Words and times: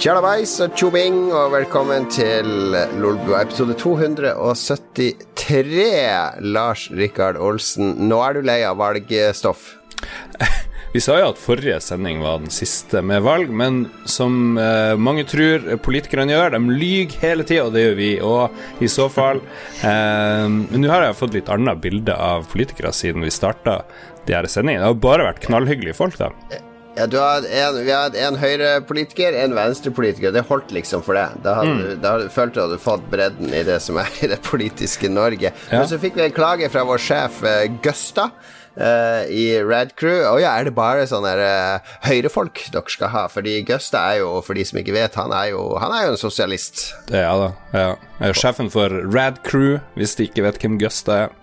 Tjalabais 0.00 0.54
og 0.64 0.72
tjobing, 0.80 1.28
og 1.28 1.50
velkommen 1.52 2.06
til 2.08 2.46
Lolbua 3.02 3.42
episode 3.44 3.74
273. 3.76 5.82
Lars 6.40 6.86
Rikard 6.96 7.36
Olsen, 7.36 8.08
nå 8.08 8.16
er 8.24 8.38
du 8.38 8.40
lei 8.48 8.64
av 8.64 8.80
valgstoff? 8.80 9.76
Vi 10.94 11.02
sa 11.04 11.18
jo 11.20 11.28
at 11.34 11.42
forrige 11.42 11.76
sending 11.84 12.24
var 12.24 12.40
den 12.40 12.48
siste 12.48 13.04
med 13.04 13.20
valg, 13.28 13.52
men 13.52 13.92
som 14.08 14.56
eh, 14.56 14.96
mange 14.96 15.28
tror 15.28 15.68
politikerne 15.84 16.32
gjør, 16.32 16.56
de 16.56 16.80
lyver 16.80 17.20
hele 17.20 17.44
tida, 17.44 17.68
og 17.68 17.76
det 17.76 17.84
gjør 17.84 18.00
vi 18.00 18.24
òg, 18.24 18.56
i 18.80 18.88
så 18.88 19.12
fall. 19.12 19.44
Eh, 19.84 20.48
men 20.48 20.80
nå 20.80 20.88
har 20.88 21.04
jeg 21.10 21.20
fått 21.20 21.36
litt 21.36 21.52
annet 21.52 21.76
bilde 21.84 22.16
av 22.16 22.48
politikere 22.48 22.88
siden 22.96 23.20
vi 23.24 23.30
starta 23.36 23.82
de 24.24 24.32
her 24.32 24.48
sendingene. 24.48 24.80
Det 24.80 24.88
har 24.94 25.00
bare 25.04 25.28
vært 25.28 25.44
knallhyggelige 25.44 26.00
folk, 26.00 26.16
da. 26.20 26.32
Ja, 26.96 27.06
du 27.06 27.16
har 27.18 27.44
en, 27.46 27.80
vi 27.84 27.92
har 27.92 28.16
en 28.26 28.38
høyrepolitiker, 28.40 29.36
en 29.44 29.54
venstrepolitiker. 29.56 30.34
Det 30.34 30.42
holdt 30.48 30.72
liksom 30.74 31.04
for 31.06 31.16
det. 31.16 31.26
Da, 31.44 31.56
hadde, 31.60 31.76
mm. 31.78 32.00
da 32.02 32.14
følte 32.32 32.58
du 32.58 32.64
hadde 32.66 32.80
fått 32.82 33.04
bredden 33.12 33.54
i 33.54 33.62
det 33.66 33.78
som 33.84 34.00
er 34.02 34.10
i 34.24 34.30
det 34.30 34.40
politiske 34.46 35.10
Norge. 35.12 35.52
Ja. 35.52 35.76
Men 35.78 35.90
så 35.90 36.00
fikk 36.02 36.18
vi 36.18 36.26
en 36.26 36.34
klage 36.36 36.70
fra 36.72 36.84
vår 36.88 37.02
sjef 37.02 37.44
uh, 37.46 37.66
Gusta. 37.84 38.30
Uh, 38.80 39.26
i 39.26 39.58
Rad 39.66 39.90
Crew. 39.98 40.22
Å 40.30 40.36
ja, 40.40 40.52
er 40.56 40.68
det 40.68 40.72
bare 40.76 41.02
sånne 41.10 41.32
uh, 41.36 41.88
høyrefolk 42.06 42.62
dere 42.72 42.92
skal 42.92 43.10
ha? 43.12 43.24
Fordi 43.28 43.56
Gusta 43.66 44.04
er 44.12 44.20
jo, 44.22 44.30
for 44.46 44.56
de 44.56 44.64
som 44.64 44.78
ikke 44.80 44.94
vet, 44.94 45.18
han 45.18 45.34
er 45.36 45.50
jo, 45.50 45.64
han 45.82 45.92
er 45.92 46.06
jo 46.06 46.14
en 46.14 46.20
sosialist. 46.20 46.86
Det 47.10 47.18
er 47.18 47.42
da. 47.42 47.50
Ja. 47.74 47.90
Jeg 48.20 48.30
er 48.30 48.40
sjefen 48.44 48.70
for 48.72 48.94
Rad 49.10 49.42
Crew, 49.44 49.80
hvis 49.98 50.14
de 50.16 50.30
ikke 50.30 50.46
vet 50.46 50.62
hvem 50.62 50.78
Gusta 50.80 51.18
er. 51.26 51.36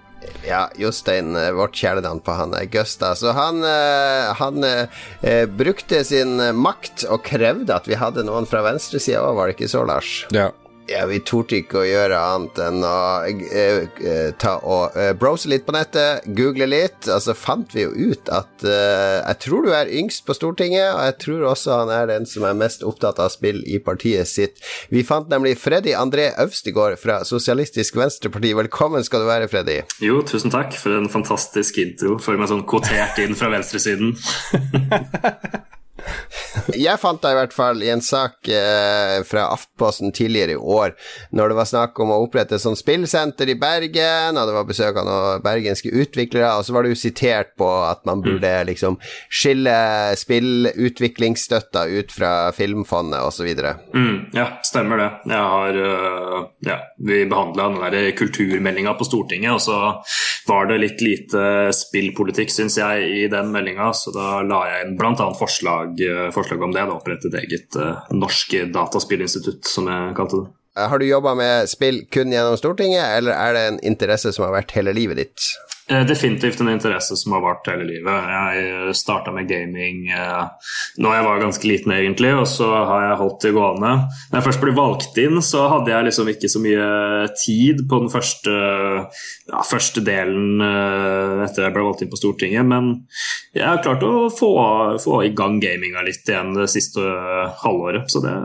Ja, 0.47 0.69
Jostein, 0.75 1.35
eh, 1.35 1.51
vårt 1.51 1.75
kjælenavn 1.75 2.21
på 2.23 2.35
han 2.37 2.53
er 2.57 2.65
Gusta. 2.71 3.13
Så 3.15 3.33
han, 3.35 3.63
eh, 3.63 4.33
han 4.39 4.63
eh, 4.63 5.45
brukte 5.45 6.03
sin 6.07 6.37
makt 6.55 7.05
og 7.09 7.23
krevde 7.27 7.75
at 7.75 7.87
vi 7.87 7.99
hadde 7.99 8.25
noen 8.27 8.47
fra 8.49 8.63
venstresida 8.65 9.23
òg, 9.23 9.35
var 9.37 9.47
det 9.47 9.57
ikke 9.57 9.71
så, 9.71 9.83
Lars? 9.87 10.13
Ja. 10.35 10.51
Ja, 10.87 11.01
vi 11.09 11.17
torde 11.19 11.57
ikke 11.59 11.81
å 11.81 11.85
gjøre 11.87 12.15
annet 12.15 12.59
enn 12.63 12.83
å 12.87 12.91
uh, 13.27 14.29
ta 14.39 14.53
og 14.63 14.95
uh, 14.95 15.11
browse 15.19 15.49
litt 15.51 15.65
på 15.67 15.75
nettet, 15.75 16.23
google 16.37 16.69
litt, 16.71 17.09
og 17.11 17.19
så 17.25 17.35
fant 17.35 17.75
vi 17.75 17.83
jo 17.83 17.91
ut 17.91 18.31
at 18.31 18.63
uh, 18.63 19.19
jeg 19.19 19.39
tror 19.43 19.67
du 19.67 19.73
er 19.75 19.91
yngst 19.99 20.23
på 20.27 20.37
Stortinget, 20.37 20.87
og 20.93 21.03
jeg 21.09 21.17
tror 21.25 21.45
også 21.51 21.81
han 21.81 21.91
er 21.91 22.07
den 22.13 22.29
som 22.29 22.47
er 22.47 22.55
mest 22.55 22.87
opptatt 22.87 23.19
av 23.19 23.33
spill 23.35 23.59
i 23.67 23.81
partiet 23.83 24.31
sitt. 24.31 24.63
Vi 24.93 25.03
fant 25.07 25.27
nemlig 25.31 25.57
Freddy 25.59 25.91
André 25.97 26.29
Øvstegård 26.39 26.95
fra 27.03 27.19
Sosialistisk 27.27 27.99
Venstreparti. 27.99 28.55
Velkommen 28.55 29.03
skal 29.03 29.25
du 29.25 29.31
være, 29.31 29.51
Freddy. 29.51 29.81
Jo, 30.03 30.23
tusen 30.23 30.55
takk 30.55 30.71
for 30.79 30.95
en 30.95 31.11
fantastisk 31.11 31.83
intro. 31.83 32.15
Føler 32.23 32.45
meg 32.45 32.53
sånn 32.53 32.67
kvotert 32.69 33.19
inn 33.25 33.35
fra 33.35 33.51
venstresiden. 33.51 34.15
Jeg 36.87 36.99
fant 37.01 37.21
deg 37.23 37.35
i 37.35 37.37
hvert 37.37 37.55
fall 37.55 37.83
i 37.83 37.91
en 37.93 38.03
sak 38.03 38.49
eh, 38.51 39.19
fra 39.27 39.47
Aftposten 39.53 40.13
tidligere 40.15 40.55
i 40.55 40.59
år, 40.59 40.95
når 41.35 41.51
det 41.51 41.57
var 41.59 41.69
snakk 41.69 41.99
om 42.03 42.13
å 42.13 42.19
opprette 42.25 42.57
et 42.57 42.63
sånn 42.63 42.77
spillsenter 42.79 43.51
i 43.51 43.57
Bergen, 43.59 44.37
og 44.37 44.49
det 44.49 44.55
var 44.55 44.67
besøk 44.67 44.99
av 44.99 45.07
noen 45.07 45.43
bergenske 45.45 45.91
utviklere, 45.91 46.53
og 46.57 46.65
så 46.65 46.75
var 46.75 46.87
jo 46.87 46.97
sitert 46.97 47.53
på 47.59 47.67
at 47.85 48.03
man 48.09 48.23
burde 48.25 48.51
mm. 48.51 48.67
liksom 48.71 48.97
skille 49.29 49.77
spillutviklingsstøtta 50.17 51.87
ut 51.97 52.13
fra 52.15 52.33
Filmfondet 52.55 53.21
osv. 53.27 53.49
Mm, 53.93 54.29
ja, 54.35 54.47
stemmer 54.65 55.01
det. 55.01 55.09
Jeg 55.27 55.51
har 55.53 55.81
uh, 55.81 56.37
Ja, 56.65 56.79
vi 57.03 57.23
behandla 57.29 57.69
den 57.69 57.93
der 57.93 58.11
kulturmeldinga 58.17 58.95
på 58.97 59.07
Stortinget, 59.07 59.57
og 59.57 59.61
så 59.61 59.79
var 60.47 60.69
det 60.69 60.79
litt 60.81 61.03
lite 61.03 61.73
spillpolitikk, 61.75 62.51
syns 62.53 62.77
jeg, 62.79 63.07
i 63.23 63.27
den 63.31 63.51
meldinga, 63.53 63.91
så 63.95 64.13
da 64.15 64.41
la 64.47 64.63
jeg 64.71 64.85
inn 64.85 64.95
bl.a. 64.99 65.27
forslag 65.37 65.96
forslag, 66.03 66.29
forslag 66.35 66.63
om 66.63 66.75
det. 66.75 66.85
Da, 66.85 66.95
opprette 66.97 67.31
et 67.31 67.39
eget 67.41 67.77
uh, 67.79 68.05
norsk 68.13 68.55
dataspillinstitutt, 68.73 69.65
som 69.69 69.89
jeg 69.91 70.15
kalte 70.17 70.43
det. 70.43 70.53
Har 70.77 70.99
du 71.01 71.07
jobba 71.07 71.33
med 71.37 71.69
spill 71.71 72.03
kun 72.13 72.33
gjennom 72.33 72.57
Stortinget, 72.59 73.17
eller 73.17 73.33
er 73.33 73.55
det 73.57 73.63
en 73.67 73.79
interesse 73.93 74.33
som 74.35 74.45
har 74.47 74.59
vært 74.59 74.75
hele 74.77 74.93
livet 74.93 75.23
ditt? 75.23 75.47
Eh, 75.89 76.05
definitivt 76.05 76.59
en 76.59 76.69
interesse 76.69 77.15
som 77.15 77.31
har 77.31 77.41
vart 77.41 77.67
hele 77.71 77.85
livet. 77.87 78.25
Jeg 78.27 78.95
starta 78.99 79.31
med 79.31 79.47
gaming 79.47 80.09
eh, 80.11 80.73
da 80.99 81.13
jeg 81.15 81.23
var 81.23 81.39
ganske 81.39 81.69
liten, 81.69 81.93
egentlig, 81.95 82.33
og 82.35 82.43
så 82.51 82.67
har 82.89 83.05
jeg 83.05 83.19
holdt 83.21 83.45
det 83.45 83.53
gående. 83.55 83.93
Når 84.27 84.35
jeg 84.35 84.47
først 84.49 84.65
ble 84.65 84.75
valgt 84.75 85.21
inn, 85.23 85.39
så 85.39 85.63
hadde 85.71 85.93
jeg 85.93 86.09
liksom 86.09 86.33
ikke 86.33 86.51
så 86.51 86.63
mye 86.65 86.91
tid 87.39 87.85
på 87.87 88.01
den 88.03 88.11
første, 88.11 88.59
ja, 89.47 89.63
første 89.71 90.03
delen 90.03 90.59
eh, 90.59 91.47
etter 91.47 91.69
jeg 91.69 91.77
ble 91.77 91.87
valgt 91.87 92.03
inn 92.03 92.11
på 92.11 92.19
Stortinget, 92.19 92.67
men 92.67 92.91
jeg 93.55 93.63
har 93.63 93.79
klart 93.85 94.03
å 94.03 94.27
få, 94.27 94.51
få 94.99 95.21
i 95.23 95.31
gang 95.31 95.61
gaminga 95.63 96.03
litt 96.03 96.27
igjen 96.27 96.51
det 96.57 96.67
siste 96.73 96.99
halvåret, 97.63 98.11
så 98.11 98.27
det, 98.27 98.35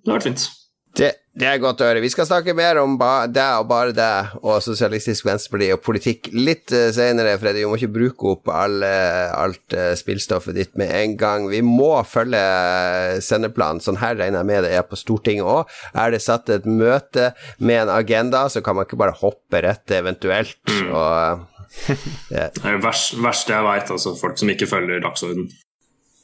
det 0.00 0.08
har 0.08 0.16
vært 0.16 0.32
fint. 0.32 0.48
Det, 0.96 1.10
det, 1.36 1.44
er 1.44 1.58
godt 1.60 1.82
å 1.84 1.88
høre. 1.90 2.00
Vi 2.00 2.08
skal 2.08 2.24
snakke 2.28 2.54
mer 2.56 2.78
om 2.80 2.94
deg 2.96 3.58
og 3.60 3.66
bare 3.68 3.92
deg 3.96 4.36
og 4.40 4.62
Sosialistisk 4.64 5.26
Venstreparti 5.28 5.68
og 5.74 5.82
politikk 5.84 6.30
litt 6.32 6.72
uh, 6.72 6.88
senere, 6.94 7.34
Freddy. 7.40 7.60
Vi 7.60 7.68
må 7.68 7.76
ikke 7.76 7.92
bruke 7.92 8.30
opp 8.32 8.48
alle, 8.52 8.88
alt 9.36 9.76
uh, 9.76 9.90
spillstoffet 9.98 10.56
ditt 10.56 10.72
med 10.80 10.94
en 10.96 11.16
gang. 11.20 11.50
Vi 11.52 11.60
må 11.66 11.90
følge 12.08 12.40
uh, 12.40 13.18
sendeplanen. 13.24 13.82
Sånn 13.84 14.00
her 14.00 14.16
regner 14.16 14.40
jeg 14.40 14.50
med 14.52 14.64
det 14.64 14.72
er 14.78 14.86
på 14.88 14.96
Stortinget 14.96 15.44
òg. 15.44 15.76
Er 15.92 16.16
det 16.16 16.22
satt 16.24 16.48
et 16.54 16.64
møte 16.64 17.32
med 17.60 17.84
en 17.84 17.92
agenda, 17.98 18.46
så 18.48 18.64
kan 18.64 18.78
man 18.78 18.88
ikke 18.88 19.00
bare 19.04 19.18
hoppe 19.20 19.60
rett 19.66 19.96
eventuelt. 19.98 20.56
Mm. 20.72 20.94
Og, 20.96 21.44
det 22.32 22.46
er 22.48 22.56
det 22.56 22.80
verste 22.80 23.52
jeg 23.52 23.68
veit, 23.68 23.92
altså 23.92 24.16
folk 24.16 24.40
som 24.40 24.56
ikke 24.56 24.70
følger 24.72 25.04
dagsorden. 25.04 25.50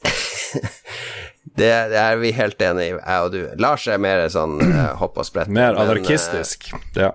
Det, 1.53 1.69
det, 1.91 1.99
er 2.01 2.17
vi 2.17 2.31
helt 2.33 2.61
enig 2.65 2.87
i, 2.87 2.93
jeg 2.97 3.25
og 3.25 3.33
du. 3.33 3.41
Lars 3.61 3.85
er 3.85 4.01
mer 4.01 4.23
sånn 4.33 4.57
uh, 4.63 4.93
hopp 5.01 5.19
og 5.21 5.27
sprett. 5.27 5.51
Mer 5.53 5.77
anarkistisk, 5.77 6.71
uh, 6.73 6.85
ja. 6.97 7.11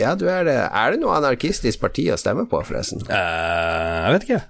Ja, 0.00 0.16
du 0.18 0.24
er 0.26 0.42
det. 0.48 0.56
Er 0.56 0.90
det 0.90 0.98
noe 1.02 1.14
anarkistisk 1.20 1.78
parti 1.82 2.08
å 2.10 2.18
stemme 2.18 2.48
på, 2.50 2.58
forresten? 2.66 3.04
Uh, 3.06 4.08
jeg 4.08 4.16
vet 4.16 4.26
ikke. 4.26 4.40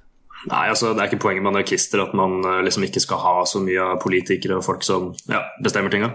Nei, 0.49 0.63
altså 0.73 0.95
Det 0.95 1.03
er 1.03 1.11
ikke 1.11 1.25
poenget 1.27 1.45
med 1.45 1.53
anarkister 1.53 2.01
at 2.01 2.15
man 2.17 2.39
liksom 2.65 2.87
ikke 2.87 3.03
skal 3.05 3.21
ha 3.21 3.35
så 3.45 3.61
mye 3.61 3.91
av 3.91 3.99
politikere 4.01 4.57
og 4.57 4.65
folk 4.65 4.87
som 4.87 5.11
ja, 5.29 5.43
bestemmer 5.61 5.93
tinga. 5.93 6.15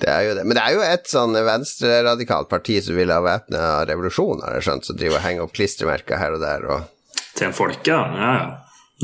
Det 0.00 0.08
er 0.12 0.22
jo 0.26 0.34
det. 0.36 0.44
Men 0.44 0.56
det 0.58 0.62
er 0.62 0.74
jo 0.76 0.84
et 0.84 1.08
sånn 1.08 1.36
venstreradikalt 1.36 2.50
parti 2.52 2.78
som 2.84 2.96
vil 2.98 3.12
ha 3.12 3.22
væpna 3.24 3.62
revolusjon, 3.88 4.42
har 4.44 4.58
jeg 4.58 4.68
skjønt, 4.68 4.88
som 4.88 4.98
driver 4.98 5.20
og 5.20 5.24
henger 5.24 5.46
opp 5.46 5.54
klistremerker 5.56 6.20
her 6.20 6.36
og 6.36 6.44
der. 6.44 6.66
Og... 6.72 7.20
Til 7.36 7.48
en 7.48 7.56
ja. 7.56 8.00
ja, 8.16 8.32
ja. 8.36 8.46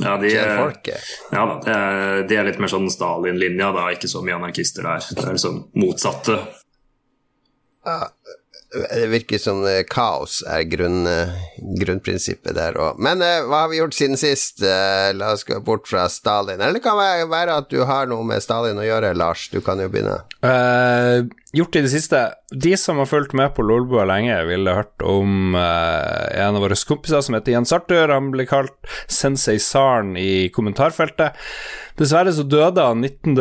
Ja, 0.00 0.16
de, 0.16 0.28
ja 0.32 1.42
da, 1.47 1.58
det 1.60 1.72
er, 1.76 2.22
de 2.28 2.36
er 2.41 2.47
litt 2.48 2.60
mer 2.62 2.70
sånn 2.72 2.88
Stalin-linja, 2.91 3.69
da, 3.76 3.91
ikke 3.92 4.08
så 4.08 4.22
mye 4.25 4.38
anarkister 4.38 4.86
der. 4.88 5.04
Det 5.10 5.26
er 5.26 5.36
liksom 5.36 5.58
motsatte. 5.76 6.38
Ja, 7.84 7.98
det 8.72 9.06
virker 9.06 9.38
som 9.38 9.60
eh, 9.69 9.83
kaos 9.88 10.41
er 10.49 10.65
grunn, 10.71 11.05
eh, 11.09 11.33
grunnprinsippet 11.81 12.56
der 12.56 12.78
òg. 12.81 13.00
Men 13.03 13.21
uh, 13.25 13.44
hva 13.49 13.65
har 13.65 13.72
vi 13.72 13.81
gjort 13.83 13.97
siden 13.97 14.19
sist? 14.21 14.62
Uh, 14.65 15.12
la 15.16 15.33
oss 15.34 15.44
gå 15.49 15.59
bort 15.65 15.88
fra 15.91 16.06
Stalin. 16.12 16.60
Eller 16.60 16.78
det 16.78 16.84
kan 16.84 16.97
være 16.97 17.59
at 17.59 17.69
du 17.72 17.83
har 17.88 18.09
noe 18.09 18.25
med 18.27 18.43
Stalin 18.44 18.81
å 18.81 18.87
gjøre, 18.87 19.12
Lars. 19.19 19.49
Du 19.53 19.60
kan 19.65 19.81
jo 19.83 19.91
begynne. 19.93 20.22
Uh, 20.41 21.28
gjort 21.53 21.77
i 21.77 21.84
det 21.84 21.93
siste 21.93 22.22
De 22.65 22.72
som 22.81 22.99
har 22.99 23.10
fulgt 23.10 23.37
med 23.37 23.53
på 23.55 23.65
Lolbua 23.66 24.06
lenge, 24.09 24.41
ville 24.49 24.77
hørt 24.77 25.04
om 25.04 25.54
en 25.54 26.56
av 26.56 26.62
våre 26.65 26.77
kompiser 26.89 27.22
som 27.25 27.37
heter 27.37 27.54
Jens 27.54 27.72
Arthur. 27.77 28.12
Han 28.12 28.33
ble 28.33 28.49
kalt 28.49 28.74
Sensei 29.04 29.59
Saren 29.60 30.16
i 30.16 30.48
kommentarfeltet. 30.54 31.36
Dessverre 32.01 32.33
så 32.33 32.45
døde 32.48 32.84
han 32.84 33.04
19. 33.04 33.36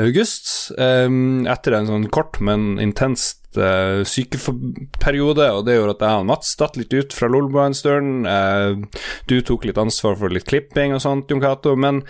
august, 0.00 0.48
etter 0.76 1.76
en 1.76 1.90
sånn 1.90 2.06
kort, 2.12 2.40
men 2.40 2.78
intenst 2.82 3.45
uh, 3.60 4.02
sykeperiode, 4.06 5.48
og 5.52 5.64
det 5.66 5.76
gjorde 5.76 5.96
at 5.96 6.04
jeg 6.06 6.22
og 6.22 6.28
Mats 6.30 6.54
datt 6.60 6.78
litt 6.78 6.94
ut 6.94 7.16
fra 7.16 7.28
Lolbua 7.32 7.66
en 7.70 7.76
stund. 7.76 8.28
Uh, 8.28 8.86
du 9.30 9.38
tok 9.44 9.66
litt 9.68 9.80
ansvar 9.80 10.18
for 10.20 10.32
litt 10.32 10.48
klipping 10.48 10.96
og 10.96 11.02
sånt, 11.04 11.30
Jon 11.30 11.42
Cato, 11.42 11.74
men 11.78 12.02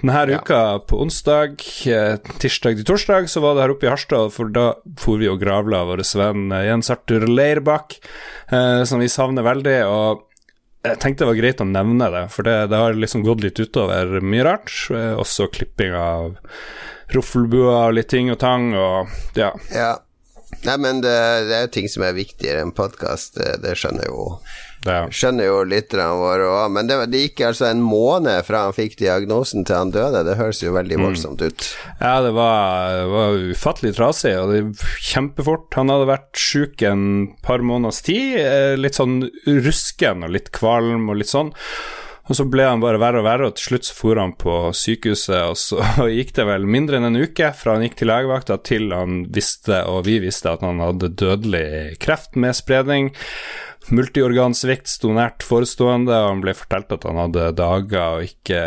denne 0.00 0.24
ja. 0.30 0.40
uka, 0.40 0.62
på 0.88 1.00
onsdag, 1.04 1.58
uh, 1.90 2.16
tirsdag 2.42 2.80
til 2.80 2.88
torsdag, 2.92 3.30
så 3.30 3.42
var 3.44 3.56
det 3.56 3.66
her 3.66 3.74
oppe 3.74 3.88
i 3.88 3.92
Harstad, 3.92 4.32
for 4.34 4.52
da 4.54 4.70
for 5.00 5.20
vi 5.20 5.30
og 5.30 5.40
gravla 5.42 5.84
vår 5.88 6.04
venn 6.18 6.48
Jens 6.64 6.90
Arthur 6.94 7.26
Leirbakk, 7.28 7.98
som 8.48 9.02
vi 9.02 9.10
savner 9.12 9.44
veldig. 9.44 9.76
og 9.90 10.24
jeg 10.86 11.00
tenkte 11.02 11.24
det 11.24 11.28
var 11.32 11.38
greit 11.40 11.60
å 11.60 11.66
nevne 11.68 12.06
det, 12.14 12.22
for 12.32 12.46
det, 12.46 12.54
det 12.70 12.78
har 12.80 12.96
liksom 12.96 13.24
gått 13.26 13.42
litt 13.44 13.58
utover 13.60 14.20
mye 14.24 14.44
rart. 14.46 14.70
Også 15.18 15.48
klipping 15.52 15.92
av 15.98 16.38
roffelbua 17.14 17.88
og 17.88 17.96
litt 17.98 18.10
ting 18.12 18.30
og 18.32 18.38
tang, 18.42 18.70
og 18.76 19.38
ja. 19.38 19.52
ja. 19.72 19.94
Nei, 20.66 20.78
men 20.82 21.02
det, 21.04 21.18
det 21.48 21.54
er 21.54 21.66
jo 21.66 21.74
ting 21.76 21.90
som 21.90 22.02
er 22.06 22.16
viktigere 22.16 22.64
enn 22.64 22.74
podkast, 22.74 23.36
det, 23.38 23.60
det, 23.62 23.76
skjønner 23.78 24.08
jo 24.10 24.24
ja. 24.86 25.08
Skjønner 25.10 25.48
jo 25.48 25.62
lytterne 25.66 26.06
våre 26.20 26.46
òg. 26.46 26.68
Men 26.70 26.86
det, 26.86 26.98
det, 27.10 27.22
gikk 27.24 27.42
altså 27.48 27.66
en 27.66 27.80
måned 27.82 28.44
fra 28.46 28.64
han 28.68 28.76
fikk 28.76 28.94
diagnosen 29.00 29.66
til 29.66 29.74
han 29.74 29.92
døde. 29.94 30.22
Det 30.26 30.36
høres 30.38 30.62
jo 30.62 30.74
veldig 30.76 31.00
mm. 31.00 31.04
voldsomt 31.08 31.42
ut. 31.42 31.66
Ja, 31.98 32.14
det 32.24 32.30
var, 32.36 32.94
det 32.94 33.08
var 33.10 33.42
ufattelig 33.50 33.94
trasig, 33.98 34.34
og 34.38 34.54
det 34.54 34.88
kjempefort. 35.10 35.66
Han 35.78 35.90
hadde 35.92 36.10
vært 36.12 36.30
sjuk 36.38 36.84
en 36.86 37.04
par 37.44 37.64
måneders 37.66 38.04
tid. 38.06 38.38
Eh, 38.44 38.74
litt 38.78 38.98
sånn 38.98 39.24
rusken 39.48 40.26
og 40.26 40.36
litt 40.38 40.52
kvalm 40.54 41.10
og 41.10 41.18
litt 41.22 41.32
sånn. 41.34 41.50
Og 42.28 42.36
så 42.36 42.44
ble 42.44 42.66
han 42.68 42.82
bare 42.82 43.00
verre 43.00 43.22
og 43.22 43.24
verre, 43.24 43.48
og 43.48 43.56
til 43.56 43.70
slutt 43.70 43.88
så 43.88 43.94
for 43.96 44.20
han 44.20 44.34
på 44.36 44.54
sykehuset, 44.76 45.48
og 45.48 45.56
så 45.56 45.80
gikk 46.18 46.34
det 46.36 46.44
vel 46.48 46.68
mindre 46.68 47.00
enn 47.00 47.08
en 47.08 47.22
uke 47.22 47.50
fra 47.56 47.76
han 47.76 47.86
gikk 47.86 47.96
til 48.00 48.10
legevakta 48.12 48.58
til 48.68 48.92
han 48.92 49.22
visste, 49.32 49.80
og 49.88 50.04
vi 50.08 50.18
visste, 50.22 50.52
at 50.52 50.64
han 50.66 50.82
hadde 50.84 51.14
dødelig 51.16 51.96
kreft 52.04 52.36
med 52.36 52.56
spredning. 52.58 53.10
Multiorgansvikt 53.88 54.90
sto 54.92 55.14
nært 55.16 55.46
forestående, 55.46 56.12
og 56.12 56.34
han 56.34 56.44
ble 56.44 56.56
fortalt 56.58 56.92
at 56.98 57.08
han 57.08 57.20
hadde 57.22 57.52
dager 57.56 58.18
og 58.18 58.28
ikke, 58.28 58.62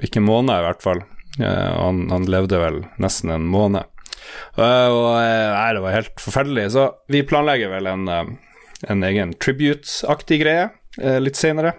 ikke 0.00 0.24
måneder, 0.24 0.62
i 0.62 0.68
hvert 0.70 0.84
fall. 0.86 1.04
Han, 1.40 2.06
han 2.10 2.28
levde 2.32 2.58
vel 2.60 2.80
nesten 3.00 3.34
en 3.34 3.44
måned. 3.48 3.84
Og, 4.56 4.64
og 4.64 5.04
nei, 5.20 5.68
det 5.76 5.84
var 5.84 5.98
helt 5.98 6.16
forferdelig. 6.22 6.66
Så 6.72 6.88
vi 7.12 7.22
planlegger 7.28 7.74
vel 7.74 7.92
en, 7.92 8.08
en 8.88 9.06
egen 9.10 9.36
tribute-aktig 9.36 10.40
greie 10.40 11.20
litt 11.20 11.38
senere. 11.38 11.76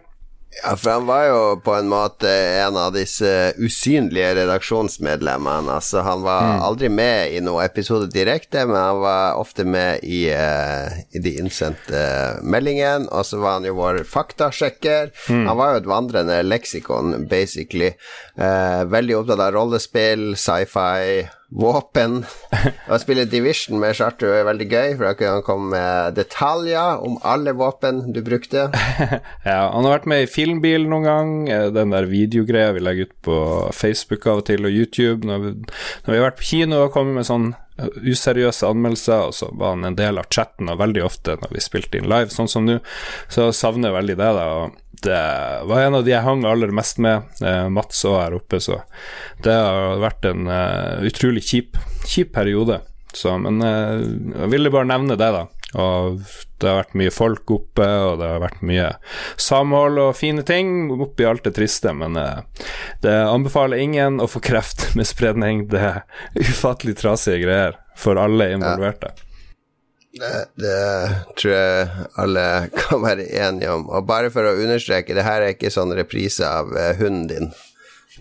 Ja, 0.51 0.75
for 0.75 0.89
han 0.91 1.05
var 1.05 1.25
jo 1.25 1.43
på 1.63 1.73
en 1.77 1.87
måte 1.87 2.29
en 2.59 2.75
av 2.77 2.91
disse 2.91 3.53
usynlige 3.55 4.33
redaksjonsmedlemmene. 4.35 5.77
Altså, 5.77 6.01
han 6.03 6.25
var 6.25 6.43
mm. 6.43 6.63
aldri 6.67 6.89
med 6.91 7.37
i 7.37 7.39
noen 7.43 7.63
episode 7.63 8.09
direkte, 8.11 8.65
men 8.67 8.75
han 8.75 8.99
var 8.99 9.39
ofte 9.39 9.63
med 9.63 10.03
i, 10.03 10.25
uh, 10.35 10.91
i 11.15 11.23
de 11.23 11.37
innsendte 11.39 12.03
meldingene. 12.43 13.07
Og 13.15 13.25
så 13.31 13.39
var 13.39 13.61
han 13.61 13.69
jo 13.69 13.77
vår 13.79 14.03
faktasjekker. 14.11 15.13
Mm. 15.31 15.45
Han 15.47 15.59
var 15.61 15.71
jo 15.71 15.83
et 15.83 15.91
vandrende 15.95 16.41
leksikon, 16.43 17.15
basically. 17.31 17.93
Uh, 18.35 18.83
veldig 18.91 19.21
opptatt 19.21 19.45
av 19.47 19.55
rollespill, 19.55 20.33
sci-fi 20.35 21.29
våpen. 21.51 22.21
Å 22.87 22.99
spille 23.01 23.25
Division 23.29 23.79
med 23.81 23.95
Charter 23.97 24.37
er 24.37 24.47
veldig 24.47 24.67
gøy, 24.71 24.93
for 24.95 25.07
da 25.07 25.13
kan 25.19 25.35
han 25.35 25.45
komme 25.45 25.71
med 25.75 26.15
detaljer 26.19 27.03
om 27.03 27.17
alle 27.27 27.53
våpen 27.59 28.03
du 28.15 28.21
brukte. 28.25 28.69
ja, 29.49 29.59
han 29.73 29.83
har 29.83 29.97
vært 29.97 30.07
med 30.11 30.25
i 30.25 30.29
Filmbil 30.31 30.87
noen 30.89 31.07
gang, 31.07 31.33
eh, 31.51 31.67
den 31.75 31.95
der 31.95 32.07
videogreia 32.11 32.71
vi 32.75 32.83
legger 32.83 33.09
ut 33.09 33.17
på 33.27 33.39
Facebook 33.75 34.27
av 34.31 34.43
og 34.43 34.47
til, 34.47 34.67
og 34.67 34.77
YouTube. 34.77 35.27
Når 35.27 35.43
vi, 35.43 35.55
når 36.05 36.13
vi 36.13 36.21
har 36.21 36.29
vært 36.29 36.39
på 36.39 36.49
kino 36.53 36.85
og 36.85 36.95
kommet 36.95 37.19
med 37.19 37.27
sånn 37.27 37.49
eh, 37.51 37.91
useriøse 37.99 38.71
anmeldelser, 38.71 39.27
og 39.27 39.35
så 39.35 39.51
var 39.51 39.75
han 39.75 39.91
en 39.91 39.99
del 39.99 40.21
av 40.21 40.31
chatten, 40.31 40.71
og 40.71 40.79
veldig 40.81 41.03
ofte 41.07 41.35
når 41.43 41.57
vi 41.57 41.65
spilte 41.67 41.99
inn 41.99 42.09
live, 42.11 42.31
sånn 42.31 42.51
som 42.51 42.67
nå, 42.67 42.79
så 43.31 43.51
savner 43.55 43.91
jeg 43.91 43.99
veldig 43.99 44.17
det, 44.23 44.31
da. 44.39 44.47
og 44.61 44.80
det 45.01 45.63
var 45.65 45.81
en 45.81 45.95
av 45.95 46.05
de 46.05 46.13
jeg 46.13 46.25
hang 46.25 46.45
aller 46.45 46.73
mest 46.75 46.99
med. 47.01 47.29
Eh, 47.41 47.67
Mats 47.73 48.03
òg 48.05 48.17
her 48.19 48.37
oppe, 48.37 48.59
så 48.61 48.81
det 49.43 49.55
har 49.55 50.01
vært 50.01 50.27
en 50.29 50.49
uh, 50.51 51.01
utrolig 51.07 51.43
kjip, 51.47 51.79
kjip 52.05 52.33
periode. 52.35 52.81
Så, 53.13 53.33
men 53.41 53.57
uh, 53.65 53.97
jeg 53.97 54.51
ville 54.53 54.71
bare 54.73 54.89
nevne 54.91 55.17
det, 55.19 55.31
da. 55.33 55.47
Og 55.81 56.21
det 56.59 56.67
har 56.67 56.81
vært 56.81 56.97
mye 56.99 57.13
folk 57.15 57.53
oppe, 57.55 57.87
og 57.87 58.19
det 58.19 58.29
har 58.29 58.43
vært 58.43 58.61
mye 58.67 58.91
samhold 59.39 60.01
og 60.03 60.17
fine 60.19 60.43
ting 60.47 60.91
oppi 60.93 61.25
alt 61.25 61.47
det 61.47 61.55
triste, 61.57 61.93
men 61.97 62.19
uh, 62.19 62.43
det 63.01 63.15
anbefaler 63.25 63.81
ingen 63.81 64.21
å 64.21 64.29
få 64.29 64.43
kreft 64.43 64.91
med 64.99 65.09
spredning. 65.09 65.65
Det 65.71 65.81
er 65.81 66.03
ufattelig 66.37 66.99
trasige 67.01 67.41
greier 67.45 67.81
for 67.97 68.21
alle 68.21 68.51
involverte. 68.53 69.15
Ja. 69.15 69.30
Det, 70.11 70.45
det, 70.59 70.77
tror 71.39 71.53
jeg 71.53 72.07
alle 72.19 72.45
kan 72.81 73.03
være 73.03 73.27
enige 73.31 73.71
om. 73.71 73.87
Og 73.89 74.07
bare 74.07 74.31
for 74.33 74.47
å 74.47 74.57
understreke, 74.59 75.15
det 75.15 75.27
her 75.27 75.43
er 75.43 75.55
ikke 75.55 75.71
sånn 75.73 75.93
reprise 75.95 76.47
av 76.47 76.73
uh, 76.75 76.91
hunden 76.99 77.27
din. 77.31 77.51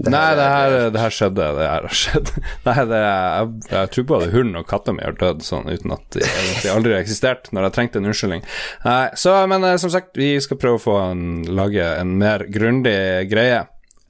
Det 0.00 0.12
Nei, 0.14 0.36
det 0.38 0.44
her, 0.46 0.74
det 0.94 1.00
her, 1.02 1.12
skjedde. 1.12 1.46
Det 1.58 1.66
her 1.66 1.86
har 1.88 1.96
skjedd. 1.98 2.30
Nei, 2.68 2.76
det, 2.88 3.00
jeg, 3.02 3.48
jeg, 3.72 3.90
tror 3.94 4.06
både 4.12 4.30
hunden 4.32 4.60
og 4.62 4.68
katta 4.70 4.94
mi 4.96 5.04
har 5.04 5.18
dødd 5.18 5.42
sånn 5.44 5.66
uten 5.68 5.96
at 5.96 6.06
de 6.14 6.22
egentlig 6.24 6.72
aldri 6.72 6.94
har 6.94 7.02
eksistert, 7.02 7.50
når 7.52 7.68
jeg 7.68 7.76
trengte 7.76 8.00
en 8.00 8.08
unnskyldning. 8.12 8.46
Nei, 8.86 9.02
så, 9.18 9.34
men 9.50 9.66
uh, 9.66 9.74
som 9.82 9.92
sagt, 9.92 10.14
vi 10.20 10.32
skal 10.40 10.60
prøve 10.62 10.78
å 10.78 10.84
få 10.86 10.96
en, 11.10 11.24
lage 11.50 11.84
en 11.98 12.14
mer 12.22 12.46
grundig 12.54 12.96
greie 13.30 13.64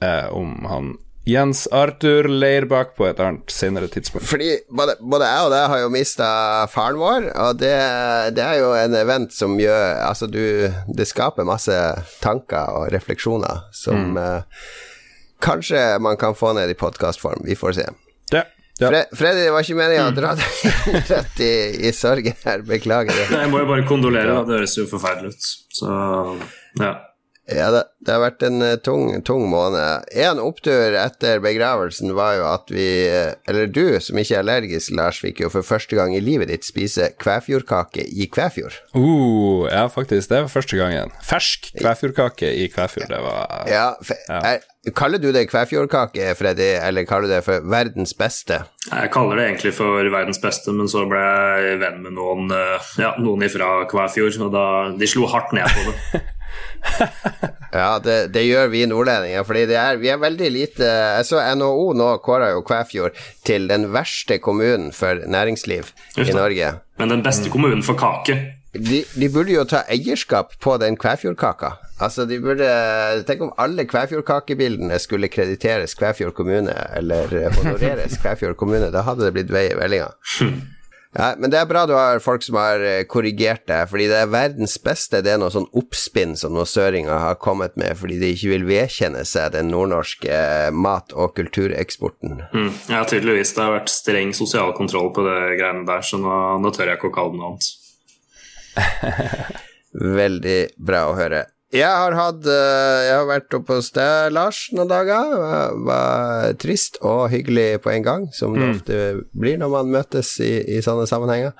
eh, 0.04 0.26
om 0.36 0.68
han 0.68 0.92
Jens 1.30 1.66
Arthur 1.74 2.28
Leirbakk 2.28 2.94
på 2.98 3.06
et 3.08 3.20
annet 3.22 3.52
senere 3.54 3.88
tidspunkt. 3.92 4.26
Fordi 4.28 4.50
både, 4.74 4.96
både 5.00 5.28
jeg 5.30 5.46
og 5.46 5.54
deg 5.54 5.66
har 5.72 5.82
jo 5.82 5.90
mista 5.94 6.28
faren 6.72 7.00
vår, 7.00 7.30
og 7.46 7.58
det, 7.60 7.74
det, 8.36 8.44
er 8.44 8.60
jo 8.62 8.70
en 8.78 8.96
event 8.98 9.34
som 9.34 9.58
gjør 9.60 10.00
Altså, 10.04 10.26
du 10.30 10.40
Det 10.96 11.06
skaper 11.08 11.46
masse 11.48 11.74
tanker 12.22 12.72
og 12.78 12.88
refleksjoner 12.94 13.66
som 13.76 14.14
mm. 14.14 14.18
uh, 14.18 14.78
kanskje 15.44 15.82
man 16.02 16.18
kan 16.20 16.34
få 16.36 16.54
ned 16.56 16.72
i 16.72 16.78
podkastform. 16.78 17.44
Vi 17.46 17.56
får 17.58 17.78
se. 17.80 17.86
Ja. 18.34 18.44
Ja. 18.80 18.88
Fre 18.88 19.00
Freddy, 19.12 19.44
det 19.44 19.52
var 19.52 19.64
ikke 19.66 19.76
meninga 19.76 20.06
å 20.08 20.12
dra 20.16 20.32
deg 20.38 20.84
rett 21.12 21.40
i, 21.44 21.52
i 21.84 21.92
sorgen 21.92 22.36
her, 22.46 22.62
beklager 22.64 23.12
det. 23.12 23.26
Nei, 23.28 23.42
jeg 23.44 23.52
må 23.52 23.60
jo 23.60 23.68
bare 23.68 23.84
kondolere, 23.88 24.32
da. 24.32 24.44
Det 24.48 24.56
høres 24.56 24.76
jo 24.78 24.86
forferdelig 24.88 25.34
ut. 25.34 25.48
Så 25.76 25.96
ja. 26.80 26.94
Ja, 27.50 27.70
det, 27.74 27.82
det, 28.04 28.12
har 28.14 28.22
vært 28.22 28.44
en 28.46 28.62
uh, 28.62 28.76
tung, 28.78 29.10
tung 29.26 29.46
måned. 29.50 30.06
En 30.14 30.40
opptur 30.42 30.94
etter 30.98 31.42
begravelsen 31.42 32.14
var 32.16 32.36
jo 32.38 32.46
at 32.50 32.72
vi, 32.72 32.88
uh, 33.10 33.34
eller 33.50 33.70
du 33.70 33.98
som 34.02 34.18
ikke 34.20 34.36
er 34.38 34.44
allergisk, 34.44 34.94
Lars, 34.96 35.20
fikk 35.22 35.42
jo 35.44 35.50
for 35.52 35.66
første 35.66 35.98
gang 35.98 36.14
i 36.14 36.22
livet 36.22 36.52
ditt 36.52 36.66
spise 36.66 37.10
kvæfjordkake 37.20 38.06
i 38.06 38.28
Kvæfjord. 38.30 38.78
Uh, 38.94 39.66
ja, 39.66 39.86
faktisk. 39.90 40.30
Det 40.30 40.44
var 40.44 40.52
første 40.52 40.78
gangen. 40.78 41.14
Fersk 41.26 41.72
kvæfjordkake 41.80 42.54
i 42.62 42.68
Kvæfjord, 42.72 43.10
det 43.10 43.22
var 43.24 43.64
Ja, 43.70 43.88
ja. 44.28 44.42
Er, 44.54 44.66
Kaller 44.96 45.20
du 45.20 45.28
det 45.28 45.42
kvæfjordkake, 45.50 46.30
Freddy, 46.38 46.70
eller 46.80 47.04
kaller 47.04 47.28
du 47.28 47.34
det 47.34 47.42
for 47.44 47.60
verdens 47.68 48.14
beste? 48.16 48.62
Jeg 48.86 49.10
kaller 49.12 49.36
det 49.36 49.44
egentlig 49.44 49.74
for 49.76 50.08
verdens 50.08 50.40
beste, 50.40 50.72
men 50.72 50.88
så 50.88 51.04
ble 51.08 51.20
jeg 51.20 51.82
venn 51.82 52.00
med 52.06 52.16
noen, 52.16 52.48
uh, 52.48 52.92
ja, 52.96 53.12
noen 53.20 53.44
ifra 53.44 53.82
Kvæfjord, 53.90 54.40
og 54.46 54.54
da, 54.54 54.66
de 54.96 55.10
slo 55.10 55.28
hardt 55.28 55.52
ned 55.52 55.68
på 55.68 55.90
det. 55.90 56.22
ja, 57.72 57.98
det, 58.04 58.16
det, 58.34 58.44
gjør 58.46 58.70
vi 58.72 58.84
nordlendinger, 58.88 59.44
fordi 59.46 59.66
er, 59.68 59.98
vi 60.00 60.10
er 60.12 60.20
veldig 60.20 60.48
lite 60.52 60.86
Jeg 60.86 61.26
så 61.28 61.42
NHO 61.56 61.90
nå 61.98 62.08
kåra 62.24 62.52
jo 62.54 62.64
Kvæfjord 62.66 63.18
til 63.46 63.68
den 63.70 63.90
verste 63.94 64.40
kommunen 64.42 64.90
for 64.96 65.22
næringsliv 65.26 65.92
i 66.16 66.30
Norge. 66.32 66.72
Men 67.00 67.14
den 67.16 67.22
beste 67.26 67.52
kommunen 67.52 67.84
for 67.86 67.98
kake? 68.00 68.38
De, 68.70 69.02
de 69.18 69.28
burde 69.34 69.50
jo 69.50 69.64
ta 69.66 69.82
eierskap 69.90 70.52
på 70.62 70.76
den 70.78 70.96
Kvæfjordkaka. 70.96 71.72
Altså, 72.00 72.24
de 72.24 72.38
burde 72.40 72.68
Tenk 73.26 73.42
om 73.42 73.54
alle 73.58 73.84
Kvæfjordkakebildene 73.84 74.98
skulle 74.98 75.28
krediteres 75.28 75.94
Kvæfjord 75.98 76.34
kommune, 76.38 76.74
eller 76.96 77.50
honoreres 77.58 78.18
Kvæfjord 78.22 78.56
kommune. 78.56 78.92
Da 78.94 79.02
hadde 79.02 79.26
det 79.26 79.32
blitt 79.34 79.50
vei 79.52 79.66
i 79.72 79.78
vellinga. 79.78 80.12
Ja, 81.10 81.32
men 81.38 81.50
det 81.50 81.58
er 81.58 81.66
bra 81.66 81.82
du 81.90 81.92
har 81.96 82.20
folk 82.22 82.44
som 82.46 82.54
har 82.60 82.82
eh, 82.86 83.02
korrigert 83.10 83.64
deg, 83.66 83.88
fordi 83.90 84.06
det 84.12 84.18
er 84.22 84.30
verdens 84.30 84.76
beste. 84.78 85.18
Det 85.26 85.32
er 85.32 85.40
noe 85.42 85.50
sånn 85.50 85.66
oppspinn 85.74 86.36
som 86.38 86.54
noen 86.54 86.68
søringer 86.70 87.18
har 87.18 87.40
kommet 87.42 87.74
med 87.80 87.98
fordi 87.98 88.20
de 88.20 88.30
ikke 88.30 88.52
vil 88.52 88.66
vedkjenne 88.68 89.24
seg 89.26 89.56
den 89.56 89.72
nordnorske 89.74 90.30
eh, 90.30 90.70
mat- 90.70 91.14
og 91.16 91.34
kultureksporten. 91.34 92.44
Mm, 92.54 92.70
ja, 92.94 93.02
tydeligvis. 93.10 93.56
Det 93.56 93.64
har 93.64 93.74
vært 93.80 93.90
streng 93.90 94.30
sosial 94.38 94.70
kontroll 94.78 95.10
på 95.16 95.26
det 95.26 95.38
greiene 95.58 95.82
der, 95.88 96.06
så 96.06 96.20
nå, 96.22 96.36
nå 96.62 96.74
tør 96.76 96.92
jeg 96.92 97.00
ikke 97.00 97.10
å 97.10 97.16
kalle 97.18 97.34
det 97.34 97.42
noe 97.42 97.50
annet. 97.50 97.66
Veldig 100.22 100.60
bra 100.78 101.08
å 101.10 101.16
høre. 101.18 101.42
Jeg 101.70 101.86
har 101.86 102.16
hatt 102.18 102.46
eh, 102.50 103.00
Jeg 103.06 103.14
har 103.14 103.28
vært 103.28 103.54
oppe 103.54 103.76
hos 103.78 103.92
deg, 103.94 104.32
Lars, 104.34 104.64
noen 104.74 104.90
dager. 104.90 105.30
Det 105.30 105.84
var 105.86 106.58
trist 106.58 106.98
og 107.06 107.28
hyggelig 107.30 107.78
på 107.84 107.92
en 107.94 108.06
gang, 108.06 108.26
som 108.34 108.56
det 108.56 108.64
mm. 108.64 108.74
ofte 108.74 108.98
blir 109.38 109.60
når 109.60 109.70
man 109.76 109.94
møtes 109.94 110.34
i, 110.42 110.52
i 110.66 110.80
sånne 110.82 111.06
sammenhenger. 111.10 111.54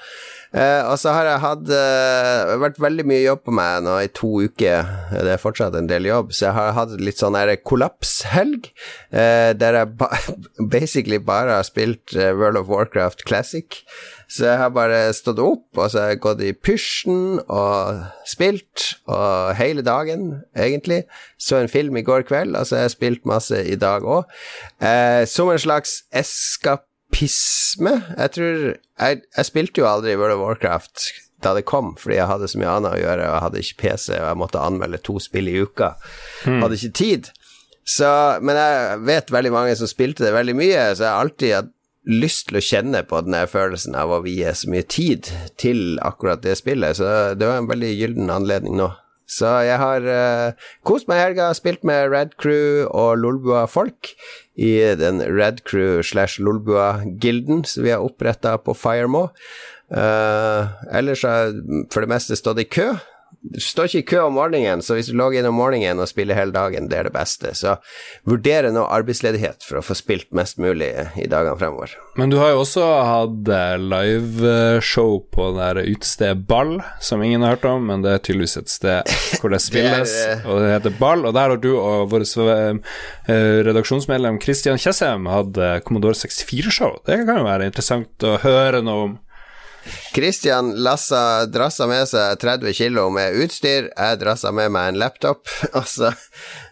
Eh, 0.50 0.82
og 0.82 0.96
så 0.98 1.12
har 1.14 1.28
jeg 1.28 1.42
hatt 1.44 1.68
eh, 1.70 2.52
vært 2.58 2.80
veldig 2.82 3.04
mye 3.06 3.22
jobb 3.22 3.44
på 3.46 3.54
meg 3.54 3.84
nå 3.86 3.94
i 4.02 4.10
to 4.10 4.32
uker. 4.50 4.88
Det 5.14 5.36
er 5.36 5.42
fortsatt 5.42 5.76
en 5.78 5.90
del 5.90 6.08
jobb, 6.10 6.34
så 6.34 6.48
jeg 6.48 6.56
har 6.58 6.74
hatt 6.74 6.96
litt 6.98 7.22
sånn 7.22 7.38
kollapshelg, 7.62 8.72
eh, 9.14 9.52
der 9.54 9.78
jeg 9.78 9.92
ba 10.00 10.10
basically 10.74 11.22
bare 11.22 11.60
har 11.60 11.68
spilt 11.68 12.16
eh, 12.18 12.34
World 12.34 12.58
of 12.58 12.72
Warcraft 12.72 13.22
Classic. 13.30 13.78
Så 14.30 14.46
jeg 14.46 14.58
har 14.60 14.70
bare 14.70 14.98
stått 15.16 15.40
opp, 15.42 15.64
og 15.74 15.88
så 15.90 16.04
har 16.04 16.12
jeg 16.12 16.20
gått 16.22 16.42
i 16.46 16.52
pysjen 16.54 17.40
og 17.50 18.04
spilt, 18.30 18.92
og 19.10 19.56
hele 19.58 19.82
dagen, 19.82 20.44
egentlig. 20.54 21.02
Så 21.34 21.58
en 21.58 21.72
film 21.72 21.98
i 21.98 22.04
går 22.06 22.22
kveld, 22.28 22.54
og 22.54 22.68
så 22.68 22.78
har 22.78 22.86
jeg 22.86 22.94
spilt 22.94 23.26
masse 23.26 23.58
i 23.66 23.74
dag 23.80 24.06
òg. 24.06 24.30
Eh, 24.78 25.24
som 25.26 25.50
en 25.50 25.58
slags 25.58 26.04
eskapisme. 26.14 27.96
Jeg 28.14 28.34
tror 28.36 28.54
jeg, 28.70 29.24
jeg, 29.24 29.48
spilte 29.50 29.82
jo 29.82 29.90
aldri 29.90 30.14
World 30.14 30.38
of 30.38 30.44
Warcraft 30.44 31.10
da 31.42 31.56
det 31.56 31.64
kom, 31.66 31.94
fordi 31.98 32.20
jeg 32.20 32.28
hadde 32.28 32.50
så 32.52 32.60
mye 32.60 32.76
annet 32.76 32.94
å 32.94 33.00
gjøre, 33.00 33.26
og 33.26 33.34
jeg 33.34 33.44
hadde 33.48 33.64
ikke 33.64 33.80
PC, 33.82 34.08
og 34.14 34.26
jeg 34.28 34.40
måtte 34.44 34.62
anmelde 34.62 35.02
to 35.02 35.18
spill 35.24 35.50
i 35.50 35.58
uka. 35.64 35.94
Hmm. 36.44 36.60
Hadde 36.62 36.78
ikke 36.78 36.98
tid. 37.00 37.30
Så, 37.82 38.06
men 38.44 38.60
jeg 38.60 39.04
vet 39.08 39.32
veldig 39.34 39.54
mange 39.56 39.76
som 39.80 39.90
spilte 39.90 40.22
det 40.22 40.34
veldig 40.36 40.54
mye, 40.54 40.82
så 40.94 41.08
jeg 41.08 41.10
har 41.10 41.24
alltid 41.24 41.70
lyst 42.08 42.48
til 42.48 42.60
å 42.60 42.64
kjenne 42.64 43.02
på 43.08 43.20
den 43.26 43.36
følelsen 43.50 43.96
av 43.98 44.12
å 44.14 44.22
vie 44.24 44.50
så 44.56 44.70
mye 44.72 44.86
tid 44.88 45.28
til 45.60 46.00
akkurat 46.04 46.42
det 46.44 46.56
spillet, 46.60 46.96
så 46.96 47.34
det 47.36 47.48
var 47.48 47.60
en 47.60 47.70
veldig 47.70 47.92
gyllen 47.92 48.32
anledning 48.32 48.78
nå. 48.80 48.90
Så 49.30 49.46
jeg 49.62 49.78
har 49.78 50.06
uh, 50.10 50.70
kost 50.86 51.06
meg 51.06 51.20
i 51.20 51.24
helga, 51.28 51.52
spilt 51.54 51.84
med 51.86 52.08
Red 52.10 52.34
Crew 52.40 52.88
og 52.88 53.20
Lolbua-folk 53.22 54.10
i 54.58 54.72
den 54.98 55.22
Red 55.22 55.62
Crew 55.68 56.00
slash 56.02 56.42
Lolbua-gilden 56.42 57.62
som 57.68 57.86
vi 57.86 57.92
har 57.94 58.02
oppretta 58.02 58.56
på 58.58 58.74
Firemo. 58.74 59.28
Uh, 59.90 60.66
ellers 60.90 61.22
har 61.26 61.46
jeg 61.46 61.86
for 61.94 62.02
det 62.02 62.10
meste 62.10 62.38
stått 62.38 62.62
i 62.62 62.66
kø 62.66 62.90
du 63.40 63.56
står 63.62 63.88
ikke 63.88 64.00
i 64.00 64.08
kø 64.10 64.18
om 64.26 64.34
morgenen, 64.36 64.82
så 64.84 64.94
hvis 64.98 65.08
du 65.08 65.14
logger 65.16 65.40
inn 65.40 65.48
om 65.48 65.56
morgenen 65.56 66.00
og 66.02 66.08
spiller 66.10 66.36
hele 66.36 66.52
dagen, 66.52 66.90
det 66.90 66.98
er 66.98 67.06
det 67.08 67.14
beste. 67.14 67.54
Så 67.56 67.78
vurdere 68.28 68.68
nå 68.74 68.82
arbeidsledighet 68.84 69.64
for 69.64 69.80
å 69.80 69.84
få 69.84 69.96
spilt 69.96 70.28
mest 70.36 70.60
mulig 70.60 70.90
i 71.16 71.24
dagene 71.30 71.56
fremover. 71.56 71.94
Men 72.20 72.32
du 72.32 72.36
har 72.40 72.52
jo 72.52 72.60
også 72.66 72.84
hatt 73.08 73.48
eh, 73.56 73.78
liveshow 73.80 75.22
på 75.32 75.48
det 75.56 75.70
der 75.70 75.88
utestedet 75.88 76.44
Ball, 76.50 76.76
som 77.00 77.24
ingen 77.24 77.46
har 77.46 77.56
hørt 77.56 77.64
om, 77.70 77.88
men 77.88 78.04
det 78.04 78.12
er 78.12 78.22
tydeligvis 78.28 78.58
et 78.60 78.72
sted 78.72 79.14
hvor 79.40 79.54
det 79.54 79.62
spilles, 79.64 80.12
Det 80.12 80.26
er, 80.26 80.36
eh, 80.36 80.44
og 80.44 80.60
det 80.60 80.74
heter 80.74 81.00
Ball. 81.00 81.24
Og 81.24 81.36
der 81.36 81.54
har 81.54 81.64
du 81.64 81.70
og 81.78 82.12
vår 82.12 82.26
eh, 82.44 83.00
redaksjonsmedlem 83.70 84.40
Christian 84.44 84.80
Tjessem 84.80 85.30
hatt 85.32 85.56
Commodore 85.88 86.18
64-show. 86.18 87.00
Det 87.08 87.22
kan 87.24 87.40
jo 87.40 87.48
være 87.48 87.72
interessant 87.72 88.28
å 88.28 88.36
høre 88.44 88.84
noe 88.84 89.08
om. 89.08 89.18
Christian 90.14 90.72
lassa, 90.84 91.46
drassa 91.46 91.86
med 91.90 92.08
seg 92.10 92.38
30 92.42 92.74
kilo 92.76 93.06
med 93.14 93.36
utstyr, 93.44 93.88
jeg 93.96 94.20
drassa 94.20 94.52
med 94.54 94.70
meg 94.74 94.92
en 94.92 94.98
laptop, 95.02 95.48
og 95.78 95.86
så, 95.88 96.10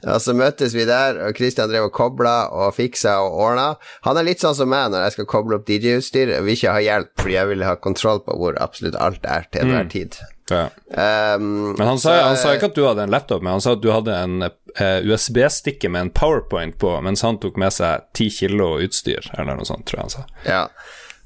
og 0.06 0.20
så 0.22 0.34
møttes 0.36 0.74
vi 0.76 0.84
der, 0.88 1.20
og 1.28 1.36
Christian 1.38 1.70
drev 1.70 1.88
og 1.88 1.94
kobla 1.96 2.36
og 2.52 2.74
fiksa 2.76 3.18
og 3.24 3.38
ordna. 3.48 3.68
Han 4.06 4.18
er 4.20 4.28
litt 4.28 4.42
sånn 4.44 4.56
som 4.58 4.70
meg 4.72 4.90
når 4.92 5.06
jeg 5.08 5.16
skal 5.18 5.30
koble 5.34 5.58
opp 5.60 5.68
DJ-utstyr, 5.70 6.34
jeg 6.36 6.44
vil 6.46 6.56
ikke 6.58 6.74
ha 6.76 6.82
hjelp 6.84 7.14
fordi 7.22 7.38
jeg 7.38 7.52
vil 7.54 7.64
ha 7.68 7.76
kontroll 7.80 8.20
på 8.26 8.36
hvor 8.38 8.58
absolutt 8.62 8.98
alt 9.00 9.24
er 9.28 9.48
til 9.52 9.64
enhver 9.66 9.88
tid. 9.92 10.20
Ja. 10.48 10.62
Um, 11.36 11.74
Men 11.76 11.86
han 11.90 11.98
sa, 12.00 12.08
så- 12.14 12.24
han 12.24 12.36
sa 12.40 12.54
ikke 12.56 12.70
at 12.70 12.74
du 12.78 12.86
hadde 12.86 13.02
en 13.04 13.10
laptop, 13.12 13.42
men 13.44 13.52
han 13.58 13.60
sa 13.60 13.74
at 13.76 13.82
du 13.84 13.90
hadde 13.92 14.14
en 14.16 14.42
eh, 14.46 15.00
USB-stikke 15.04 15.90
med 15.92 16.00
en 16.06 16.10
powerpoint 16.16 16.78
på, 16.80 16.94
mens 17.04 17.20
han 17.26 17.36
tok 17.42 17.58
med 17.60 17.74
seg 17.76 18.06
10 18.16 18.30
kilo 18.38 18.70
utstyr, 18.80 19.28
eller 19.36 19.58
noe 19.60 19.68
sånt, 19.68 19.84
tror 19.90 19.98
jeg 20.00 20.06
han 20.06 20.14
sa. 20.14 20.24
Ja. 20.48 20.62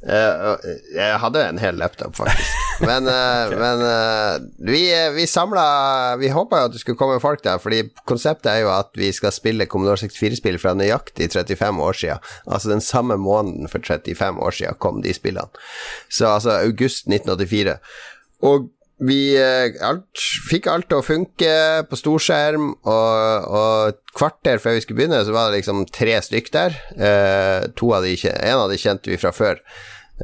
Eh, 0.03 0.71
jeg 0.97 1.19
hadde 1.23 1.43
en 1.47 1.61
hel 1.63 1.77
laptop, 1.79 2.17
faktisk. 2.19 2.59
Men, 2.83 3.07
okay. 3.07 3.53
men 3.61 3.83
eh, 3.87 4.33
vi, 4.67 4.81
vi 5.15 5.27
samla 5.31 6.17
Vi 6.19 6.33
håpa 6.35 6.59
jo 6.59 6.67
at 6.67 6.73
det 6.75 6.81
skulle 6.83 6.99
komme 6.99 7.21
folk 7.23 7.45
der, 7.45 7.61
fordi 7.63 7.85
konseptet 8.11 8.49
er 8.51 8.65
jo 8.65 8.73
at 8.75 8.91
vi 8.99 9.13
skal 9.15 9.31
spille 9.31 9.69
Commodore 9.71 10.01
64-spill 10.03 10.59
fra 10.59 10.73
nøyaktig 10.75 11.29
35 11.31 11.79
år 11.85 11.99
siden. 12.01 12.25
Altså 12.49 12.73
den 12.73 12.83
samme 12.83 13.17
måneden 13.23 13.71
for 13.71 13.79
35 13.87 14.43
år 14.43 14.57
siden 14.59 14.81
kom 14.83 14.99
de 15.05 15.15
spillene. 15.15 15.63
Så 16.11 16.33
altså 16.33 16.57
august 16.59 17.07
1984. 17.07 17.77
Og 18.43 18.67
vi 19.01 19.35
eh, 19.39 19.73
alt, 19.83 20.21
fikk 20.49 20.69
alt 20.71 20.89
til 20.91 21.01
å 21.01 21.07
funke 21.07 21.55
på 21.89 21.99
storskjerm, 21.99 22.69
og, 22.85 23.49
og 23.49 23.93
et 23.93 24.01
kvarter 24.15 24.63
før 24.63 24.77
vi 24.77 24.85
skulle 24.85 25.01
begynne, 25.01 25.25
så 25.27 25.35
var 25.35 25.51
det 25.51 25.63
liksom 25.63 25.85
tre 25.91 26.19
stykk 26.23 26.53
der. 26.55 26.79
Eh, 26.95 27.67
to 27.79 27.91
av 27.97 28.07
de, 28.07 28.15
en 28.37 28.63
av 28.63 28.71
de 28.71 28.79
kjente 28.81 29.11
vi 29.11 29.19
fra 29.21 29.35
før. 29.35 29.63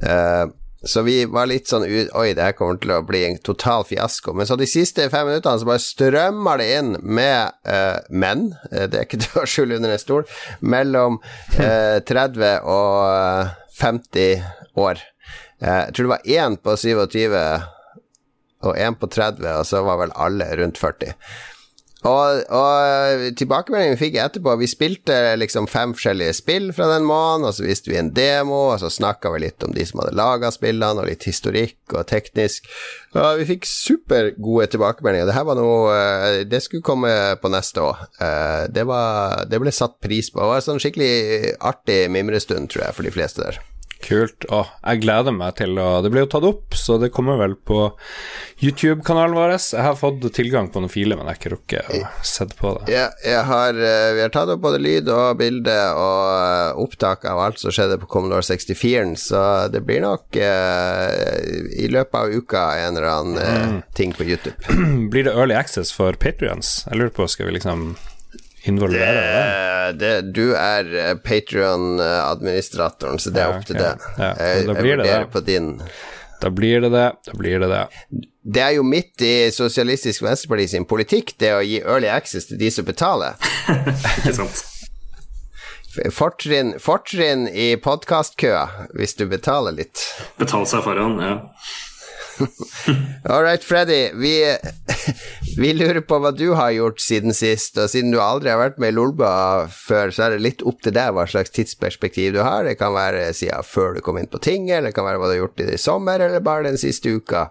Eh, 0.03 0.47
så 0.87 1.03
vi 1.03 1.25
var 1.27 1.49
litt 1.51 1.67
sånn 1.67 1.83
Oi, 1.83 2.29
det 2.39 2.45
her 2.45 2.55
kommer 2.55 2.79
til 2.79 2.93
å 2.95 3.01
bli 3.07 3.25
en 3.27 3.39
total 3.43 3.83
fiasko. 3.89 4.31
Men 4.37 4.47
så 4.47 4.55
de 4.59 4.69
siste 4.71 5.09
fem 5.11 5.27
minuttene 5.27 5.59
så 5.59 5.67
bare 5.67 5.83
strømmer 5.83 6.63
det 6.63 6.69
inn 6.77 6.93
med 7.03 7.57
eh, 7.67 7.99
menn, 8.15 8.53
eh, 8.71 8.87
det 8.87 9.01
er 9.01 9.09
ikke 9.09 9.23
til 9.25 9.43
å 9.43 9.49
skjule 9.49 9.81
under 9.81 9.97
en 9.97 10.03
stol, 10.03 10.29
mellom 10.61 11.19
eh, 11.59 11.99
30 12.13 12.63
og 12.63 12.95
eh, 13.11 13.57
50 13.81 14.79
år. 14.79 15.03
Jeg 15.59 15.95
tror 15.95 16.07
det 16.07 16.13
var 16.13 16.31
én 16.39 16.55
på 16.63 16.75
27 16.79 17.33
og 18.65 18.75
én 18.77 18.99
på 18.99 19.11
30, 19.11 19.47
og 19.61 19.67
så 19.67 19.85
var 19.87 20.01
vel 20.03 20.17
alle 20.19 20.49
rundt 20.59 20.81
40. 20.81 21.15
Og, 22.07 22.45
og 22.55 23.23
tilbakemeldingen 23.35 23.97
vi 23.97 24.05
fikk 24.05 24.17
etterpå 24.23 24.53
Vi 24.61 24.69
spilte 24.71 25.17
liksom 25.35 25.67
fem 25.67 25.91
forskjellige 25.97 26.37
spill 26.39 26.69
fra 26.77 26.87
den 26.93 27.07
måneden, 27.09 27.49
og 27.49 27.57
så 27.57 27.65
viste 27.67 27.91
vi 27.91 27.97
en 27.99 28.13
demo, 28.15 28.69
og 28.69 28.79
så 28.79 28.91
snakka 28.93 29.33
vi 29.35 29.41
litt 29.43 29.67
om 29.67 29.75
de 29.75 29.83
som 29.87 30.05
hadde 30.05 30.15
laga 30.19 30.53
spillene, 30.55 31.03
og 31.03 31.11
litt 31.11 31.27
historikk 31.27 31.97
og 31.97 32.07
teknisk. 32.07 32.69
Og 33.19 33.41
vi 33.41 33.49
fikk 33.49 33.67
supergode 33.67 34.69
tilbakemeldinger. 34.77 35.27
Det 35.27 35.35
her 35.41 35.49
var 35.49 35.59
noe 35.59 35.97
eh, 35.97 36.45
Det 36.47 36.63
skulle 36.63 36.87
komme 36.87 37.11
på 37.43 37.51
neste 37.51 37.83
år. 37.83 38.07
Eh, 38.23 38.69
Det, 38.71 38.87
det 39.51 39.63
ble 39.65 39.75
satt 39.75 39.99
pris 40.05 40.31
på. 40.31 40.39
Det 40.39 40.53
var 40.53 40.63
en 40.63 40.69
sånn 40.69 40.83
skikkelig 40.83 41.57
artig 41.59 42.05
mimrestund, 42.15 42.71
tror 42.71 42.87
jeg, 42.87 42.95
for 42.95 43.11
de 43.11 43.15
fleste 43.19 43.43
der. 43.43 43.59
Kult. 44.05 44.47
Å, 44.55 44.63
jeg 44.85 45.03
gleder 45.03 45.35
meg 45.35 45.57
til 45.59 45.79
å 45.83 45.89
Det 46.05 46.11
blir 46.13 46.23
jo 46.23 46.31
tatt 46.31 46.47
opp, 46.47 46.77
så 46.79 46.99
det 47.03 47.11
kommer 47.15 47.39
vel 47.41 47.57
på 47.57 47.81
YouTube-kanalen 48.63 49.35
vår. 49.35 49.55
Jeg 49.59 49.85
har 49.85 49.97
fått 49.99 50.23
tilgang 50.35 50.69
på 50.73 50.83
noen 50.83 50.93
filer, 50.93 51.19
men 51.19 51.27
jeg 51.27 51.35
har 51.35 51.41
ikke 51.41 51.53
rukket 51.55 51.91
å 51.95 52.03
sett 52.27 52.55
på 52.59 52.73
det. 52.77 52.93
Ja, 52.95 53.09
jeg 53.27 53.43
har, 53.49 53.75
eh, 53.75 54.11
vi 54.15 54.23
har 54.23 54.33
tatt 54.35 54.53
opp 54.55 54.63
både 54.63 54.81
lyd 54.83 55.11
og 55.13 55.39
bilde 55.41 55.77
og 55.99 56.23
eh, 56.35 56.83
opptak 56.85 57.27
av 57.29 57.43
alt 57.43 57.63
som 57.63 57.75
skjedde 57.75 57.99
på 58.03 58.11
Commodore 58.11 58.47
64-en, 58.47 59.17
så 59.19 59.43
det 59.73 59.83
blir 59.87 60.05
nok 60.07 60.39
eh, 60.39 61.49
i 61.83 61.91
løpet 61.91 62.21
av 62.23 62.35
uka 62.39 62.65
en 62.85 63.01
eller 63.01 63.11
annen 63.13 63.43
eh, 63.43 63.81
ting 63.99 64.15
på 64.15 64.27
YouTube. 64.29 64.57
Blir 65.13 65.27
det 65.27 65.35
early 65.35 65.59
access 65.59 65.93
for 65.95 66.15
patrions? 66.19 66.85
Jeg 66.87 67.03
lurer 67.03 67.15
på, 67.19 67.27
skal 67.31 67.51
vi 67.51 67.59
liksom 67.59 67.91
involvere 68.65 69.15
det? 69.15 69.41
Eh, 69.41 69.89
det, 69.99 70.13
du 70.37 70.55
er 70.59 71.19
Patrion-administratoren, 71.25 73.19
så 73.23 73.31
det 73.35 73.43
er 73.45 73.57
opp 73.57 73.67
til 73.69 73.77
ok. 73.79 73.83
det. 73.83 73.93
Ja, 74.19 74.31
jeg 74.33 74.67
da 74.69 74.75
jeg 74.75 74.83
blir 74.83 74.97
det 74.97 75.05
vurderer 75.05 75.27
det. 75.27 75.33
på 75.33 75.45
din. 75.47 75.75
Da 76.39 76.51
blir 76.55 76.81
det 76.81 76.91
det. 76.95 77.07
Da 77.27 77.37
blir 77.39 77.59
det 77.61 77.69
det. 77.73 77.85
Det 78.49 78.63
er 78.63 78.75
jo 78.79 78.85
midt 78.87 79.23
i 79.27 79.51
Sosialistisk 79.53 80.23
Venstreparti 80.23 80.69
sin 80.71 80.87
politikk, 80.89 81.35
det 81.43 81.53
å 81.57 81.63
gi 81.67 81.81
early 81.83 82.09
access 82.13 82.49
til 82.49 82.61
de 82.61 82.71
som 82.73 82.87
betaler. 82.89 83.39
Ikke 84.21 84.37
sant? 84.39 84.65
Fortrinn, 86.15 86.77
fortrinn 86.79 87.49
i 87.49 87.73
podkastkøa, 87.83 88.89
hvis 88.95 89.17
du 89.19 89.27
betaler 89.27 89.75
litt. 89.75 90.05
Betal 90.39 90.67
seg 90.69 90.85
foran, 90.87 91.19
ja. 91.19 91.35
All 93.31 93.43
right, 93.43 93.65
Freddy. 93.65 94.11
Vi, 94.15 94.35
vi 95.63 95.73
lurer 95.77 96.01
på 96.07 96.19
hva 96.23 96.33
du 96.35 96.53
har 96.59 96.73
gjort 96.77 97.03
siden 97.03 97.35
sist. 97.37 97.79
Og 97.81 97.91
siden 97.93 98.15
du 98.15 98.21
aldri 98.23 98.53
har 98.53 98.61
vært 98.61 98.81
med 98.83 98.95
i 98.95 98.97
Lolba 98.99 99.31
før, 99.73 100.13
så 100.15 100.27
er 100.27 100.37
det 100.37 100.45
litt 100.45 100.65
opp 100.67 100.83
til 100.85 100.95
deg 100.97 101.15
hva 101.17 101.27
slags 101.31 101.55
tidsperspektiv 101.55 102.37
du 102.37 102.43
har. 102.45 102.67
Det 102.69 102.79
kan 102.81 102.95
være 102.97 103.31
siden 103.37 103.67
før 103.67 103.99
du 103.99 104.05
kom 104.05 104.21
inn 104.21 104.31
på 104.31 104.43
tinget, 104.43 104.79
eller 104.79 104.93
det 104.93 104.99
kan 104.99 105.09
være 105.09 105.23
hva 105.23 105.31
du 105.31 105.37
har 105.37 105.43
gjort 105.45 105.65
i 105.67 105.81
sommer, 105.81 106.29
eller 106.29 106.45
bare 106.45 106.71
den 106.71 106.81
siste 106.81 107.13
uka. 107.13 107.49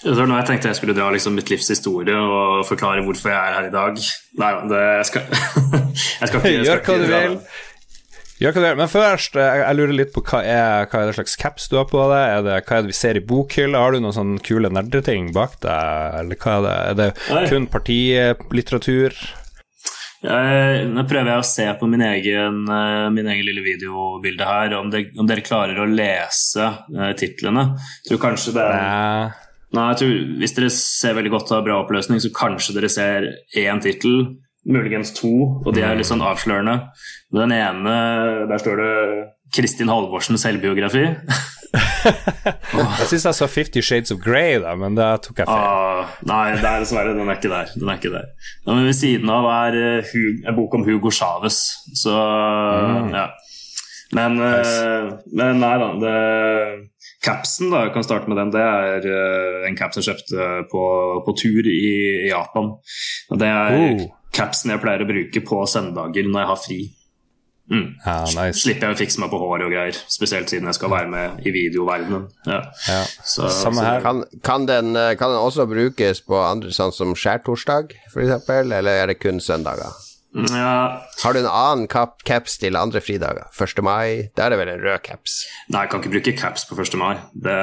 Det 0.00 0.14
var 0.16 0.28
nå 0.30 0.36
jeg 0.38 0.46
tenkte 0.48 0.70
jeg 0.70 0.76
skulle 0.78 0.94
dra 0.96 1.10
liksom 1.12 1.34
mitt 1.36 1.50
livs 1.52 1.66
historie 1.68 2.16
og 2.16 2.62
forklare 2.64 3.02
hvorfor 3.04 3.28
jeg 3.28 3.36
er 3.36 3.56
her 3.58 3.66
i 3.68 3.72
dag. 3.74 3.98
Nei, 4.40 4.52
da, 4.70 4.78
jeg 4.96 5.08
skal 5.10 5.26
jeg 6.22 6.30
skal 6.30 6.38
ikke, 6.40 6.54
jeg 6.54 6.64
skal 6.64 6.70
Gjør 6.70 6.86
hva 6.86 6.96
du 6.96 7.04
dra 7.10 7.20
det. 8.40 8.54
Vil. 8.56 8.78
Men 8.80 8.90
først, 8.90 9.36
jeg, 9.36 9.62
jeg 9.62 9.78
lurer 9.78 9.96
litt 9.96 10.14
på 10.14 10.22
hva 10.24 10.40
er, 10.44 10.86
hva 10.90 11.02
er 11.02 11.10
det 11.10 11.18
slags 11.18 11.36
caps 11.40 11.68
du 11.68 11.76
har 11.80 11.88
på 11.90 12.00
deg? 12.12 12.22
Er 12.38 12.46
det, 12.46 12.56
hva 12.66 12.78
er 12.78 12.86
det 12.86 12.92
vi 12.92 12.96
ser 13.00 13.20
i 13.20 13.24
bokhylla? 13.24 13.82
Har 13.82 13.92
du 13.92 14.00
noen 14.00 14.16
sånne 14.16 14.44
kule 14.46 14.72
nerdeting 14.72 15.30
bak 15.36 15.58
deg, 15.64 16.16
eller 16.22 16.40
hva 16.40 16.56
er 16.56 16.64
det? 16.64 16.78
Er 16.80 16.98
det 17.00 17.10
Nei. 17.28 17.44
kun 17.52 17.68
partilitteratur? 17.70 19.20
Jeg, 20.20 20.88
nå 20.92 21.04
prøver 21.08 21.30
jeg 21.32 21.40
å 21.40 21.48
se 21.48 21.66
på 21.80 21.86
min 21.88 22.02
egen, 22.04 22.64
eh, 22.68 23.06
min 23.14 23.28
egen 23.32 23.46
lille 23.46 23.62
videobilde 23.64 24.48
her, 24.48 24.74
om, 24.76 24.90
det, 24.92 25.06
om 25.16 25.28
dere 25.28 25.44
klarer 25.44 25.80
å 25.80 25.88
lese 25.88 26.66
uh, 26.68 27.12
titlene. 27.16 27.70
Jeg 28.02 28.10
tror 28.10 28.20
kanskje 28.26 28.52
det 28.58 28.66
er. 28.66 29.38
Nei, 29.70 29.86
jeg 29.92 30.00
tror 30.00 30.14
Hvis 30.42 30.54
dere 30.56 30.68
ser 30.74 31.16
veldig 31.16 31.32
godt 31.32 31.52
og 31.52 31.56
har 31.56 31.66
bra 31.68 31.78
oppløsning, 31.84 32.20
så 32.20 32.32
kanskje 32.36 32.76
dere 32.76 32.90
ser 32.92 33.28
én 33.56 33.80
tittel, 33.80 34.18
muligens 34.68 35.14
to, 35.16 35.32
og 35.64 35.72
de 35.74 35.84
er 35.84 35.96
litt 35.96 36.08
sånn 36.08 36.24
avslørende. 36.24 36.76
Den 37.32 37.54
ene, 37.54 37.94
der 38.50 38.60
står 38.60 38.82
det 38.82 38.92
Kristin 39.54 39.90
Halvorsen 39.92 40.38
selvbiografi. 40.40 41.06
Jeg 41.70 43.06
syns 43.10 43.26
jeg 43.28 43.36
så 43.36 43.46
Fifty 43.50 43.82
Shades 43.84 44.10
of 44.10 44.18
Grey, 44.24 44.56
da, 44.62 44.72
men 44.78 44.96
da 44.98 45.12
tok 45.22 45.42
jeg 45.42 45.46
feil. 45.46 45.60
Ah, 45.60 46.14
nei, 46.26 46.56
er 46.56 46.82
dessverre, 46.82 47.12
den 47.14 47.28
er 47.28 47.38
ikke 47.38 47.52
der. 47.52 47.70
Den 47.76 47.90
er 47.92 48.00
ikke 48.00 48.12
der. 48.14 48.30
Ja, 48.64 48.72
men 48.72 48.88
ved 48.88 48.96
siden 48.98 49.30
av 49.30 49.46
er 49.52 49.76
uh, 49.78 50.14
en 50.48 50.56
bok 50.56 50.74
om 50.78 50.86
Hugo 50.86 51.12
Chávez, 51.14 51.60
så 52.00 52.16
ja. 53.12 53.28
Men, 54.16 54.40
eh, 54.42 55.10
men 55.38 55.60
nei 55.62 55.74
da. 55.78 55.90
Det, 56.02 56.14
capsen, 57.22 57.68
da, 57.70 57.84
jeg 57.86 57.92
kan 57.94 58.06
starte 58.06 58.30
med 58.32 58.40
den. 58.40 58.50
Det 58.50 58.64
er 58.64 59.06
uh, 59.06 59.68
en 59.68 59.76
caps 59.78 60.00
jeg 60.00 60.08
kjøpte 60.08 60.48
på, 60.72 60.86
på 61.26 61.36
tur 61.38 61.68
i 61.70 61.92
Japan. 62.32 62.72
Og 63.30 63.38
det 63.38 63.52
er 63.54 63.78
Oh. 63.80 64.08
Capsen 64.34 64.74
jeg 64.74 64.82
pleier 64.82 65.04
å 65.04 65.08
bruke 65.08 65.44
på 65.46 65.60
søndager 65.70 66.26
når 66.28 66.42
jeg 66.42 66.50
har 66.52 66.60
fri. 66.64 66.80
Mm. 67.70 67.86
Ja, 68.02 68.24
nice. 68.34 68.64
Slipper 68.64 68.88
jeg 68.88 68.96
å 68.96 68.98
fikse 68.98 69.20
meg 69.22 69.30
på 69.30 69.38
håret 69.38 69.68
og 69.68 69.70
greier, 69.70 69.98
spesielt 70.10 70.50
siden 70.50 70.66
jeg 70.66 70.78
skal 70.80 70.90
være 70.90 71.10
med 71.12 71.46
i 71.46 71.52
videoverdenen. 71.54 72.26
Ja. 72.48 72.64
Ja. 72.88 73.00
Så, 73.22 73.46
Samme 73.54 73.84
her. 73.86 74.02
Kan, 74.02 74.24
kan, 74.46 74.66
den, 74.66 74.96
eh, 74.98 75.14
kan 75.18 75.30
den 75.30 75.38
også 75.38 75.68
brukes 75.70 76.22
på 76.26 76.40
andre, 76.42 76.74
sånn 76.74 76.94
som 76.94 77.14
skjærtorsdag, 77.14 77.94
f.eks., 78.10 78.50
eller 78.50 78.90
er 78.90 79.12
det 79.12 79.20
kun 79.22 79.38
søndager? 79.42 79.94
Ja, 80.30 81.02
Har 81.24 81.34
du 81.34 81.40
en 81.40 81.48
annen 81.50 81.88
kap 81.90 82.20
caps 82.22 82.54
til 82.62 82.78
andre 82.78 83.00
fridager? 83.02 83.48
1. 83.50 83.80
mai? 83.82 84.30
Da 84.38 84.46
er 84.46 84.54
det 84.54 84.60
vel 84.60 84.70
en 84.70 84.84
rød 84.84 85.02
caps? 85.02 85.40
Nei, 85.70 85.82
jeg 85.82 85.90
kan 85.90 86.02
ikke 86.02 86.12
bruke 86.14 86.34
caps 86.38 86.66
på 86.68 86.78
1. 86.78 86.94
mai. 86.98 87.16
Det, 87.34 87.56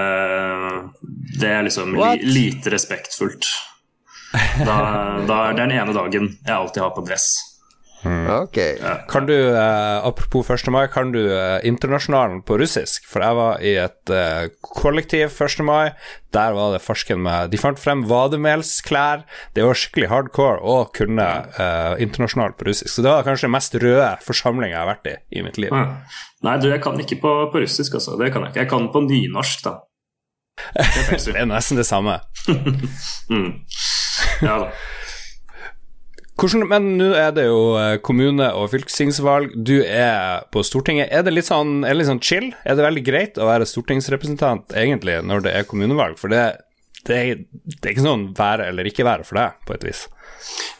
det 1.39 1.51
er 1.51 1.63
liksom 1.67 1.95
li, 1.95 2.11
lite 2.27 2.73
respektfullt. 2.75 3.47
Da, 4.33 4.77
da 5.27 5.43
er 5.47 5.53
det 5.53 5.61
den 5.61 5.77
ene 5.77 5.93
dagen 5.95 6.33
jeg 6.33 6.55
alltid 6.55 6.83
har 6.83 6.95
på 6.95 7.05
dress. 7.07 7.29
Ok. 8.05 8.57
Kan 9.09 9.25
du, 9.25 9.33
eh, 9.57 10.05
apropos 10.05 10.49
1. 10.49 10.69
mai, 10.71 10.87
kan 10.87 11.11
du 11.11 11.19
eh, 11.33 11.59
internasjonalen 11.67 12.41
på 12.45 12.57
russisk? 12.61 13.07
For 13.09 13.23
jeg 13.25 13.35
var 13.35 13.63
i 13.65 13.73
et 13.81 14.13
eh, 14.13 14.49
kollektiv 14.61 15.33
1. 15.33 15.63
mai. 15.65 15.91
Der 16.35 16.53
var 16.53 16.75
det 16.75 16.83
farsken 16.85 17.23
med 17.25 17.49
De 17.51 17.57
fant 17.57 17.79
frem 17.79 18.05
vademelsklær. 18.07 19.25
Det 19.55 19.65
var 19.65 19.79
skikkelig 19.79 20.11
hardcore 20.13 20.61
å 20.61 20.77
kunne 20.93 21.27
eh, 21.57 21.97
internasjonal 22.05 22.53
på 22.59 22.69
russisk. 22.69 22.93
Så 22.93 23.03
det 23.03 23.11
var 23.11 23.25
kanskje 23.27 23.49
den 23.49 23.55
mest 23.57 23.75
røde 23.81 24.13
forsamlinga 24.27 24.75
jeg 24.75 24.83
har 24.83 24.93
vært 24.93 25.11
i 25.11 25.17
i 25.39 25.43
mitt 25.43 25.57
liv. 25.57 25.73
Ja. 25.73 25.97
Nei, 26.45 26.57
du, 26.61 26.69
jeg 26.69 26.83
kan 26.85 26.99
ikke 27.01 27.17
på, 27.23 27.33
på 27.51 27.65
russisk, 27.65 27.97
altså. 27.97 28.15
Det 28.21 28.29
kan 28.31 28.45
jeg 28.45 28.53
ikke. 28.53 28.65
Jeg 28.65 28.71
kan 28.75 28.91
på 28.93 29.03
nynorsk, 29.09 29.65
da. 29.65 29.79
Det 30.73 31.03
er 31.05 31.17
Det 31.17 31.41
er 31.41 31.49
nesten 31.49 31.79
det 31.79 31.87
samme. 31.87 32.19
mm. 33.33 33.49
Ja 34.41 34.59
da. 34.65 34.71
Hvordan, 36.37 36.67
men 36.69 36.89
nå 36.99 37.07
er 37.17 37.31
det 37.33 37.47
jo 37.47 37.61
eh, 37.81 37.95
kommune- 38.05 38.51
og 38.53 38.69
fylkestingsvalg. 38.69 39.55
Du 39.65 39.79
er 39.81 40.43
på 40.53 40.61
Stortinget. 40.61 41.09
Er 41.09 41.23
det 41.25 41.33
litt 41.33 41.49
sånn, 41.49 41.81
er 41.81 41.95
det 41.95 42.03
litt 42.03 42.11
sånn 42.11 42.21
chill? 42.21 42.51
Er 42.61 42.77
det 42.77 42.85
veldig 42.85 43.03
greit 43.07 43.39
å 43.41 43.47
være 43.49 43.65
stortingsrepresentant 43.65 44.75
egentlig 44.77 45.17
når 45.25 45.47
det 45.47 45.55
er 45.57 45.65
kommunevalg? 45.65 46.19
For 46.21 46.29
det, 46.29 46.43
det, 47.09 47.17
er, 47.17 47.41
det 47.65 47.81
er 47.81 47.95
ikke 47.95 48.05
sånn 48.05 48.27
være 48.37 48.69
eller 48.69 48.89
ikke 48.91 49.07
være 49.07 49.25
for 49.25 49.41
deg, 49.41 49.57
på 49.65 49.79
et 49.79 49.87
vis. 49.89 50.03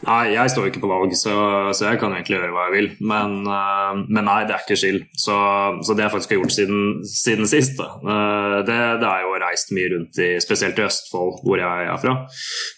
Nei, 0.06 0.30
jeg 0.30 0.52
står 0.52 0.66
jo 0.66 0.70
ikke 0.70 0.82
på 0.84 0.90
valg, 0.90 1.12
så, 1.18 1.32
så, 1.74 1.88
jeg 1.88 1.98
kan 1.98 2.12
egentlig 2.14 2.36
gjøre 2.36 2.52
hva 2.54 2.66
jeg 2.68 2.74
vil. 2.76 2.88
Men, 3.10 3.32
uh, 3.50 3.98
men 4.06 4.28
nei, 4.28 4.44
det 4.46 4.54
er 4.54 4.62
ikke 4.62 4.78
skill. 4.78 5.00
Så, 5.18 5.34
så, 5.82 5.96
det 5.96 6.04
jeg 6.04 6.12
faktisk 6.14 6.34
har 6.34 6.38
gjort 6.38 6.54
siden, 6.54 6.82
siden 7.10 7.50
sist, 7.50 7.80
uh, 7.82 8.60
det, 8.66 8.76
det, 9.02 9.08
er 9.08 9.24
jo 9.26 9.34
reist 9.42 9.72
mye 9.74 9.90
rundt 9.96 10.20
i, 10.22 10.28
spesielt 10.42 10.78
i 10.78 10.84
Østfold, 10.86 11.40
hvor 11.42 11.58
jeg 11.58 11.88
er 11.90 11.98
fra, 12.02 12.14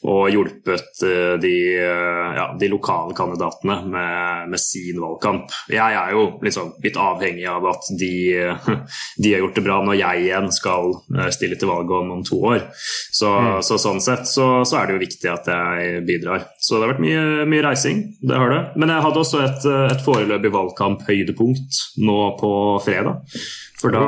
og 0.09 0.23
hjulpet 0.33 1.05
uh, 1.05 1.35
de, 1.43 1.55
ja, 1.77 2.47
de, 2.57 2.71
lokale 2.73 3.13
kandidatene 3.19 3.77
med, 3.91 4.49
med, 4.55 4.63
sin 4.63 5.01
valgkamp. 5.03 5.53
Jeg 5.73 5.99
er 6.01 6.17
jo 6.17 6.25
liksom 6.45 6.73
litt 6.81 6.97
avhengig 7.01 7.45
av 7.51 7.69
at 7.69 7.93
de, 8.01 8.15
de, 9.23 9.35
har 9.35 9.45
gjort 9.45 9.61
det 9.61 9.67
bra 9.67 9.81
når 9.85 10.01
jeg 10.01 10.25
igjen 10.25 10.51
skal 10.55 10.95
stille 11.35 11.59
til 11.61 11.69
valg 11.69 11.91
om, 12.01 12.15
om 12.17 12.25
to 12.25 12.41
år. 12.55 12.65
Så, 13.13 13.29
mm. 13.29 13.61
så 13.67 13.77
sånn 13.83 14.01
sett 14.05 14.29
så, 14.31 14.49
er 14.79 14.89
det 14.89 14.97
jo 14.97 15.05
viktig 15.05 15.33
at 15.33 15.53
jeg 15.53 16.05
bidrar. 16.09 16.47
Så 16.61 16.77
det 16.77 16.85
har 16.85 16.93
vært 16.93 17.03
mye, 17.03 17.47
mye 17.49 17.65
reising, 17.65 18.03
det 18.21 18.37
har 18.37 18.53
det. 18.53 18.61
Men 18.81 18.93
jeg 18.93 19.05
hadde 19.07 19.23
også 19.23 19.41
et, 19.47 19.67
et 19.95 20.03
foreløpig 20.05 20.51
valgkamp-høydepunkt 20.53 21.81
nå 22.05 22.19
på 22.41 22.51
fredag. 22.85 23.23
For 23.81 23.97
da, 23.97 24.03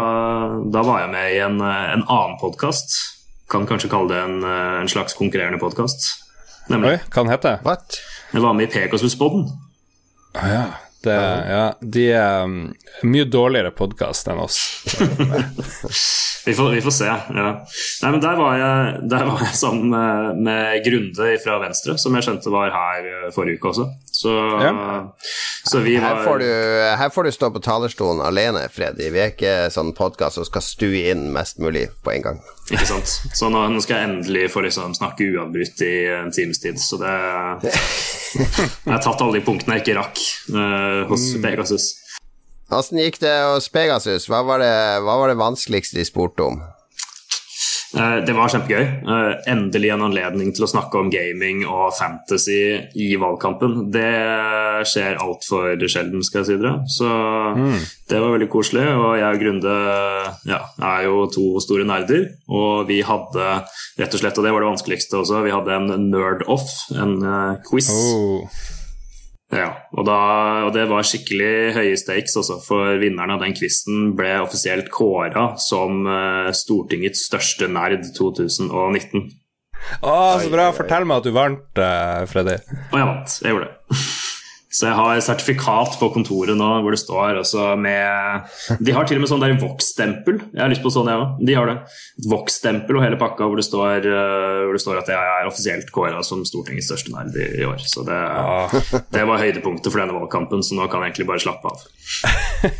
da, 0.68 0.82
var 0.84 1.06
jeg 1.06 1.12
med 1.14 1.30
i 1.32 1.40
en, 1.46 1.56
en 1.64 2.04
annen 2.04 2.36
podkast. 2.42 2.98
Kan 3.52 3.64
kanskje 3.68 3.88
kalle 3.92 4.12
det 4.12 4.20
en, 4.20 4.44
en 4.84 4.92
slags 4.92 5.16
konkurrerende 5.16 5.60
podkast. 5.62 6.10
Oi, 6.68 6.98
hva 7.00 7.24
den 7.24 7.32
heter 7.32 7.64
What? 7.64 7.96
Jeg 8.32 8.44
var 8.44 8.54
med 8.56 8.68
i 8.68 8.72
Pegasus-poden. 8.72 9.48
Ah, 10.36 10.48
ja. 10.52 10.64
Det, 11.02 11.14
ja, 11.50 11.62
de 11.80 12.02
er 12.14 12.44
um, 12.46 12.58
mye 13.10 13.24
dårligere 13.26 13.72
podkast 13.74 14.28
enn 14.30 14.38
oss. 14.38 14.58
vi, 16.46 16.54
får, 16.54 16.70
vi, 16.76 16.82
får, 16.84 16.94
se. 16.94 17.08
Ja. 17.08 17.48
Nei, 18.02 18.10
men 18.12 18.20
der 18.22 18.38
var 18.38 18.54
jeg, 18.60 19.00
der 19.10 19.24
var 19.26 19.42
jeg 19.42 19.56
sammen 19.58 19.90
med, 19.90 20.38
med, 20.46 20.78
Grunde 20.86 21.32
fra 21.42 21.58
Venstre, 21.64 21.96
som 21.98 22.14
jeg 22.14 22.28
skjønte 22.28 22.54
var 22.54 22.70
her 22.76 23.08
eh, 23.10 23.26
forrige 23.34 23.58
uke 23.58 23.72
også. 23.72 23.88
Så, 24.12 24.36
ja. 24.62 24.72
så 25.66 25.82
vi 25.82 25.96
var 25.98 26.20
her 26.20 26.24
får, 26.28 26.44
du, 26.44 26.50
her 27.02 27.10
får, 27.10 27.26
du, 27.26 27.34
stå 27.34 27.50
på 27.50 27.64
talerstolen 27.66 28.22
alene, 28.22 28.62
Freddy. 28.70 29.10
Vi 29.10 29.24
er 29.24 29.34
ikke 29.34 29.56
sånn 29.74 29.90
podkast 29.98 30.38
som 30.38 30.46
skal 30.46 30.62
stue 30.62 31.08
inn 31.10 31.32
mest 31.34 31.58
mulig 31.58 31.88
på 32.06 32.14
en 32.14 32.28
gang. 32.28 32.42
Ikke 32.70 32.86
sant. 32.86 33.16
Så 33.34 33.48
nå, 33.50 33.64
nå 33.72 33.80
skal 33.82 33.98
jeg 33.98 34.08
endelig 34.10 34.44
få 34.52 34.62
liksom 34.64 34.94
snakke 34.94 35.26
uavbrutt 35.32 35.82
i 35.82 35.94
en 36.14 36.30
times 36.34 36.62
tid, 36.62 36.78
så 36.80 37.00
det 37.00 37.14
Jeg 38.32 38.88
har 38.88 39.02
tatt 39.02 39.20
alle 39.20 39.40
de 39.40 39.44
punktene 39.44 39.76
jeg 39.76 39.84
ikke 39.84 39.96
rakk 39.98 40.20
uh, 40.54 41.02
hos 41.10 41.26
mm. 41.34 41.42
Pegasus. 41.44 41.88
Åssen 42.72 43.02
gikk 43.02 43.18
det 43.20 43.34
hos 43.44 43.66
Pegasus? 43.68 44.28
Hva 44.30 44.40
var 44.48 44.62
det, 44.62 44.72
hva 45.04 45.18
var 45.20 45.32
det 45.32 45.40
vanskeligste 45.40 45.98
de 45.98 46.06
spurte 46.08 46.46
om? 46.46 46.62
Eh, 47.92 48.18
det 48.26 48.34
var 48.36 48.50
kjempegøy. 48.52 48.82
Eh, 48.82 49.32
endelig 49.52 49.90
en 49.92 50.04
anledning 50.06 50.52
til 50.56 50.64
å 50.64 50.70
snakke 50.70 51.00
om 51.00 51.10
gaming 51.12 51.64
og 51.68 51.92
fantasy 51.96 52.62
i 52.96 53.12
valgkampen. 53.20 53.90
Det 53.92 54.12
skjer 54.88 55.20
altfor 55.20 55.76
sjelden, 55.84 56.24
skal 56.24 56.42
jeg 56.42 56.48
si 56.48 56.58
dere. 56.62 56.74
Så 56.88 57.08
mm. 57.58 57.78
det 58.10 58.20
var 58.22 58.36
veldig 58.36 58.50
koselig. 58.52 58.86
Og 58.96 59.16
jeg 59.20 59.28
og 59.28 59.42
Grunde 59.42 59.78
ja, 60.48 60.60
er 60.92 61.08
jo 61.08 61.26
to 61.32 61.46
store 61.64 61.86
nerder. 61.88 62.28
Og 62.52 62.86
vi 62.88 63.02
hadde 63.06 63.48
rett 64.00 64.14
og 64.14 64.22
slett, 64.22 64.38
og 64.38 64.46
det 64.46 64.54
var 64.54 64.64
det 64.64 64.70
vanskeligste 64.72 65.18
også, 65.20 65.42
vi 65.44 65.52
hadde 65.54 65.74
en 65.76 66.06
nerd-off, 66.12 66.70
en 66.96 67.18
uh, 67.26 67.58
quiz. 67.66 67.90
Oh. 67.92 68.80
Ja, 69.52 69.68
og, 69.92 70.06
da, 70.08 70.18
og, 70.64 70.70
det 70.72 70.86
var 70.88 71.04
skikkelig 71.04 71.74
høye 71.76 71.96
stakes 72.00 72.38
også, 72.40 72.56
for 72.64 72.96
vinneren 73.02 73.34
av 73.34 73.42
den 73.42 73.52
quizen 73.56 74.14
ble 74.16 74.30
offisielt 74.40 74.88
kåra 74.92 75.50
som 75.60 76.06
uh, 76.08 76.48
Stortingets 76.56 77.26
største 77.28 77.68
nerd 77.68 78.08
2019. 78.16 79.28
Å, 80.00 80.16
så 80.40 80.48
bra! 80.48 80.70
Fortell 80.72 81.04
meg 81.04 81.20
at 81.20 81.28
du 81.28 81.36
vant, 81.36 81.64
uh, 81.76 82.22
Freddy. 82.30 82.56
Og 82.92 83.00
jeg 83.02 83.10
vant. 83.10 83.40
Jeg 83.44 83.56
gjorde 83.56 83.68
det. 83.68 84.31
Så 84.72 84.88
jeg 84.88 84.96
har 84.96 85.20
sertifikat 85.20 85.98
på 86.00 86.08
kontoret 86.14 86.56
nå 86.56 86.68
hvor 86.80 86.94
det 86.94 87.00
står 87.02 87.42
også 87.42 87.74
med 87.80 88.78
De 88.80 88.94
har 88.96 89.08
til 89.08 89.18
og 89.20 89.24
med 89.24 89.30
sånn 89.30 89.42
der 89.44 89.58
Vox-stempel. 89.60 90.38
Jeg 90.54 90.62
har 90.62 90.72
lyst 90.72 90.84
på 90.84 90.92
sånn, 90.92 91.10
jeg 91.12 91.20
òg. 91.20 91.42
De 91.44 91.56
har 91.58 91.68
det. 91.68 91.76
Vox-stempel 92.32 92.96
og 92.96 93.04
hele 93.04 93.18
pakka 93.20 93.48
hvor 93.48 93.60
det 93.60 93.66
står, 93.68 94.08
uh, 94.08 94.62
hvor 94.64 94.78
det 94.78 94.84
står 94.84 95.02
at 95.02 95.12
jeg 95.12 95.32
er 95.42 95.50
offisielt 95.50 95.92
kåra 95.92 96.22
som 96.24 96.44
Stortingets 96.48 96.88
største 96.88 97.12
nerd 97.12 97.36
i, 97.36 97.48
i, 97.60 97.66
år. 97.68 97.84
Så 97.84 98.06
det, 98.08 98.20
det 99.12 99.26
var 99.28 99.42
høydepunktet 99.42 99.92
for 99.92 100.00
denne 100.00 100.16
valgkampen, 100.16 100.64
så 100.64 100.78
nå 100.78 100.88
kan 100.88 101.04
jeg 101.04 101.12
egentlig 101.12 101.28
bare 101.34 101.44
slappe 101.44 101.74
av. 101.74 101.84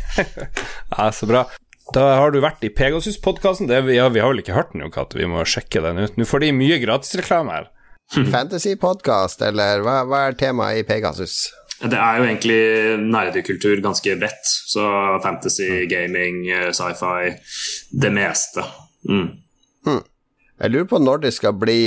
ja, 0.97 1.11
så 1.13 1.29
bra. 1.29 1.45
Da 1.93 2.07
har 2.17 2.33
du 2.33 2.39
vært 2.41 2.63
i 2.65 2.71
Pegasus-podkasten. 2.73 3.69
Ja, 3.69 4.09
vi 4.09 4.21
har 4.23 4.31
vel 4.31 4.41
ikke 4.41 4.57
hørt 4.57 4.73
den, 4.73 4.81
jo, 4.85 4.89
Katte. 4.93 5.19
Vi 5.19 5.29
må 5.29 5.45
sjekke 5.45 5.83
den 5.83 6.01
ut. 6.01 6.17
Nå 6.17 6.25
får 6.25 6.45
de 6.45 6.53
mye 6.57 6.81
gratisreklame 6.81 7.59
her. 7.59 7.69
Fantasy-podkast, 8.13 9.41
eller 9.45 9.83
hva, 9.85 10.01
hva 10.09 10.27
er 10.27 10.37
temaet 10.37 10.81
i 10.81 10.87
Pegasus? 10.87 11.45
Det 11.83 11.99
er 11.99 12.17
jo 12.19 12.25
egentlig 12.27 12.59
nerdekultur 13.11 13.81
ganske 13.83 14.15
bredt. 14.19 14.47
Så 14.71 14.87
fantasy, 15.23 15.85
gaming, 15.91 16.45
eh, 16.47 16.71
sci-fi 16.71 17.35
Det 17.91 18.11
meste. 18.13 18.63
Mm. 19.09 19.29
Mm. 19.85 20.03
Jeg 20.63 20.71
lurer 20.71 20.87
på 20.87 20.99
når 21.01 21.17
det 21.25 21.33
skal 21.35 21.55
bli 21.59 21.81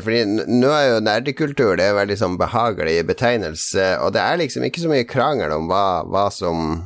Fordi 0.00 0.22
nå 0.48 0.70
er 0.72 0.86
jo 0.88 1.02
nerdekultur 1.04 1.74
det 1.76 1.84
er 1.84 1.98
veldig 1.98 2.16
sånn 2.16 2.38
behagelig 2.40 3.02
betegnelse, 3.10 3.98
og 4.00 4.14
det 4.14 4.22
er 4.22 4.40
liksom 4.40 4.64
ikke 4.64 4.80
så 4.80 4.92
mye 4.92 5.08
krangel 5.08 5.52
om 5.52 5.68
hva, 5.68 6.00
hva 6.08 6.30
som 6.32 6.78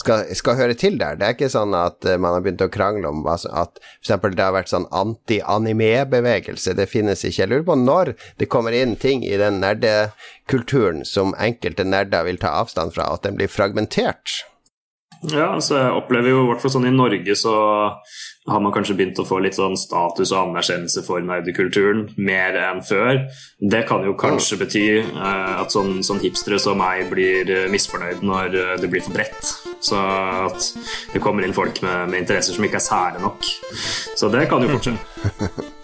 skal, 0.00 0.24
skal, 0.36 0.58
høre 0.58 0.76
til 0.78 0.98
der. 1.00 1.18
Det 1.20 1.26
er 1.26 1.36
ikke 1.36 1.50
sånn 1.52 1.74
at 1.76 2.04
uh, 2.08 2.16
man 2.20 2.36
har 2.36 2.44
begynt 2.44 2.64
å 2.64 2.70
krangle 2.72 3.10
om 3.12 3.24
altså 3.28 3.52
at 3.62 3.80
f.eks. 4.00 4.12
det 4.34 4.44
har 4.44 4.56
vært 4.56 4.72
sånn 4.72 4.88
anti-anime-bevegelse. 4.88 6.76
Det 6.78 6.88
finnes 6.90 7.24
ikke. 7.24 7.42
Jeg 7.42 7.52
lurer 7.52 7.66
på 7.68 7.78
når 7.80 8.14
det 8.40 8.50
kommer 8.52 8.76
inn 8.76 8.96
ting 9.00 9.24
i 9.26 9.36
den 9.40 9.60
nerdekulturen 9.62 11.04
som 11.08 11.36
enkelte 11.38 11.86
nerder 11.86 12.26
vil 12.28 12.40
ta 12.40 12.56
avstand 12.62 12.96
fra, 12.96 13.10
at 13.14 13.26
den 13.28 13.38
blir 13.38 13.50
fragmentert. 13.52 14.40
Ja, 15.28 15.50
altså 15.52 15.76
jeg 15.76 15.96
opplever 15.98 16.32
jo 16.32 16.44
i 16.44 16.48
hvert 16.48 16.62
fall 16.62 16.72
sånn 16.72 16.88
i 16.88 16.94
Norge 16.94 17.34
så 17.36 17.54
har 18.48 18.60
man 18.60 18.72
kanskje 18.72 18.96
begynt 18.96 19.18
å 19.20 19.26
få 19.28 19.40
litt 19.44 19.56
sånn 19.58 19.76
status 19.76 20.32
og 20.32 20.38
anerkjennelse 20.46 21.02
for 21.04 21.20
nerdekulturen 21.24 22.06
mer 22.16 22.56
enn 22.56 22.80
før. 22.86 23.26
Det 23.60 23.82
kan 23.88 24.06
jo 24.06 24.14
kanskje 24.18 24.60
bety 24.62 24.84
uh, 25.02 25.60
at 25.60 25.74
sånn, 25.74 26.00
sånn, 26.06 26.22
hipstere 26.24 26.60
som 26.62 26.80
meg 26.80 27.10
blir 27.12 27.50
eh, 27.52 27.68
misfornøyd 27.72 28.24
når 28.24 28.56
eh, 28.56 28.72
det 28.80 28.88
blir 28.92 29.04
for 29.04 29.16
bredt. 29.16 29.52
Så 29.84 29.98
at 30.00 30.70
det 31.12 31.22
kommer 31.24 31.44
inn 31.44 31.56
folk 31.56 31.82
med, 31.84 32.12
med 32.12 32.24
interesser 32.24 32.56
som 32.56 32.64
ikke 32.64 32.80
er 32.80 32.86
sære 32.86 33.20
nok. 33.24 33.44
Så 34.16 34.32
det 34.32 34.46
kan 34.48 34.64
jo 34.64 34.72
fortsette. 34.76 35.68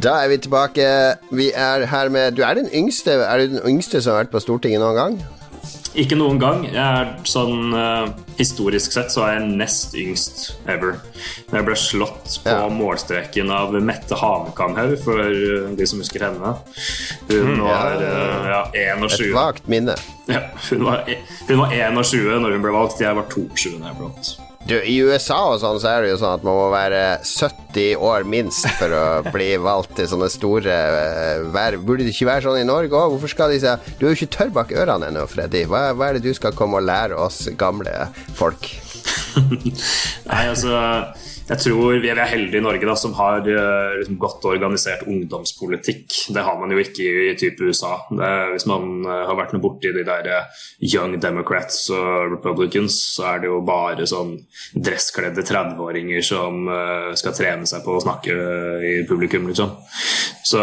Da 0.00 0.14
er 0.24 0.28
vi 0.28 0.36
tilbake. 0.40 0.84
Vi 1.30 1.50
er 1.54 1.84
her 1.86 2.08
med 2.08 2.32
Du 2.32 2.42
er 2.42 2.54
den 2.54 2.68
yngste 2.74 3.10
Er 3.10 3.38
du 3.38 3.46
den 3.56 3.60
yngste 3.68 4.00
som 4.00 4.14
har 4.14 4.24
vært 4.24 4.32
på 4.32 4.40
Stortinget 4.40 4.80
noen 4.80 4.96
gang? 4.96 5.20
Ikke 5.98 6.16
noen 6.16 6.38
gang. 6.40 6.62
Jeg 6.70 6.78
er 6.80 7.10
sånn 7.28 7.74
uh, 7.74 8.08
Historisk 8.38 8.94
sett 8.94 9.12
så 9.12 9.26
er 9.26 9.34
jeg 9.36 9.48
nest 9.58 9.96
yngst 9.98 10.44
ever. 10.70 11.00
Jeg 11.50 11.66
ble 11.66 11.76
slått 11.76 12.38
på 12.46 12.54
ja. 12.54 12.68
målstreken 12.72 13.50
av 13.52 13.74
Mette 13.84 14.16
Hanekamhaug, 14.16 14.94
for 15.02 15.20
uh, 15.20 15.72
de 15.76 15.88
som 15.90 16.00
husker 16.00 16.24
henne. 16.28 16.54
Hun 17.28 17.56
mm, 17.58 17.64
var 17.66 17.98
uh, 18.00 18.46
ja, 18.54 18.62
21. 18.94 19.26
Et 19.26 19.34
vagt 19.36 19.68
minne. 19.68 19.98
Ja, 20.30 20.46
hun 20.70 20.86
var, 20.86 21.04
hun 21.50 21.64
var 21.66 21.74
21 21.74 22.38
når 22.46 22.56
hun 22.56 22.64
ble 22.64 22.78
valgt. 22.78 23.02
Jeg 23.04 23.18
var 23.18 23.28
22 23.34 23.76
da 23.82 23.90
jeg 23.90 23.98
ble 23.98 24.08
valgt. 24.08 24.49
Du, 24.70 24.76
I 24.78 25.00
USA 25.02 25.40
og 25.50 25.56
sånn 25.58 25.80
så 25.82 25.88
er 25.90 26.04
det 26.04 26.12
jo 26.12 26.18
sånn 26.20 26.36
at 26.36 26.44
man 26.46 26.54
må 26.54 26.68
være 26.70 27.00
70 27.26 28.04
år 28.06 28.26
minst 28.30 28.68
for 28.78 28.92
å 28.94 29.06
bli 29.34 29.48
valgt 29.58 29.96
til 29.98 30.06
sånne 30.12 30.28
store 30.30 30.76
uh, 30.94 31.48
verv. 31.50 31.82
Burde 31.88 32.06
det 32.06 32.14
ikke 32.14 32.28
være 32.28 32.44
sånn 32.44 32.60
i 32.60 32.68
Norge 32.68 32.94
òg? 32.94 33.16
Hvorfor 33.16 33.32
skal 33.32 33.50
de 33.50 33.58
si 33.64 33.72
Du 33.98 34.04
er 34.06 34.12
jo 34.12 34.18
ikke 34.20 34.30
tørr 34.36 34.52
bak 34.54 34.70
ørene 34.70 35.08
ennå, 35.10 35.24
Freddy. 35.26 35.64
Hva, 35.66 35.88
hva, 35.98 36.12
er 36.12 36.20
det 36.20 36.28
du 36.28 36.38
skal 36.38 36.54
komme 36.54 36.78
og 36.78 36.86
lære 36.86 37.18
oss 37.18 37.42
gamle 37.58 37.96
folk? 38.38 38.70
Nei, 40.30 40.44
altså 40.44 40.70
jeg 41.50 41.62
tror 41.64 41.96
vi 41.98 42.10
er 42.12 42.20
heldige 42.30 42.60
i 42.60 42.62
Norge 42.62 42.86
da, 42.86 42.94
som 42.98 43.14
har 43.18 43.42
eh, 43.42 43.96
liksom, 43.98 44.18
godt 44.22 44.44
organisert 44.46 45.02
ungdomspolitikk. 45.10 46.06
Det 46.34 46.44
har 46.46 46.58
man 46.60 46.70
jo 46.70 46.78
ikke 46.78 47.02
i, 47.02 47.24
i 47.32 47.36
type 47.38 47.66
USA. 47.66 47.96
Er, 48.14 48.52
hvis 48.54 48.68
man 48.70 49.02
uh, 49.02 49.24
har 49.26 49.38
vært 49.38 49.54
noe 49.56 49.62
borti 49.64 49.90
de 49.94 50.04
der 50.06 50.28
uh, 50.30 50.60
young 50.84 51.16
democrats 51.22 51.82
og 51.94 52.36
republicans, 52.36 53.00
så 53.16 53.32
er 53.32 53.42
det 53.42 53.50
jo 53.50 53.58
bare 53.66 54.06
sånn 54.06 54.36
dresskledde 54.76 55.42
30-åringer 55.46 56.22
som 56.26 56.70
uh, 56.70 57.10
skal 57.18 57.34
trene 57.34 57.66
seg 57.66 57.82
på 57.82 57.96
å 57.96 58.04
snakke 58.04 58.36
i 58.86 58.94
publikum, 59.08 59.50
liksom. 59.50 59.74
Så 60.50 60.60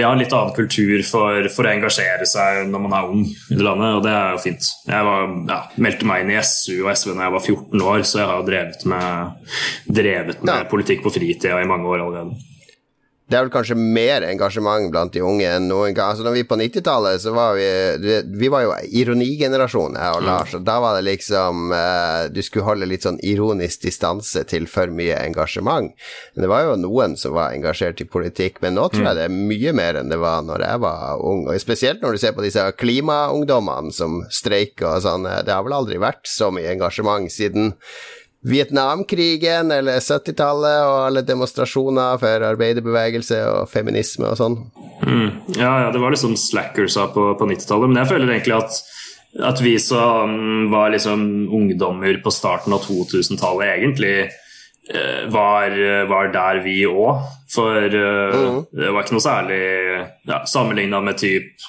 ja, 0.00 0.08
litt 0.16 0.32
annen 0.34 0.54
kultur 0.56 1.02
for, 1.06 1.46
for, 1.52 1.66
å 1.66 1.70
engasjere 1.70 2.26
seg 2.26 2.64
når 2.70 2.82
man 2.86 2.94
er 2.96 3.10
ung 3.12 3.26
i 3.26 3.54
det 3.54 3.62
landet, 3.62 3.98
og 3.98 4.02
det 4.06 4.14
er 4.14 4.32
jo 4.34 4.40
fint. 4.42 4.70
Jeg 4.88 5.06
var, 5.06 5.34
ja, 5.50 5.58
meldte 5.86 6.08
meg 6.08 6.24
inn 6.24 6.32
i 6.34 6.40
SU 6.40 6.80
og 6.80 6.90
SV 6.94 7.12
da 7.12 7.26
jeg 7.26 7.34
var 7.36 7.44
14 7.44 7.84
år, 7.92 8.06
så 8.08 8.22
jeg 8.22 8.30
har 8.32 8.48
drevet 8.48 8.86
med 8.90 9.94
drevet 10.04 10.42
med 10.44 10.52
ja. 10.54 10.66
politikk 10.70 11.02
på 11.06 11.14
fritida 11.16 11.60
i 11.60 11.70
mange 11.70 11.88
år 11.90 12.04
allerede 12.04 12.52
det 13.24 13.38
er 13.38 13.46
vel 13.46 13.52
kanskje 13.54 13.74
mer 13.80 14.24
engasjement 14.28 14.90
blant 14.92 15.14
de 15.14 15.22
unge 15.24 15.46
enn 15.48 15.64
noen 15.70 15.94
gang. 15.96 16.12
Altså 16.12 16.26
når 16.26 16.34
vi 16.36 16.42
på 16.44 16.58
90-tallet, 16.60 17.22
så 17.22 17.32
var 17.32 17.54
vi 17.56 18.18
Vi 18.36 18.50
var 18.52 18.66
jo 18.66 18.74
ironigenerasjonen, 19.00 19.96
jeg 19.96 20.16
og 20.18 20.20
mm. 20.20 20.26
Lars. 20.28 20.52
Og 20.58 20.66
da 20.66 20.74
var 20.84 20.98
det 20.98 21.06
liksom 21.08 21.72
uh, 21.72 22.28
Du 22.28 22.42
skulle 22.44 22.66
holde 22.66 22.88
litt 22.90 23.06
sånn 23.06 23.16
ironisk 23.24 23.86
distanse 23.86 24.44
til 24.50 24.68
for 24.68 24.92
mye 24.92 25.16
engasjement. 25.22 25.94
Men 26.34 26.44
det 26.44 26.50
var 26.52 26.66
jo 26.66 26.76
noen 26.82 27.16
som 27.16 27.32
var 27.38 27.56
engasjert 27.56 28.02
i 28.04 28.08
politikk, 28.08 28.60
men 28.60 28.76
nå 28.76 28.90
tror 28.92 29.06
jeg 29.06 29.16
mm. 29.16 29.20
det 29.22 29.24
er 29.24 29.38
mye 29.54 29.72
mer 29.80 30.00
enn 30.02 30.12
det 30.12 30.20
var 30.20 30.44
når 30.44 30.66
jeg 30.68 30.82
var 30.84 31.24
ung. 31.24 31.46
Og 31.48 31.64
spesielt 31.64 32.04
når 32.04 32.18
du 32.18 32.24
ser 32.26 32.36
på 32.36 32.44
disse 32.44 32.66
klimaungdommene 32.76 33.94
som 33.94 34.20
streiker 34.28 34.98
og 34.98 35.06
sånn. 35.06 35.24
Det 35.24 35.54
har 35.54 35.64
vel 35.64 35.78
aldri 35.80 35.96
vært 36.02 36.28
så 36.28 36.52
mye 36.52 36.76
engasjement 36.76 37.32
siden 37.32 37.72
Vietnamkrigen 38.44 39.70
eller 39.72 40.02
70-tallet 40.04 40.80
og 40.84 40.98
alle 41.06 41.22
demonstrasjoner 41.24 42.18
for 42.20 42.44
arbeiderbevegelse 42.50 43.38
og 43.48 43.70
feminisme 43.72 44.28
og 44.28 44.36
sånn. 44.40 44.58
Mm. 45.00 45.30
Ja, 45.56 45.70
ja, 45.86 45.92
det 45.94 46.02
var 46.02 46.12
liksom 46.12 46.36
slackersa 46.36 47.08
på, 47.14 47.30
på 47.40 47.48
90-tallet. 47.48 47.88
Men 47.88 48.02
jeg 48.02 48.10
føler 48.12 48.34
egentlig 48.34 48.58
at, 48.58 48.80
at 49.48 49.64
vi 49.64 49.78
som 49.80 50.68
var 50.72 50.92
liksom 50.92 51.24
ungdommer 51.56 52.20
på 52.24 52.32
starten 52.34 52.76
av 52.76 52.84
2000-tallet, 52.84 53.78
egentlig 53.78 54.16
eh, 54.26 55.24
var, 55.32 55.78
var, 56.12 56.28
der 56.36 56.60
vi 56.66 56.82
òg. 56.90 57.24
For 57.54 57.86
uh, 57.86 58.34
mm. 58.34 58.62
det 58.74 58.88
var 58.90 59.04
ikke 59.04 59.14
noe 59.14 59.22
særlig 59.22 59.58
ja, 60.26 60.40
sammenligna 60.50 60.98
med 61.06 61.20
typ 61.20 61.68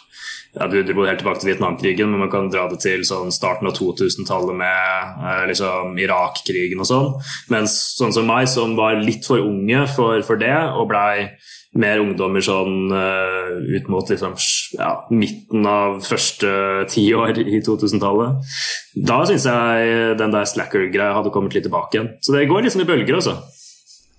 ja, 0.56 0.68
Du 0.72 0.78
dro 0.84 1.06
helt 1.06 1.20
tilbake 1.20 1.42
til 1.42 1.52
Vietnamkrigen, 1.52 2.12
men 2.12 2.26
man 2.26 2.32
kan 2.32 2.50
dra 2.52 2.68
det 2.72 2.80
til 2.84 3.04
sånn 3.08 3.34
starten 3.36 3.68
av 3.70 3.76
2000-tallet 3.78 4.56
med 4.56 5.20
eh, 5.26 5.44
liksom 5.52 5.98
Irak-krigen 6.00 6.82
og 6.84 6.90
sånn. 6.90 7.12
Mens 7.54 7.76
sånn 8.00 8.16
som 8.16 8.28
meg, 8.30 8.48
som 8.52 8.78
var 8.80 9.02
litt 9.02 9.28
for 9.28 9.44
unge 9.44 9.86
for, 9.96 10.22
for 10.28 10.40
det, 10.42 10.56
og 10.76 10.90
blei 10.92 11.36
mer 11.76 12.00
ungdommer 12.00 12.44
sånn 12.44 12.88
uh, 12.88 13.58
ut 13.76 13.90
mot 13.92 14.08
liksom, 14.08 14.38
ja, 14.78 14.92
midten 15.12 15.66
av 15.68 15.98
første 16.06 16.86
tiår 16.92 17.42
i 17.44 17.60
2000-tallet. 17.66 18.54
Da 18.96 19.18
syns 19.28 19.48
jeg 19.50 20.16
den 20.22 20.32
der 20.32 20.48
slacker-greia 20.48 21.18
hadde 21.18 21.34
kommet 21.36 21.58
litt 21.58 21.68
tilbake 21.68 21.98
igjen. 21.98 22.14
Så 22.24 22.36
det 22.36 22.48
går 22.48 22.64
liksom 22.64 22.86
i 22.86 22.88
bølger, 22.88 23.20
altså. 23.20 23.36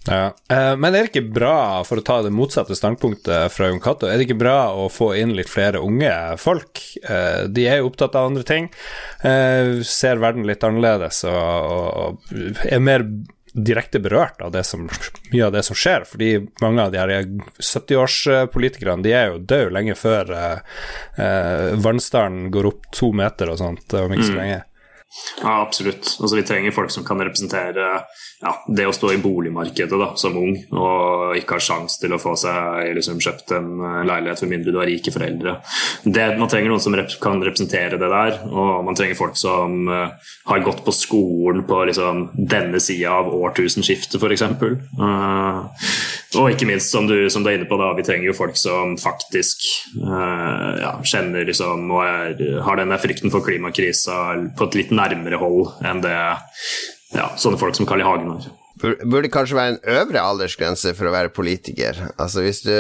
Ja. 0.07 0.35
Eh, 0.57 0.77
men 0.77 0.95
er 0.95 1.05
det 1.05 1.11
ikke 1.11 1.35
bra, 1.35 1.83
for 1.87 2.01
å 2.01 2.05
ta 2.07 2.21
det 2.25 2.33
motsatte 2.35 2.77
standpunktet 2.79 3.53
fra 3.53 3.71
Jon 3.71 3.83
Cato, 3.83 4.09
er 4.09 4.19
det 4.19 4.29
ikke 4.29 4.41
bra 4.41 4.59
å 4.77 4.89
få 4.93 5.13
inn 5.19 5.35
litt 5.37 5.51
flere 5.51 5.83
unge 5.83 6.13
folk? 6.41 6.83
Eh, 7.03 7.47
de 7.51 7.67
er 7.69 7.81
jo 7.81 7.91
opptatt 7.91 8.19
av 8.19 8.31
andre 8.31 8.47
ting, 8.47 8.69
eh, 9.23 9.83
ser 9.87 10.23
verden 10.23 10.47
litt 10.49 10.65
annerledes 10.67 11.25
og, 11.31 12.21
er 12.67 12.83
mer 12.83 13.07
direkte 13.57 13.99
berørt 14.05 14.43
av 14.45 14.53
som, 14.69 14.85
mye 15.33 15.47
av 15.47 15.55
det 15.55 15.63
som 15.65 15.77
skjer. 15.79 16.05
Fordi 16.05 16.31
mange 16.61 16.83
av 16.83 16.93
de 16.93 17.01
her 17.01 17.13
70-årspolitikerne 17.57 19.03
de 19.03 19.15
er 19.17 19.31
jo 19.31 19.39
døde 19.41 19.73
lenge 19.73 19.97
før 19.97 20.35
vannstanden 21.81 22.51
går 22.53 22.69
opp 22.69 22.91
to 22.93 23.15
meter 23.17 23.55
og 23.55 23.63
sånt 23.63 23.97
om 23.97 24.13
ikke 24.13 24.29
så 24.29 24.37
mm. 24.37 24.43
Ja, 25.43 25.61
absolutt. 25.63 26.17
Altså, 26.21 26.37
vi 26.37 26.45
trenger 26.47 26.75
folk 26.75 26.91
som 26.91 27.05
kan 27.05 27.21
representere 27.23 27.87
ja, 28.41 28.53
det 28.69 28.87
å 28.89 28.93
stå 28.93 29.13
i 29.15 29.21
boligmarkedet 29.21 29.97
da, 30.01 30.11
som 30.21 30.37
ung 30.37 30.57
og 30.77 31.37
ikke 31.39 31.57
ha 31.57 31.63
sjanse 31.63 32.01
til 32.03 32.13
å 32.13 32.21
få 32.21 32.35
seg 32.41 32.91
liksom, 32.99 33.21
kjøpt 33.25 33.55
en 33.57 33.71
eh, 33.81 34.03
leilighet 34.09 34.43
for 34.43 34.51
mindre 34.51 34.75
du 34.75 34.81
har 34.81 34.89
rike 34.91 35.13
foreldre. 35.15 35.57
Det, 36.05 36.27
man 36.41 36.51
trenger 36.53 36.73
noen 36.73 36.85
som 36.85 36.97
rep 36.97 37.15
kan 37.23 37.41
representere 37.45 38.01
det 38.01 38.11
der, 38.13 38.41
og 38.51 38.85
man 38.85 38.99
trenger 38.99 39.17
folk 39.19 39.39
som 39.41 39.89
uh, 39.89 40.13
har 40.51 40.65
gått 40.67 40.83
på 40.85 40.95
skolen 40.95 41.65
på 41.69 41.81
liksom, 41.89 42.27
denne 42.37 42.81
sida 42.83 43.15
av 43.21 43.31
årtusenskiftet, 43.33 44.19
f.eks. 44.21 44.45
Uh, 45.01 45.87
og 46.37 46.53
ikke 46.53 46.69
minst, 46.69 46.93
som 46.93 47.09
du, 47.09 47.15
som 47.33 47.45
du, 47.45 47.51
er 47.51 47.59
inne 47.59 47.69
på, 47.71 47.79
da, 47.81 47.93
vi 47.97 48.05
trenger 48.07 48.31
jo 48.31 48.37
folk 48.37 48.59
som 48.61 48.97
faktisk 49.01 49.65
uh, 50.03 50.77
ja, 50.83 50.93
kjenner 51.07 51.49
liksom, 51.49 51.89
og 51.93 52.05
er, 52.05 52.61
har 52.67 52.81
denne 52.81 53.01
frykten 53.01 53.33
for 53.35 53.47
klimakrisa 53.47 54.21
på 54.59 54.69
et 54.69 54.79
litt 54.81 54.95
nærmere 54.95 55.41
hold 55.41 55.73
enn 55.87 56.05
det 56.05 56.17
ja, 57.15 57.31
sånne 57.39 57.59
folk 57.61 57.77
som 57.79 57.89
Carl 57.89 58.03
I. 58.03 58.07
Hagen 58.07 58.33
har. 58.35 58.49
Burde 58.77 59.31
kanskje 59.33 59.57
være 59.57 59.73
en 59.73 59.79
øvre 59.89 60.21
aldersgrense 60.21 60.91
for 60.99 61.09
å 61.09 61.13
være 61.15 61.33
politiker. 61.33 61.97
Altså 62.21 62.43
Hvis 62.45 62.61
du 62.67 62.75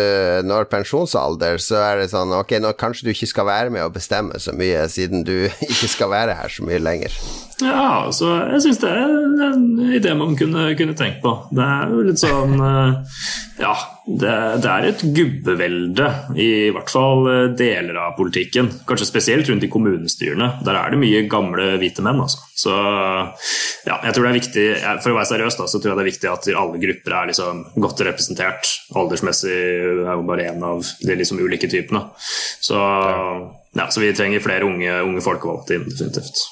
når 0.45 0.69
pensjonsalder, 0.69 1.57
så 1.63 1.81
er 1.81 2.03
det 2.03 2.11
sånn 2.13 2.35
Ok, 2.37 2.53
nå 2.61 2.75
kanskje 2.77 3.07
du 3.07 3.15
ikke 3.15 3.31
skal 3.31 3.49
være 3.49 3.73
med 3.73 3.87
og 3.87 3.95
bestemme 3.95 4.37
så 4.43 4.53
mye, 4.53 4.85
siden 4.93 5.25
du 5.25 5.49
ikke 5.71 5.89
skal 5.89 6.13
være 6.13 6.37
her 6.37 6.53
så 6.53 6.67
mye 6.69 6.83
lenger. 6.85 7.17
Ja, 7.65 8.05
altså 8.05 8.35
jeg 8.51 8.61
syns 8.67 8.79
det 8.83 8.89
er 8.93 9.13
en 9.47 9.93
idé 9.97 10.11
man 10.17 10.35
kunne, 10.37 10.69
kunne 10.77 10.97
tenkt 10.97 11.23
på. 11.23 11.31
Det 11.57 11.65
er 11.65 11.93
jo 11.93 12.03
litt 12.05 12.21
sånn 12.21 12.59
eh, 12.61 13.21
Ja, 13.63 13.71
det, 14.05 14.33
det, 14.61 14.73
er 14.75 14.89
et 14.91 15.05
gubbevelde 15.17 16.11
i 16.37 16.49
hvert 16.75 16.93
fall 16.93 17.25
eh, 17.33 17.47
deler 17.57 17.97
av 18.03 18.13
politikken. 18.19 18.69
Kanskje 18.89 19.09
spesielt 19.09 19.49
rundt 19.49 19.65
i 19.65 19.71
kommunestyrene. 19.73 20.51
Der 20.69 20.77
er 20.77 20.93
det 20.93 21.01
mye 21.01 21.23
gamle 21.33 21.71
hvite 21.81 22.05
menn. 22.05 22.21
Altså. 22.27 22.45
Så 22.61 22.75
ja, 22.75 23.97
jeg 24.05 24.13
tror 24.13 24.27
det 24.27 24.33
er 24.35 24.37
viktig, 24.37 24.67
For 25.07 25.15
å 25.15 25.17
være 25.17 25.31
seriøs 25.31 25.57
da, 25.57 25.69
så 25.71 25.81
tror 25.81 25.95
jeg 25.95 26.01
det 26.01 26.05
er 26.05 26.11
viktig 26.11 26.31
at 26.35 26.51
alle 26.61 26.83
grupper 26.83 27.17
er 27.23 27.33
liksom 27.33 27.65
godt 27.87 28.05
representert. 28.05 28.75
Aldersmessig 29.01 29.57
er 29.57 30.13
jo 30.13 30.27
bare 30.29 30.51
én 30.51 30.61
av 30.61 30.85
de 30.85 31.17
liksom 31.17 31.41
ulike 31.41 31.73
typene. 31.73 32.05
Så, 32.61 32.77
ja, 33.81 33.89
så 33.89 34.05
vi 34.05 34.13
trenger 34.13 34.45
flere 34.45 34.69
unge, 34.69 35.01
unge 35.09 35.25
folkevalgte 35.25 35.81
inn, 35.81 35.89
definitivt. 35.89 36.45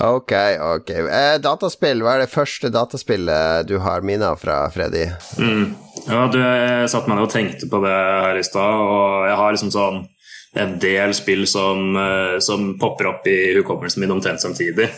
Ok, 0.00 0.32
ok. 0.58 0.90
Eh, 0.90 1.36
dataspill, 1.42 2.02
hva 2.02 2.16
er 2.16 2.24
det 2.24 2.32
første 2.32 2.70
dataspillet 2.74 3.68
du 3.68 3.76
har 3.82 4.02
minner 4.02 4.34
fra, 4.40 4.64
Freddy? 4.74 5.06
Mm. 5.38 5.74
Ja, 6.08 6.24
du, 6.28 6.40
jeg 6.40 6.90
satte 6.90 7.08
meg 7.08 7.20
ned 7.20 7.28
og 7.28 7.32
tenkte 7.32 7.68
på 7.70 7.80
det 7.84 7.94
her 7.94 8.40
i 8.40 8.44
stad, 8.44 8.80
og 8.82 9.28
jeg 9.28 9.38
har 9.38 9.54
liksom 9.54 9.72
sånn 9.74 10.02
en 10.54 10.76
del 10.82 11.14
spill 11.14 11.46
som, 11.50 11.96
eh, 11.98 12.38
som 12.42 12.74
popper 12.78 13.10
opp 13.10 13.26
i 13.30 13.54
hukommelsen 13.56 14.02
min 14.02 14.14
omtrent 14.14 14.42
samtidig. 14.42 14.90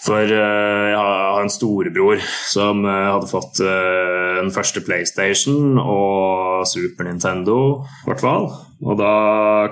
For 0.00 0.24
uh, 0.24 0.86
jeg 0.90 0.96
har 0.96 1.42
en 1.42 1.52
storebror 1.52 2.22
som 2.48 2.84
uh, 2.86 3.12
hadde 3.14 3.30
fått 3.30 3.60
den 3.60 4.50
første 4.54 4.80
PlayStation 4.84 5.78
og 5.80 6.66
Super 6.68 7.08
Nintendo, 7.08 7.56
i 8.04 8.10
hvert 8.10 8.24
fall. 8.24 8.50
Og 8.80 8.96
da 8.96 9.14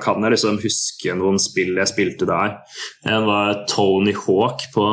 kan 0.03 0.21
jeg 0.21 0.35
liksom 0.35 0.59
huske 0.61 1.15
noen 1.17 1.41
spill 1.41 1.79
jeg 1.81 1.91
spilte 1.91 2.29
der. 2.29 2.59
En 3.09 3.25
var 3.29 3.65
Tony 3.71 4.13
Hawk 4.13 4.67
på 4.75 4.85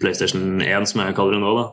PlayStation 0.00 0.62
1, 0.64 0.88
som 0.88 1.04
jeg 1.04 1.16
kaller 1.18 1.36
det 1.36 1.42
nå. 1.44 1.52
da. 1.58 1.66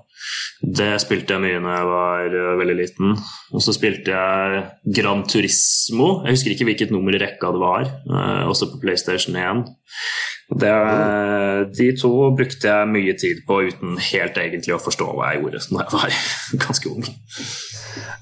Det 0.79 0.91
spilte 1.03 1.35
jeg 1.35 1.43
mye 1.43 1.61
når 1.61 1.75
jeg 1.75 1.87
var 1.91 2.35
veldig 2.59 2.77
liten. 2.79 3.15
Og 3.55 3.63
så 3.63 3.75
spilte 3.75 4.15
jeg 4.15 4.63
Gran 4.97 5.23
Turismo. 5.29 6.09
Jeg 6.25 6.37
husker 6.37 6.55
ikke 6.55 6.67
hvilket 6.71 6.93
nummer 6.95 7.15
i 7.15 7.21
rekka 7.21 7.51
det 7.55 7.61
var, 7.63 7.89
også 8.49 8.71
på 8.73 8.81
PlayStation 8.83 9.37
1. 9.39 9.63
Det, 10.45 10.71
de 11.73 11.87
to 11.97 12.11
brukte 12.37 12.69
jeg 12.69 12.89
mye 12.91 13.13
tid 13.17 13.39
på 13.47 13.63
uten 13.65 13.95
helt 14.11 14.35
egentlig 14.37 14.75
å 14.75 14.81
forstå 14.81 15.07
hva 15.09 15.31
jeg 15.33 15.41
gjorde 15.41 15.61
da 15.71 15.81
jeg 15.81 15.95
var 15.95 16.19
ganske 16.67 16.91
ung. 16.91 17.07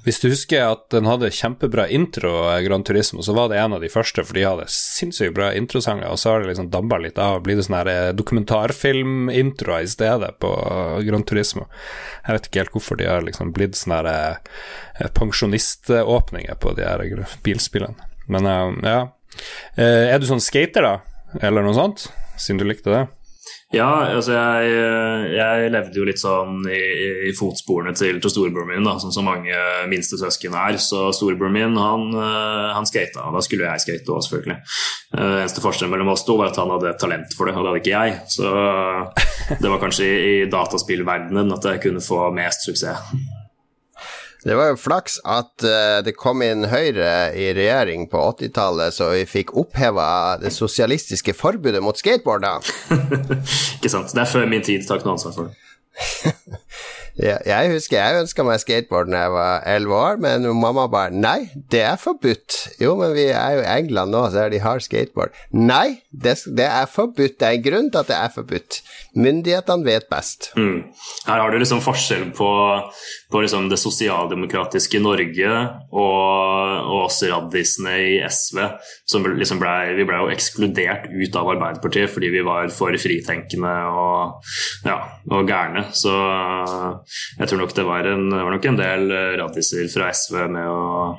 Hvis 0.06 0.22
du 0.24 0.30
husker 0.30 0.64
at 0.70 0.86
den 0.94 1.08
hadde 1.08 1.32
kjempebra 1.36 1.90
intro, 1.92 2.32
Gran 2.64 2.84
Turismo, 2.88 3.24
så 3.24 3.36
var 3.36 3.52
det 3.52 3.60
en 3.60 3.76
av 3.76 3.84
de 3.84 3.92
første, 3.92 4.24
for 4.24 4.40
de 4.40 4.46
hadde 4.48 4.70
sinnssykt 4.72 5.36
bra 5.36 5.52
introsanger, 5.56 6.08
og 6.12 6.20
så 6.20 6.32
har 6.32 6.44
det 6.44 6.52
liksom 6.54 6.72
dabba 6.72 7.02
litt 7.04 7.20
av 7.20 7.42
og 7.42 7.46
blitt 7.48 7.64
sånn 7.68 7.80
her 7.82 8.16
dokumentarfilmintroer 8.16 9.84
i 9.84 9.92
stedet 9.92 10.34
på 10.44 10.52
Gran 11.08 11.28
Turismo. 11.28 11.68
Jeg 12.24 12.38
vet 12.38 12.50
ikke 12.50 12.64
helt 12.64 12.76
hvorfor 12.76 13.00
de 13.00 13.10
har 13.10 13.24
liksom 13.28 13.52
blitt 13.56 13.80
sånne 13.80 14.18
pensjoniståpninger 15.20 16.60
på 16.60 16.76
de 16.80 16.88
her 16.88 17.26
bilspillene. 17.44 18.12
Men 18.32 18.48
ja. 18.84 19.00
Er 19.76 20.20
du 20.22 20.30
sånn 20.30 20.44
skater, 20.44 20.86
da? 20.86 21.00
Eller 21.42 21.66
noe 21.66 21.76
sånt? 21.78 22.08
Siden 22.38 22.62
du 22.62 22.68
likte 22.68 22.94
det? 22.94 23.04
Ja, 23.74 23.90
altså 24.14 24.36
jeg, 24.36 24.74
jeg, 25.34 25.70
levde 25.74 25.98
jo 25.98 26.06
litt 26.06 26.22
sånn 26.22 26.62
i, 26.70 26.82
i 27.30 27.32
fotsporene 27.34 27.96
til, 27.98 28.20
til 28.22 28.32
storebroren 28.32 28.70
min, 28.70 28.86
da, 28.86 28.94
som 29.02 29.12
så 29.12 29.24
mange 29.26 29.58
minste 29.90 30.20
søsken 30.22 30.54
er. 30.54 30.78
Så 30.78 31.08
storebroren 31.18 31.56
min 31.58 31.80
han, 31.82 32.14
han 32.78 32.88
skata, 32.88 33.26
da 33.34 33.42
skulle 33.44 33.66
jeg 33.66 33.84
skate 33.84 34.14
òg, 34.14 34.22
selvfølgelig. 34.28 34.60
Uh, 35.18 35.40
eneste 35.42 35.64
forskjellen 35.66 35.96
mellom 35.96 36.14
oss 36.14 36.26
to 36.28 36.38
var 36.38 36.54
at 36.54 36.62
han 36.62 36.74
hadde 36.76 36.94
talent 37.02 37.34
for 37.38 37.50
det, 37.50 37.58
og 37.58 37.66
det 37.66 37.74
hadde 37.74 37.82
ikke 37.82 37.96
jeg. 37.98 38.20
Så 38.38 39.58
det 39.64 39.74
var 39.74 39.82
kanskje 39.82 40.10
i, 40.10 40.20
i 40.44 40.52
dataspillverdenen 40.54 41.58
at 41.58 41.72
jeg 41.74 41.88
kunne 41.88 42.06
få 42.06 42.28
mest 42.38 42.70
suksess. 42.70 43.10
Det 44.44 44.58
var 44.60 44.74
jo 44.74 44.80
flaks 44.80 45.20
at 45.24 45.64
uh, 45.64 46.02
det 46.04 46.16
kom 46.20 46.44
inn 46.44 46.68
Høyre 46.68 47.32
i 47.40 47.50
regjering 47.56 48.10
på 48.12 48.20
80-tallet, 48.34 48.96
så 48.96 49.14
vi 49.14 49.24
fikk 49.30 49.56
oppheva 49.60 50.08
det 50.42 50.52
sosialistiske 50.56 51.36
forbudet 51.38 51.84
mot 51.84 52.00
skateboard, 52.00 52.44
da. 52.44 52.58
Ikke 53.78 53.92
sant. 53.92 54.12
Det 54.12 54.26
er 54.26 54.34
før 54.34 54.50
min 54.52 54.66
tid. 54.66 54.84
Takk 54.88 55.08
noe 55.08 55.16
ansvar 55.16 55.38
for 55.38 55.48
det. 55.48 55.56
Jeg 57.14 57.70
husker 57.70 58.00
jeg 58.00 58.22
ønska 58.24 58.42
meg 58.42 58.62
skateboard 58.64 59.12
da 59.14 59.20
jeg 59.22 59.34
var 59.36 59.66
elleve 59.70 59.98
år, 60.00 60.16
men 60.24 60.48
mamma 60.58 60.88
bare 60.90 61.14
Nei, 61.14 61.52
det 61.70 61.84
er 61.86 62.00
forbudt. 62.02 62.56
Jo, 62.82 62.96
men 62.98 63.14
vi 63.14 63.28
er 63.30 63.60
jo 63.60 63.62
i 63.62 63.70
England 63.70 64.16
nå, 64.16 64.24
så 64.34 64.48
de 64.50 64.62
har 64.64 64.82
skateboard. 64.82 65.36
Nei, 65.54 66.02
det, 66.10 66.40
det, 66.58 66.66
er 66.66 66.90
forbudt. 66.90 67.38
Det 67.38 67.46
er 67.46 67.60
en 67.60 67.68
grunn 67.68 67.92
til 67.94 68.02
at 68.02 68.10
det 68.10 68.18
er 68.18 68.34
forbudt. 68.34 68.80
Myndighetene 69.14 69.86
vet 69.86 70.08
best. 70.10 70.52
Mm. 70.58 70.90
Her 71.28 71.40
har 71.40 71.52
du 71.52 71.60
liksom 71.62 71.82
forskjell 71.86 72.32
på, 72.34 72.50
på 73.32 73.42
liksom 73.44 73.68
det 73.70 73.78
sosialdemokratiske 73.78 75.02
Norge 75.04 75.50
og, 75.94 76.00
og 76.02 76.96
oss 77.04 77.20
raddisene 77.30 77.94
i 78.02 78.16
SV. 78.26 78.62
Som 79.10 79.28
liksom 79.38 79.62
ble, 79.62 79.74
vi 80.00 80.08
ble 80.10 80.22
jo 80.24 80.32
ekskludert 80.34 81.06
ut 81.12 81.38
av 81.38 81.52
Arbeiderpartiet 81.54 82.10
fordi 82.14 82.32
vi 82.34 82.46
var 82.46 82.74
for 82.74 82.98
fritenkende 83.02 83.74
og, 83.94 84.48
ja, 84.88 84.98
og 85.30 85.46
gærne. 85.50 85.86
Så 85.94 86.14
jeg 87.38 87.52
tror 87.52 87.62
nok 87.62 87.76
det 87.78 87.86
var 87.86 88.10
en, 88.10 88.32
var 88.34 88.56
nok 88.56 88.72
en 88.72 88.82
del 88.82 89.14
raddiser 89.44 89.92
fra 89.94 90.10
SV 90.10 90.40
med 90.58 90.72
å, 90.72 91.14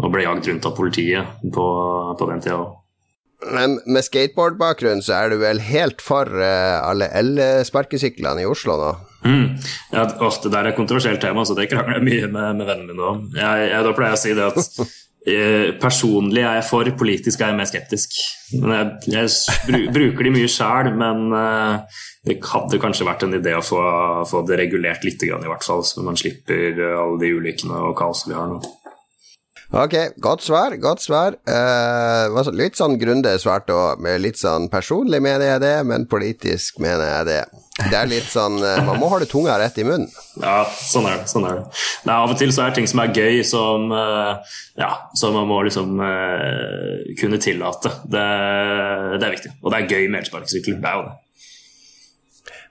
å 0.00 0.12
bli 0.14 0.24
jagd 0.24 0.48
rundt 0.48 0.70
av 0.70 0.78
politiet 0.78 1.44
på, 1.52 1.68
på 2.16 2.30
den 2.32 2.42
tida 2.44 2.62
òg. 2.62 2.80
Men 3.52 3.78
med 3.86 4.06
skateboardbakgrunn 4.06 5.02
så 5.04 5.16
er 5.18 5.32
du 5.32 5.38
vel 5.42 5.60
helt 5.64 6.04
for 6.04 6.28
uh, 6.28 6.80
alle 6.84 7.10
elsparkesyklene 7.20 8.44
i 8.44 8.48
Oslo 8.48 8.76
nå? 8.80 8.90
Mm. 9.24 9.46
Ja, 9.92 10.04
det 10.04 10.50
der 10.52 10.58
er 10.60 10.72
et 10.72 10.78
kontroversielt 10.78 11.22
tema, 11.24 11.46
så 11.48 11.56
det 11.56 11.70
krangler 11.72 11.98
jeg 11.98 12.08
mye 12.08 12.28
med, 12.28 12.60
med 12.60 12.68
vennene 12.68 12.92
mine 12.92 13.08
om. 13.08 13.24
Jeg, 13.36 13.70
jeg, 13.70 13.86
da 13.86 13.94
pleier 13.96 14.14
jeg 14.14 14.20
å 14.20 14.24
si 14.24 14.34
det 14.36 14.48
at 14.52 14.80
uh, 14.84 15.68
personlig 15.84 16.44
er 16.44 16.58
jeg 16.60 16.68
for, 16.70 16.94
politisk 17.04 17.44
er 17.44 17.52
jeg 17.52 17.60
mer 17.60 17.70
skeptisk. 17.70 18.18
Men 18.60 18.96
jeg, 19.08 19.30
jeg 19.70 19.86
bruker 19.94 20.28
de 20.28 20.34
mye 20.38 20.50
sjæl, 20.50 20.92
men 20.96 21.30
uh, 21.32 22.02
det 22.24 22.38
hadde 22.48 22.80
kanskje 22.80 23.06
vært 23.06 23.26
en 23.26 23.36
idé 23.36 23.52
å 23.56 23.64
få, 23.64 23.82
få 24.28 24.40
det 24.48 24.56
regulert 24.62 25.04
litt, 25.04 25.22
i 25.26 25.32
hvert 25.32 25.66
fall, 25.66 25.84
så 25.84 26.04
man 26.04 26.16
slipper 26.16 26.72
eh, 26.72 26.96
alle 26.96 27.20
de 27.20 27.34
ulykkene 27.36 27.82
og 27.90 27.96
kaoset 27.98 28.30
vi 28.30 28.38
har 28.38 28.48
nå. 28.48 28.62
Ok, 29.74 29.94
godt 30.22 30.42
svar. 30.42 30.76
Godt 30.78 31.02
svar. 31.02 31.34
Uh, 31.50 32.50
litt 32.54 32.78
sånn 32.78 32.94
grundig 33.00 33.32
svart 33.42 33.70
òg, 33.74 33.98
med 34.04 34.20
litt 34.22 34.38
sånn 34.38 34.68
personlig 34.70 35.18
mener 35.24 35.48
jeg 35.48 35.62
det, 35.64 35.74
men 35.88 36.06
politisk 36.06 36.78
mener 36.82 37.08
jeg 37.08 37.26
det. 37.26 37.40
Det 37.80 37.96
er 37.98 38.06
litt 38.06 38.28
sånn 38.30 38.60
uh, 38.62 38.78
Man 38.86 39.00
må 39.02 39.08
holde 39.10 39.26
tunga 39.26 39.56
rett 39.58 39.80
i 39.82 39.86
munnen. 39.86 40.06
Ja, 40.38 40.60
sånn 40.78 41.08
er 41.10 41.18
det. 41.24 41.26
Sånn 41.32 41.48
er 41.48 41.58
det. 41.58 41.82
Nei, 42.06 42.20
av 42.20 42.36
og 42.36 42.38
til 42.38 42.54
så 42.54 42.62
er 42.62 42.70
det 42.70 42.78
ting 42.78 42.90
som 42.92 43.02
er 43.02 43.18
gøy, 43.18 43.42
som, 43.48 43.90
uh, 43.90 44.62
ja, 44.78 44.92
som 45.18 45.34
man 45.34 45.50
må 45.50 45.58
liksom 45.66 45.98
kunne 47.18 47.42
tillate. 47.42 47.90
Det, 48.06 48.24
det, 49.18 49.26
er 49.26 49.34
viktig. 49.34 49.56
Og 49.58 49.74
det 49.74 49.82
er 49.82 49.90
gøy 49.90 50.06
med 50.06 50.22
elsparkesykkel. 50.22 50.78
Det 50.78 50.92
er 50.92 51.00
jo 51.00 51.06
det. 51.08 51.18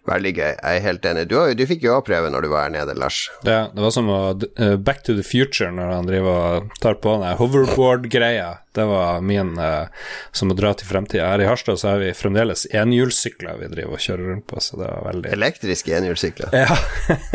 Veldig 0.10 0.34
gøy. 0.36 0.50
Jeg 0.52 0.80
er 0.80 0.84
helt 0.84 1.06
enig. 1.08 1.28
Du, 1.32 1.38
du 1.56 1.64
fikk 1.70 1.86
jo 1.86 1.94
òg 1.96 2.08
prøve 2.10 2.32
når 2.34 2.44
du 2.44 2.50
var 2.52 2.68
her 2.68 2.74
nede, 2.76 2.96
Lars. 3.00 3.22
Ja, 3.48 3.70
det 3.72 3.86
var 3.86 3.94
som 3.96 4.10
å 4.12 4.20
uh, 4.36 4.76
Back 4.76 5.06
to 5.08 5.16
the 5.16 5.24
Future 5.24 5.72
når 5.72 5.94
han 5.96 6.10
driver 6.10 6.34
og 6.34 6.76
tar 6.84 7.00
på 7.04 7.16
den 7.22 7.40
hoverboard-greia. 7.40 8.50
Det 8.74 8.86
var 8.90 9.22
min 9.22 9.58
eh, 9.62 9.86
som 10.32 10.52
å 10.52 10.56
dra 10.58 10.74
til 10.74 10.90
fremtida. 10.90 11.28
Her 11.30 11.44
i 11.44 11.48
Harstad 11.50 11.78
så 11.82 11.92
har 11.92 12.02
vi 12.02 12.10
fremdeles 12.18 12.66
enhjulssykler 12.74 13.60
vi 13.62 13.70
driver 13.76 13.98
og 13.98 14.02
kjører 14.02 14.32
rundt 14.32 14.48
på, 14.50 14.62
så 14.64 14.80
det 14.80 14.88
var 14.90 15.06
veldig 15.12 15.34
Elektriske 15.36 15.94
enhjulssykler? 16.00 16.56
Ja. 16.58 16.78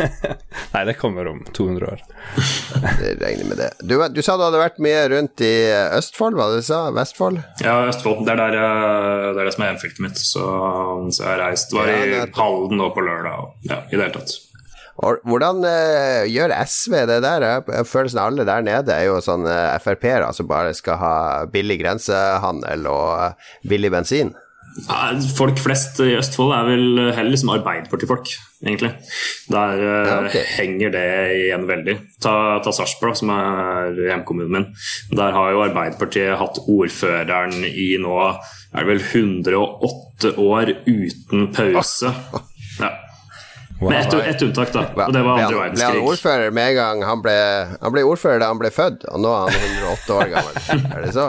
Nei, 0.73 0.83
det 0.89 0.97
kommer 0.99 1.29
om 1.31 1.45
200 1.55 1.93
år. 1.93 2.03
det 2.99 3.13
regner 3.21 3.47
med 3.47 3.61
det. 3.61 3.69
Du, 3.79 3.95
du, 4.11 4.21
sa 4.25 4.35
du 4.35 4.45
hadde 4.49 4.59
vært 4.59 4.83
mye 4.83 5.05
rundt 5.15 5.45
i 5.45 5.53
Østfold, 5.95 6.35
hva 6.39 6.49
du 6.51 6.59
sa? 6.65 6.81
Vestfold? 6.95 7.39
Ja, 7.63 7.77
Østfold. 7.87 8.25
Det 8.27 8.35
er 8.35 8.43
der, 8.43 8.59
det, 8.59 9.39
er 9.39 9.47
det 9.47 9.55
som 9.55 9.65
er 9.65 9.73
hjemfylket 9.73 10.03
mitt, 10.03 10.19
så, 10.19 10.45
så 11.07 11.23
jeg 11.23 11.31
har 11.31 11.43
reist. 11.45 11.73
Var 11.75 11.95
i 11.95 11.97
ja, 12.17 12.27
Halden 12.35 12.83
nå 12.83 12.91
på 12.95 13.07
lørdag, 13.07 13.51
ja, 13.69 13.81
i 13.87 13.95
det 13.95 14.03
hele 14.03 14.13
tatt. 14.19 14.37
Hvordan 14.99 15.63
uh, 15.63 16.27
gjør 16.27 16.53
SV 16.65 16.97
det 17.07 17.21
der? 17.23 17.47
Følelsen 17.87 18.19
av 18.19 18.31
alle 18.31 18.45
der 18.47 18.65
nede 18.65 18.95
er 18.95 19.07
jo 19.07 19.21
sånn 19.23 19.47
uh, 19.47 19.77
Frp-ere 19.79 20.33
som 20.35 20.49
bare 20.49 20.75
skal 20.77 20.99
ha 20.99 21.15
billig 21.51 21.79
grensehandel 21.83 22.87
og 22.91 23.09
uh, 23.15 23.49
billig 23.69 23.93
bensin. 23.95 24.35
Ja, 24.85 25.09
folk 25.35 25.57
flest 25.59 25.97
i 26.03 26.13
Østfold 26.15 26.53
er 26.55 26.67
vel 26.67 26.83
heller 27.15 27.31
liksom 27.33 27.49
Arbeiderpartifolk, 27.51 28.29
egentlig. 28.61 28.91
Der 29.51 29.81
ja, 29.81 30.19
okay. 30.27 30.45
henger 30.59 30.93
det 30.93 31.07
igjen 31.39 31.65
veldig. 31.67 31.95
Ta, 32.21 32.33
ta 32.63 32.73
Sarpsborg, 32.75 33.17
som 33.17 33.33
er 33.33 33.97
hjemkommunen 34.11 34.53
min. 34.53 34.67
Der 35.17 35.35
har 35.35 35.51
jo 35.55 35.65
Arbeiderpartiet 35.65 36.37
hatt 36.39 36.61
ordføreren 36.69 37.65
i 37.65 37.91
nå 37.99 38.15
er 38.69 38.85
det 38.85 38.89
vel 38.91 39.01
108 39.01 40.35
år 40.37 40.75
uten 40.85 41.51
pause. 41.55 42.13
Ja. 42.79 42.93
Med 43.79 43.99
ett 43.99 44.13
et 44.13 44.41
unntak, 44.43 44.71
da. 44.75 44.85
Og 45.05 45.13
det 45.15 45.21
var 45.23 45.39
andre 45.39 45.59
verdenskrig. 45.61 45.75
Ble 45.79 45.99
han 46.01 46.09
ordfører 46.11 46.55
med 46.55 46.71
en 46.71 46.79
gang 46.79 47.03
han 47.07 47.21
ble, 47.23 47.35
han 47.79 47.93
ble 47.95 48.03
ordfører 48.07 48.41
da 48.43 48.49
han 48.51 48.59
ble 48.59 48.71
født, 48.75 49.05
og 49.07 49.21
nå 49.23 49.35
er 49.35 49.53
han 49.55 49.77
108 49.77 50.17
år 50.17 50.33
gammel? 50.33 50.57
Er 50.95 51.05
det 51.05 51.13
så? 51.15 51.27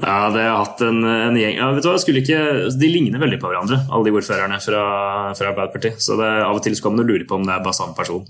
Ja, 0.00 0.18
det 0.30 0.44
har 0.46 0.60
hatt 0.60 0.82
en, 0.86 1.00
en 1.02 1.34
gjeng 1.36 1.56
ja, 1.58 1.70
vet 1.74 1.82
du 1.82 1.88
hva, 1.90 1.98
ikke, 2.20 2.42
De 2.78 2.90
ligner 2.92 3.18
veldig 3.18 3.40
på 3.42 3.50
hverandre, 3.50 3.80
alle 3.90 4.06
de 4.06 4.14
ordførerne 4.20 4.60
fra, 4.62 4.84
fra 5.34 5.50
Arbeiderpartiet. 5.50 5.98
Så 6.04 6.14
det, 6.20 6.30
av 6.46 6.60
og 6.60 6.62
til 6.64 6.78
så 6.78 6.86
kan 6.86 6.94
man 6.94 7.10
lure 7.10 7.26
på 7.26 7.40
om 7.40 7.48
det 7.48 7.56
er 7.56 7.64
bare 7.64 7.76
samme 7.80 7.98
person. 7.98 8.22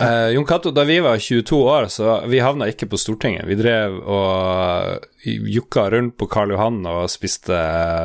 Eh, 0.00 0.30
Jon 0.32 0.46
Cato, 0.48 0.72
da 0.72 0.86
vi 0.88 0.96
var 1.04 1.20
22 1.20 1.60
år, 1.68 1.90
så 1.92 2.16
vi 2.32 2.40
havna 2.40 2.70
ikke 2.72 2.88
på 2.88 3.00
Stortinget. 3.00 3.44
Vi 3.50 3.58
drev 3.60 4.00
og 4.00 5.04
jukka 5.24 5.90
rundt 5.90 6.16
på 6.20 6.28
Karl 6.30 6.52
Johan 6.54 6.82
og 6.88 7.08
spiste 7.12 7.56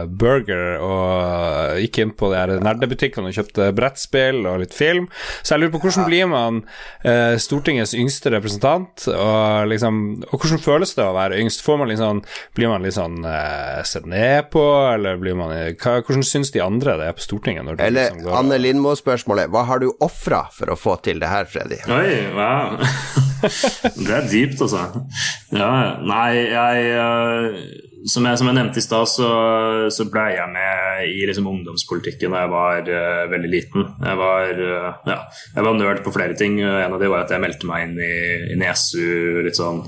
burger 0.07 0.79
og 0.83 1.79
gikk 1.83 2.01
inn 2.03 2.13
på 2.17 2.31
de 2.33 2.59
nerdebutikkene 2.63 3.31
og 3.31 3.37
kjøpte 3.37 3.69
brettspill 3.75 4.45
og 4.49 4.61
litt 4.63 4.75
film. 4.75 5.09
Så 5.41 5.55
jeg 5.55 5.63
lurer 5.63 5.73
på 5.75 5.83
hvordan 5.83 6.07
blir 6.07 6.29
man 6.31 6.61
eh, 7.03 7.35
Stortingets 7.41 7.95
yngste 7.97 8.33
representant, 8.33 9.07
og 9.09 9.69
liksom 9.69 9.99
Og 10.29 10.41
hvordan 10.41 10.61
føles 10.61 10.93
det 10.95 11.03
å 11.03 11.15
være 11.15 11.39
yngst? 11.41 11.63
Får 11.65 11.79
man 11.81 11.89
liksom 11.91 12.21
Blir 12.57 12.71
man 12.71 12.85
litt 12.85 12.95
sånn 12.95 13.23
eh, 13.27 13.81
sett 13.87 14.07
ned 14.09 14.49
på, 14.53 14.63
eller 14.93 15.19
blir 15.21 15.37
man 15.39 15.53
hva, 15.53 15.99
Hvordan 16.05 16.25
syns 16.25 16.53
de 16.55 16.63
andre 16.63 16.97
det 16.99 17.09
er 17.09 17.17
på 17.17 17.25
Stortinget? 17.25 17.65
Når 17.67 17.81
eller 17.83 18.15
liksom 18.15 18.35
Anne 18.39 18.59
Lindmo-spørsmålet, 18.61 19.49
hva 19.53 19.65
har 19.69 19.83
du 19.83 19.89
ofra 20.03 20.45
for 20.55 20.73
å 20.73 20.77
få 20.79 20.97
til 21.05 21.21
det 21.21 21.31
her, 21.31 21.47
Freddy? 21.49 21.79
Oi, 21.91 22.29
wow. 22.35 22.77
det 24.05 24.15
er 24.15 24.27
dypt, 24.29 24.61
altså. 24.65 24.85
Ja, 25.55 25.71
nei, 26.03 26.29
jeg 26.51 26.89
som 28.07 28.23
jeg, 28.23 28.39
som 28.39 28.47
jeg, 28.47 28.55
nevnte 28.55 28.79
i 28.79 28.83
stad, 28.83 29.09
så, 29.11 29.29
så 29.91 30.05
ble 30.11 30.23
jeg 30.31 30.51
med 30.53 31.01
i 31.09 31.25
liksom, 31.27 31.47
ungdomspolitikken 31.51 32.31
da 32.31 32.43
jeg 32.45 32.51
var 32.53 32.87
uh, 32.87 33.23
veldig 33.31 33.51
liten. 33.51 33.87
Jeg 34.05 34.19
var, 34.19 34.53
uh, 34.55 34.87
ja, 35.09 35.17
jeg 35.55 35.65
var 35.67 35.75
nerd 35.75 36.01
på 36.05 36.13
flere 36.15 36.37
ting. 36.39 36.59
En 36.63 36.95
av 36.95 37.01
de 37.01 37.11
var 37.11 37.25
at 37.25 37.33
jeg 37.33 37.43
meldte 37.43 37.67
meg 37.69 37.87
inn 37.87 37.99
i, 37.99 38.13
i 38.53 38.57
NESU 38.59 39.43
litt 39.45 39.59
sånn, 39.59 39.81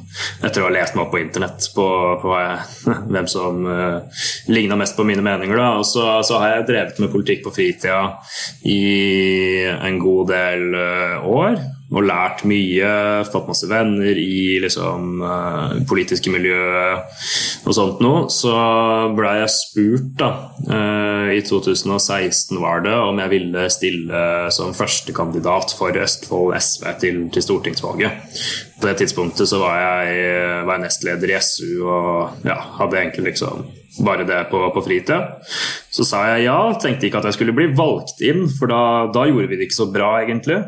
etter 0.43 0.63
å 0.63 0.67
ha 0.67 0.73
lest 0.75 0.97
meg 0.97 1.05
opp 1.05 1.13
på 1.15 1.21
internett 1.21 1.69
på, 1.75 1.87
på 2.23 2.35
jeg, 2.35 2.59
hvem 3.15 3.31
som 3.31 3.63
uh, 3.67 4.23
ligna 4.51 4.79
mest 4.79 4.99
på 4.99 5.07
mine 5.07 5.23
meninger. 5.25 5.55
Da. 5.55 5.71
Og 5.79 5.87
så, 5.87 6.07
så, 6.27 6.41
har 6.41 6.57
jeg 6.57 6.69
drevet 6.71 7.03
med 7.03 7.13
politikk 7.13 7.45
på 7.47 7.55
fritida 7.55 8.01
i 8.67 8.81
en 9.71 10.01
god 10.03 10.33
del 10.33 10.67
uh, 10.75 11.29
år. 11.31 11.61
Og 11.91 12.05
lært 12.07 12.43
mye. 12.47 12.91
Fått 13.27 13.49
masse 13.49 13.67
venner 13.69 14.17
i 14.19 14.59
liksom, 14.63 15.23
uh, 15.23 15.75
politiske 15.89 16.31
miljøet 16.33 17.67
og 17.67 17.75
sånt 17.75 17.99
noe. 18.03 18.23
Så 18.31 18.53
blei 19.17 19.35
jeg 19.41 19.53
spurt, 19.55 20.07
da, 20.21 20.31
uh, 20.69 21.31
i 21.35 21.41
2016 21.47 22.61
var 22.63 22.85
det, 22.85 22.95
om 22.95 23.19
jeg 23.21 23.33
ville 23.35 23.67
stille 23.73 24.23
som 24.55 24.75
førstekandidat 24.75 25.75
for 25.77 25.99
Østfold 26.05 26.55
SV 26.57 26.87
til, 27.03 27.21
til 27.33 27.47
stortingsvalget. 27.47 28.39
På 28.81 28.89
det 28.89 28.97
tidspunktet 29.03 29.49
så 29.51 29.59
var 29.61 29.77
jeg, 29.77 30.65
var 30.65 30.79
jeg 30.79 30.87
nestleder 30.87 31.35
i 31.35 31.43
SU 31.43 31.85
og 31.85 32.47
ja, 32.47 32.57
hadde 32.79 33.03
egentlig 33.03 33.33
liksom 33.33 33.67
bare 33.99 34.27
det 34.27 34.43
på, 34.51 34.61
på 34.73 34.83
fritid. 34.85 35.47
Så 35.91 36.05
sa 36.07 36.23
jeg 36.31 36.45
ja, 36.47 36.59
tenkte 36.79 37.07
ikke 37.07 37.21
at 37.21 37.29
jeg 37.29 37.39
skulle 37.39 37.55
bli 37.55 37.71
valgt 37.77 38.21
inn, 38.23 38.45
for 38.49 38.71
da, 38.71 38.83
da 39.13 39.25
gjorde 39.27 39.51
vi 39.51 39.59
det 39.59 39.67
ikke 39.67 39.81
så 39.81 39.89
bra, 39.91 40.13
egentlig. 40.23 40.61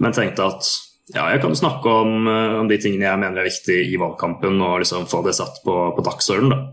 Men 0.00 0.16
tenkte 0.16 0.48
at 0.48 0.70
ja, 1.10 1.24
jeg 1.32 1.40
kan 1.42 1.56
snakke 1.58 1.90
om, 1.90 2.28
eh, 2.30 2.56
om, 2.60 2.68
de 2.70 2.78
tingene 2.78 3.08
jeg 3.08 3.18
mener 3.18 3.42
er 3.42 3.48
viktige 3.48 3.86
i 3.90 3.98
valgkampen, 3.98 4.60
og 4.62 4.80
liksom 4.84 5.08
få 5.10 5.24
det 5.26 5.34
satt 5.38 5.58
på, 5.64 5.74
på 5.96 6.04
dagsordenen. 6.06 6.68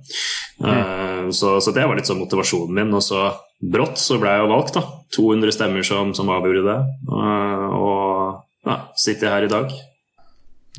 Mm. 0.61 0.69
Uh, 0.69 1.29
så, 1.33 1.57
så, 1.61 1.73
det 1.73 1.85
var 1.85 1.97
litt 1.97 2.09
sånn 2.09 2.21
motivasjonen 2.21 2.77
min. 2.77 2.93
Og 2.97 3.03
så 3.05 3.27
brått 3.57 4.01
så 4.01 4.19
ble 4.21 4.35
jeg 4.35 4.45
jo 4.45 4.51
valgt. 4.53 4.77
da. 4.77 4.85
200 5.17 5.55
stemmer 5.55 5.85
som, 5.87 6.13
som 6.17 6.29
avgjorde 6.33 6.65
det. 6.67 6.79
Uh, 7.09 7.67
og 7.77 8.69
ja, 8.69 8.79
sitter 8.99 9.27
jeg 9.27 9.35
her 9.35 9.47
i 9.47 9.53
dag. 9.53 9.77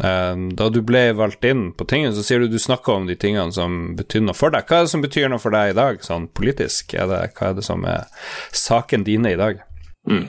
Ehm, 0.05 0.51
da 0.57 0.69
du 0.71 0.81
ble 0.87 1.11
valgt 1.19 1.45
inn 1.49 1.73
på 1.75 1.87
tinget, 1.91 2.15
så 2.15 2.25
sier 2.27 2.43
du 2.43 2.53
du 2.53 2.59
snakka 2.63 2.95
om 2.95 3.09
de 3.09 3.17
tingene 3.19 3.55
som 3.55 3.97
betyr 3.99 4.23
noe 4.25 4.37
for 4.39 4.55
deg. 4.55 4.69
Hva 4.69 4.81
er 4.81 4.87
det 4.87 4.95
som 4.95 5.05
betyr 5.05 5.31
noe 5.33 5.43
for 5.43 5.55
deg 5.55 5.73
i 5.73 5.79
dag, 5.79 6.03
sånn 6.07 6.29
politisk? 6.31 6.95
Er 6.95 7.11
det, 7.11 7.23
hva 7.39 7.51
er 7.51 7.59
det 7.59 7.67
som 7.67 7.87
er 7.89 8.07
saken 8.55 9.07
dine 9.09 9.35
i 9.35 9.41
dag? 9.41 9.65
Mm. 10.09 10.27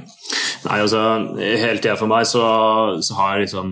Nei, 0.65 0.77
altså, 0.83 1.01
Hele 1.39 1.79
tida 1.79 1.95
for 1.99 2.11
meg 2.11 2.27
så, 2.27 2.43
så 3.05 3.15
har 3.15 3.39
liksom 3.39 3.71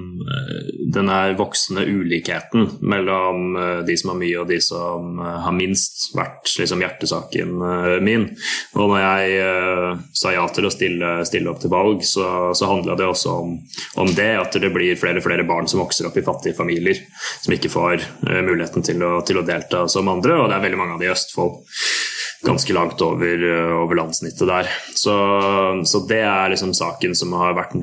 den 0.94 1.10
her 1.12 1.34
voksende 1.38 1.84
ulikheten 1.86 2.70
mellom 2.80 3.56
eh, 3.56 3.80
de 3.88 3.98
som 4.00 4.14
har 4.14 4.20
mye 4.22 4.40
og 4.42 4.48
de 4.50 4.60
som 4.64 5.20
eh, 5.20 5.40
har 5.44 5.56
minst, 5.56 6.10
vært 6.16 6.54
liksom 6.60 6.82
hjertesaken 6.82 7.54
min. 8.04 8.28
Og 8.78 8.92
når 8.92 9.02
jeg 9.02 9.36
uh, 9.44 10.00
sa 10.16 10.32
ja 10.34 10.46
til 10.54 10.68
å 10.68 10.72
stille, 10.72 11.10
stille 11.28 11.50
opp 11.52 11.60
til 11.62 11.72
valg, 11.72 12.04
så, 12.08 12.54
så 12.58 12.70
handla 12.70 12.96
det 12.98 13.08
også 13.08 13.34
om, 13.44 13.56
om, 14.02 14.12
det. 14.18 14.30
At 14.40 14.58
det 14.62 14.72
blir 14.74 14.98
flere 15.00 15.22
og 15.22 15.26
flere 15.26 15.46
barn 15.48 15.68
som 15.70 15.82
vokser 15.82 16.08
opp 16.10 16.18
i 16.20 16.26
fattige 16.26 16.58
familier, 16.58 17.00
som 17.44 17.56
ikke 17.56 17.72
får 17.74 17.98
uh, 18.00 18.40
muligheten 18.46 18.86
til 18.86 19.04
å, 19.06 19.18
til 19.28 19.42
å 19.42 19.46
delta 19.48 19.86
som 19.92 20.10
andre. 20.12 20.40
Og 20.40 20.50
det 20.50 20.58
er 20.58 20.66
veldig 20.68 20.82
mange 20.82 20.98
av 20.98 21.04
de 21.04 21.10
i 21.10 21.14
Østfold 21.14 21.62
ganske 22.46 22.74
langt 22.74 23.02
over, 23.02 23.44
over 23.82 23.98
landsnittet 23.98 24.48
der. 24.48 24.70
Så, 24.94 25.14
så, 25.86 26.02
det 26.10 26.22
er 26.22 26.52
liksom 26.54 26.74
saken 26.78 27.16
som 27.18 27.34
har 27.38 27.58
vært 27.58 27.78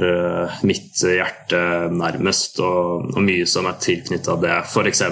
mitt 0.67 1.03
hjerte 1.03 1.63
nærmest, 1.95 2.61
og, 2.63 3.11
og 3.15 3.23
mye 3.25 3.47
som 3.51 3.67
er 3.71 3.81
tilknytta 3.83 4.39
det. 4.43 4.59
F.eks. 4.69 5.03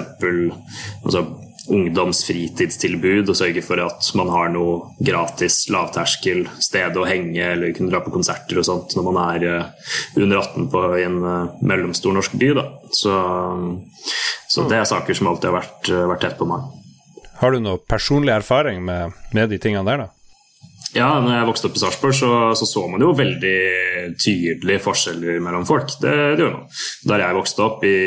Altså, 1.03 1.25
ungdomsfritidstilbud 1.71 3.29
og 3.29 3.37
sørge 3.37 3.63
for 3.63 3.79
at 3.83 4.09
man 4.19 4.31
har 4.33 4.51
noe 4.51 4.93
gratis 4.99 5.61
lavterskel 5.71 6.43
sted 6.63 6.97
å 6.99 7.05
henge 7.07 7.39
eller 7.53 7.71
kunne 7.75 7.93
dra 7.93 8.01
på 8.03 8.11
konserter 8.13 8.59
og 8.59 8.67
sånt 8.67 8.97
når 8.97 9.07
man 9.07 9.19
er 9.23 9.47
uh, 9.47 9.89
under 10.19 10.41
18 10.41 10.69
på, 10.73 10.83
i 10.99 11.05
en 11.07 11.19
mellomstor 11.63 12.15
norsk 12.15 12.35
by. 12.39 12.53
Da. 12.59 12.67
Så, 12.91 13.17
så 14.51 14.67
det 14.69 14.81
er 14.81 14.89
saker 14.89 15.17
som 15.17 15.31
alltid 15.31 15.51
har 15.51 15.61
vært, 15.61 15.93
vært 16.13 16.25
tett 16.27 16.39
på 16.39 16.49
meg. 16.49 16.82
Har 17.39 17.53
du 17.53 17.63
noe 17.63 17.81
personlig 17.89 18.33
erfaring 18.35 18.83
med, 18.85 19.15
med 19.33 19.49
de 19.51 19.59
tingene 19.61 19.85
der, 19.87 20.05
da? 20.05 20.11
Ja, 20.93 21.07
når 21.17 21.33
jeg 21.33 21.47
vokste 21.47 21.69
opp 21.69 21.77
i 21.77 21.81
Sarpsborg, 21.81 22.13
så, 22.13 22.29
så, 22.53 22.67
så 22.69 22.83
man 22.89 23.01
jo 23.01 23.15
veldig 23.17 23.57
tydelige 24.21 24.83
forskjeller 24.83 25.39
mellom 25.41 25.65
folk. 25.65 25.95
Det, 25.97 26.13
det 26.37 26.45
gjør 26.45 26.53
man. 26.59 26.67
Der 27.09 27.23
jeg 27.23 27.37
vokste 27.39 27.65
opp 27.65 27.85
i 27.89 27.97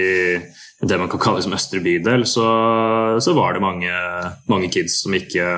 det 0.86 0.98
man 1.00 1.10
kan 1.10 1.22
kalle 1.22 1.42
som 1.42 1.54
østre 1.56 1.80
bydel, 1.82 2.26
så, 2.28 2.46
så 3.22 3.34
var 3.34 3.56
det 3.56 3.64
mange, 3.64 3.92
mange 4.46 4.68
kids 4.70 5.00
som 5.02 5.14
ikke, 5.16 5.48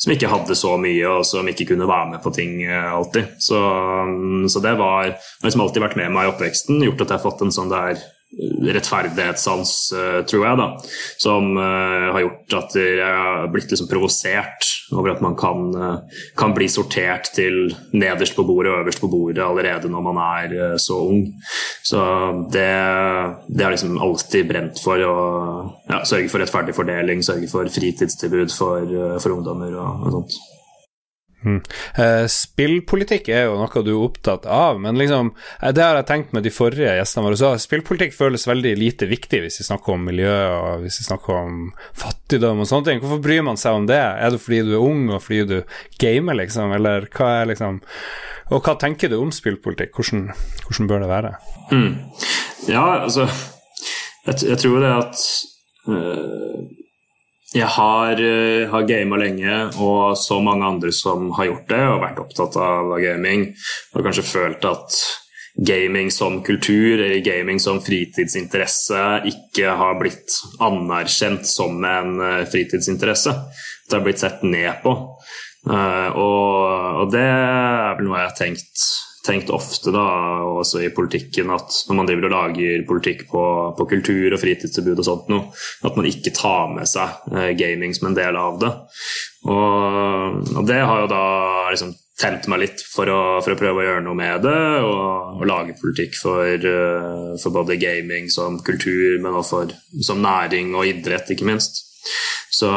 som 0.00 0.14
ikke, 0.14 0.30
hadde 0.30 0.56
så 0.56 0.76
mye, 0.80 1.02
og 1.10 1.26
som 1.28 1.48
ikke 1.50 1.66
kunne 1.74 1.88
være 1.90 2.14
med 2.14 2.22
på 2.24 2.32
ting 2.34 2.60
eh, 2.64 2.88
alltid. 2.94 3.36
Så, 3.42 3.60
så 4.54 4.64
det 4.64 4.76
var, 4.80 5.12
har 5.12 5.48
liksom 5.48 5.66
alltid 5.66 5.84
vært 5.84 5.98
med 6.00 6.14
meg 6.14 6.28
i 6.28 6.32
oppveksten, 6.32 6.80
gjort 6.86 7.04
at 7.04 7.10
jeg 7.10 7.18
har 7.18 7.26
fått 7.26 7.44
en 7.44 7.52
sånn 7.54 7.74
der 7.74 8.00
rettferdighetssans, 8.40 9.92
eh, 9.92 10.20
tror 10.24 10.46
jeg, 10.46 10.58
da, 10.60 10.68
som 11.20 11.50
uh, 11.58 12.12
har 12.14 12.22
gjort 12.24 12.54
at 12.56 12.76
jeg 12.78 13.02
har 13.04 13.50
blitt 13.52 13.72
liksom 13.72 13.90
provosert 13.90 14.68
over 14.96 15.12
at 15.12 15.20
man 15.24 15.36
kan, 15.38 15.66
uh, 15.76 16.22
kan, 16.38 16.54
bli 16.56 16.68
sortert 16.72 17.28
til 17.36 17.74
nederst 17.92 18.36
på 18.36 18.44
bordet 18.48 18.72
og 18.72 18.86
øverst 18.86 19.02
på 19.02 19.10
bordet 19.12 19.44
allerede 19.44 19.90
når 19.92 20.06
man 20.08 20.22
er 20.24 20.56
så 20.80 20.96
ung. 21.10 21.26
Så 21.84 22.00
det, 22.54 22.72
det 23.48 23.66
har 23.66 23.74
liksom 23.74 24.00
alltid 24.00 24.48
brent 24.48 24.80
for 24.80 25.04
å 25.04 25.14
ja, 25.90 26.02
sørge 26.08 26.32
for 26.32 26.44
rettferdig 26.44 26.76
fordeling, 26.76 27.24
sørge 27.24 27.50
for 27.52 27.68
fritidstilbud 27.72 28.52
for, 28.56 28.98
for 29.20 29.36
ungdommer 29.36 29.76
og, 29.76 30.08
og 30.08 30.18
sånt. 30.18 30.40
Mm. 31.42 31.58
Uh, 31.98 32.24
spillpolitikk 32.30 33.28
er 33.32 33.46
jo 33.48 33.56
noe 33.58 33.82
du 33.82 33.90
er 33.92 34.04
opptatt 34.04 34.46
av, 34.46 34.78
men 34.82 34.98
liksom, 35.00 35.32
uh, 35.34 35.70
det 35.74 35.84
har 35.84 35.98
jeg 35.98 36.08
tenkt 36.10 36.34
med 36.36 36.46
de 36.46 36.52
forrige 36.54 36.94
gjestene 36.98 37.26
våre. 37.26 37.38
Så 37.40 37.52
spillpolitikk 37.64 38.14
føles 38.16 38.46
veldig 38.48 38.74
lite 38.78 39.08
viktig 39.10 39.42
hvis 39.44 39.60
vi 39.62 39.66
snakker 39.66 39.96
om 39.96 40.06
miljø 40.08 40.32
og 40.32 40.84
hvis 40.84 41.00
vi 41.02 41.08
snakker 41.08 41.38
om 41.40 41.56
fattigdom 41.98 42.62
og 42.62 42.70
sånne 42.70 42.88
ting. 42.90 43.02
Hvorfor 43.02 43.22
bryr 43.24 43.46
man 43.46 43.60
seg 43.60 43.78
om 43.80 43.88
det? 43.90 44.00
Er 44.00 44.34
det 44.34 44.42
fordi 44.42 44.62
du 44.68 44.76
er 44.76 44.84
ung 44.84 45.08
og 45.10 45.22
fordi 45.24 45.42
du 45.50 45.56
gamer, 46.02 46.38
liksom, 46.42 46.74
eller 46.78 47.08
hva 47.12 47.32
er 47.40 47.52
liksom 47.52 47.82
Og 48.52 48.60
hva 48.66 48.74
tenker 48.76 49.08
du 49.08 49.16
om 49.16 49.30
spillpolitikk? 49.32 49.94
Hvordan, 49.96 50.26
hvordan 50.66 50.88
bør 50.90 51.02
det 51.04 51.08
være? 51.08 51.30
Mm. 51.72 51.92
Ja, 52.68 52.84
altså 53.06 53.26
Jeg, 54.26 54.42
jeg 54.50 54.58
tror 54.62 54.82
det 54.82 54.92
at 54.92 55.26
uh 55.88 56.81
jeg 57.52 57.68
har, 57.68 58.20
uh, 58.20 58.70
har 58.72 58.86
gama 58.88 59.18
lenge, 59.20 59.56
og 59.76 60.16
så 60.18 60.38
mange 60.44 60.68
andre 60.68 60.92
som 60.96 61.30
har 61.36 61.50
gjort 61.50 61.68
det 61.72 61.82
og 61.88 62.00
vært 62.04 62.22
opptatt 62.22 62.56
av 62.60 62.94
gaming. 63.02 63.50
Og 63.92 64.06
kanskje 64.06 64.24
følt 64.24 64.64
at 64.68 64.96
gaming 65.68 66.08
som 66.10 66.38
kultur 66.44 67.02
gaming 67.20 67.60
som 67.60 67.82
fritidsinteresse 67.84 69.02
ikke 69.28 69.74
har 69.76 69.98
blitt 70.00 70.38
anerkjent 70.64 71.44
som 71.48 71.76
en 71.84 72.16
uh, 72.22 72.42
fritidsinteresse. 72.48 73.36
Det 73.88 73.98
har 73.98 74.04
blitt 74.06 74.22
sett 74.22 74.44
ned 74.46 74.80
på. 74.84 74.96
Uh, 75.68 76.08
og, 76.18 77.02
og, 77.04 77.10
det 77.12 77.22
er 77.22 77.98
vel 77.98 78.08
noe 78.08 78.22
jeg 78.22 78.30
har 78.32 78.38
tenkt 78.38 78.86
tenkt 79.22 79.50
ofte, 79.54 79.92
da, 79.94 80.04
også 80.58 80.82
i 80.82 80.90
politikken, 80.94 81.50
at 81.54 81.76
når 81.88 81.98
man 81.98 82.08
driver 82.08 82.26
og 82.26 82.34
lager 82.34 82.86
politikk 82.88 83.28
på, 83.30 83.42
på 83.78 83.86
kultur 83.94 84.34
og 84.34 84.40
fritidstilbud 84.42 84.98
og 84.98 85.06
sånt 85.06 85.30
noe, 85.30 85.50
at 85.86 85.98
man 85.98 86.08
ikke 86.10 86.34
tar 86.34 86.72
med 86.74 86.90
seg 86.90 87.30
eh, 87.30 87.52
gaming 87.58 87.94
som 87.94 88.10
en 88.10 88.18
del 88.18 88.38
av 88.38 88.58
det. 88.62 88.72
Og, 89.46 90.40
og 90.56 90.66
det 90.66 90.80
har 90.82 91.04
jo 91.04 91.12
da 91.12 91.26
liksom 91.70 91.94
tent 92.22 92.48
meg 92.50 92.62
litt 92.62 92.82
for 92.86 93.10
å, 93.10 93.20
for 93.42 93.54
å, 93.54 93.58
prøve 93.58 93.82
å 93.82 93.86
gjøre 93.86 94.02
noe 94.04 94.18
med 94.18 94.44
det, 94.44 94.58
og, 94.86 95.38
og 95.38 95.46
lage 95.48 95.78
politikk 95.80 96.18
for, 96.18 96.66
uh, 96.66 97.32
for, 97.40 97.54
både 97.54 97.78
gaming 97.80 98.28
som 98.30 98.60
kultur, 98.64 99.16
men 99.22 99.32
også 99.38 99.62
for, 99.62 99.72
som 100.04 100.22
næring 100.22 100.74
og 100.76 100.86
idrett, 100.90 101.32
ikke 101.34 101.48
minst. 101.48 101.84
Så, 102.52 102.68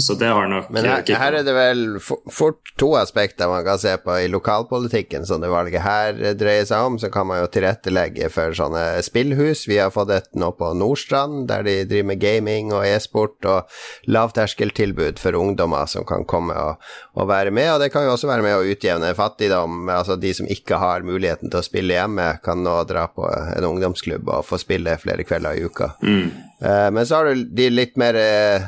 så, 0.00 0.14
det 0.14 0.26
har 0.26 0.46
nok 0.46 0.68
Men 0.70 0.84
her, 0.86 1.02
her, 1.18 1.34
er 1.40 1.44
det 1.44 1.54
vel 1.56 1.80
fort 2.00 2.70
to 2.78 2.92
aspekter 2.94 3.48
man 3.50 3.64
kan 3.66 3.80
se 3.82 3.96
på 3.98 4.14
i 4.22 4.28
lokalpolitikken 4.30 5.24
som 5.26 5.42
det 5.42 5.50
valget 5.50 5.82
her 5.82 6.14
dreier 6.38 6.68
seg 6.68 6.86
om. 6.86 6.98
Så 7.00 7.10
kan 7.10 7.26
man 7.26 7.40
jo 7.42 7.48
tilrettelegge 7.50 8.28
for 8.30 8.54
sånne 8.56 8.84
spillhus. 9.02 9.64
Vi 9.68 9.80
har 9.80 9.90
fått 9.94 10.12
et 10.14 10.30
nå 10.38 10.52
på 10.54 10.70
Nordstrand, 10.78 11.48
der 11.50 11.66
de 11.66 11.74
driver 11.90 12.10
med 12.12 12.22
gaming 12.22 12.70
og 12.76 12.86
e-sport 12.86 13.48
og 13.50 13.80
lavterskeltilbud 14.06 15.18
for 15.18 15.38
ungdommer 15.40 15.90
som 15.90 16.06
kan 16.06 16.22
komme 16.28 16.54
og, 16.54 16.92
og, 17.16 17.26
være 17.30 17.50
med. 17.50 17.72
Og 17.74 17.82
det 17.82 17.90
kan 17.94 18.06
jo 18.06 18.14
også 18.14 18.30
være 18.30 18.46
med 18.46 18.58
å 18.58 18.68
utjevne 18.70 19.10
fattigdom. 19.18 19.90
Altså 19.90 20.14
de 20.20 20.30
som 20.36 20.46
ikke 20.50 20.78
har 20.78 21.02
muligheten 21.06 21.50
til 21.50 21.58
å 21.58 21.66
spille 21.66 21.98
hjemme, 21.98 22.36
kan 22.44 22.62
nå 22.62 22.76
dra 22.86 23.08
på 23.10 23.26
en 23.28 23.66
ungdomsklubb 23.72 24.30
og 24.30 24.46
få 24.46 24.62
spille 24.62 24.94
flere 25.02 25.26
kvelder 25.26 25.58
i 25.58 25.66
uka. 25.66 25.92
Mm. 26.06 26.49
Uh, 26.60 26.90
men 26.92 27.06
så 27.06 27.16
har 27.16 27.30
du 27.30 27.44
de 27.56 27.70
litt 27.72 27.94
mer 28.00 28.16
uh, 28.20 28.64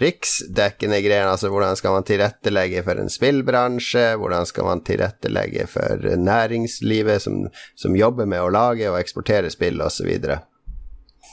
riksdekkende 0.00 1.02
greiene, 1.04 1.34
altså 1.34 1.50
hvordan 1.52 1.76
skal 1.76 1.98
man 1.98 2.06
tilrettelegge 2.08 2.84
for 2.86 3.00
en 3.02 3.12
spillbransje, 3.12 4.06
hvordan 4.20 4.48
skal 4.48 4.70
man 4.70 4.80
tilrettelegge 4.86 5.66
for 5.68 6.06
næringslivet 6.16 7.26
som, 7.26 7.42
som 7.76 7.98
jobber 7.98 8.30
med 8.30 8.40
å 8.40 8.52
lage 8.54 8.88
og 8.88 8.96
eksportere 9.02 9.52
spill, 9.52 9.82
osv. 9.84 10.08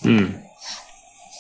Mm. 0.04 0.28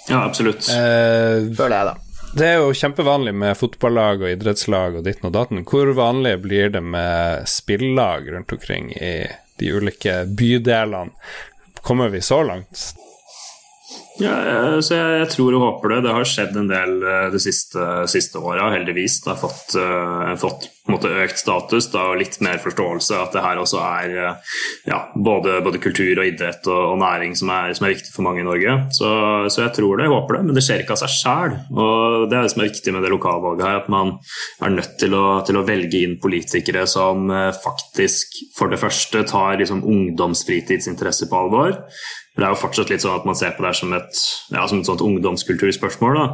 Ja, 0.08 0.24
absolutt. 0.24 0.64
Uh, 0.72 1.52
Føler 1.58 1.76
jeg, 1.76 1.92
da. 1.92 1.98
Det 2.32 2.48
er 2.48 2.62
jo 2.64 2.72
kjempevanlig 2.72 3.34
med 3.36 3.58
fotballag 3.60 4.22
og 4.24 4.32
idrettslag 4.32 4.96
og 4.96 5.04
ditten 5.04 5.28
og 5.28 5.36
datten. 5.36 5.66
Hvor 5.68 5.92
vanlig 5.98 6.38
blir 6.46 6.72
det 6.72 6.80
med 6.80 7.44
spillag 7.52 8.32
rundt 8.32 8.56
omkring 8.56 8.94
i 8.96 9.16
de 9.60 9.72
ulike 9.76 10.22
bydelene? 10.40 11.12
Kommer 11.84 12.14
vi 12.14 12.22
så 12.24 12.40
langt? 12.48 12.94
Ja, 14.22 14.36
så 14.84 14.98
jeg, 14.98 15.14
jeg, 15.22 15.30
tror 15.34 15.56
og 15.56 15.64
håper 15.66 15.96
det. 15.96 16.02
Det 16.06 16.14
har 16.14 16.28
skjedd 16.28 16.58
en 16.60 16.70
del 16.70 17.00
eh, 17.02 17.30
de 17.34 17.40
siste, 17.42 17.88
siste 18.12 18.42
åra, 18.42 18.70
heldigvis. 18.76 19.22
Det 19.24 19.32
har 19.32 19.40
fått, 19.40 19.74
uh, 19.80 20.34
fått 20.42 20.68
måte, 20.92 21.10
økt 21.24 21.40
status 21.40 21.88
da, 21.94 22.08
og 22.12 22.20
litt 22.20 22.38
mer 22.44 22.60
forståelse 22.62 23.18
at 23.22 23.36
det 23.36 23.44
her 23.46 23.62
også 23.62 23.80
er 23.82 24.14
uh, 24.18 24.54
ja, 24.90 25.00
både, 25.16 25.60
både, 25.66 25.82
kultur 25.82 26.22
og 26.22 26.28
idrett 26.28 26.68
og, 26.70 26.94
og 26.94 27.00
næring 27.02 27.36
som 27.40 27.52
er, 27.54 27.74
som 27.78 27.88
er, 27.88 27.96
viktig 27.96 28.14
for 28.14 28.28
mange 28.28 28.44
i 28.44 28.48
Norge. 28.48 28.78
Så, 28.98 29.10
så, 29.48 29.66
jeg 29.66 29.76
tror 29.80 29.98
det, 29.98 30.08
jeg 30.08 30.16
håper 30.16 30.38
det, 30.38 30.44
men 30.50 30.60
det 30.60 30.66
skjer 30.68 30.84
ikke 30.84 30.98
av 30.98 31.02
seg 31.02 31.16
sjæl. 31.16 31.58
Og 31.72 32.30
det 32.30 32.38
er 32.38 32.46
det 32.46 32.54
som 32.54 32.64
er 32.64 32.72
viktig 32.72 32.96
med 32.96 33.06
det 33.08 33.14
lokalvalget 33.16 33.68
her, 33.68 33.82
at 33.82 33.92
man 33.94 34.16
er 34.62 34.76
nødt 34.76 34.98
til 35.02 35.18
å, 35.18 35.26
til 35.48 35.62
å 35.62 35.66
velge 35.68 36.04
inn 36.06 36.18
politikere 36.22 36.86
som 36.90 37.32
uh, 37.32 37.50
faktisk 37.58 38.42
for 38.58 38.72
det 38.72 38.82
første 38.82 39.26
tar 39.30 39.62
liksom, 39.64 39.86
ungdomsfritidsinteresse 39.88 41.32
på 41.32 41.46
alvor. 41.46 41.80
Det 42.32 42.46
er 42.48 42.54
jo 42.54 42.62
fortsatt 42.62 42.88
litt 42.88 43.04
sånn 43.04 43.18
at 43.18 43.26
man 43.28 43.36
ser 43.36 43.52
på 43.58 43.64
det 43.66 43.74
som 43.76 43.92
et, 43.92 44.20
ja, 44.54 44.62
som 44.70 44.80
et 44.80 44.88
sånt 44.88 45.02
ungdomskulturspørsmål. 45.04 46.16
Da. 46.16 46.28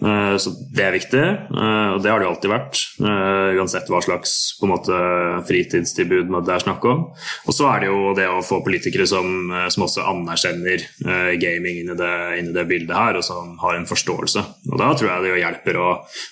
Uh, 0.00 0.36
så 0.40 0.54
det 0.72 0.86
er 0.86 0.96
viktig, 0.96 1.24
uh, 1.52 1.90
og 1.94 2.00
det 2.00 2.08
har 2.08 2.22
det 2.22 2.24
jo 2.24 2.30
alltid 2.32 2.52
vært. 2.52 2.80
Uh, 2.96 3.52
uansett 3.60 3.90
hva 3.92 4.00
slags 4.06 4.32
på 4.56 4.64
en 4.64 4.72
måte, 4.72 5.00
fritidstilbud 5.50 6.32
det 6.48 6.54
er 6.54 6.64
snakk 6.64 6.88
om. 6.88 7.04
Og 7.44 7.56
så 7.56 7.68
er 7.74 7.84
det 7.84 7.92
jo 7.92 8.14
det 8.16 8.30
å 8.32 8.40
få 8.46 8.62
politikere 8.64 9.04
som, 9.10 9.52
som 9.68 9.84
også 9.84 10.06
anerkjenner 10.14 10.88
gaming 11.40 11.82
inn 11.82 11.92
i, 11.92 11.98
det, 11.98 12.12
inn 12.40 12.48
i, 12.48 12.56
det, 12.56 12.64
bildet 12.70 12.96
her, 12.96 13.20
og 13.20 13.26
som 13.26 13.54
har 13.60 13.76
en 13.76 13.88
forståelse. 13.88 14.44
Og 14.72 14.80
da 14.80 14.90
tror 14.96 15.10
jeg 15.10 15.26
det 15.26 15.38
hjelper 15.42 15.80
å, 15.80 15.88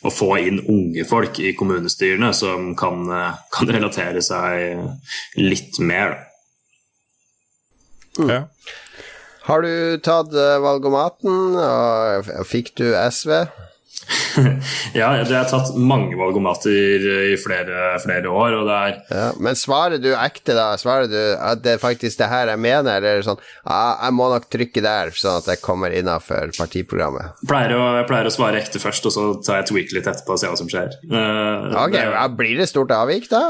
å 0.09 0.13
få 0.13 0.33
inn 0.41 0.63
unge 0.65 1.05
folk 1.09 1.37
i 1.45 1.53
kommunestyrene 1.59 2.33
som 2.37 2.73
kan, 2.81 3.05
kan 3.53 3.77
relatere 3.77 4.25
seg 4.25 5.37
litt 5.37 5.77
mer. 5.85 6.17
Mm. 8.17 8.29
Ja. 8.33 8.45
Har 9.43 9.64
du 9.64 9.99
tatt 10.07 10.34
eh, 10.38 10.59
valgomaten, 10.62 11.57
og 11.59 12.28
fikk 12.47 12.74
du 12.78 12.93
SV? 12.95 13.43
ja, 14.98 15.09
jeg 15.20 15.28
har 15.30 15.48
tatt 15.48 15.72
mange 15.78 16.16
valgomater 16.18 17.05
i 17.32 17.36
flere, 17.40 17.96
flere 18.03 18.30
år, 18.30 18.57
og 18.59 18.68
det 18.68 18.76
er 18.76 18.94
ja, 19.12 19.26
Men 19.42 19.59
svarer 19.59 20.00
du 20.03 20.11
ekte, 20.12 20.55
da? 20.57 20.72
Svarer 20.80 21.11
du 21.11 21.18
at 21.36 21.62
det 21.64 21.76
er 21.76 21.82
faktisk 21.82 22.20
det 22.20 22.28
her 22.32 22.50
jeg 22.53 22.62
mener, 22.62 22.98
eller 22.98 23.24
sånn 23.26 23.40
ah, 23.62 24.00
Jeg 24.03 24.16
må 24.16 24.28
nok 24.32 24.48
trykke 24.53 24.84
der, 24.84 25.12
sånn 25.16 25.40
at 25.42 25.50
jeg 25.53 25.62
kommer 25.64 25.94
innafor 25.94 26.53
partiprogrammet? 26.59 27.42
Pleier 27.48 27.76
å, 27.76 27.82
jeg 28.00 28.09
pleier 28.11 28.30
å 28.30 28.34
svare 28.34 28.62
ekte 28.62 28.82
først, 28.82 29.09
og 29.09 29.14
så 29.14 29.26
tar 29.44 29.61
jeg 29.61 29.70
tweak 29.72 29.94
litt 29.96 30.09
etterpå 30.11 30.36
og 30.36 30.42
ser 30.42 30.55
hva 30.55 30.61
som 30.61 30.70
skjer. 30.72 30.96
Uh, 31.07 31.70
ok, 31.84 31.94
det, 31.94 32.07
ja, 32.09 32.24
Blir 32.42 32.57
det 32.62 32.70
stort 32.70 32.94
avvik, 32.96 33.28
da? 33.32 33.44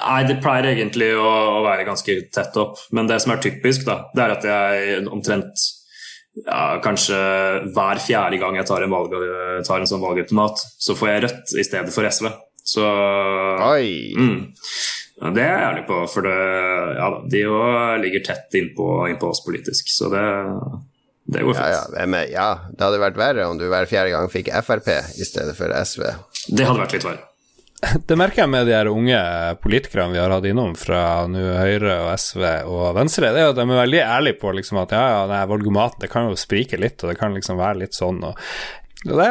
Nei, 0.00 0.20
det 0.28 0.40
pleier 0.44 0.72
egentlig 0.74 1.14
å, 1.16 1.30
å 1.60 1.64
være 1.66 1.88
ganske 1.88 2.18
tett 2.34 2.60
opp, 2.60 2.82
men 2.94 3.10
det 3.10 3.22
som 3.24 3.34
er 3.34 3.42
typisk, 3.44 3.86
da, 3.88 4.04
det 4.14 4.26
er 4.26 4.36
at 4.36 4.46
jeg 4.50 5.08
omtrent 5.08 5.70
ja, 6.42 6.80
kanskje 6.82 7.18
hver 7.74 8.00
fjerde 8.02 8.40
gang 8.42 8.58
jeg 8.58 8.66
tar 8.68 8.84
en, 8.84 8.94
valg, 8.94 9.14
tar 9.66 9.82
en 9.82 9.90
sånn 9.90 10.02
valgautomat, 10.02 10.64
så 10.82 10.96
får 10.98 11.10
jeg 11.10 11.24
Rødt 11.26 11.54
i 11.60 11.66
stedet 11.66 11.94
for 11.94 12.08
SV. 12.08 12.30
Så! 12.64 12.86
Mm, 14.16 14.38
det 15.34 15.44
er 15.44 15.52
jeg 15.52 15.66
ærlig 15.68 15.84
på, 15.90 16.00
for 16.10 16.26
det, 16.26 16.38
ja, 16.98 17.10
de 17.30 17.44
jo 17.44 17.60
ligger 18.02 18.24
tett 18.26 18.58
innpå, 18.58 18.88
innpå 19.12 19.30
oss 19.30 19.44
politisk. 19.44 19.92
Så 19.92 20.10
det, 20.12 20.24
det 21.36 21.44
går 21.44 21.58
fint. 21.60 21.94
Ja, 22.00 22.24
ja, 22.32 22.48
det 22.72 22.88
hadde 22.88 23.04
vært 23.04 23.20
verre 23.20 23.46
om 23.50 23.60
du 23.60 23.68
hver 23.68 23.86
fjerde 23.90 24.16
gang 24.16 24.32
fikk 24.32 24.50
Frp 24.64 24.90
i 24.90 25.28
stedet 25.28 25.54
for 25.58 25.70
SV. 25.70 26.08
Det 26.50 26.66
hadde 26.66 26.82
vært 26.82 26.98
litt 26.98 27.06
verre. 27.06 27.28
Det 28.08 28.16
merker 28.16 28.44
jeg 28.44 28.52
med 28.52 28.68
de 28.68 28.76
her 28.76 28.88
unge 28.90 29.18
politikerne 29.62 30.14
vi 30.14 30.20
har 30.22 30.32
hatt 30.32 30.46
innom 30.48 30.76
fra 30.78 31.24
nå 31.30 31.42
Høyre 31.58 31.98
og 32.06 32.12
SV 32.20 32.44
og 32.70 32.86
Venstre, 32.96 33.32
det 33.34 33.42
er 33.42 33.50
at 33.50 33.58
de 33.58 33.66
er 33.66 33.82
veldig 33.82 34.00
ærlige 34.04 34.40
på 34.40 34.54
liksom 34.56 34.80
at 34.84 34.94
ja, 34.96 35.04
ja, 35.28 35.42
valgomaten 35.50 36.04
det 36.04 36.12
kan 36.12 36.30
jo 36.30 36.38
sprike 36.38 36.80
litt, 36.80 37.02
og 37.02 37.12
det 37.12 37.18
kan 37.20 37.36
liksom 37.36 37.60
være 37.60 37.84
litt 37.84 37.98
sånn. 37.98 38.22
og 38.24 38.38
det, 39.04 39.28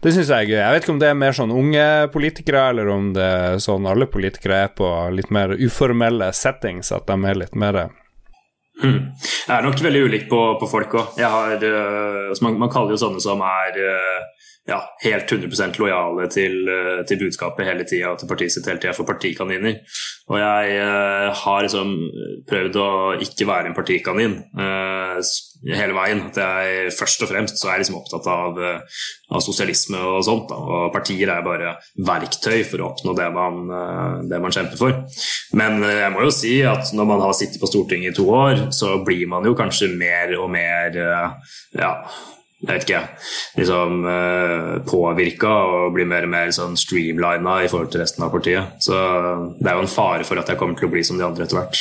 det 0.00 0.12
syns 0.14 0.30
jeg 0.32 0.46
er 0.46 0.48
gøy. 0.48 0.56
Jeg 0.56 0.72
vet 0.72 0.84
ikke 0.84 0.92
om 0.94 1.00
det 1.02 1.08
er 1.10 1.18
mer 1.20 1.36
sånn 1.36 1.50
unge 1.52 1.86
politikere, 2.14 2.62
eller 2.72 2.88
om 2.88 3.10
det 3.12 3.26
er 3.26 3.58
sånn 3.60 3.88
alle 3.90 4.08
politikere 4.08 4.62
er 4.64 4.70
på 4.72 4.88
litt 5.12 5.28
mer 5.34 5.52
uformelle 5.60 6.30
settings, 6.36 6.88
at 6.96 7.04
de 7.10 7.18
er 7.28 7.42
litt 7.44 7.58
mer 7.60 7.88
Mm. 8.80 9.12
Det 9.20 9.52
er 9.52 9.64
nok 9.66 9.80
veldig 9.84 10.02
ulikt 10.08 10.30
på, 10.30 10.38
på 10.56 10.66
folk 10.70 10.94
òg. 10.96 11.18
Uh, 11.20 12.30
man, 12.40 12.54
man, 12.62 12.70
kaller 12.72 12.94
jo 12.94 13.02
sånne 13.02 13.20
som 13.20 13.42
er 13.44 13.76
uh, 13.76 14.46
ja, 14.70 14.78
helt 15.04 15.32
100 15.32 15.78
lojale 15.82 16.28
til, 16.32 16.56
uh, 16.68 17.02
til, 17.08 17.20
budskapet 17.24 17.68
hele 17.68 17.86
tida 17.88 18.14
til 18.18 18.30
partiet 18.30 18.54
sitt 18.54 18.68
hele 18.70 18.82
tida 18.82 18.94
for 18.96 19.08
partikaniner. 19.08 19.80
Og 20.30 20.38
jeg 20.38 20.82
har 21.42 21.64
liksom 21.64 21.94
prøvd 22.46 22.76
å 22.78 22.90
ikke 23.24 23.48
være 23.48 23.70
en 23.70 23.74
partikanin 23.74 24.36
hele 25.66 25.96
veien. 25.96 26.20
At 26.28 26.38
jeg 26.38 26.92
først 26.94 27.24
og 27.26 27.32
fremst 27.32 27.58
så 27.58 27.66
er 27.66 27.74
jeg 27.74 27.82
liksom 27.82 27.98
opptatt 27.98 28.28
av, 28.30 28.60
av 29.34 29.42
sosialisme 29.42 29.98
og 30.12 30.22
sånt. 30.22 30.46
Da. 30.52 30.60
Og 30.60 30.94
partier 30.94 31.32
er 31.34 31.42
bare 31.42 31.74
verktøy 32.06 32.62
for 32.62 32.78
å 32.78 32.92
oppnå 32.92 33.16
det 33.18 33.26
man, 33.34 33.58
det 34.30 34.38
man 34.38 34.54
kjemper 34.54 34.78
for. 34.78 35.00
Men 35.58 35.82
jeg 35.82 36.14
må 36.14 36.22
jo 36.28 36.32
si 36.34 36.54
at 36.62 36.94
når 36.94 37.10
man 37.10 37.24
har 37.26 37.34
sittet 37.34 37.58
på 37.58 37.70
Stortinget 37.70 38.14
i 38.14 38.18
to 38.20 38.28
år, 38.30 38.68
så 38.74 39.00
blir 39.06 39.26
man 39.30 39.46
jo 39.46 39.56
kanskje 39.58 39.90
mer 39.98 40.34
og 40.38 40.50
mer 40.52 40.96
eh, 41.00 41.56
ja, 41.78 41.92
jeg 42.60 42.68
vet 42.68 42.84
ikke, 42.84 43.04
liksom 43.56 44.02
uh, 44.04 44.74
påvirka 44.84 45.52
og 45.70 45.94
blir 45.96 46.08
mer 46.08 46.26
og 46.26 46.34
mer 46.34 46.50
sånn 46.52 46.76
streamlina 46.76 47.62
i 47.64 47.70
forhold 47.72 47.92
til 47.94 48.02
resten 48.04 48.26
av 48.26 48.34
partiet. 48.34 48.76
Så 48.84 48.96
det 49.56 49.70
er 49.70 49.78
jo 49.78 49.86
en 49.86 49.94
fare 49.94 50.28
for 50.28 50.40
at 50.40 50.52
jeg 50.52 50.60
kommer 50.60 50.76
til 50.76 50.90
å 50.90 50.92
bli 50.92 51.04
som 51.06 51.16
de 51.16 51.24
andre 51.24 51.46
etter 51.46 51.56
hvert. 51.56 51.80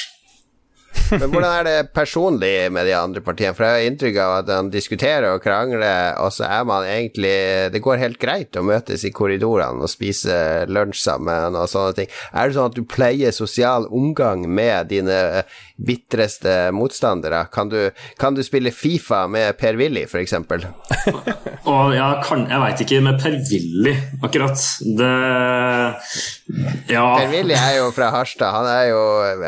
Men 1.09 1.31
hvordan 1.31 1.49
er 1.49 1.65
det 1.65 1.93
personlig 1.93 2.69
med 2.73 2.85
de 2.85 2.93
andre 2.97 3.21
partiene? 3.25 3.55
For 3.57 3.65
jeg 3.65 3.77
har 3.77 3.87
inntrykk 3.89 4.19
av 4.21 4.33
at 4.39 4.51
han 4.53 4.69
diskuterer 4.73 5.29
og 5.31 5.41
krangler, 5.43 6.17
og 6.21 6.33
så 6.33 6.45
er 6.49 6.67
man 6.69 6.85
egentlig 6.85 7.33
Det 7.73 7.81
går 7.83 8.01
helt 8.01 8.19
greit 8.21 8.57
å 8.57 8.65
møtes 8.65 9.05
i 9.05 9.13
korridorene 9.15 9.85
og 9.85 9.91
spise 9.91 10.67
lunsj 10.69 11.01
sammen 11.01 11.57
og 11.57 11.69
sånne 11.71 11.97
ting. 11.97 12.11
Er 12.33 12.49
det 12.49 12.57
sånn 12.57 12.69
at 12.71 12.77
du 12.77 12.85
pleier 12.85 13.33
sosial 13.35 13.87
omgang 13.89 14.45
med 14.49 14.91
dine 14.93 15.43
bitreste 15.79 16.69
motstandere? 16.75 17.45
Kan 17.53 17.71
du, 17.71 17.79
kan 18.19 18.37
du 18.37 18.43
spille 18.45 18.73
Fifa 18.75 19.25
med 19.31 19.57
Per-Willy, 19.59 20.05
f.eks.? 20.05 20.35
og 21.69 21.93
ja, 21.99 22.09
kan, 22.25 22.45
jeg 22.49 22.63
veit 22.63 22.83
ikke 22.85 23.01
med 23.05 23.21
Per-Willy, 23.23 23.95
akkurat. 24.25 24.65
Det 24.99 25.13
Ja. 26.89 27.05
Per-Willy 27.17 27.55
er 27.57 27.79
jo 27.79 27.89
fra 27.95 28.09
Harstad. 28.13 28.53
Han 28.53 28.67
er 28.69 28.89
jo 28.91 29.01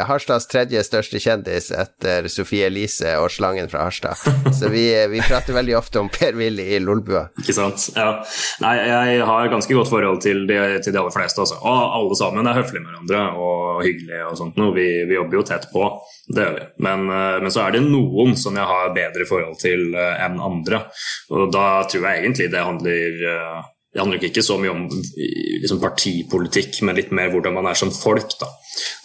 Harstads 0.10 0.48
tredje 0.50 0.82
største 0.86 1.22
kjendis 1.32 1.72
etter 1.74 2.28
Sofie 2.32 2.68
Elise 2.68 3.16
og 3.22 3.32
Slangen 3.34 3.70
fra 3.72 3.86
Harstad. 3.88 4.20
Så 4.58 4.70
vi, 4.72 4.86
vi 5.12 5.22
prater 5.26 5.56
veldig 5.56 5.78
ofte 5.80 6.02
om 6.02 6.10
Per-Willy 6.12 6.68
i 6.76 6.80
Lolbua. 6.84 7.28
Ikke 7.42 7.56
sant. 7.56 7.88
Ja. 7.96 8.20
Nei, 8.64 8.76
jeg 8.86 9.26
har 9.28 9.52
ganske 9.52 9.78
godt 9.78 9.92
forhold 9.92 10.22
til 10.24 10.46
de, 10.50 10.60
til 10.84 10.94
de 10.94 11.02
aller 11.02 11.16
fleste, 11.16 11.42
altså. 11.44 11.58
Og 11.62 11.98
alle 11.98 12.20
sammen 12.20 12.48
er 12.48 12.60
høflige 12.60 12.84
med 12.84 12.92
hverandre 12.94 13.24
og 13.42 13.84
hyggelige 13.86 14.30
og 14.30 14.40
sånt 14.40 14.60
noe. 14.62 14.76
Vi, 14.76 14.88
vi 15.10 15.18
jobber 15.18 15.40
jo 15.40 15.46
tett 15.48 15.68
på. 15.74 15.88
Det 16.32 16.46
gjør 16.46 16.58
vi. 16.60 16.66
Men, 16.88 17.06
eh, 17.10 17.38
men, 17.42 17.52
så 17.54 17.66
er 17.66 17.76
det 17.76 17.84
noen 17.88 18.36
som 18.40 18.58
jeg 18.58 18.68
har 18.68 18.96
bedre 18.96 19.28
forhold 19.30 19.60
til 19.62 19.92
eh, 19.96 20.26
enn 20.26 20.40
andre. 20.42 20.86
Og 21.34 21.52
da 21.54 21.68
tror 21.90 22.08
jeg 22.08 22.26
egentlig 22.26 22.52
det 22.54 22.66
handler 22.66 23.30
eh, 23.36 23.62
det 23.92 24.00
handler 24.00 24.24
ikke 24.24 24.44
så 24.44 24.56
mye 24.56 24.72
om 24.72 24.86
liksom, 24.88 25.82
partipolitikk, 25.82 26.78
men 26.88 26.96
litt 26.96 27.10
mer 27.12 27.28
hvordan 27.34 27.58
man 27.58 27.68
er 27.68 27.76
som 27.76 27.92
folk. 27.92 28.38
da. 28.40 28.48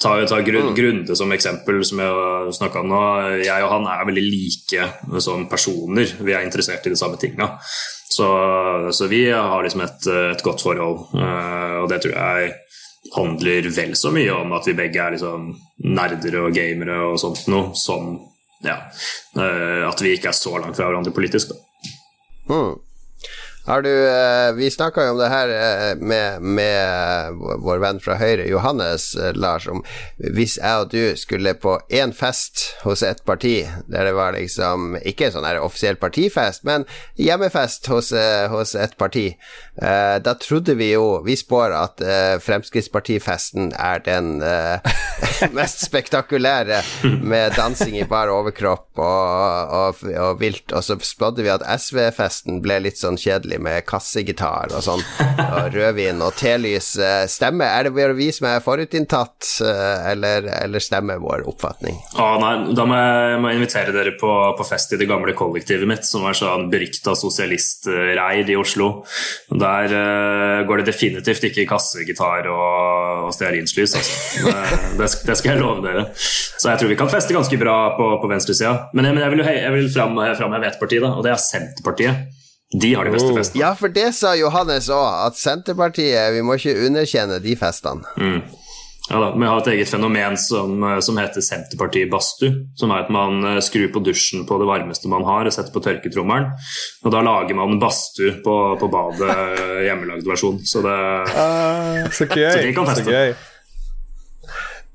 Ta, 0.03 0.15
ta 0.29 0.41
grunn, 0.47 0.71
mm. 0.71 0.77
Grunde 0.77 1.17
som 1.19 1.33
eksempel, 1.35 1.81
som 1.85 2.03
jeg 2.03 2.55
snakka 2.59 2.83
om 2.85 2.93
nå. 2.93 3.01
Jeg 3.43 3.65
og 3.65 3.73
han 3.73 3.89
er 3.91 4.07
veldig 4.09 4.27
like 4.27 4.91
som 5.25 5.49
personer. 5.51 6.13
Vi 6.21 6.35
er 6.37 6.47
interessert 6.47 6.87
i 6.87 6.93
de 6.95 6.99
samme 7.01 7.19
tinga. 7.21 7.57
Så, 8.17 8.29
så, 8.95 9.09
vi 9.11 9.27
har 9.31 9.65
liksom 9.65 9.83
et, 9.85 10.07
et 10.37 10.45
godt 10.47 10.63
forhold, 10.65 11.11
og 11.13 11.89
det 11.91 11.99
tror 12.05 12.15
jeg 12.15 12.55
handler 13.13 13.69
vel 13.75 13.93
så 13.99 14.11
mye 14.15 14.33
om 14.35 14.55
at 14.57 14.67
vi 14.67 14.77
begge 14.79 15.03
er 15.03 15.15
liksom 15.17 15.51
nerder 15.85 16.39
og 16.41 16.55
gamere 16.57 16.97
og 17.11 17.21
sånt 17.21 17.45
noe, 17.53 17.75
som 17.79 18.15
ja, 18.65 18.79
uh, 19.37 19.85
at 19.89 20.03
vi 20.03 20.17
ikke 20.17 20.31
er 20.33 20.39
så 20.39 20.57
langt 20.59 20.79
fra 20.79 20.89
hverandre 20.89 21.15
politisk. 21.15 21.53
da. 21.53 21.61
Mm. 22.49 22.75
Har 23.67 23.83
du, 23.83 24.09
eh, 24.09 24.53
vi 24.53 24.71
snakka 24.71 25.05
jo 25.05 25.11
om 25.11 25.19
det 25.19 25.27
her 25.27 25.51
eh, 25.51 25.97
med, 25.99 26.43
med, 26.43 27.41
vår 27.67 27.81
venn 27.83 27.99
fra 27.99 28.15
Høyre, 28.15 28.45
Johannes 28.47 29.09
Lars, 29.35 29.67
om 29.67 29.81
hvis 30.23 30.55
jeg 30.61 30.85
og 30.85 30.93
du 30.93 31.17
skulle 31.19 31.57
på 31.59 31.75
én 31.91 32.13
fest 32.15 32.63
hos 32.85 33.03
et 33.03 33.25
parti, 33.27 33.57
der 33.91 34.07
det 34.07 34.13
var 34.15 34.37
liksom 34.37 34.95
ikke 35.03 35.33
sånn 35.35 35.49
her 35.49 35.59
offisiell 35.59 35.99
partifest, 35.99 36.63
men 36.63 36.87
hjemmefest 37.19 37.91
hos, 37.91 38.13
hos 38.53 38.77
et 38.79 38.95
parti, 39.01 39.33
da 39.77 40.33
trodde 40.41 40.73
vi 40.79 40.87
jo 40.95 41.19
Vi 41.27 41.35
spår 41.37 41.75
at 41.77 42.01
Fremskrittspartifesten 42.41 43.75
er 43.77 44.01
den 44.07 44.39
mest 45.59 45.83
spektakulære, 45.85 46.81
med 47.21 47.57
dansing 47.59 47.99
i 47.99 48.07
bar 48.09 48.31
overkropp 48.33 49.03
og, 49.03 49.75
og, 49.81 50.07
og 50.23 50.41
vilt, 50.41 50.73
og 50.73 50.85
så 50.87 50.97
spådde 51.03 51.45
vi 51.45 51.53
at 51.53 51.67
SV-festen 51.67 52.63
ble 52.65 52.79
litt 52.87 53.01
sånn 53.01 53.19
kjedelig 53.21 53.56
egentlig, 53.57 53.63
med 53.67 53.87
kassegitar 53.87 54.73
og 54.75 54.83
sånn, 54.85 55.03
og 55.57 55.75
rødvin 55.75 56.23
og 56.23 56.35
telys. 56.37 56.97
Stemmer? 57.29 57.67
Er 57.67 57.91
det 57.91 58.17
vi 58.17 58.31
som 58.33 58.47
er 58.49 58.63
forutinntatt, 58.63 59.61
eller, 60.13 60.47
eller 60.63 60.81
stemmer 60.81 61.19
vår 61.19 61.47
oppfatning? 61.49 61.97
Ah, 62.17 62.39
nei, 62.41 62.75
da 62.75 62.87
må 62.87 62.97
jeg, 62.97 63.41
må 63.41 63.53
invitere 63.55 63.93
dere 63.93 64.15
på, 64.19 64.31
på, 64.57 64.67
fest 64.67 64.93
i 64.93 65.01
det 65.01 65.09
gamle 65.09 65.35
kollektivet 65.37 65.87
mitt, 65.89 66.05
som 66.07 66.27
er 66.27 66.37
sånn 66.37 66.69
berykta 66.71 67.17
sosialistreir 67.17 68.49
i 68.49 68.57
Oslo. 68.57 69.05
Der 69.51 69.93
uh, 69.93 70.67
går 70.67 70.83
det 70.83 70.91
definitivt 70.93 71.45
ikke 71.51 71.67
kassegitar 71.71 72.49
og, 72.51 73.27
og 73.27 73.35
stearinslys, 73.35 73.97
altså. 73.97 74.47
Det, 74.97 75.11
det, 75.27 75.37
skal 75.39 75.55
jeg 75.55 75.63
love 75.63 75.85
dere. 75.85 76.07
Så 76.17 76.71
jeg 76.71 76.81
tror 76.81 76.91
vi 76.91 76.99
kan 76.99 77.11
feste 77.13 77.35
ganske 77.37 77.59
bra 77.61 77.77
på, 77.99 78.09
på 78.23 78.31
venstresida. 78.31 78.91
Men, 78.97 79.11
men, 79.13 79.23
jeg 79.25 79.35
vil, 79.35 79.45
jeg 79.61 79.75
vil 79.77 79.93
framheve 79.93 80.67
ett 80.67 80.81
parti, 80.81 81.01
da, 81.03 81.13
og 81.17 81.27
det 81.27 81.35
er 81.35 81.43
Senterpartiet. 81.43 82.36
De 82.83 82.93
har 82.95 83.09
de 83.09 83.15
beste 83.15 83.33
oh. 83.33 83.37
festene. 83.39 83.63
Ja, 83.63 83.73
for 83.79 83.93
det 83.93 84.11
sa 84.19 84.35
Johannes 84.37 84.91
òg, 84.93 85.09
at 85.27 85.39
Senterpartiet 85.41 86.35
Vi 86.37 86.45
må 86.45 86.59
ikke 86.59 86.77
underkjenne 86.87 87.41
de 87.43 87.57
festene. 87.59 88.05
Mm. 88.21 88.41
Ja 89.07 89.21
da, 89.23 89.29
Vi 89.39 89.47
har 89.47 89.61
et 89.61 89.69
eget 89.71 89.91
fenomen 89.91 90.35
som, 90.41 90.83
som 91.05 91.19
heter 91.21 91.45
Senterparti-badstue. 91.45 92.53
Som 92.79 92.93
er 92.93 93.05
at 93.05 93.13
man 93.15 93.39
eh, 93.47 93.61
skrur 93.65 93.89
på 93.95 94.03
dusjen 94.05 94.47
på 94.49 94.59
det 94.61 94.67
varmeste 94.69 95.11
man 95.13 95.27
har 95.29 95.47
og 95.47 95.55
setter 95.55 95.75
på 95.75 95.83
tørketrommelen. 95.85 96.51
Og 97.07 97.15
da 97.15 97.23
lager 97.25 97.59
man 97.59 97.79
badstue 97.83 98.41
på, 98.45 98.57
på 98.81 98.91
badet, 98.93 99.31
eh, 99.31 99.85
hjemmelagd 99.87 100.27
versjon. 100.27 100.59
Så 100.67 100.83
det, 100.85 100.97
uh, 101.37 102.03
så 102.11 102.27
gøy. 102.27 102.51
Så 102.51 102.65
de 102.67 102.75
kan 102.75 102.91
feste. 102.91 103.07
Så 103.07 103.15
gøy. 103.15 103.37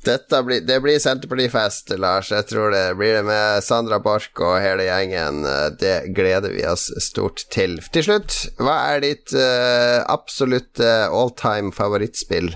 Blir, 0.01 0.63
det 0.65 0.79
blir 0.81 0.97
Senterpartifest, 0.97 1.91
Lars. 2.01 2.31
Jeg 2.33 2.47
tror 2.49 2.71
det 2.73 2.95
blir 2.97 3.19
det 3.19 3.25
med 3.27 3.61
Sandra 3.61 3.99
Borch 4.01 4.31
og 4.41 4.55
hele 4.63 4.87
gjengen. 4.87 5.43
Det 5.77 6.13
gleder 6.17 6.55
vi 6.55 6.65
oss 6.65 6.87
stort 7.05 7.43
til. 7.53 7.77
Til 7.93 8.07
slutt, 8.07 8.37
hva 8.57 8.79
er 8.95 9.03
ditt 9.05 9.35
uh, 9.37 10.01
absolutte 10.09 10.89
all 11.05 11.29
time 11.37 11.69
favorittspill? 11.75 12.49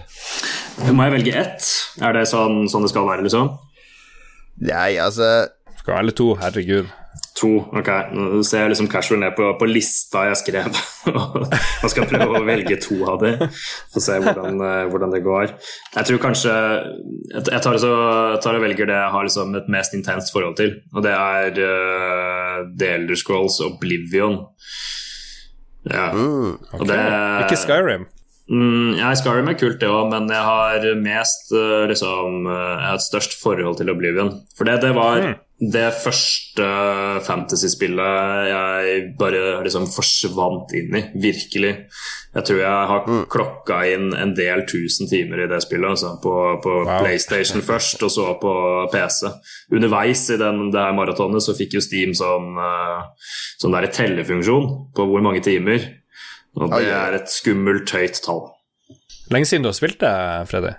Må 0.90 1.06
jeg 1.06 1.16
velge 1.20 1.38
ett? 1.44 1.70
Er 2.02 2.18
det 2.18 2.26
sånn, 2.34 2.66
sånn 2.72 2.88
det 2.88 2.92
skal 2.96 3.06
være, 3.14 3.28
liksom? 3.28 3.54
Nei, 4.66 4.96
altså 4.98 5.48
Skal 5.82 6.00
være 6.00 6.16
to, 6.18 6.34
herregud. 6.40 6.90
To. 7.36 7.50
Ok, 7.76 7.90
nå 8.16 8.40
ser 8.48 8.64
jeg 8.64 8.72
liksom 8.72 8.88
casual 8.88 9.20
ned 9.20 9.34
på, 9.36 9.50
på 9.60 9.68
lista 9.68 10.22
jeg 10.30 10.38
skrev. 10.40 10.78
og 11.84 11.92
skal 11.92 12.08
prøve 12.08 12.40
å 12.40 12.46
velge 12.48 12.78
to 12.80 13.02
av 13.12 13.20
de, 13.26 13.34
få 13.92 14.04
se 14.04 14.16
hvordan, 14.24 14.62
eh, 14.64 14.84
hvordan, 14.92 15.12
det 15.12 15.20
går. 15.26 15.52
Jeg 15.98 16.10
tror 16.10 16.22
kanskje 16.24 16.54
Jeg 17.36 17.62
tar, 17.66 17.80
så, 17.82 17.92
tar 18.44 18.56
og 18.56 18.64
velger 18.64 18.88
det 18.88 18.96
jeg 18.96 19.14
har 19.18 19.28
liksom 19.28 19.56
et 19.60 19.68
mest 19.72 19.98
intenst 19.98 20.32
forhold 20.32 20.56
til, 20.62 20.78
og 20.96 21.04
det 21.04 21.12
er 21.12 21.60
uh, 21.60 22.64
The 22.72 22.94
Elder 23.02 23.20
Scrolls 23.20 23.60
Oblivion. 23.68 24.40
Ja. 25.92 26.14
Mm, 26.16 26.56
okay. 26.72 26.88
det, 26.88 27.00
Ikke 27.44 27.60
Skyrim? 27.60 28.08
Mm, 28.48 28.96
ja, 29.02 29.12
Skyrim 29.18 29.52
er 29.52 29.60
kult, 29.60 29.82
det 29.82 29.92
òg, 29.92 30.08
men 30.14 30.32
jeg 30.32 30.48
har 30.48 30.88
mest 31.04 31.52
uh, 31.52 31.84
liksom, 31.92 32.48
Jeg 32.48 32.86
har 32.88 32.96
et 32.96 33.10
størst 33.12 33.36
forhold 33.44 33.82
til 33.82 33.92
Oblivion. 33.92 34.38
For 34.56 34.72
det, 34.72 34.80
det 34.88 34.96
var 34.96 35.20
mm 35.20 35.42
det 35.56 35.88
første 36.04 36.66
fantasy-spillet 37.24 38.48
jeg 38.50 39.04
bare 39.16 39.62
liksom 39.64 39.86
forsvant 39.88 40.74
inn 40.76 40.98
i, 41.00 41.04
virkelig. 41.24 41.72
Jeg 42.36 42.48
tror 42.50 42.60
jeg 42.60 42.90
har 42.92 43.08
mm. 43.08 43.22
klokka 43.32 43.78
inn 43.88 44.10
en 44.20 44.34
del 44.36 44.66
tusen 44.68 45.08
timer 45.08 45.46
i 45.46 45.48
det 45.48 45.62
spillet. 45.64 45.96
Altså, 45.96 46.12
på, 46.20 46.36
på 46.64 46.74
wow. 46.82 47.06
PlayStation 47.06 47.64
først, 47.72 48.04
og 48.04 48.12
så 48.12 48.34
på 48.42 48.54
PC. 48.92 49.32
Underveis 49.72 50.26
i 50.36 50.40
den, 50.42 50.66
det 50.76 50.84
her 50.84 50.98
maratonet 50.98 51.46
så 51.46 51.56
fikk 51.56 51.78
jo 51.80 51.86
Steam 51.86 52.12
sånn, 52.18 52.52
uh, 52.60 53.32
sånn 53.62 53.80
der 53.80 53.88
tellefunksjon 53.96 54.72
på 54.96 55.08
hvor 55.08 55.24
mange 55.24 55.44
timer. 55.46 55.88
Og 56.60 56.72
det 56.76 56.88
er 56.92 57.16
et 57.16 57.32
skummelt 57.32 57.96
høyt 57.96 58.20
tall. 58.28 58.50
Lenge 59.32 59.48
siden 59.48 59.64
du 59.64 59.72
har 59.72 59.80
spilt 59.80 60.04
det, 60.04 60.16
Freddy? 60.52 60.76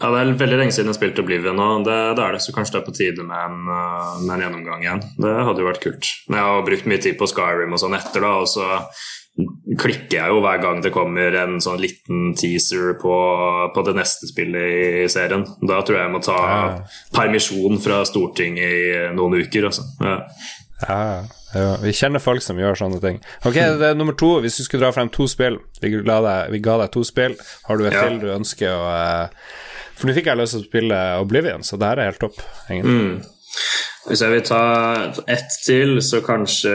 Ja, 0.00 0.08
Det 0.08 0.20
er 0.20 0.32
veldig 0.40 0.58
lenge 0.62 0.72
siden 0.72 0.88
jeg 0.88 0.96
spilte 0.96 1.20
Oblivion, 1.20 1.60
og 1.60 1.84
det, 1.84 1.96
det, 2.16 2.24
er 2.24 2.36
det, 2.36 2.40
så 2.40 2.54
kanskje 2.56 2.78
det 2.78 2.80
er 2.80 2.86
på 2.86 2.96
tide 2.96 3.24
med 3.26 3.36
en, 3.36 3.62
uh, 3.68 4.14
med 4.24 4.34
en, 4.34 4.44
gjennomgang 4.46 4.84
igjen. 4.84 5.02
Det 5.20 5.32
hadde 5.48 5.60
jo 5.60 5.68
vært 5.68 5.82
kult. 5.84 6.12
Men 6.28 6.40
jeg 6.40 6.48
har 6.48 6.68
brukt 6.70 6.88
mye 6.88 7.02
tid 7.04 7.18
på 7.20 7.28
Skyrim 7.28 7.76
og 7.76 7.82
sånn 7.82 7.96
etter, 7.98 8.24
da, 8.24 8.36
og 8.40 8.48
så 8.48 8.80
klikker 9.80 10.16
jeg 10.16 10.32
jo 10.32 10.40
hver 10.42 10.58
gang 10.60 10.80
det 10.84 10.92
kommer 10.92 11.36
en 11.38 11.60
sånn 11.62 11.78
liten 11.80 12.32
teaser 12.36 12.96
på, 13.00 13.12
på 13.74 13.84
det 13.86 13.94
neste 13.96 14.28
spillet 14.28 15.04
i 15.04 15.10
serien. 15.12 15.44
Da 15.60 15.82
tror 15.84 16.00
jeg 16.00 16.06
jeg 16.08 16.14
må 16.16 16.22
ta 16.24 16.38
ja. 16.40 16.64
permisjon 17.14 17.78
fra 17.84 18.00
Stortinget 18.08 18.72
i 18.72 19.04
noen 19.16 19.38
uker, 19.40 19.68
altså. 19.70 19.86
Ja. 20.00 20.16
Ja, 20.80 20.98
ja, 21.52 21.72
vi 21.82 21.92
kjenner 21.92 22.22
folk 22.24 22.40
som 22.40 22.60
gjør 22.60 22.78
sånne 22.78 23.00
ting. 23.02 23.18
Ok, 23.44 23.58
det 23.80 23.90
er 23.90 23.98
nummer 23.98 24.16
to. 24.16 24.38
Hvis 24.40 24.56
du 24.56 24.64
skulle 24.64 24.86
dra 24.86 24.94
frem 24.96 25.10
to 25.12 25.26
spill 25.28 25.58
Vi 25.82 25.90
ga 25.92 26.20
deg, 26.24 26.54
vi 26.54 26.60
ga 26.64 26.78
deg 26.80 26.92
to 26.94 27.02
spill. 27.04 27.34
Har 27.66 27.76
du 27.76 27.84
et 27.84 27.96
ja. 27.96 28.06
til 28.06 28.20
du 28.22 28.30
ønsker 28.32 28.72
å 28.72 28.86
uh, 28.88 29.50
for 30.00 30.08
nå 30.08 30.16
fikk 30.16 30.30
jeg 30.30 30.40
lyst 30.40 30.56
til 30.56 30.64
å 30.64 30.68
spille 30.68 30.98
Oblivion, 31.20 31.64
så 31.66 31.76
det 31.76 31.92
her 31.92 32.00
er 32.00 32.10
helt 32.10 32.22
topp. 32.22 32.40
Mm. 32.72 33.20
Hvis 34.08 34.22
jeg 34.24 34.32
vil 34.32 34.46
ta 34.48 34.62
ett 35.28 35.56
til, 35.66 35.98
så 36.04 36.22
kanskje 36.24 36.74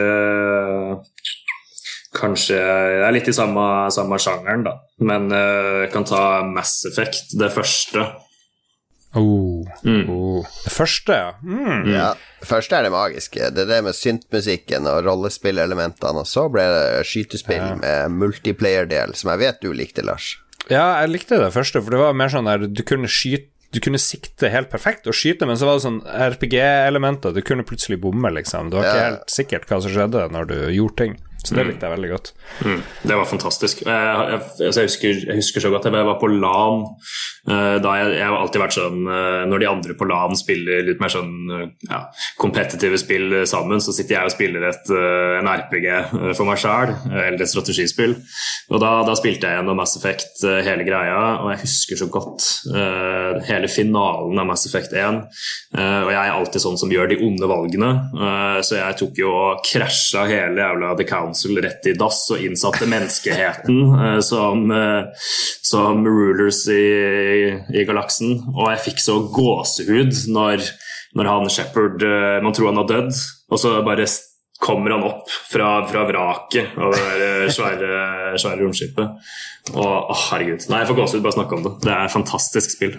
Kanskje 2.16 2.56
Jeg 2.56 3.00
er 3.04 3.12
litt 3.12 3.26
i 3.28 3.34
samme, 3.36 3.64
samme 3.92 4.16
sjangeren, 4.22 4.62
da. 4.64 4.76
Men 5.04 5.26
uh, 5.34 5.82
jeg 5.82 5.90
kan 5.92 6.06
ta 6.08 6.20
Mass 6.48 6.78
Effect, 6.88 7.34
det 7.36 7.50
første. 7.52 8.06
Oh. 9.16 9.66
Mm. 9.82 10.08
oh. 10.08 10.46
Det 10.64 10.72
første, 10.72 11.12
ja. 11.12 11.34
Mm. 11.42 11.90
ja. 11.92 12.08
Det 12.40 12.48
første 12.48 12.78
er 12.78 12.86
det 12.86 12.94
magiske. 12.94 13.50
Det 13.52 13.66
er 13.66 13.70
det 13.70 13.82
med 13.84 13.96
syntmusikken 13.96 14.88
og 14.88 15.02
rollespillelementene. 15.04 16.24
Og 16.24 16.30
så 16.30 16.46
ble 16.52 16.64
det 16.72 17.04
skytespill 17.08 17.62
ja. 17.62 17.76
med 17.80 18.16
multiplayer-del, 18.16 19.16
som 19.16 19.34
jeg 19.34 19.44
vet 19.44 19.62
du 19.64 19.72
likte, 19.76 20.04
Lars. 20.06 20.34
Ja, 20.72 21.02
jeg 21.02 21.12
likte 21.12 21.38
det 21.38 21.52
første, 21.54 21.82
for 21.82 21.94
det 21.94 22.00
var 22.00 22.16
mer 22.18 22.32
sånn 22.32 22.48
der 22.48 22.66
du 22.66 22.82
kunne 22.86 23.10
skyte 23.10 23.52
du 23.74 23.80
kunne 23.82 23.98
sikte 24.00 24.48
helt 24.48 24.70
perfekt 24.72 25.08
og 25.10 25.16
skyte, 25.16 25.44
men 25.44 25.58
så 25.58 25.66
var 25.68 25.76
det 25.76 25.84
sånn 25.84 25.98
RPG-elementer. 26.06 27.34
Du 27.34 27.42
kunne 27.44 27.66
plutselig 27.66 27.98
bomme, 28.00 28.30
liksom. 28.32 28.70
Det 28.70 28.78
var 28.78 28.86
ikke 28.88 29.06
helt 29.08 29.34
sikkert 29.34 29.66
hva 29.68 29.80
som 29.84 29.92
skjedde 29.92 30.22
når 30.32 30.48
du 30.48 30.56
gjorde 30.76 30.96
ting. 31.02 31.16
Så 31.46 31.54
det 31.54 31.62
mm. 31.62 31.68
likte 31.70 31.86
jeg 31.86 31.94
veldig 31.94 32.08
godt. 32.10 32.30
Mm. 32.66 32.80
Det 33.06 33.16
var 33.20 33.28
fantastisk. 33.30 33.82
Jeg, 33.86 34.30
jeg, 34.32 34.40
jeg, 34.64 34.88
husker, 34.88 35.20
jeg, 35.28 35.36
husker, 35.38 35.62
så 35.62 35.70
godt 35.70 35.86
jeg 35.86 36.06
var 36.08 36.18
på 36.18 36.30
LAN. 36.32 36.82
Uh, 37.46 37.76
da 37.82 37.92
jeg, 38.00 38.16
har 38.18 38.34
alltid 38.34 38.58
vært 38.58 38.74
sånn 38.74 39.04
uh, 39.06 39.44
Når 39.46 39.60
de 39.62 39.68
andre 39.70 39.94
på 39.94 40.08
LAN 40.10 40.34
spiller 40.34 40.82
litt 40.82 40.98
mer 40.98 41.12
sånn 41.12 41.30
ja, 41.86 42.00
kompetitive 42.40 42.98
spill 42.98 43.36
sammen, 43.46 43.78
så 43.82 43.94
sitter 43.94 44.16
jeg 44.16 44.30
og 44.30 44.34
spiller 44.34 44.66
et, 44.72 44.90
en 44.90 45.46
RPG 45.46 45.86
for 46.34 46.48
meg 46.48 46.58
sjæl, 46.58 46.96
eller 47.12 47.38
et 47.38 47.50
strategispill. 47.50 48.16
Og 48.72 48.82
da, 48.82 48.90
da, 49.06 49.14
spilte 49.18 49.46
jeg 49.46 49.60
gjennom 49.60 49.78
Mass 49.78 49.94
Effect 49.98 50.42
hele 50.66 50.82
greia, 50.86 51.20
og 51.44 51.52
jeg 51.52 51.62
husker 51.62 52.00
så 52.00 52.08
godt 52.10 52.46
hele 53.46 53.70
finalen 53.70 54.40
av 54.42 54.48
Mass 54.48 54.66
Effect 54.66 54.94
1. 54.96 55.20
og 55.76 56.10
jeg 56.10 56.18
er 56.20 56.34
alltid 56.34 56.64
sånn 56.64 56.78
som 56.80 56.92
gjør 56.92 57.12
de 57.12 57.20
onde 57.26 57.50
valgene, 57.50 57.90
så 58.66 58.80
jeg 58.80 58.98
tok 59.00 59.20
jo 59.22 59.32
og 59.36 59.62
krasja 59.66 60.26
hele 60.28 60.62
jævla 60.62 60.94
The 60.98 61.06
Council 61.08 61.35
Council 61.36 61.58
rett 61.62 61.86
i 61.86 61.92
dass 61.92 62.22
og 62.32 62.40
innsatte 62.40 62.86
menneskeheten 62.88 63.80
eh, 63.92 64.20
som, 64.24 64.70
eh, 64.72 65.26
som, 65.62 66.04
rulers 66.06 66.64
i, 66.72 67.52
i, 67.76 67.84
galaksen. 67.84 68.38
Og 68.54 68.70
jeg 68.72 68.84
fikk 68.86 69.02
så 69.04 69.18
gåsehud 69.20 70.14
når, 70.32 70.64
når 71.18 71.30
han 71.30 71.50
Shepherd 71.52 72.04
eh, 72.06 72.38
Man 72.44 72.56
tror 72.56 72.72
han 72.72 72.80
har 72.80 72.88
dødd, 72.88 73.20
og 73.50 73.60
så 73.60 73.76
bare 73.84 74.08
kommer 74.62 74.94
han 74.94 75.04
opp 75.04 75.28
fra, 75.50 75.86
fra 75.90 76.06
vraket 76.08 76.78
av 76.80 76.94
det 76.94 77.04
der 77.20 77.52
svære, 77.52 77.98
svære 78.40 78.62
romskipet. 78.62 79.28
Og 79.74 79.82
å, 79.82 80.14
herregud. 80.28 80.62
Nei, 80.70 80.78
jeg 80.82 80.88
får 80.92 80.96
gåsehud 81.00 81.22
bare 81.24 81.34
snakke 81.34 81.56
om 81.56 81.64
det. 81.64 81.72
Det 81.82 81.90
er 81.90 82.06
et 82.06 82.12
fantastisk 82.12 82.74
spill. 82.76 82.92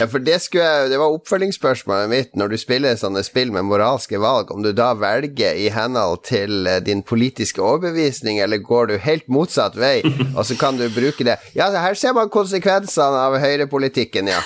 Ja, 0.00 0.08
for 0.10 0.22
det, 0.22 0.40
jeg, 0.50 0.88
det 0.90 0.98
var 0.98 1.14
oppfølgingsspørsmålet 1.14 2.10
mitt 2.10 2.34
når 2.38 2.50
du 2.50 2.56
spiller 2.58 2.98
sånne 2.98 3.22
spill 3.26 3.52
med 3.54 3.68
moralske 3.68 4.18
valg, 4.20 4.50
om 4.50 4.64
du 4.64 4.72
da 4.74 4.90
velger 4.98 5.54
i 5.54 5.68
henhold 5.70 6.24
til 6.26 6.66
eh, 6.66 6.80
din 6.82 7.04
politiske 7.06 7.62
overbevisning, 7.62 8.40
eller 8.42 8.62
går 8.64 8.90
du 8.90 8.96
helt 9.04 9.30
motsatt 9.30 9.78
vei, 9.78 10.00
og 10.36 10.42
så 10.48 10.58
kan 10.58 10.80
du 10.80 10.88
bruke 10.90 11.26
det 11.26 11.38
Ja, 11.54 11.70
her 11.78 11.94
ser 11.98 12.16
man 12.16 12.32
konsekvensene 12.32 13.22
av 13.28 13.38
høyrepolitikken, 13.42 14.32
ja. 14.32 14.42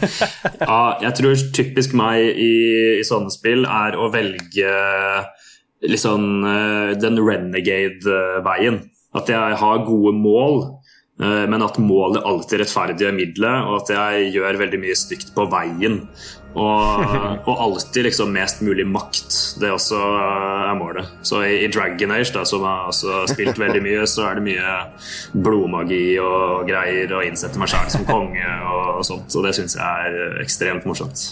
ja, 0.62 0.82
jeg 1.08 1.14
tror 1.18 1.46
typisk 1.56 1.96
meg 1.98 2.22
i, 2.38 2.54
i 3.00 3.06
sånne 3.06 3.34
spill 3.34 3.66
er 3.66 3.98
å 3.98 4.12
velge 4.14 4.74
liksom 5.86 6.44
den 7.00 7.20
renegade-veien. 7.20 8.82
At 9.16 9.30
jeg 9.32 9.56
har 9.58 9.86
gode 9.86 10.12
mål 10.14 10.60
Eh, 11.20 11.46
men 11.48 11.62
at 11.62 11.78
målet 11.78 12.24
alltid 12.24 12.62
rettferdiggjør 12.62 13.16
middelet, 13.16 13.66
og 13.68 13.82
at 13.82 13.90
jeg 13.92 14.30
gjør 14.36 14.60
veldig 14.62 14.78
mye 14.80 14.96
stygt 14.96 15.34
på 15.36 15.44
veien. 15.52 16.00
Og, 16.50 17.02
og, 17.48 17.52
alltid 17.66 18.08
liksom 18.08 18.32
mest 18.34 18.62
mulig 18.64 18.86
makt. 18.88 19.36
Det 19.60 19.72
også 19.74 20.00
er 20.00 20.72
målet. 20.80 21.12
Så 21.26 21.42
i, 21.44 21.58
i 21.66 21.68
Dragon 21.72 22.16
Age, 22.16 22.32
da, 22.34 22.46
som 22.48 22.64
jeg 22.64 22.88
har 22.88 23.28
spilt 23.30 23.60
veldig 23.60 23.84
mye, 23.84 24.08
så 24.08 24.30
er 24.30 24.40
det 24.40 24.46
mye 24.48 24.78
blodmagi 25.44 26.04
og 26.24 26.64
greier, 26.70 27.12
og 27.12 27.28
innsette 27.28 27.60
meg 27.60 27.70
sjæl 27.72 27.92
som 27.92 28.08
konge 28.08 28.48
og, 28.64 28.96
og 28.96 29.06
sånt. 29.06 29.36
Og 29.36 29.46
det 29.46 29.54
syns 29.60 29.76
jeg 29.78 30.10
er 30.10 30.40
ekstremt 30.42 30.88
morsomt. 30.88 31.28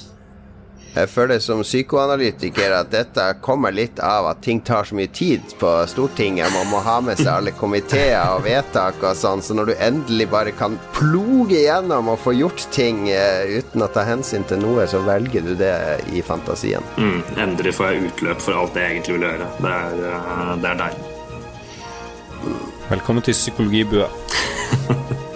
Jeg 0.99 1.11
føler 1.13 1.39
som 1.39 1.61
psykoanalytiker 1.63 2.73
at 2.75 2.89
dette 2.91 3.25
kommer 3.45 3.71
litt 3.75 4.01
av 4.03 4.27
at 4.33 4.41
ting 4.43 4.59
tar 4.67 4.89
så 4.89 4.97
mye 4.99 5.11
tid 5.15 5.45
på 5.61 5.71
Stortinget. 5.87 6.51
Man 6.51 6.67
må 6.73 6.81
ha 6.83 6.97
med 7.05 7.21
seg 7.21 7.31
alle 7.37 7.53
komiteer 7.55 8.33
og 8.35 8.43
vedtak 8.49 8.99
og 9.05 9.15
sånn, 9.19 9.43
så 9.45 9.55
når 9.55 9.71
du 9.71 9.75
endelig 9.77 10.27
bare 10.33 10.55
kan 10.59 10.75
ploge 10.97 11.61
gjennom 11.63 12.11
og 12.11 12.19
få 12.25 12.35
gjort 12.35 12.67
ting 12.75 13.05
uh, 13.13 13.47
uten 13.47 13.87
å 13.87 13.91
ta 13.95 14.03
hensyn 14.09 14.47
til 14.51 14.59
noe, 14.65 14.89
så 14.91 15.05
velger 15.07 15.47
du 15.47 15.55
det 15.61 15.77
i 16.11 16.25
fantasien. 16.27 16.83
Mm, 16.99 17.23
endelig 17.47 17.77
får 17.79 17.93
jeg 17.93 18.11
utløp 18.11 18.43
for 18.43 18.59
alt 18.65 18.75
det 18.75 18.89
jeg 18.89 18.97
egentlig 18.97 19.19
vil 19.21 19.29
gjøre. 19.29 19.49
Det 19.63 19.77
er, 19.77 20.03
uh, 20.03 20.53
det 20.59 20.73
er 20.73 20.83
deilig. 20.83 21.07
Velkommen 22.91 23.23
til 23.23 23.39
psykologibua. 23.39 24.11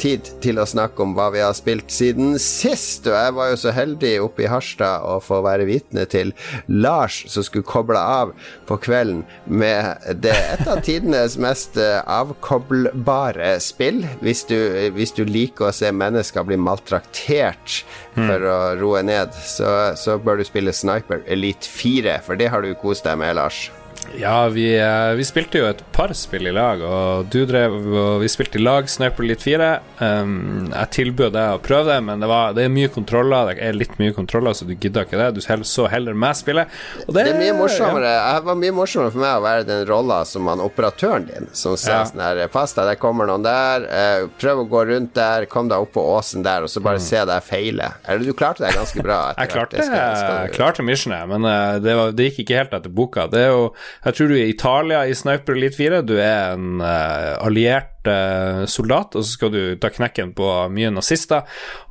tid 0.00 0.28
til 0.44 0.60
å 0.60 0.66
snakke 0.68 1.02
om 1.04 1.14
hva 1.16 1.28
vi 1.34 1.42
har 1.42 1.54
spilt 1.56 1.92
siden 1.92 2.36
sist. 2.42 3.06
Og 3.08 3.16
jeg 3.16 3.34
var 3.36 3.50
jo 3.52 3.58
så 3.60 3.74
heldig 3.74 4.14
oppe 4.24 4.44
i 4.44 4.50
Harstad 4.50 5.04
å 5.06 5.18
få 5.24 5.40
være 5.46 5.68
vitne 5.68 6.06
til 6.10 6.32
Lars 6.68 7.20
som 7.30 7.46
skulle 7.46 7.66
koble 7.68 8.00
av 8.00 8.34
på 8.68 8.78
kvelden 8.84 9.24
med 9.44 10.04
det 10.22 10.34
et 10.36 10.64
av 10.68 10.82
tidenes 10.86 11.38
mest 11.40 11.78
eh, 11.80 12.00
avkoblbare 12.04 13.56
spill. 13.64 14.04
Hvis 14.24 14.44
du, 14.50 14.56
hvis 14.94 15.14
du 15.16 15.24
liker 15.28 15.68
å 15.68 15.74
se 15.74 15.90
mennesker 15.94 16.46
bli 16.48 16.58
maltraktert 16.60 17.82
for 18.14 18.48
å 18.50 18.58
roe 18.80 19.02
ned, 19.06 19.34
så, 19.46 19.94
så 19.98 20.18
bør 20.22 20.40
du 20.40 20.46
spille 20.48 20.74
Sniper 20.74 21.22
Elite 21.30 21.68
4, 21.68 22.20
for 22.26 22.38
det 22.38 22.50
har 22.52 22.64
du 22.64 22.74
kost 22.78 23.06
deg 23.06 23.20
med, 23.20 23.36
Lars. 23.38 23.68
Ja, 24.16 24.48
vi, 24.48 24.78
eh, 24.78 25.14
vi, 25.14 25.24
spilte 25.24 25.60
jo 25.60 25.66
et 25.68 25.80
par 25.92 26.12
spill 26.16 26.48
i 26.48 26.52
lag, 26.54 26.80
og 26.82 27.28
du 27.32 27.42
drev 27.46 27.74
og 27.76 28.22
vi 28.22 28.30
spilte 28.30 28.58
i 28.58 28.62
lag 28.62 28.88
Sniper 28.90 29.24
Elite 29.24 29.44
4. 29.44 29.68
Um, 29.98 30.70
jeg 30.72 30.90
tilbød 30.96 31.34
deg 31.34 31.56
å 31.56 31.60
prøve 31.62 31.92
det, 31.92 31.98
men 32.06 32.22
det, 32.22 32.28
var, 32.30 32.54
det, 32.56 32.64
er 32.64 32.72
mye 32.72 32.90
kontroller. 32.92 33.52
Det 33.52 33.66
er 33.68 33.76
litt 33.76 33.98
mye 34.00 34.14
kontroller, 34.16 34.56
så 34.56 34.66
du 34.68 34.74
gidda 34.74 35.04
ikke 35.06 35.20
det. 35.20 35.28
Du 35.36 35.64
så 35.68 35.86
heller 35.92 36.16
meg 36.16 36.38
spille. 36.38 36.64
Det, 37.04 37.12
det, 37.14 37.26
er 37.34 37.38
mye 37.38 37.56
morsommere 37.58 38.10
ja. 38.14 38.32
Det 38.38 38.48
var 38.48 38.58
mye 38.62 38.74
morsommere 38.76 39.12
for 39.14 39.22
meg 39.24 39.36
å 39.36 39.44
være 39.44 39.66
den 39.68 39.84
rolla 39.88 40.20
som 40.28 40.48
han 40.50 40.62
operatøren 40.64 41.28
din, 41.28 41.50
som 41.52 41.76
sier 41.76 42.00
ja. 42.00 42.08
sånn 42.08 42.24
her 42.24 42.44
Pass 42.52 42.72
deg, 42.76 42.88
der 42.88 42.98
kommer 43.00 43.28
noen 43.28 43.44
der. 43.44 43.84
Uh, 43.90 44.28
prøv 44.40 44.64
å 44.64 44.68
gå 44.70 44.84
rundt 44.92 45.14
der, 45.18 45.48
kom 45.50 45.68
deg 45.70 45.84
opp 45.84 45.92
på 45.98 46.04
åsen 46.14 46.46
der, 46.46 46.64
og 46.64 46.72
så 46.72 46.82
bare 46.84 47.02
mm. 47.02 47.06
se 47.06 47.24
deg 47.28 47.44
feile. 47.44 47.92
Eller 48.08 48.24
du 48.24 48.32
klarte 48.36 48.64
deg 48.64 48.78
ganske 48.78 49.04
bra. 49.04 49.20
jeg 49.42 49.52
klarte, 49.52 49.84
skal, 49.84 50.16
skal 50.22 50.54
klarte 50.56 50.86
missionet, 50.86 51.28
men 51.30 51.44
uh, 51.44 51.76
det, 51.82 51.96
var, 51.98 52.16
det 52.16 52.30
gikk 52.30 52.44
ikke 52.46 52.62
helt 52.62 52.78
etter 52.78 52.94
boka. 53.02 53.28
Det 53.30 53.44
er 53.44 53.52
jo 53.52 53.68
jeg 54.04 54.14
tror 54.14 54.30
du 54.30 54.36
er 54.36 54.46
i 54.46 54.54
Italia 54.54 55.04
i 55.06 55.14
Sniper 55.16 55.56
Elite 55.56 55.78
4. 55.78 56.02
Du 56.06 56.16
er 56.20 56.54
en 56.54 56.82
uh, 56.82 57.34
alliert 57.42 58.06
uh, 58.06 58.62
soldat, 58.70 59.16
og 59.18 59.24
så 59.24 59.34
skal 59.34 59.52
du 59.52 59.60
ta 59.80 59.90
knekken 59.92 60.30
på 60.38 60.46
mye 60.72 60.92
nazister. 60.94 61.46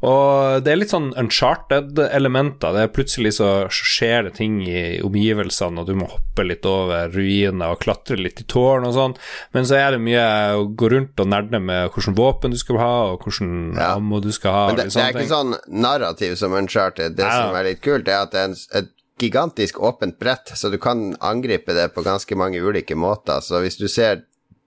Og 0.07 0.63
det 0.63 0.71
er 0.71 0.79
litt 0.79 0.93
sånn 0.93 1.11
uncharted-elementer. 1.19 2.75
Det 2.75 2.85
er 2.85 2.93
Plutselig 2.97 3.35
så 3.37 3.49
skjer 3.73 4.25
det 4.25 4.37
ting 4.39 4.61
i 4.65 5.01
omgivelsene, 5.05 5.83
og 5.83 5.91
du 5.91 5.99
må 5.99 6.07
hoppe 6.09 6.47
litt 6.47 6.65
over 6.65 7.11
ruiner 7.13 7.75
og 7.75 7.83
klatre 7.83 8.17
litt 8.17 8.41
i 8.41 8.47
tårn 8.49 8.87
og 8.87 8.95
sånn. 8.95 9.17
Men 9.53 9.67
så 9.69 9.77
er 9.77 9.93
det 9.93 10.01
mye 10.07 10.25
å 10.57 10.65
gå 10.79 10.89
rundt 10.95 11.19
og 11.21 11.29
nerde 11.29 11.61
med 11.61 11.91
hvilken 11.93 12.17
våpen 12.17 12.55
du 12.55 12.59
skal 12.61 12.81
ha, 12.81 12.93
og 13.11 13.27
hvilken 13.27 13.75
ja. 13.75 13.93
ammo 13.97 14.23
du 14.23 14.31
skal 14.33 14.55
ha. 14.55 14.65
Men 14.71 14.79
det, 14.81 14.89
det 14.95 15.03
er 15.03 15.13
ikke 15.13 15.29
sånn 15.35 15.57
narrativ 15.67 16.37
som 16.39 16.55
uncharted. 16.57 17.19
Det 17.19 17.27
ja. 17.27 17.41
som 17.43 17.59
er 17.59 17.73
litt 17.73 17.83
kult, 17.83 18.07
er 18.07 18.23
at 18.23 18.33
det 18.33 18.41
er 18.41 18.53
en, 18.53 18.61
et 18.79 18.93
gigantisk 19.19 19.79
åpent 19.83 20.19
brett, 20.19 20.51
så 20.55 20.69
du 20.69 20.77
kan 20.77 21.15
angripe 21.19 21.73
det 21.73 21.89
på 21.95 22.03
ganske 22.05 22.35
mange 22.35 22.61
ulike 22.61 22.95
måter. 22.95 23.41
Så 23.41 23.61
hvis 23.63 23.79
du 23.79 23.87
ser 23.89 24.23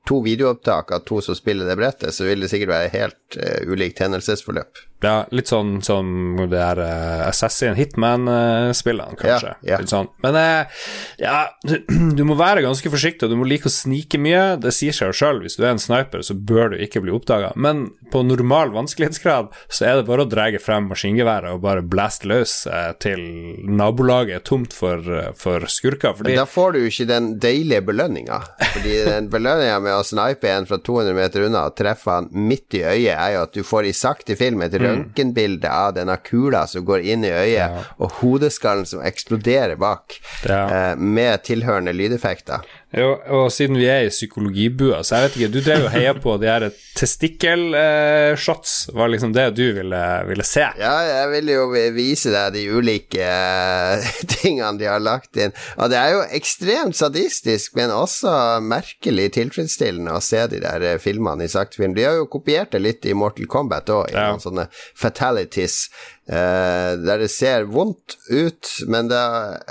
to 0.08 0.20
videoopptak 0.24 0.92
av 0.92 1.04
to 1.06 1.20
som 1.24 1.36
spiller 1.38 1.68
det 1.68 1.76
brettet, 1.78 2.14
så 2.14 2.26
vil 2.26 2.42
det 2.42 2.50
sikkert 2.52 2.72
være 2.74 2.94
helt 2.94 3.38
uh, 3.38 3.70
ulikt 3.70 4.00
hendelsesforløp. 4.02 4.80
Ja, 5.00 5.24
litt 5.32 5.48
sånn 5.48 5.78
som 5.80 6.36
det 6.50 6.58
er 6.60 6.80
uh, 6.84 7.22
Assassin 7.24 7.76
Hitman-spillene, 7.78 9.16
kanskje. 9.16 9.54
Yeah, 9.64 9.80
yeah. 9.80 9.86
Sånn. 9.88 10.10
Men 10.20 10.36
uh, 10.36 10.82
ja, 11.20 11.38
du 12.18 12.20
må 12.28 12.36
være 12.36 12.64
ganske 12.66 12.92
forsiktig, 12.92 13.24
og 13.24 13.32
du 13.32 13.38
må 13.40 13.48
like 13.48 13.70
å 13.70 13.72
snike 13.72 14.20
mye. 14.20 14.58
Det 14.60 14.74
sier 14.76 14.96
seg 14.96 15.12
jo 15.12 15.16
sjøl, 15.22 15.40
hvis 15.44 15.56
du 15.56 15.64
er 15.64 15.72
en 15.72 15.80
sniper, 15.80 16.20
så 16.26 16.36
bør 16.36 16.74
du 16.74 16.82
ikke 16.84 17.00
bli 17.04 17.14
oppdaga. 17.16 17.54
Men 17.56 17.86
på 18.12 18.22
normal 18.26 18.74
vanskelighetsgrad 18.74 19.48
så 19.72 19.88
er 19.88 20.00
det 20.00 20.08
bare 20.10 20.26
å 20.26 20.28
dra 20.28 20.48
frem 20.60 20.88
maskingeværet 20.90 21.54
og 21.54 21.62
bare 21.62 21.84
blaste 21.86 22.28
løs 22.28 22.66
uh, 22.68 22.90
til 23.00 23.22
nabolaget 23.70 24.40
er 24.40 24.44
tomt 24.44 24.76
for, 24.76 25.00
for 25.38 25.64
skurker. 25.70 26.12
Fordi 26.18 26.34
Men 26.34 26.42
da 26.42 26.46
får 26.48 26.74
du 26.76 26.82
jo 26.82 26.92
ikke 26.92 27.08
den 27.08 27.32
deilige 27.40 27.86
belønninga. 27.88 28.42
Fordi 28.74 28.98
den 29.06 29.32
belønninga 29.32 29.80
med 29.80 29.96
å 29.96 30.04
snipe 30.04 30.50
en 30.50 30.68
fra 30.68 30.80
200 30.82 31.16
meter 31.16 31.48
unna 31.48 31.64
og 31.70 31.76
treffe 31.78 32.18
han 32.18 32.28
midt 32.34 32.76
i 32.76 32.84
øyet, 32.84 33.16
er 33.16 33.36
jo 33.38 33.44
at 33.46 33.56
du 33.56 33.64
får 33.64 33.88
i 33.88 33.96
sakte 33.96 34.36
film 34.36 34.60
til 34.68 34.89
Mm. 34.89 34.89
Røntgenbilde 34.90 35.70
av 35.70 35.94
denne 35.96 36.16
kula 36.26 36.66
som 36.70 36.84
går 36.88 37.06
inn 37.14 37.24
i 37.26 37.32
øyet, 37.32 37.56
ja. 37.56 37.84
og 37.98 38.20
hodeskallen 38.20 38.88
som 38.88 39.02
eksploderer 39.06 39.78
bak, 39.80 40.18
ja. 40.44 40.62
eh, 40.66 40.94
med 40.96 41.44
tilhørende 41.46 41.94
lydeffekter. 41.96 42.66
Jo, 42.90 43.10
og 43.36 43.52
siden 43.54 43.76
vi 43.78 43.84
er 43.86 44.02
i 44.02 44.10
psykologibua, 44.10 45.04
så 45.06 45.14
jeg 45.14 45.28
vet 45.28 45.36
ikke 45.38 45.50
Du 45.54 45.58
drev 45.62 45.84
jo 45.84 45.90
heia 45.92 46.14
på 46.18 46.32
de 46.42 46.48
her 46.50 46.64
testikkelshots. 46.98 48.72
Eh, 48.88 48.96
var 48.98 49.12
liksom 49.12 49.30
det 49.36 49.44
du 49.54 49.62
ville, 49.76 50.00
ville, 50.26 50.46
se? 50.46 50.64
Ja, 50.80 50.96
jeg 51.06 51.28
ville 51.36 51.54
jo 51.54 51.68
vise 51.94 52.32
deg 52.34 52.56
de 52.56 52.64
ulike 52.74 53.22
eh, 53.22 54.10
tingene 54.34 54.74
de 54.80 54.90
har 54.90 54.98
lagt 55.06 55.38
inn. 55.38 55.54
Og 55.78 55.92
det 55.92 56.00
er 56.00 56.16
jo 56.16 56.26
ekstremt 56.40 56.98
sadistisk, 56.98 57.78
men 57.78 57.94
også 57.94 58.58
merkelig 58.66 59.30
tilfredsstillende 59.38 60.18
å 60.18 60.24
se 60.24 60.42
de 60.50 60.58
der 60.66 60.90
eh, 60.96 60.98
filmene 60.98 61.46
i 61.46 61.54
sakte 61.54 61.78
film. 61.78 61.94
De 61.94 62.08
har 62.08 62.18
jo 62.18 62.26
kopiert 62.32 62.74
det 62.74 62.82
litt 62.82 63.06
i 63.06 63.14
Mortal 63.14 63.46
Kombat 63.50 63.94
òg, 63.94 64.10
i 64.10 64.18
ja. 64.18 64.32
noen 64.32 64.42
sånne 64.42 64.66
fatalities. 64.98 65.84
Eh, 66.26 66.98
der 66.98 67.22
det 67.22 67.30
ser 67.30 67.70
vondt 67.70 68.18
ut, 68.34 68.76
men 68.90 69.14
det, 69.14 69.24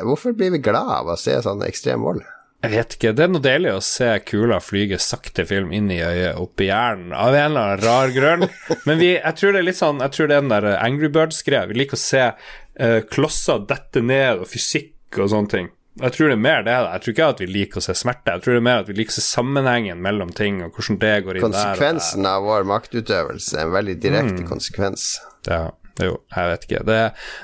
hvorfor 0.07 0.31
blir 0.39 0.55
vi 0.55 0.63
glad 0.63 1.01
av 1.03 1.11
å 1.11 1.19
se 1.19 1.35
sånn 1.43 1.67
ekstrem 1.67 2.07
vold? 2.07 2.23
Jeg 2.59 2.73
vet 2.73 2.95
ikke. 2.97 3.11
Det 3.15 3.23
er 3.23 3.31
noe 3.31 3.43
deilig 3.43 3.71
å 3.71 3.83
se 3.83 4.09
kula 4.27 4.57
flyge 4.59 4.99
sakte 4.99 5.45
film 5.47 5.71
inn 5.75 5.87
i 5.95 6.01
øyet, 6.03 6.35
opp 6.41 6.59
i 6.59 6.67
hjernen, 6.67 7.13
av 7.15 7.31
en 7.31 7.45
eller 7.53 7.61
annen 7.61 7.83
rar 7.85 8.11
grunn. 8.11 8.47
Men 8.87 8.99
vi, 8.99 9.13
jeg 9.15 9.37
tror 9.39 9.55
det 9.55 9.61
er 9.61 9.67
litt 9.69 9.79
sånn 9.79 10.03
Jeg 10.03 10.15
tror 10.15 10.27
det 10.27 10.35
er 10.35 10.43
den 10.43 10.51
der 10.51 10.67
Angry 10.75 11.11
Birds-greia. 11.15 11.69
Vi 11.71 11.79
liker 11.79 11.95
å 11.95 12.01
se 12.03 12.25
uh, 12.35 12.99
klosser 13.07 13.63
dette 13.69 14.03
ned, 14.03 14.43
og 14.43 14.51
fysikk 14.51 15.21
og 15.21 15.31
sånne 15.31 15.53
ting. 15.55 15.71
Jeg 15.99 16.15
tror 16.15 16.31
det 16.31 16.35
er 16.35 16.43
mer 16.43 16.61
det. 16.67 16.75
Jeg 16.75 17.03
tror 17.03 17.15
ikke 17.15 17.31
at 17.33 17.41
vi 17.43 17.47
liker 17.49 17.81
å 17.81 17.83
se 17.83 17.95
smerte. 17.97 18.35
Jeg 18.35 18.43
tror 18.43 18.55
det 18.55 18.59
er 18.61 18.67
mer 18.67 18.83
at 18.83 18.91
vi 18.91 18.95
liker 18.99 19.15
å 19.15 19.19
se 19.19 19.25
sammenhengen 19.25 20.03
mellom 20.03 20.31
ting, 20.35 20.61
og 20.63 20.75
hvordan 20.75 20.99
det 21.01 21.15
går 21.25 21.39
inn 21.39 21.43
der. 21.47 21.55
Konsekvensen 21.55 22.27
av 22.27 22.47
vår 22.47 22.67
maktutøvelse, 22.69 23.55
er 23.57 23.67
en 23.67 23.75
veldig 23.75 23.97
direkte 24.03 24.43
mm. 24.43 24.47
konsekvens. 24.51 25.11
Ja. 25.47 25.65
Jo, 25.99 26.19
jeg 26.31 26.51
vet 26.53 26.67
ikke. 26.67 26.83
Det, 26.87 26.99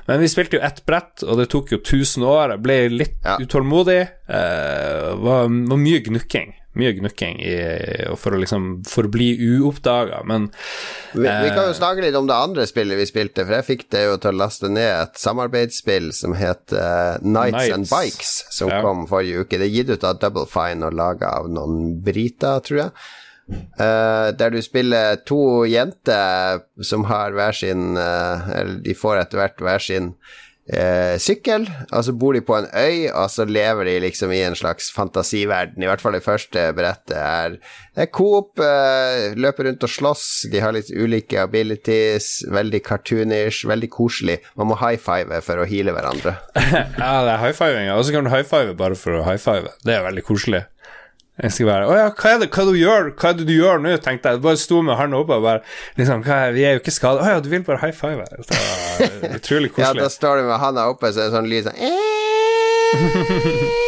men 0.07 0.21
vi 0.21 0.31
spilte 0.31 0.59
jo 0.59 0.65
ett 0.65 0.83
brett, 0.87 1.23
og 1.25 1.41
det 1.41 1.49
tok 1.51 1.73
jo 1.75 1.81
1000 1.81 2.27
år. 2.27 2.55
Jeg 2.55 2.63
ble 2.63 2.77
litt 2.93 3.17
ja. 3.25 3.39
utålmodig. 3.41 4.01
Eh, 4.31 5.09
var, 5.19 5.49
var 5.49 5.81
mye 5.81 6.03
gnukking. 6.05 6.53
Mye 6.75 6.91
gnukking 6.97 7.37
i, 7.39 7.55
for 8.19 8.35
å 8.35 8.39
liksom 8.39 8.81
forbli 8.87 9.29
bli 9.37 9.59
uoppdaga, 9.59 10.17
men 10.27 10.49
vi, 11.13 11.23
vi, 11.23 11.51
kan 11.55 11.69
jo 11.69 11.71
eh, 11.71 11.77
snakke 11.77 12.03
litt 12.03 12.17
om 12.19 12.27
det 12.27 12.35
andre 12.35 12.65
spillet 12.67 12.99
vi 12.99 13.05
spilte, 13.07 13.45
for 13.45 13.55
jeg 13.55 13.67
fikk 13.69 13.85
det 13.95 14.01
jo 14.03 14.17
til 14.19 14.33
å 14.33 14.39
laste 14.41 14.67
ned 14.67 14.89
et 14.89 15.21
samarbeidsspill 15.21 16.09
som 16.15 16.35
het 16.35 16.75
uh, 16.75 17.15
Nights, 17.23 17.55
Nights, 17.55 17.75
and 17.77 17.91
Bikes, 17.91 18.33
som 18.57 18.71
ja. 18.73 18.81
kom 18.83 19.05
forrige 19.07 19.45
uke. 19.45 19.59
Det 19.61 19.69
er 19.69 19.75
gitt 19.77 19.93
ut 19.93 20.07
av 20.07 20.19
Double 20.19 20.43
Fine 20.51 20.89
og 20.89 20.99
laga 20.99 21.31
av 21.39 21.47
noen 21.51 21.95
briter, 22.03 22.59
tror 22.67 22.83
jeg. 22.85 23.07
Uh, 23.45 24.31
der 24.33 24.55
du 24.55 24.61
spiller 24.65 25.19
to 25.27 25.65
jenter 25.69 26.63
som 26.81 27.05
har 27.05 27.35
hver 27.35 27.53
sin 27.53 27.93
uh, 27.93 28.41
Eller 28.49 28.79
de 28.81 28.95
får 28.97 29.19
etter 29.21 29.37
hvert 29.37 29.61
hver 29.61 29.83
sin 29.83 30.07
uh, 30.73 31.13
sykkel, 31.21 31.67
og 31.91 32.01
så 32.07 32.15
bor 32.17 32.33
de 32.33 32.41
på 32.41 32.55
en 32.57 32.65
øy, 32.73 33.05
og 33.11 33.29
så 33.29 33.45
lever 33.45 33.85
de 33.85 33.99
liksom 34.07 34.33
i 34.33 34.41
en 34.47 34.57
slags 34.57 34.89
fantasiverden. 34.95 35.77
I 35.77 35.91
hvert 35.91 36.01
fall 36.01 36.17
det 36.17 36.23
første 36.25 36.65
brettet 36.73 37.13
er, 37.19 37.59
er 37.93 38.09
Coop, 38.09 38.57
løper 39.37 39.69
rundt 39.69 39.85
og 39.85 39.93
slåss, 39.93 40.25
de 40.49 40.65
har 40.65 40.73
litt 40.73 40.89
ulike 40.89 41.43
abilities, 41.45 42.47
veldig 42.49 42.81
cartoonish, 42.87 43.67
veldig 43.69 43.91
koselig. 43.93 44.39
Man 44.57 44.73
må 44.73 44.79
high 44.81 44.97
five 44.97 45.43
for 45.45 45.61
å 45.61 45.69
heale 45.69 45.93
hverandre. 45.93 46.33
ja, 46.65 47.13
det 47.27 47.35
er 47.35 47.43
high 47.45 47.57
fiving, 47.61 47.93
og 47.93 48.07
så 48.07 48.17
kan 48.17 48.25
du 48.25 48.33
high 48.33 48.47
five 48.47 48.73
bare 48.79 48.97
for 48.97 49.21
å 49.21 49.27
high 49.27 49.41
five. 49.41 49.69
Det 49.85 49.99
er 49.99 50.07
veldig 50.09 50.25
koselig. 50.25 50.65
Jeg 51.43 51.51
skal 51.51 51.67
bare 51.67 51.87
Å 51.91 51.95
ja, 51.97 52.07
hva 52.15 52.29
er 52.31 52.37
det 52.39 52.47
hva 52.55 52.63
du 52.69 52.75
gjør 52.79 53.09
Hva 53.19 53.29
er 53.33 53.35
det 53.41 53.47
du 53.49 53.53
gjør 53.57 53.81
nå? 53.83 53.91
tenkte 54.03 54.31
jeg. 54.31 54.39
Bare 54.45 54.59
sto 54.61 54.77
med 54.85 54.95
hånda 54.95 55.19
oppe 55.19 55.35
og 55.35 55.43
bare 55.43 55.61
liksom, 55.99 56.23
er, 56.23 56.53
Vi 56.55 56.63
er 56.63 56.77
jo 56.77 56.83
ikke 56.83 56.95
skada. 56.95 57.19
Å 57.25 57.35
ja, 57.35 57.41
du 57.43 57.49
vil 57.51 57.65
bare 57.67 57.81
high 57.83 57.95
five? 57.95 58.23
Det 58.31 58.37
var 59.19 59.35
utrolig 59.41 59.73
koselig. 59.75 59.83
ja, 59.83 59.91
da 60.05 60.09
står 60.13 60.33
du 60.39 60.43
med 60.47 60.59
hånda 60.63 60.87
oppe, 60.93 61.11
så 61.11 61.25
er 61.25 61.27
det 61.27 61.35
sånn 61.35 61.51
lyd 61.51 61.67
sånn 61.67 61.79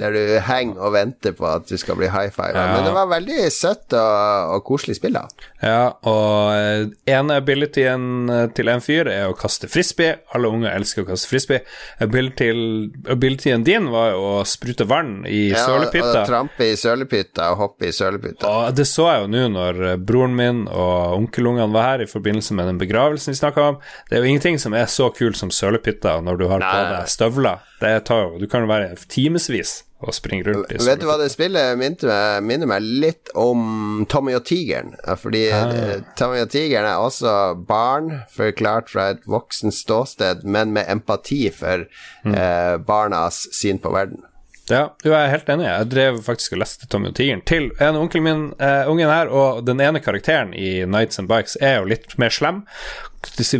Der 0.00 0.14
du 0.14 0.22
henger 0.46 0.80
og 0.86 0.94
venter 0.94 1.34
på 1.36 1.46
at 1.48 1.68
du 1.68 1.76
skal 1.80 1.98
bli 1.98 2.08
high 2.12 2.30
five. 2.32 2.52
Ja. 2.54 2.74
Men 2.74 2.86
det 2.88 2.94
var 2.96 3.10
veldig 3.10 3.40
søtt 3.54 3.94
og, 3.96 4.54
og 4.56 4.64
koselig 4.66 4.98
spill, 4.98 5.16
da. 5.18 5.24
Ja, 5.64 5.94
og 6.08 6.94
ene 7.10 7.38
abilityen 7.40 8.30
til 8.56 8.70
en 8.72 8.84
fyr 8.84 9.08
er 9.10 9.30
å 9.30 9.36
kaste 9.38 9.70
frisbee. 9.70 10.18
Alle 10.36 10.50
unge 10.52 10.72
elsker 10.72 11.04
å 11.04 11.08
kaste 11.08 11.30
frisbee. 11.30 11.62
Abilityen 12.04 13.66
din 13.66 13.90
var 13.92 14.12
jo 14.14 14.24
å 14.34 14.44
sprute 14.48 14.86
vann 14.88 15.22
i 15.28 15.48
ja, 15.52 15.64
sølepytta. 15.64 16.24
Trampe 16.28 16.70
i 16.72 16.78
sølepytta 16.80 17.50
og 17.54 17.62
hoppe 17.62 17.90
i 17.90 17.94
sølepytta. 17.94 18.50
Og 18.50 18.78
det 18.78 18.88
så 18.90 19.08
jeg 19.10 19.24
jo 19.24 19.32
nå 19.34 19.44
når 19.54 19.82
broren 20.04 20.36
min 20.38 20.64
og 20.68 21.18
onkelungene 21.18 21.72
var 21.74 21.94
her 21.94 22.04
i 22.04 22.10
forbindelse 22.10 22.56
med 22.56 22.70
den 22.70 22.80
begravelsen 22.80 23.34
vi 23.34 23.40
snakka 23.40 23.68
om. 23.74 23.80
Det 24.08 24.18
er 24.18 24.24
jo 24.24 24.32
ingenting 24.32 24.60
som 24.62 24.76
er 24.76 24.88
så 24.90 25.10
kult 25.14 25.38
som 25.40 25.52
sølepytta 25.54 26.18
når 26.24 26.40
du 26.40 26.48
har 26.50 26.62
Nei. 26.62 26.72
på 26.72 26.82
deg 26.94 27.14
støvler. 27.14 27.70
Det 27.84 27.98
tar 28.08 28.38
Du 28.40 28.46
kan 28.50 28.64
jo 28.64 28.70
være 28.70 28.94
timevis 29.08 29.82
og 30.04 30.12
springe 30.16 30.44
rundt 30.48 30.72
i 30.72 30.80
Vet 30.84 31.00
du 31.00 31.06
hva 31.08 31.16
det 31.20 31.30
spillet 31.32 31.78
minner 31.80 32.10
meg, 32.10 32.44
minner 32.48 32.70
meg 32.74 32.84
litt 33.04 33.32
om 33.38 34.04
Tommy 34.10 34.34
og 34.36 34.44
tigeren? 34.48 34.92
Fordi 35.20 35.46
ah. 35.54 35.72
Eh, 35.72 35.94
Tommy 36.18 36.42
og 36.44 36.52
tigeren 36.52 36.88
er 36.90 37.00
også 37.00 37.54
barn, 37.68 38.10
forklart 38.34 38.92
fra 38.92 39.10
et 39.14 39.24
voksen 39.30 39.72
ståsted, 39.74 40.44
men 40.44 40.74
med 40.76 40.90
empati 40.92 41.46
for 41.54 41.86
mm. 42.26 42.34
eh, 42.36 42.76
barnas 42.84 43.46
syn 43.56 43.80
på 43.80 43.94
verden. 43.94 44.24
Ja, 44.70 44.94
jeg 45.04 45.12
er 45.12 45.28
helt 45.28 45.50
enig. 45.52 45.66
Jeg 45.68 45.88
drev 45.92 46.18
faktisk 46.24 46.54
og 46.56 46.62
leste 46.62 46.86
Tommy 46.88 47.10
og 47.10 47.16
tigeren 47.18 47.42
til 47.44 47.66
en 47.84 47.98
onkel 48.00 48.22
min, 48.24 48.46
eh, 48.56 48.88
ungen 48.88 49.10
her, 49.12 49.28
og 49.28 49.64
den 49.66 49.80
ene 49.84 50.00
karakteren 50.00 50.54
i 50.56 50.86
Nights 50.88 51.20
and 51.20 51.28
Bikes 51.28 51.58
er 51.60 51.82
jo 51.82 51.90
litt 51.90 52.16
mer 52.20 52.32
slem. 52.32 52.62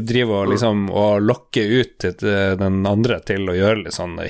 Driver 0.05 0.45
og 0.45 0.51
liksom 0.53 0.91
og 0.93 1.23
lokker 1.25 1.67
ut 1.81 2.05
uh, 2.05 2.53
den 2.61 2.87
andre 2.87 3.21
til 3.27 3.51
å 3.51 3.55
gjøre 3.57 3.83
litt 3.85 3.95
sånn 3.97 4.19
uh, 4.21 4.27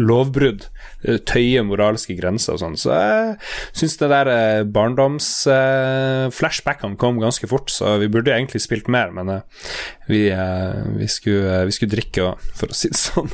lovbrudd. 0.00 0.64
Tøye 0.98 1.62
moralske 1.62 2.14
grenser 2.18 2.52
og 2.56 2.60
sånn. 2.62 2.76
Så 2.80 2.90
jeg 2.90 3.36
syns 3.76 3.96
det 4.00 4.08
der 4.10 4.28
barndoms-flashbackene 4.74 6.98
kom 6.98 7.20
ganske 7.22 7.46
fort, 7.50 7.70
så 7.70 7.96
vi 8.02 8.08
burde 8.10 8.34
egentlig 8.34 8.60
spilt 8.64 8.88
mer, 8.90 9.10
men 9.14 9.26
vi, 10.10 10.34
vi, 10.98 11.06
skulle, 11.06 11.66
vi 11.70 11.74
skulle 11.76 11.94
drikke 11.94 12.22
òg, 12.26 12.34
for 12.58 12.66
å 12.74 12.76
si 12.76 12.90
det 12.90 12.98
sånn. 12.98 13.30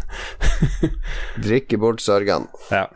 drikke 1.49 1.81
bort 1.81 2.05
sorgen 2.05 2.25
sorgene. 2.25 2.47
Ja. 2.71 2.89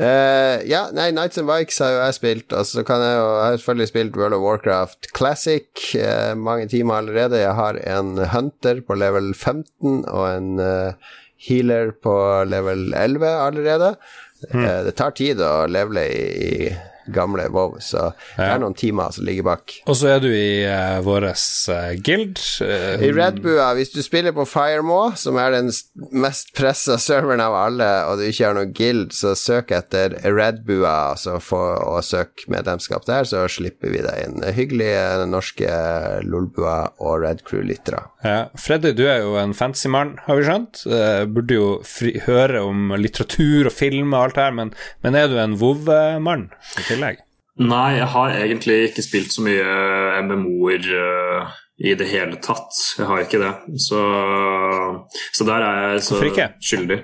Uh, 0.00 0.62
ja, 0.64 0.86
nei, 0.96 1.10
Nights 1.12 1.36
and 1.36 1.48
Bikes 1.50 1.76
har 1.82 1.90
jo 1.92 1.98
jeg 2.00 2.16
spilt, 2.16 2.54
og 2.56 2.64
så 2.64 2.80
kan 2.88 3.02
jeg 3.04 3.18
jo 3.18 3.26
Jeg 3.28 3.44
har 3.44 3.58
selvfølgelig 3.58 3.88
spilt 3.90 4.16
World 4.16 4.36
of 4.38 4.44
Warcraft 4.46 5.10
Classic 5.16 5.66
uh, 6.00 6.32
mange 6.40 6.70
timer 6.72 7.02
allerede. 7.02 7.42
Jeg 7.42 7.52
har 7.58 7.76
en 7.98 8.14
Hunter 8.32 8.80
på 8.86 8.96
level 8.96 9.34
15 9.34 10.06
og 10.08 10.24
en 10.30 10.54
uh, 10.56 11.12
healer 11.36 11.92
på 11.92 12.16
level 12.48 12.94
11 12.96 13.28
allerede. 13.28 13.94
Mm. 14.54 14.64
det 14.86 14.94
tar 14.96 15.12
tid 15.12 15.40
å 15.44 15.66
levele 15.68 16.06
i, 16.08 16.22
i 16.40 16.68
gamle 17.14 17.46
WoW, 17.52 17.78
så 17.82 18.10
det 18.36 18.48
er 18.48 18.60
noen 18.62 18.76
timer 18.78 19.12
som 19.14 19.26
ligger 19.26 19.46
bak. 19.46 19.74
Og 19.90 19.96
så 19.98 20.14
er 20.14 20.22
du 20.22 20.28
i 20.30 20.62
uh, 20.66 21.00
vår 21.04 21.28
uh, 21.30 21.92
guild. 22.04 22.40
Uh, 22.62 23.02
I 23.02 23.10
Redbua, 23.14 23.70
hvis 23.78 23.92
du 23.94 24.00
spiller 24.04 24.34
på 24.36 24.46
Firemaw, 24.48 25.14
som 25.18 25.38
er 25.40 25.54
den 25.56 25.70
mest 26.10 26.52
pressa 26.56 26.98
serveren 27.00 27.42
av 27.44 27.56
alle, 27.58 27.90
og 28.08 28.20
du 28.20 28.26
ikke 28.28 28.48
har 28.48 28.56
noen 28.58 28.74
guild, 28.76 29.10
så 29.16 29.34
søk 29.38 29.74
etter 29.76 30.16
Redbua 30.24 30.94
altså 31.12 31.38
for 31.42 31.78
å 31.80 32.00
søke 32.04 32.48
medlemskap 32.52 33.06
der, 33.08 33.28
så 33.28 33.46
slipper 33.50 33.92
vi 33.94 34.02
deg 34.04 34.24
inn. 34.26 34.40
Hyggelige 34.56 35.26
norske 35.30 35.70
Lolbua 36.26 36.78
og 37.00 37.24
Red 37.24 37.44
Crew-lyttere. 37.48 38.04
Ja. 38.24 38.50
Freddy, 38.60 38.92
du 38.96 39.06
er 39.08 39.22
jo 39.24 39.36
en 39.40 39.54
fancy 39.56 39.88
mann, 39.92 40.16
har 40.26 40.36
vi 40.36 40.46
skjønt. 40.48 40.82
burde 41.32 41.56
jo 41.56 41.68
fri, 41.86 42.14
høre 42.26 42.60
om 42.66 42.92
litteratur 43.00 43.70
og 43.70 43.74
film 43.74 44.14
og 44.14 44.24
alt 44.24 44.38
det 44.38 44.46
her, 44.46 44.56
men, 44.56 44.74
men 45.04 45.16
er 45.18 45.30
du 45.30 45.38
en 45.40 45.56
WoW-mann? 45.60 46.48
Tillegg? 47.00 47.26
Nei, 47.60 47.98
jeg 47.98 48.08
har 48.14 48.36
egentlig 48.38 48.76
ikke 48.88 49.04
spilt 49.04 49.34
så 49.34 49.44
mye 49.44 49.64
eh, 49.64 50.20
MMO-er 50.24 50.86
uh, 50.96 51.56
i 51.80 51.92
det 51.98 52.08
hele 52.08 52.38
tatt. 52.40 52.76
Jeg 52.96 53.08
har 53.08 53.24
ikke 53.24 53.40
det. 53.42 53.52
Så, 53.84 54.00
så 55.36 55.46
der 55.48 55.64
er 55.66 55.80
jeg 55.96 56.04
så 56.06 56.20
skyldig. 56.60 57.00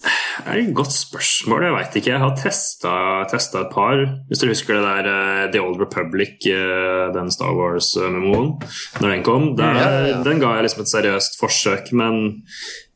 Det 0.00 0.46
er 0.46 0.60
et 0.62 0.70
godt 0.72 0.94
spørsmål, 0.94 1.64
jeg 1.66 1.74
veit 1.74 1.96
ikke. 1.98 2.12
Jeg 2.12 2.22
har 2.22 2.36
testa 2.38 3.64
et 3.64 3.72
par. 3.74 4.04
Hvis 4.28 4.40
dere 4.40 4.54
husker 4.54 4.78
det 4.78 4.84
der 4.86 5.08
uh, 5.10 5.48
The 5.52 5.64
Old 5.64 5.82
Republic, 5.82 6.38
uh, 6.52 7.10
den 7.16 7.32
Star 7.34 7.56
Wars-memoen, 7.58 8.54
når 9.00 9.14
den 9.16 9.26
kom. 9.26 9.50
Der, 9.58 9.74
ja, 9.74 9.90
ja, 9.90 10.06
ja. 10.12 10.22
Den 10.26 10.40
ga 10.44 10.54
jeg 10.56 10.68
liksom 10.68 10.86
et 10.86 10.92
seriøst 10.94 11.40
forsøk, 11.42 11.90
men, 11.98 12.22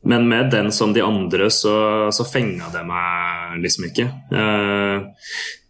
men 0.07 0.31
med 0.31 0.49
den 0.55 0.71
som 0.71 0.95
de 0.95 1.03
andre 1.03 1.51
så, 1.53 1.75
så 2.15 2.25
fenga 2.27 2.71
det 2.73 2.87
meg 2.87 3.61
liksom 3.67 3.91
ikke. 3.91 4.09
Uh, 4.31 5.11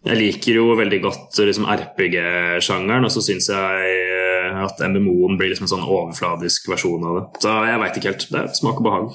jeg 0.05 0.19
liker 0.19 0.59
jo 0.59 0.75
veldig 0.77 0.99
godt 1.01 1.39
liksom, 1.47 1.65
RPG-sjangeren, 1.65 3.07
og 3.07 3.13
så 3.13 3.23
syns 3.25 3.49
jeg 3.49 3.95
eh, 4.05 4.59
at 4.61 4.83
MMO-en 4.85 5.39
blir 5.39 5.49
liksom 5.49 5.65
en 5.65 5.73
sånn 5.73 5.87
overfladisk 5.87 6.69
versjon 6.69 7.07
av 7.09 7.17
det. 7.17 7.25
Så 7.41 7.55
jeg 7.65 7.81
veit 7.81 7.97
ikke 7.97 8.11
helt. 8.11 8.27
Det 8.29 8.43
er 8.43 8.53
smak 8.59 8.81
og 8.83 8.85
behag. 8.85 9.09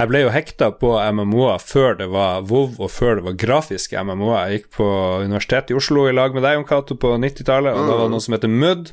Jeg 0.00 0.08
ble 0.08 0.22
jo 0.22 0.30
hekta 0.32 0.70
på 0.80 0.94
MMO-er 1.12 1.60
før 1.60 1.98
det 1.98 2.06
var 2.08 2.46
WoW 2.48 2.78
og 2.80 2.88
før 2.88 3.18
det 3.18 3.24
var 3.26 3.34
grafiske 3.42 4.00
MMO-er. 4.00 4.48
Jeg 4.48 4.60
gikk 4.60 4.70
på 4.78 4.86
Universitetet 5.26 5.74
i 5.74 5.76
Oslo 5.76 6.06
i 6.08 6.14
lag 6.16 6.32
med 6.32 6.40
deg, 6.46 6.56
Jon 6.56 6.64
Cato, 6.64 6.96
på 6.96 7.10
90-tallet, 7.20 7.76
og 7.76 7.84
mm. 7.84 7.90
da 7.90 7.98
var 7.98 8.08
det 8.08 8.14
noe 8.14 8.24
som 8.24 8.36
heter 8.36 8.52
MUD, 8.54 8.92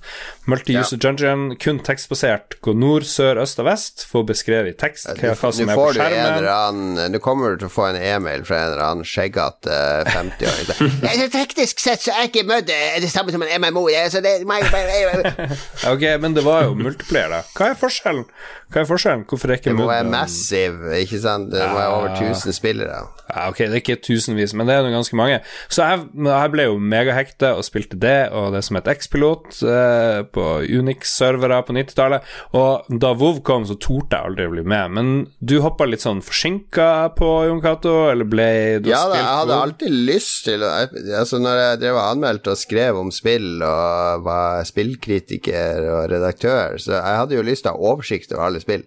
Multi-User 0.51 0.99
ja. 0.99 1.01
Dungeon, 1.05 1.45
kun 1.63 1.79
tekstbasert. 1.87 2.57
Gå 2.65 2.75
nord, 2.75 3.07
sør, 3.07 3.39
øst 3.45 3.61
og 3.63 3.69
vest, 3.69 4.03
få 4.09 4.25
beskrevet 4.27 4.73
i 4.73 4.75
tekst 4.83 5.07
hva, 5.07 5.31
hva 5.31 5.53
som 5.55 5.71
er 5.71 5.79
på 5.79 5.87
skjermen. 5.95 6.91
Nå 7.13 7.23
kommer 7.23 7.55
du 7.55 7.63
til 7.63 7.71
å 7.71 7.75
få 7.77 7.87
en 7.93 8.01
e-mail 8.01 8.43
fra 8.47 8.59
en 8.59 8.73
eller 8.73 8.83
annen 8.89 9.07
skjeggete 9.07 9.79
uh, 10.03 10.11
50-åring. 10.11 11.31
Teknisk 11.37 11.79
sett 11.83 12.03
så 12.03 12.17
er 12.17 12.27
ikke 12.27 12.43
MUD 12.47 12.73
eh, 12.73 12.99
det 12.99 13.13
samme 13.13 13.31
som 13.31 13.47
en 13.47 13.55
MMO. 13.63 13.87
Så 14.11 14.19
det, 14.25 14.41
ok, 15.93 16.05
men 16.19 16.35
det 16.35 16.43
var 16.43 16.67
jo 16.67 16.75
multiplier, 16.75 17.31
da. 17.31 17.43
Hva 17.55 17.71
er 17.71 17.79
forskjellen? 17.79 18.27
Hva 18.67 18.83
er 18.83 18.89
forskjellen? 18.89 19.23
Hvorfor 19.29 19.53
er 19.53 19.61
ikke 19.61 19.71
MUD 19.71 19.79
Det 19.79 19.85
må 19.85 19.91
være 19.93 20.11
massive, 20.11 20.96
ikke 21.05 21.19
sant? 21.23 21.51
Det 21.53 21.61
var 21.61 21.93
over 21.97 22.09
1000 22.15 22.53
spillere. 22.55 23.03
Ja, 23.27 23.49
ok, 23.51 23.57
det 23.67 23.73
er 23.75 23.81
ikke 23.81 23.97
tusenvis, 24.07 24.53
men 24.55 24.67
det 24.69 24.75
er 24.77 24.87
ganske 24.93 25.17
mange. 25.19 25.41
Så 25.69 25.83
jeg, 25.83 26.05
jeg 26.25 26.51
ble 26.53 26.65
jo 26.69 26.77
megahekta 26.79 27.53
og 27.59 27.65
spilte 27.67 27.99
det 27.99 28.29
og 28.31 28.53
det 28.55 28.61
som 28.63 28.77
het 28.79 28.87
X-Pilot 28.93 29.57
eh, 29.67 30.21
på 30.31 30.45
Unix-servere 30.63 31.59
på 31.67 31.75
90-tallet. 31.75 32.23
Og 32.55 32.87
da 33.03 33.11
WoW 33.19 33.41
kom, 33.47 33.65
så 33.67 33.75
torde 33.83 34.15
jeg 34.15 34.31
aldri 34.31 34.47
å 34.47 34.53
bli 34.55 34.63
med. 34.63 34.95
Men 34.95 35.11
du 35.43 35.57
hoppa 35.65 35.85
litt 35.89 36.05
sånn 36.05 36.23
forsinka 36.23 36.89
på 37.19 37.31
Jon 37.49 37.61
Cato, 37.63 37.95
eller 38.13 38.27
ble 38.31 38.47
du 38.85 38.89
Ja, 38.93 39.03
da, 39.11 39.19
jeg 39.19 39.27
hadde 39.27 39.51
WoW? 39.53 39.65
alltid 39.67 39.97
lyst 40.07 40.45
til 40.47 40.63
å 40.63 40.71
Altså, 41.17 41.37
når 41.43 41.59
jeg 41.63 41.79
drev 41.83 41.97
og 41.99 42.05
anmeldte 42.13 42.53
og 42.53 42.59
skrev 42.59 42.97
om 43.01 43.11
spill 43.13 43.61
og 43.65 44.23
var 44.25 44.63
spillkritiker 44.67 45.85
og 45.91 46.09
redaktør, 46.11 46.77
så 46.81 46.97
jeg 46.97 47.21
hadde 47.21 47.37
jo 47.37 47.45
lyst 47.45 47.65
til 47.65 47.73
å 47.73 47.77
ha 47.77 47.91
oversikt 47.93 48.33
over 48.35 48.47
alle 48.49 48.63
spill. 48.63 48.83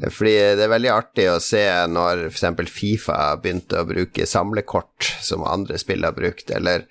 Fordi 0.00 0.32
det 0.56 0.64
er 0.64 0.72
veldig 0.72 0.92
artig 0.92 1.26
å 1.28 1.40
se 1.42 1.64
når 1.92 2.28
f.eks. 2.30 2.70
Fifa 2.72 3.18
begynte 3.42 3.82
å 3.82 3.88
bruke 3.88 4.26
samlekort 4.26 5.10
som 5.20 5.44
andre 5.44 5.76
spill 5.80 6.06
har 6.06 6.16
brukt, 6.16 6.48
eller 6.50 6.86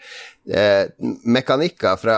eh, 0.45 0.85
mekanikker 1.25 1.97
fra, 1.97 2.17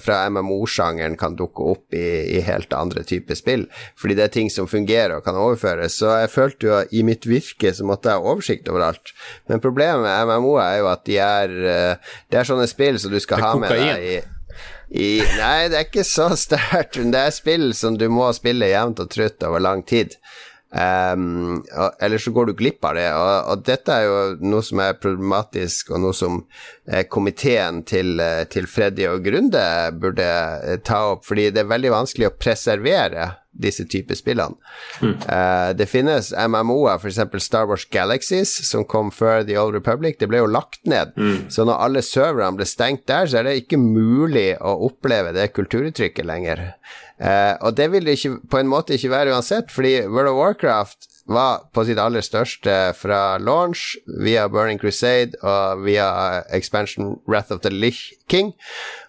fra 0.00 0.18
MMO-sjangeren 0.30 1.18
kan 1.18 1.36
dukke 1.38 1.66
opp 1.74 1.98
i, 1.98 2.06
i, 2.36 2.40
helt 2.46 2.72
andre 2.76 3.02
typer 3.06 3.38
spill, 3.38 3.66
fordi 3.98 4.18
det 4.18 4.28
er 4.28 4.34
ting 4.38 4.50
som 4.52 4.70
fungerer 4.70 5.18
og 5.18 5.26
kan 5.26 5.38
overføres. 5.38 5.98
Så 6.00 6.14
jeg 6.22 6.34
følte 6.38 6.70
jo 6.70 6.80
i 6.94 7.04
mitt 7.06 7.26
virke 7.28 7.74
så 7.74 7.86
måtte 7.88 8.12
jeg 8.12 8.22
ha 8.22 8.34
oversikt 8.34 8.70
over 8.70 8.92
alt. 8.92 9.14
Men 9.50 9.62
problemet 9.64 10.06
med 10.06 10.30
MMO 10.30 10.58
er 10.62 10.80
jo 10.80 10.92
at 10.94 11.06
de 11.10 11.18
er, 11.24 11.56
eh, 11.74 12.12
det 12.30 12.40
er 12.40 12.52
sånne 12.54 12.70
spill 12.70 13.00
som 13.02 13.12
du 13.12 13.20
skal 13.22 13.42
ha 13.42 13.56
med 13.58 13.74
deg 13.74 14.12
i 14.14 14.20
i, 14.90 15.20
nei, 15.38 15.68
det 15.70 15.78
er 15.78 15.86
ikke 15.86 16.06
så 16.06 16.30
sterkt. 16.44 16.98
Det 16.98 17.20
er 17.20 17.34
spill 17.34 17.70
som 17.78 17.98
du 17.98 18.08
må 18.12 18.30
spille 18.36 18.70
jevnt 18.72 19.02
og 19.02 19.12
trutt 19.14 19.46
over 19.46 19.62
lang 19.62 19.84
tid. 19.86 20.16
Um, 20.70 21.64
eller 22.00 22.18
så 22.18 22.30
går 22.30 22.46
du 22.46 22.52
glipp 22.54 22.84
av 22.84 22.94
det. 22.94 23.08
Og, 23.10 23.32
og, 23.50 23.64
dette 23.66 23.94
er 23.94 24.06
jo 24.06 24.50
noe 24.52 24.62
som 24.62 24.82
er 24.84 24.98
problematisk, 25.02 25.90
og 25.90 26.04
noe 26.04 26.16
som 26.16 26.40
eh, 26.86 27.02
komiteen 27.10 27.82
til, 27.88 28.20
eh, 28.22 28.44
til 28.50 28.70
Freddy 28.70 29.08
og 29.10 29.24
Grunde 29.26 29.64
burde 29.98 30.28
eh, 30.28 30.78
ta 30.86 31.02
opp, 31.16 31.26
fordi 31.26 31.50
det 31.54 31.64
er 31.64 31.72
veldig 31.74 31.94
vanskelig 31.96 32.30
å 32.30 32.36
preservere 32.38 33.32
disse 33.60 33.84
typer 33.90 34.14
spillene. 34.14 34.54
Mm. 35.02 35.14
Uh, 35.26 35.70
det 35.76 35.88
finnes 35.90 36.30
MMO-er, 36.30 37.00
f.eks. 37.00 37.18
Star 37.42 37.66
Wars 37.68 37.84
Galaxies, 37.90 38.52
som 38.68 38.86
kom 38.88 39.10
før 39.12 39.42
The 39.44 39.58
Old 39.58 39.74
Republic. 39.74 40.20
Det 40.20 40.30
ble 40.30 40.44
jo 40.44 40.48
lagt 40.48 40.84
ned. 40.88 41.12
Mm. 41.18 41.50
Så 41.52 41.66
når 41.68 41.82
alle 41.82 42.04
serverne 42.06 42.60
ble 42.60 42.68
stengt 42.68 43.08
der, 43.10 43.26
så 43.26 43.40
er 43.40 43.48
det 43.48 43.58
ikke 43.64 43.80
mulig 43.82 44.54
å 44.62 44.76
oppleve 44.86 45.34
det 45.36 45.50
kulturuttrykket 45.56 46.30
lenger. 46.30 46.64
Uh, 47.20 47.54
og 47.60 47.76
det 47.76 47.90
vil 47.92 48.06
det 48.06 48.16
ikke, 48.16 48.38
på 48.48 48.60
en 48.60 48.70
måte 48.70 48.96
ikke 48.96 49.12
være 49.12 49.34
uansett, 49.34 49.72
fordi 49.72 49.98
World 50.08 50.32
of 50.32 50.38
Warcraft 50.38 51.08
var 51.30 51.66
på 51.74 51.84
sitt 51.86 52.00
aller 52.00 52.24
største 52.24 52.76
fra 52.98 53.38
launch, 53.38 53.98
via 54.24 54.46
Burning 54.50 54.80
Crusade 54.80 55.38
og 55.44 55.84
via 55.84 56.08
expansion 56.56 57.18
Wrath 57.28 57.52
of 57.54 57.60
the 57.62 57.70
Lich 57.70 58.14
King. 58.28 58.54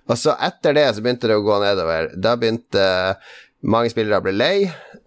Og 0.09 0.20
så 0.20 0.36
etter 0.43 0.76
det 0.78 0.89
så 0.91 1.03
begynte 1.03 1.32
det 1.32 1.39
å 1.39 1.45
gå 1.45 1.57
nedover. 1.64 2.12
Da 2.20 2.36
begynte 2.38 2.84
mange 3.62 3.93
spillere 3.93 4.20
å 4.20 4.26
bli 4.26 4.36
lei. 4.36 4.55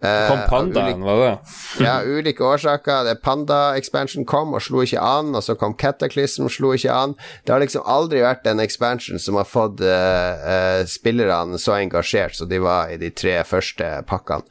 Eh, 0.03 0.27
kom 0.27 0.39
pandaen, 0.49 1.03
var 1.03 1.21
det? 1.21 1.37
ja, 1.85 2.01
ulike 2.03 2.43
årsaker. 2.43 3.05
Det 3.07 3.15
Panda-expansion 3.23 4.25
kom 4.27 4.53
og 4.53 4.61
slo 4.61 4.83
ikke 4.83 5.01
an, 5.01 5.31
og 5.37 5.43
så 5.45 5.55
kom 5.59 5.75
Cataclysm 5.79 6.49
og 6.49 6.53
slo 6.53 6.73
ikke 6.75 6.93
an. 6.93 7.15
Det 7.45 7.53
har 7.55 7.63
liksom 7.63 7.85
aldri 7.89 8.21
vært 8.25 8.47
en 8.51 8.61
expansion 8.63 9.21
som 9.21 9.39
har 9.39 9.47
fått 9.49 9.81
uh, 9.85 10.45
uh, 10.45 10.81
spillerne 10.89 11.59
så 11.61 11.77
engasjert 11.79 12.37
som 12.37 12.51
de 12.51 12.59
var 12.63 12.91
i 12.93 12.99
de 13.01 13.09
tre 13.15 13.39
første 13.47 13.89
pakkene. 14.09 14.43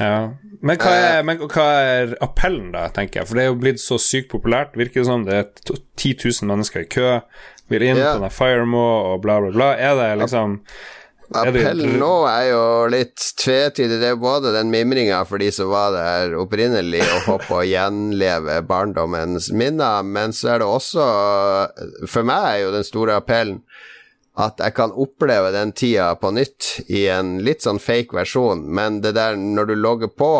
Ja. 0.00 0.16
Men 0.64 0.80
hva, 0.80 0.92
er, 0.96 1.22
men 1.28 1.44
hva 1.44 1.66
er 1.84 2.16
appellen, 2.24 2.72
da, 2.74 2.88
tenker 2.94 3.20
jeg? 3.20 3.28
For 3.28 3.38
det 3.38 3.44
er 3.44 3.52
jo 3.52 3.60
blitt 3.60 3.82
så 3.82 4.00
sykt 4.00 4.32
populært. 4.32 4.78
Virker 4.80 5.02
det 5.02 5.08
som 5.10 5.26
det 5.28 5.40
er 5.42 5.48
10 5.68 6.16
000 6.24 6.48
mennesker 6.48 6.86
i 6.86 6.90
kø, 6.90 7.18
vil 7.70 7.84
inn 7.84 8.00
ja. 8.00 8.14
på 8.14 8.24
den 8.24 8.32
Firemo 8.32 8.86
og 9.12 9.20
bla, 9.24 9.38
bla, 9.44 9.52
bla. 9.52 9.72
Er 9.76 9.98
det 10.00 10.12
liksom 10.24 10.62
Appellen 11.34 11.96
nå 11.98 12.12
er 12.30 12.44
jo 12.52 12.62
litt 12.92 13.18
tvetydig. 13.40 13.98
Det 13.98 14.12
er 14.12 14.20
både 14.20 14.52
den 14.54 14.70
mimringa 14.70 15.22
for 15.26 15.42
de 15.42 15.48
som 15.54 15.72
var 15.72 15.94
der 15.94 16.36
opprinnelig, 16.38 17.02
og 17.02 17.26
håper 17.32 17.58
å 17.58 17.66
gjenleve 17.66 18.60
barndommens 18.68 19.50
minner, 19.50 20.06
men 20.06 20.34
så 20.36 20.54
er 20.54 20.62
det 20.62 20.70
også 20.70 21.08
For 22.06 22.26
meg 22.26 22.46
er 22.50 22.62
jo 22.64 22.72
den 22.76 22.86
store 22.86 23.18
appellen 23.20 23.62
at 24.36 24.60
jeg 24.60 24.74
kan 24.76 24.92
oppleve 24.92 25.48
den 25.54 25.70
tida 25.72 26.10
på 26.20 26.28
nytt 26.36 26.90
i 26.92 27.06
en 27.08 27.38
litt 27.40 27.64
sånn 27.64 27.80
fake 27.80 28.12
versjon, 28.12 28.66
men 28.68 29.00
det 29.00 29.14
der 29.16 29.38
når 29.40 29.70
du 29.70 29.74
logger 29.80 30.12
på 30.12 30.32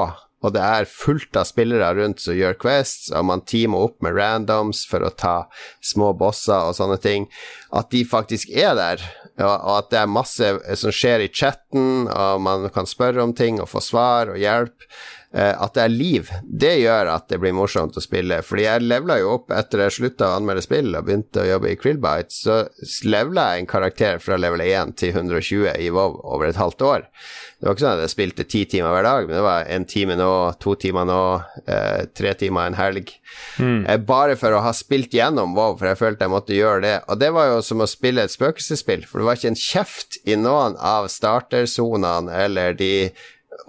og 0.45 0.53
det 0.55 0.63
er 0.63 0.89
fullt 0.89 1.37
av 1.41 1.49
spillere 1.49 1.89
rundt 1.97 2.21
som 2.23 2.37
gjør 2.37 2.59
quests, 2.61 3.09
og 3.11 3.25
man 3.31 3.43
teamer 3.49 3.89
opp 3.89 4.03
med 4.05 4.15
randoms 4.19 4.85
for 4.87 5.03
å 5.03 5.11
ta 5.11 5.37
små 5.83 6.13
bosser 6.19 6.69
og 6.69 6.77
sånne 6.79 6.99
ting, 7.03 7.27
at 7.75 7.89
de 7.95 8.05
faktisk 8.07 8.53
er 8.53 8.77
der, 8.79 9.03
og 9.45 9.73
at 9.77 9.91
det 9.93 9.99
er 10.01 10.09
masse 10.09 10.53
som 10.81 10.95
skjer 10.95 11.27
i 11.27 11.33
chatten, 11.33 12.07
og 12.09 12.41
man 12.41 12.69
kan 12.73 12.89
spørre 12.89 13.25
om 13.25 13.35
ting 13.37 13.61
og 13.61 13.69
få 13.69 13.83
svar 13.85 14.33
og 14.33 14.41
hjelp. 14.41 14.87
Eh, 15.35 15.63
at 15.63 15.75
det 15.75 15.83
er 15.83 15.93
liv, 15.93 16.29
det 16.47 16.73
gjør 16.81 17.11
at 17.11 17.27
det 17.33 17.41
blir 17.43 17.55
morsomt 17.57 17.97
å 17.99 18.03
spille. 18.03 18.39
Fordi 18.47 18.67
jeg 18.67 18.85
levela 18.87 19.19
jo 19.21 19.33
opp 19.35 19.51
etter 19.55 19.83
jeg 19.83 19.97
slutta 19.99 20.31
å 20.31 20.37
anmelde 20.39 20.63
spill 20.65 20.95
og 20.95 21.09
begynte 21.09 21.43
å 21.43 21.49
jobbe 21.49 21.73
i 21.73 21.79
Krillbite, 21.81 22.33
så 22.33 22.61
levela 23.09 23.51
jeg 23.53 23.65
en 23.65 23.71
karakter 23.71 24.23
fra 24.23 24.39
level 24.41 24.63
1 24.65 24.95
til 25.03 25.13
120 25.17 25.75
i 25.83 25.91
WoW 25.91 26.21
over 26.23 26.49
et 26.49 26.61
halvt 26.61 26.87
år. 26.87 27.09
Det 27.57 27.67
var 27.67 27.77
ikke 27.77 27.85
sånn 27.87 27.97
at 27.97 28.05
jeg 28.05 28.13
spilte 28.13 28.49
ti 28.53 28.63
timer 28.69 28.93
hver 28.93 29.07
dag, 29.09 29.27
men 29.27 29.39
det 29.39 29.45
var 29.45 29.69
en 29.77 29.87
time 29.89 30.17
nå, 30.21 30.33
to 30.63 30.77
timer 30.81 31.07
nå, 31.09 31.21
eh, 31.67 32.03
tre 32.17 32.35
timer 32.39 32.71
en 32.71 32.79
helg. 32.79 33.13
Mm. 33.59 33.79
Eh, 33.89 34.01
bare 34.09 34.37
for 34.39 34.55
å 34.55 34.63
ha 34.63 34.75
spilt 34.77 35.17
gjennom 35.17 35.57
WoW, 35.57 35.79
for 35.81 35.91
jeg 35.91 36.01
følte 36.01 36.29
jeg 36.29 36.35
måtte 36.37 36.57
gjøre 36.57 36.83
det. 36.85 36.97
Og 37.11 37.21
det 37.21 37.33
var 37.35 37.51
jo 37.51 37.63
som 37.65 37.83
å 37.83 37.91
spille 37.91 38.25
et 38.25 38.35
spøkelsesspill, 38.35 39.09
for 39.09 39.21
det 39.21 39.29
var 39.29 39.41
ikke 39.41 39.55
en 39.55 39.63
kjeft 39.67 40.21
i 40.29 40.37
noen 40.39 40.77
av 40.77 41.09
startersonene 41.13 42.45
eller 42.47 42.77
de 42.77 42.93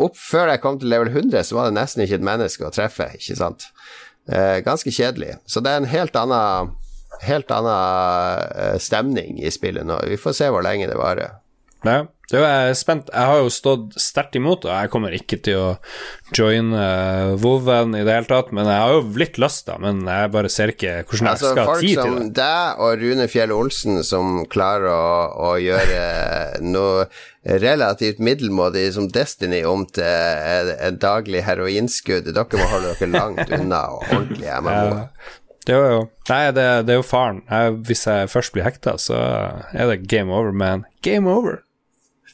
opp 0.04 0.18
før 0.20 0.52
jeg 0.54 0.62
kom 0.64 0.80
til 0.82 0.92
level 0.92 1.10
100, 1.12 1.44
så 1.48 1.58
var 1.58 1.70
det 1.70 1.78
nesten 1.78 2.04
ikke 2.04 2.20
et 2.20 2.28
menneske 2.28 2.68
å 2.68 2.74
treffe, 2.74 3.10
ikke 3.18 3.38
sant. 3.40 3.70
Eh, 4.28 4.60
ganske 4.66 4.92
kjedelig. 4.92 5.38
Så 5.48 5.64
det 5.64 5.72
er 5.72 5.82
en 5.82 5.90
helt 5.92 6.18
annen, 6.20 6.74
helt 7.24 7.52
annen 7.54 8.44
eh, 8.52 8.78
stemning 8.84 9.40
i 9.40 9.52
spillet 9.54 9.88
nå. 9.88 10.00
Vi 10.10 10.20
får 10.20 10.36
se 10.42 10.50
hvor 10.54 10.66
lenge 10.66 10.90
det 10.90 11.00
varer. 11.00 11.40
Ja. 11.88 12.02
Det 12.28 12.42
er 12.44 12.66
jeg 12.68 12.76
spent. 12.76 13.08
Jeg 13.14 13.30
har 13.30 13.38
jo 13.40 13.52
stått 13.54 13.94
sterkt 14.04 14.36
imot, 14.36 14.66
og 14.68 14.74
jeg 14.74 14.92
kommer 14.92 15.14
ikke 15.16 15.38
til 15.46 15.62
å 15.62 15.68
joine 16.36 16.76
uh, 16.76 17.36
Voven 17.40 17.96
i 17.96 18.02
det 18.04 18.18
hele 18.18 18.28
tatt, 18.28 18.50
men 18.52 18.68
jeg 18.68 18.82
har 18.84 18.96
jo 18.98 19.04
litt 19.22 19.40
lyst, 19.40 19.64
da, 19.70 19.78
men 19.80 20.02
jeg 20.04 20.34
bare 20.34 20.52
ser 20.52 20.74
ikke 20.74 20.98
hvordan 21.08 21.30
altså, 21.32 21.48
jeg 21.48 21.56
skal 21.56 21.70
ha 21.72 21.78
tid 21.80 21.88
til 21.88 21.96
det. 21.96 22.02
Folk 22.04 22.20
som 22.20 22.34
deg 22.42 22.82
og 22.84 23.04
Rune 23.06 23.28
Fjell 23.32 23.54
Olsen 23.56 24.04
som 24.04 24.42
klarer 24.52 24.92
å, 24.92 25.08
å 25.48 25.52
gjøre 25.64 26.02
noe 26.76 27.08
relativt 27.48 28.20
middelmådig 28.20 28.90
som 28.98 29.08
Destiny 29.08 29.62
om 29.64 29.86
til 29.96 30.74
en 30.76 30.98
daglig 31.00 31.46
heroinskudd, 31.48 32.28
dere 32.28 32.60
må 32.60 32.72
holde 32.74 32.92
dere 33.00 33.14
langt 33.14 33.54
unna 33.56 33.86
og 33.96 34.04
ordentlig 34.10 34.52
MMO. 34.52 35.04
Ja. 35.08 35.36
Det 35.68 35.76
er 35.76 35.90
jo, 35.92 36.04
nei, 36.30 36.44
det, 36.56 36.66
det 36.88 36.94
er 36.94 37.00
jo 37.02 37.04
faren. 37.04 37.42
Jeg, 37.52 37.74
hvis 37.90 38.06
jeg 38.08 38.30
først 38.32 38.54
blir 38.56 38.64
hekta, 38.64 38.94
så 39.04 39.18
er 39.76 39.90
det 39.92 40.06
game 40.08 40.32
over, 40.32 40.56
man. 40.56 40.86
Game 41.04 41.28
over. 41.28 41.58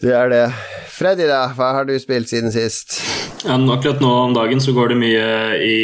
Det 0.04 0.12
er 0.12 0.28
det. 0.28 0.46
Freddy, 0.92 1.24
da, 1.30 1.46
hva 1.56 1.70
har 1.78 1.86
du 1.88 1.94
spilt 2.02 2.28
siden 2.28 2.52
sist? 2.52 2.98
Ja, 3.46 3.56
akkurat 3.56 4.02
nå 4.04 4.10
om 4.26 4.34
dagen 4.36 4.60
så 4.60 4.74
går 4.76 4.92
det 4.92 4.98
mye 5.00 5.28
i 5.64 5.78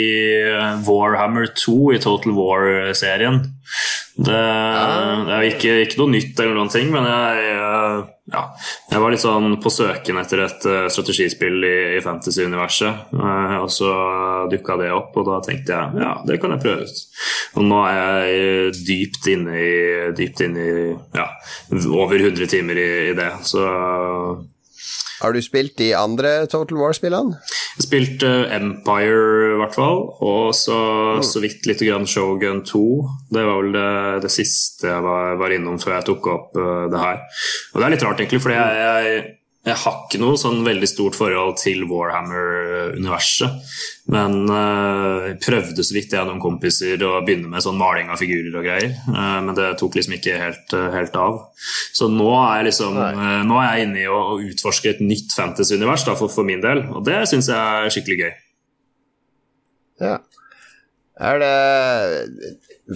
Warhammer 0.84 1.48
2 1.56 1.76
i 1.96 2.02
Total 2.04 2.36
War-serien. 2.36 3.40
Det, 4.20 4.36
ah. 4.36 5.22
det, 5.24 5.36
er 5.36 5.46
ikke, 5.48 5.74
ikke, 5.86 6.00
noe 6.02 6.12
nytt 6.12 6.40
eller 6.44 6.58
noen 6.58 6.72
ting, 6.74 6.90
men 6.92 7.06
jeg, 7.08 7.44
ja, 8.34 8.42
jeg 8.92 9.00
var 9.00 9.14
litt 9.14 9.24
sånn 9.24 9.56
på 9.64 9.72
søken 9.72 10.20
etter 10.20 10.44
et 10.44 10.68
uh, 10.68 10.88
strategispill 10.92 11.64
i, 11.64 11.78
i 11.96 12.02
fantasy-universet. 12.04 13.14
Uh, 13.16 13.56
og 13.62 13.72
så 13.72 13.94
dukka 14.52 14.76
det 14.82 14.92
opp, 14.92 15.16
og 15.16 15.30
da 15.30 15.40
tenkte 15.46 15.78
jeg 15.78 16.04
ja, 16.04 16.12
det 16.28 16.40
kan 16.44 16.52
jeg 16.56 16.64
prøve 16.66 16.90
ut. 16.90 17.02
Og 17.56 17.68
nå 17.70 17.80
er 17.88 18.02
jeg 18.02 18.76
dypt 18.92 19.32
inne 19.32 19.56
i, 19.64 19.74
dypt 20.20 20.44
inne 20.50 20.68
i 20.68 20.86
ja, 21.16 21.30
over 21.88 22.20
100 22.20 22.52
timer 22.52 22.82
i, 22.82 22.90
i 23.14 23.18
det, 23.18 23.32
så 23.48 23.64
har 25.20 25.34
du 25.36 25.42
spilt 25.44 25.76
de 25.80 25.90
andre 25.98 26.46
Total 26.52 26.80
War-spillene? 26.80 27.40
Jeg 27.80 27.86
spilte 27.88 28.30
uh, 28.30 28.54
Empire, 28.56 29.54
i 29.56 29.58
hvert 29.62 29.76
fall. 29.76 30.06
Og 30.26 30.54
så, 30.56 30.78
mm. 31.20 31.26
så 31.28 31.44
vidt 31.44 31.68
litt 31.70 31.84
grann 31.84 32.08
Shogun 32.10 32.64
2. 32.68 32.84
Det 33.32 33.44
var 33.48 33.60
vel 33.64 33.76
det, 33.76 33.90
det 34.26 34.32
siste 34.34 34.90
jeg 34.90 35.04
var, 35.06 35.36
var, 35.42 35.56
innom 35.56 35.80
før 35.82 35.98
jeg 35.98 36.10
tok 36.12 36.32
opp 36.34 36.60
uh, 36.60 36.88
det 36.92 37.04
her. 37.04 37.22
Og 37.74 37.82
det 37.82 37.88
er 37.88 37.96
litt 37.96 38.08
rart, 38.08 38.24
egentlig, 38.24 38.44
fordi 38.46 38.60
jeg, 38.60 38.80
jeg 38.86 39.39
jeg 39.68 39.76
har 39.76 39.96
ikke 40.06 40.22
noe 40.22 40.38
sånn 40.40 40.62
veldig 40.64 40.88
stort 40.88 41.18
forhold 41.20 41.58
til 41.60 41.82
Warhammer-universet. 41.90 43.58
Men 44.14 44.46
uh, 44.48 45.36
prøvde 45.44 45.84
så 45.84 45.96
vidt 45.98 46.14
jeg 46.14 46.22
hadde 46.22 46.32
noen 46.32 46.44
kompiser 46.44 47.04
å 47.04 47.18
begynne 47.28 47.52
med 47.52 47.66
sånn 47.66 47.78
maling 47.80 48.08
av 48.08 48.22
figurer 48.22 48.56
og 48.56 48.64
greier. 48.64 48.96
Uh, 49.10 49.42
men 49.44 49.58
det 49.58 49.74
tok 49.82 50.00
liksom 50.00 50.16
ikke 50.16 50.38
helt, 50.40 50.72
uh, 50.72 50.88
helt 50.96 51.20
av. 51.20 51.42
Så 51.92 52.08
nå 52.08 52.30
er, 52.38 52.62
jeg 52.62 52.70
liksom, 52.70 53.02
nå 53.50 53.60
er 53.60 53.68
jeg 53.68 53.90
inne 53.90 54.02
i 54.06 54.08
å, 54.08 54.22
å 54.32 54.40
utforske 54.48 54.94
et 54.94 55.04
nytt 55.04 55.36
fantasy-univers 55.36 56.08
for, 56.08 56.32
for, 56.32 56.48
min 56.48 56.64
del. 56.64 56.86
Og 56.96 57.04
det 57.06 57.20
syns 57.30 57.52
jeg 57.52 57.60
er 57.60 57.94
skikkelig 57.94 58.20
gøy. 58.24 58.34
Ja. 60.08 60.16
Er 61.20 61.44
det 61.44 61.56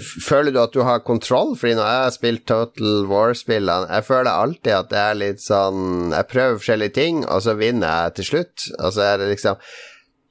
Føler 0.01 0.53
du 0.53 0.59
at 0.61 0.73
du 0.73 0.81
har 0.85 1.03
kontroll? 1.05 1.53
Fordi 1.59 1.75
når 1.77 1.89
jeg 1.89 2.03
har 2.03 2.13
spilt 2.15 2.45
Total 2.49 3.03
War-spillene, 3.09 3.89
jeg 3.91 4.07
føler 4.07 4.31
alltid 4.31 4.73
at 4.73 4.89
det 4.89 5.01
er 5.01 5.19
litt 5.19 5.43
sånn 5.43 6.13
Jeg 6.15 6.29
prøver 6.31 6.57
forskjellige 6.61 6.95
ting, 6.97 7.23
og 7.27 7.43
så 7.45 7.53
vinner 7.59 8.05
jeg 8.05 8.15
til 8.17 8.29
slutt. 8.31 8.67
Og 8.79 8.95
så 8.95 9.05
er 9.11 9.21
det 9.21 9.29
liksom 9.35 9.61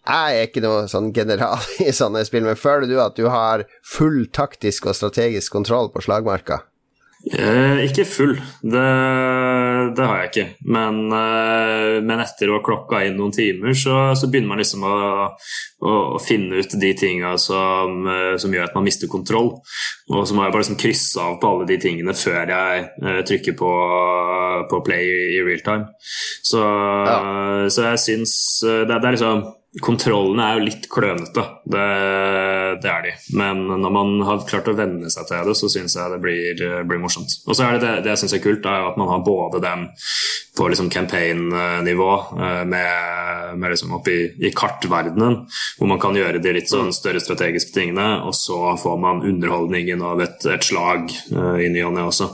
Jeg 0.08 0.40
er 0.40 0.48
ikke 0.48 0.64
noe 0.64 0.88
sånn 0.90 1.12
general 1.14 1.62
i 1.86 1.94
sånne 1.94 2.24
spill, 2.26 2.46
men 2.48 2.58
føler 2.58 2.90
du 2.90 2.98
at 3.02 3.18
du 3.18 3.28
har 3.30 3.66
full 3.86 4.24
taktisk 4.34 4.90
og 4.90 4.98
strategisk 4.98 5.54
kontroll 5.54 5.92
på 5.94 6.02
slagmarka? 6.02 6.64
Eh, 7.22 7.84
ikke 7.86 8.02
full, 8.02 8.32
det, 8.66 8.82
det, 9.94 10.06
har 10.06 10.16
jeg 10.18 10.30
ikke. 10.30 10.46
Men, 10.74 10.96
eh, 11.14 12.00
men, 12.02 12.22
etter 12.24 12.50
å 12.50 12.56
ha 12.56 12.64
klokka 12.66 13.04
inn 13.06 13.14
noen 13.20 13.34
timer, 13.34 13.76
så, 13.78 13.98
så 14.18 14.26
begynner 14.26 14.50
man 14.50 14.58
liksom 14.58 14.82
å, 14.82 14.96
å, 15.30 15.92
å, 16.16 16.18
finne 16.22 16.58
ut 16.58 16.74
de 16.82 16.90
tinga 16.98 17.36
som, 17.38 18.02
eh, 18.10 18.34
som, 18.42 18.50
gjør 18.50 18.66
at 18.66 18.74
man 18.74 18.88
mister 18.88 19.10
kontroll. 19.12 19.52
Og 20.10 20.26
så 20.26 20.34
må 20.34 20.42
jeg 20.42 20.54
bare 20.56 20.64
liksom 20.64 20.80
krysse 20.82 21.22
av 21.22 21.38
på 21.38 21.52
alle 21.52 21.70
de 21.70 21.78
tingene 21.86 22.16
før 22.18 22.42
jeg 22.56 22.84
eh, 22.90 23.22
trykker 23.30 23.54
på, 23.60 23.72
på, 24.72 24.82
play 24.82 25.06
i 25.38 25.40
real 25.46 25.62
time. 25.62 25.92
Så, 26.42 26.58
ja. 26.58 27.18
så 27.70 27.92
jeg 27.92 28.02
syns 28.02 28.34
det, 28.66 28.88
det, 28.90 28.98
er 28.98 29.14
liksom 29.14 29.46
Kontrollene 29.80 30.44
er 30.44 30.58
jo 30.58 30.64
litt 30.66 30.86
klønete, 30.92 31.42
det, 31.64 31.84
det, 32.82 32.90
er 32.92 33.06
de. 33.06 33.12
Men 33.40 33.62
når 33.70 33.92
man 33.94 34.10
har 34.28 34.42
klart 34.44 34.68
å 34.68 34.74
venne 34.76 35.08
seg 35.08 35.24
til 35.30 35.48
det, 35.48 35.54
så 35.56 35.70
syns 35.72 35.96
jeg 35.96 36.12
det 36.12 36.18
blir, 36.20 36.60
blir 36.84 37.00
morsomt. 37.00 37.38
Og 37.46 37.56
så 37.56 37.64
er 37.64 37.78
det 37.78 37.86
det, 37.86 37.92
det 38.04 38.12
jeg 38.12 38.20
syns 38.20 38.34
er 38.36 38.42
kult, 38.44 38.68
er 38.68 38.90
at 38.90 38.98
man 39.00 39.08
har 39.08 39.24
både 39.24 39.62
den 39.64 39.86
på 40.58 40.68
liksom 40.68 40.90
campaign-nivå, 40.92 42.10
eh, 42.20 42.64
med, 42.68 43.56
med 43.56 43.70
liksom 43.70 43.94
oppe 43.96 44.12
i, 44.12 44.26
i 44.44 44.52
kartverdenen, 44.52 45.38
hvor 45.78 45.88
man 45.88 46.02
kan 46.02 46.20
gjøre 46.20 46.42
de 46.44 46.52
litt 46.52 46.68
sånn 46.68 46.92
større 46.92 47.24
strategiske 47.24 47.72
tingene, 47.72 48.20
og 48.28 48.36
så 48.36 48.74
får 48.76 49.00
man 49.00 49.24
underholdningen 49.24 50.04
av 50.04 50.20
et, 50.20 50.44
et 50.52 50.68
slag 50.68 51.08
uh, 51.32 51.56
i 51.56 51.72
ny 51.72 51.80
og 51.88 51.96
ne 51.96 52.04
også. 52.10 52.28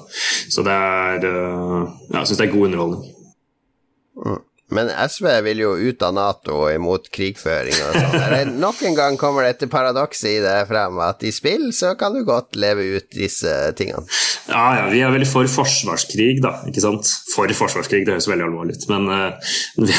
Så 0.51 0.67
det 0.67 0.75
er 0.75 1.23
uh, 1.23 1.87
Jeg 2.11 2.27
syns 2.27 2.43
det 2.43 2.49
er 2.49 2.55
god 2.57 2.71
underholdning. 2.73 4.47
Men 4.75 4.91
SV 4.93 5.27
vil 5.47 5.63
jo 5.63 5.71
ut 5.81 6.03
av 6.05 6.13
Nato 6.17 6.67
imot 6.69 7.09
krigføring 7.15 7.77
og 7.87 7.95
sånn. 7.97 8.57
Nok 8.61 8.83
en 8.85 8.99
gang 8.99 9.17
kommer 9.21 9.47
dette 9.47 9.69
paradokset 9.71 10.35
i 10.35 10.43
det 10.45 10.59
frem, 10.69 10.99
at 11.01 11.25
i 11.25 11.33
spill 11.33 11.71
så 11.77 11.95
kan 11.99 12.13
du 12.13 12.21
godt 12.29 12.59
leve 12.61 12.85
ut 12.99 13.09
disse 13.17 13.55
tingene. 13.79 14.05
Ja, 14.49 14.65
ja, 14.79 14.85
vi 14.93 15.01
er 15.05 15.13
veldig 15.13 15.29
for 15.29 15.49
forsvarskrig, 15.53 16.39
da. 16.45 16.55
ikke 16.69 16.83
sant? 16.85 17.09
For 17.35 17.53
forsvarskrig, 17.57 18.05
det 18.07 18.17
høres 18.17 18.29
veldig 18.31 18.47
alvorlig 18.47 18.79
ut. 18.79 18.87
Men 18.93 19.09
uh, 19.09 19.57
vi, 19.89 19.97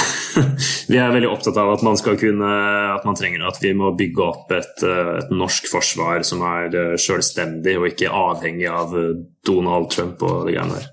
vi, 0.90 0.98
er 0.98 1.14
veldig 1.14 1.30
opptatt 1.30 1.58
av 1.62 1.74
at 1.76 1.86
man 1.86 1.98
skal 2.00 2.18
kunne 2.20 2.50
At 2.96 3.06
man 3.08 3.18
trenger 3.18 3.46
at 3.48 3.60
vi 3.62 3.74
må 3.78 3.92
bygge 3.98 4.26
opp 4.26 4.54
et, 4.56 4.86
uh, 4.86 5.20
et 5.20 5.34
norsk 5.34 5.70
forsvar 5.70 6.26
som 6.28 6.46
er 6.46 6.78
uh, 6.78 6.96
selvstendig 7.00 7.78
og 7.78 7.90
ikke 7.92 8.14
avhengig 8.14 8.70
av 8.70 8.96
Donald 9.46 9.90
Trump 9.94 10.22
og 10.26 10.48
de 10.48 10.58
greiene 10.58 10.78
der. 10.78 10.90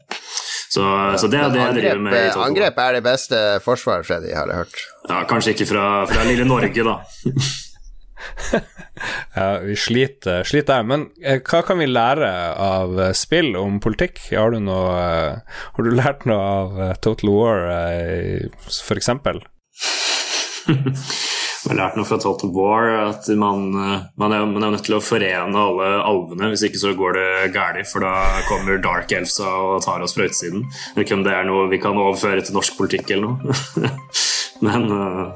Så, 0.76 0.84
så, 1.18 1.28
det 1.32 1.38
er 1.40 1.52
det 1.54 1.60
jeg 1.62 1.76
driver 1.78 2.00
med. 2.04 2.14
Eh, 2.18 2.40
angrep 2.44 2.80
er 2.82 2.98
det 2.98 3.04
beste 3.06 3.42
forsvaret, 3.64 4.04
Freddy, 4.04 4.32
har 4.36 4.50
jeg 4.50 4.58
hørt. 4.60 4.82
Ja, 5.08 5.22
kanskje 5.30 5.54
ikke 5.54 5.70
fra, 5.70 5.84
fra 6.10 6.24
lille 6.28 6.44
Norge, 6.44 6.84
da. 6.84 6.98
ja, 9.38 9.46
vi 9.64 9.76
sliter, 9.80 10.44
sliter 10.44 10.74
der. 10.74 10.88
Men 10.90 11.06
eh, 11.22 11.40
hva 11.40 11.62
kan 11.64 11.80
vi 11.80 11.88
lære 11.88 12.28
av 12.60 13.00
eh, 13.06 13.14
spill 13.16 13.56
om 13.56 13.80
politikk? 13.80 14.20
Har 14.34 14.52
du, 14.52 14.60
noe, 14.68 14.98
har 15.46 15.88
du 15.88 15.92
lært 15.96 16.28
noe 16.28 16.44
av 16.60 17.00
Total 17.06 17.32
War, 17.32 17.58
for 18.84 19.00
eksempel? 21.66 21.76
Jeg 21.76 21.82
har 21.82 21.90
lært 21.90 21.98
noe 21.98 22.08
fra 22.08 22.18
Total 22.22 22.52
War, 22.54 22.90
at 23.10 23.28
man, 23.36 23.66
eh, 23.74 24.04
man, 24.16 24.32
er, 24.32 24.46
man, 24.46 24.62
er, 24.62 24.70
nødt 24.76 24.84
til 24.86 24.96
å 24.96 25.02
forene 25.02 25.58
alle 25.58 25.88
alvene. 26.02 26.50
Hvis 26.52 26.66
ikke 26.68 26.78
så 26.78 26.94
går 26.94 27.18
det 27.18 27.52
galt, 27.54 27.86
for 27.90 28.00
da 28.04 28.42
kommer 28.48 28.78
Dark 28.78 29.12
Elfsa 29.12 29.46
og 29.46 29.82
tar 29.84 30.02
oss 30.02 30.14
fra 30.16 30.26
utsiden. 30.28 30.66
Ikke 30.96 31.14
om 31.14 31.24
det 31.26 31.34
er 31.34 31.44
noe 31.46 31.68
vi 31.70 31.80
kan 31.82 31.96
overføre 31.96 32.42
til 32.42 32.56
norsk 32.56 32.76
politikk 32.78 33.10
eller 33.10 33.34
noe. 33.34 33.90
Men 34.64 34.88
uh, 34.90 35.34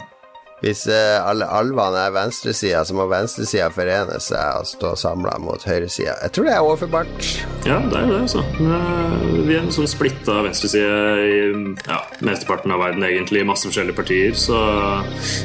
hvis 0.61 0.85
uh, 0.91 1.21
alle 1.25 1.49
alvene 1.49 2.03
er 2.07 2.15
venstresida, 2.15 2.83
så 2.85 2.97
må 2.97 3.07
venstresida 3.11 3.71
forene 3.75 4.19
seg 4.23 4.61
og 4.61 4.69
stå 4.69 4.95
samla 5.01 5.37
mot 5.43 5.65
høyresida. 5.65 6.19
Jeg 6.27 6.35
tror 6.37 6.49
det 6.49 6.55
er 6.57 6.67
overførbart. 6.67 7.31
Ja, 7.69 7.79
det 7.85 8.03
er 8.03 8.11
det, 8.11 8.21
altså. 8.27 8.45
Vi 8.59 9.57
er 9.57 9.63
en 9.63 9.73
sånn 9.75 9.89
splitta 9.91 10.41
venstreside 10.45 10.91
i 11.25 11.41
ja, 11.87 12.03
mesteparten 12.27 12.75
av 12.75 12.85
verden, 12.85 13.07
egentlig, 13.09 13.47
masse 13.49 13.69
forskjellige 13.69 14.01
partier, 14.01 14.37
så, 14.37 14.61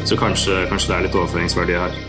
så 0.08 0.20
kanskje, 0.20 0.66
kanskje 0.72 0.92
det 0.92 1.00
er 1.00 1.08
litt 1.08 1.18
overføringsverdi 1.24 1.80
her. 1.80 2.04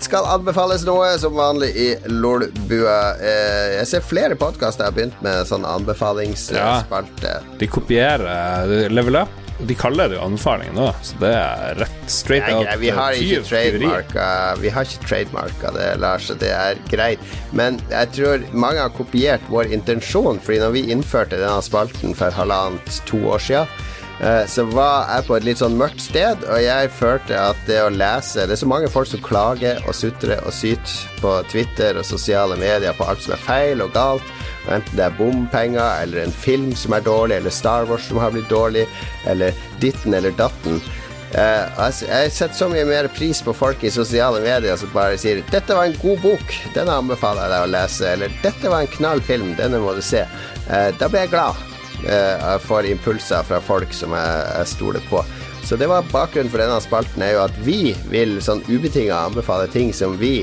Det 0.00 0.06
skal 0.08 0.24
anbefales 0.32 0.80
noe, 0.88 1.10
som 1.20 1.34
vanlig 1.36 1.74
i 1.76 1.88
Lolbua. 2.08 2.94
Eh, 3.20 3.74
jeg 3.74 3.88
ser 3.90 4.06
flere 4.08 4.38
podkaster 4.40 4.86
har 4.88 4.94
begynt 4.96 5.18
med 5.20 5.44
sånn 5.44 5.66
anbefalingsspalte. 5.68 7.34
Ja, 7.34 7.58
de 7.60 7.68
kopierer 7.68 8.88
Level 8.88 9.18
Up. 9.20 9.34
De 9.68 9.76
kaller 9.76 10.08
det 10.08 10.16
jo 10.16 10.22
anbefaling 10.24 10.72
nå, 10.72 10.86
så 11.04 11.20
det 11.20 11.34
er 11.36 11.76
rett 11.82 12.08
straight 12.08 12.48
out. 12.48 12.64
Ja, 12.64 12.78
vi 12.80 12.94
har 12.96 13.12
ikke 13.12 13.42
trademarka 13.44 14.24
Vi 14.62 14.72
har 14.72 14.88
ikke 14.88 15.04
trademarka 15.04 15.74
det, 15.76 15.90
Lars, 16.00 16.32
det 16.40 16.48
er 16.48 16.80
greit. 16.88 17.36
Men 17.52 17.76
jeg 17.92 18.14
tror 18.16 18.48
mange 18.56 18.80
har 18.80 18.96
kopiert 18.96 19.52
vår 19.52 19.68
intensjon, 19.76 20.40
fordi 20.40 20.62
når 20.64 20.76
vi 20.78 20.86
innførte 20.96 21.36
denne 21.36 21.60
spalten 21.68 22.16
for 22.16 22.32
halvannet, 22.40 23.02
to 23.04 23.20
år 23.36 23.48
siden 23.50 23.68
Eh, 23.68 23.79
så 24.20 24.66
var 24.68 25.08
jeg 25.08 25.24
på 25.24 25.36
et 25.38 25.46
litt 25.46 25.60
sånn 25.62 25.78
mørkt 25.80 26.02
sted, 26.04 26.42
og 26.44 26.58
jeg 26.60 26.90
følte 26.92 27.38
at 27.40 27.56
det 27.64 27.78
å 27.80 27.88
lese 27.88 28.44
Det 28.44 28.52
er 28.52 28.60
så 28.60 28.68
mange 28.68 28.90
folk 28.92 29.08
som 29.08 29.22
klager 29.24 29.80
og 29.88 29.96
sutrer 29.96 30.42
og 30.44 30.52
syter 30.52 30.92
på 31.22 31.32
Twitter 31.48 31.96
og 31.96 32.04
sosiale 32.04 32.58
medier 32.60 32.92
på 32.98 33.06
alt 33.08 33.24
som 33.24 33.32
er 33.32 33.40
feil 33.46 33.80
og 33.80 33.94
galt, 33.96 34.34
enten 34.68 34.98
det 34.98 35.06
er 35.06 35.16
bompenger 35.16 36.02
eller 36.02 36.26
en 36.26 36.36
film 36.36 36.74
som 36.76 36.92
er 36.92 37.06
dårlig, 37.06 37.40
eller 37.40 37.54
Star 37.54 37.88
Wars 37.88 38.10
som 38.10 38.20
har 38.20 38.34
blitt 38.34 38.52
dårlig, 38.52 38.84
eller 39.24 39.56
ditten 39.80 40.12
eller 40.12 40.36
datten. 40.36 40.82
Altså, 41.30 42.08
jeg 42.08 42.32
setter 42.34 42.56
så 42.58 42.68
mye 42.70 42.84
mer 42.88 43.08
pris 43.14 43.38
på 43.46 43.54
folk 43.54 43.84
i 43.86 43.92
sosiale 43.94 44.40
medier 44.42 44.76
som 44.76 44.90
bare 44.94 45.18
sier 45.18 45.42
'Dette 45.50 45.74
var 45.74 45.86
en 45.86 45.98
god 46.02 46.18
bok, 46.22 46.54
denne 46.74 46.96
anbefaler 46.98 47.46
jeg 47.46 47.50
deg 47.54 47.66
å 47.66 47.72
lese', 47.76 48.12
eller 48.12 48.38
'Dette 48.42 48.68
var 48.68 48.80
en 48.80 48.94
knall 48.98 49.20
film, 49.22 49.54
denne 49.56 49.78
må 49.78 49.94
du 49.94 50.02
se'. 50.02 50.26
Uh, 50.66 50.90
da 50.98 51.08
blir 51.08 51.20
jeg 51.20 51.30
glad. 51.30 51.69
Eh, 52.08 52.36
jeg 52.40 52.64
får 52.64 52.88
impulser 52.94 53.44
fra 53.46 53.60
folk 53.64 53.92
som 53.96 54.16
jeg, 54.16 54.44
jeg 54.56 54.72
stoler 54.74 55.04
på. 55.10 55.24
Så 55.64 55.76
det 55.76 55.90
var 55.90 56.08
bakgrunnen 56.10 56.50
for 56.50 56.62
denne 56.62 56.80
spalten, 56.82 57.22
er 57.22 57.36
jo 57.36 57.44
at 57.44 57.60
vi 57.66 57.92
vil 58.10 58.38
sånn 58.42 58.64
ubetinga 58.70 59.26
anbefale 59.28 59.68
ting 59.70 59.92
som 59.94 60.16
vi 60.18 60.40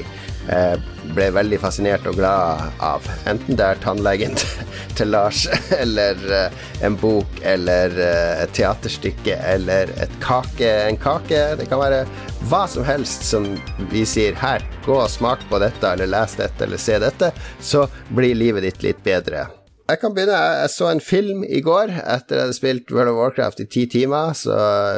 eh, 0.54 0.76
ble 1.18 1.26
veldig 1.34 1.58
fascinert 1.60 2.06
og 2.08 2.20
glad 2.20 2.62
av. 2.86 3.10
Enten 3.28 3.58
det 3.58 3.66
er 3.66 3.82
tannlegen 3.84 4.38
til 4.98 5.12
Lars, 5.12 5.48
eller 5.82 6.22
eh, 6.30 6.64
en 6.86 6.96
bok, 7.02 7.42
eller 7.42 7.98
et 8.06 8.54
teaterstykke, 8.56 9.42
eller 9.58 9.92
et 9.98 10.18
kake, 10.24 10.70
en 10.86 11.02
kake. 11.02 11.44
Det 11.58 11.68
kan 11.72 11.82
være 11.82 12.06
hva 12.48 12.64
som 12.70 12.86
helst 12.88 13.26
som 13.28 13.50
vi 13.92 14.06
sier 14.08 14.38
her, 14.38 14.64
gå 14.86 15.02
og 15.02 15.10
smak 15.12 15.50
på 15.50 15.60
dette, 15.66 15.90
eller 15.90 16.14
les 16.14 16.38
dette, 16.38 16.70
eller 16.70 16.80
se 16.80 17.02
dette, 17.02 17.34
så 17.60 17.88
blir 18.14 18.38
livet 18.38 18.70
ditt 18.70 18.86
litt 18.86 19.04
bedre. 19.04 19.48
Jeg 19.88 20.02
kan 20.02 20.16
begynne. 20.16 20.38
Jeg 20.64 20.72
så 20.74 20.90
en 20.92 21.04
film 21.04 21.46
i 21.48 21.62
går 21.64 21.94
etter 22.02 22.36
jeg 22.36 22.48
hadde 22.48 22.58
spilt 22.58 22.92
World 22.92 23.14
of 23.14 23.22
Warcraft 23.22 23.64
i 23.64 23.70
ti 23.72 23.86
timer. 23.92 24.34
Så 24.36 24.58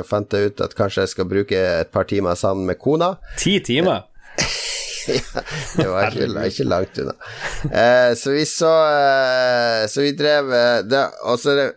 fant 0.10 0.34
jeg 0.34 0.50
ut 0.50 0.64
at 0.66 0.74
kanskje 0.78 1.06
jeg 1.06 1.14
skal 1.14 1.30
bruke 1.30 1.60
et 1.60 1.94
par 1.94 2.10
timer 2.10 2.40
sammen 2.40 2.66
med 2.70 2.82
kona. 2.82 3.16
Ti 3.38 3.60
timer? 3.66 4.08
ja, 5.10 5.42
det 5.78 5.86
var 5.90 6.10
ikke, 6.10 6.46
ikke 6.50 6.66
langt 6.70 6.98
unna. 7.02 7.14
Eh, 7.70 8.16
så 8.18 8.34
vi 8.34 8.44
så 8.48 8.72
eh, 8.86 9.86
Så 9.90 10.04
vi 10.06 10.12
drev 10.18 10.54
eh, 10.54 10.82
det, 10.86 11.02
også 11.28 11.56
det, 11.58 11.68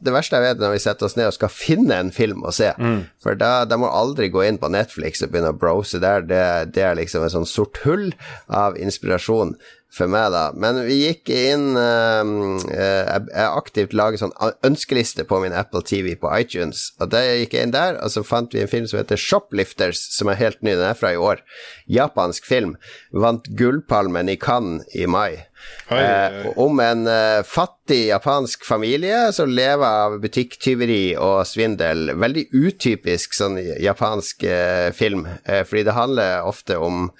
det, 0.00 0.14
verste 0.14 0.38
jeg 0.38 0.46
vet, 0.46 0.60
når 0.62 0.74
vi 0.74 0.82
setter 0.84 1.08
oss 1.08 1.16
ned 1.18 1.30
og 1.30 1.36
skal 1.36 1.52
finne 1.52 1.98
en 1.98 2.12
film 2.14 2.44
å 2.44 2.54
se. 2.54 2.72
Mm. 2.78 3.04
For 3.22 3.38
da, 3.38 3.52
da 3.68 3.78
må 3.80 3.90
aldri 3.92 4.30
gå 4.32 4.44
inn 4.48 4.60
på 4.62 4.72
Netflix 4.72 5.24
og 5.24 5.32
begynne 5.32 5.52
å 5.52 5.60
browse 5.60 6.00
der. 6.02 6.24
Det, 6.28 6.42
det 6.76 6.88
er 6.88 6.98
liksom 7.00 7.24
et 7.26 7.36
sånn 7.36 7.48
sort 7.48 7.80
hull 7.84 8.10
av 8.48 8.80
inspirasjon. 8.80 9.56
For 9.92 10.10
meg, 10.10 10.30
da. 10.34 10.44
Men 10.56 10.80
vi 10.86 10.98
gikk 11.02 11.30
inn 11.32 11.76
uh, 11.76 12.24
Jeg 12.72 13.46
aktivt 13.46 13.96
laget 13.96 14.22
sånn 14.22 14.34
ønskeliste 14.64 15.26
på 15.28 15.42
min 15.42 15.54
Apple 15.56 15.84
TV 15.86 16.14
på 16.18 16.32
iTunes. 16.36 16.90
Og 17.00 17.12
da 17.12 17.22
gikk 17.26 17.56
jeg 17.56 17.68
inn 17.68 17.76
der, 17.76 18.00
og 18.00 18.14
så 18.14 18.24
fant 18.26 18.54
vi 18.54 18.64
en 18.64 18.72
film 18.72 18.88
som 18.88 19.02
heter 19.02 19.20
Shoplifters, 19.20 20.00
som 20.16 20.32
er 20.32 20.40
helt 20.40 20.62
ny. 20.62 20.74
Den 20.74 20.88
er 20.90 20.98
fra 20.98 21.12
i 21.14 21.20
år. 21.20 21.44
Japansk 21.90 22.48
film. 22.48 22.76
Vant 23.12 23.48
Gullpalmen 23.58 24.32
i 24.32 24.38
Cannes 24.40 24.86
i 24.96 25.06
mai. 25.06 25.44
Eh, 25.88 26.46
om 26.56 26.80
en 26.80 27.06
eh, 27.06 27.42
fattig 27.44 28.06
japansk 28.06 28.64
familie 28.64 29.32
som 29.32 29.50
lever 29.50 29.84
av 29.86 30.16
butikktyveri 30.22 31.14
og 31.20 31.42
svindel. 31.46 32.14
Veldig 32.18 32.46
utypisk 32.54 33.36
sånn 33.36 33.58
japansk 33.60 34.46
eh, 34.48 34.88
film, 34.96 35.26
uh, 35.28 35.62
fordi 35.68 35.84
det 35.88 35.96
handler 35.96 36.48
ofte 36.48 36.78
om 36.80 37.10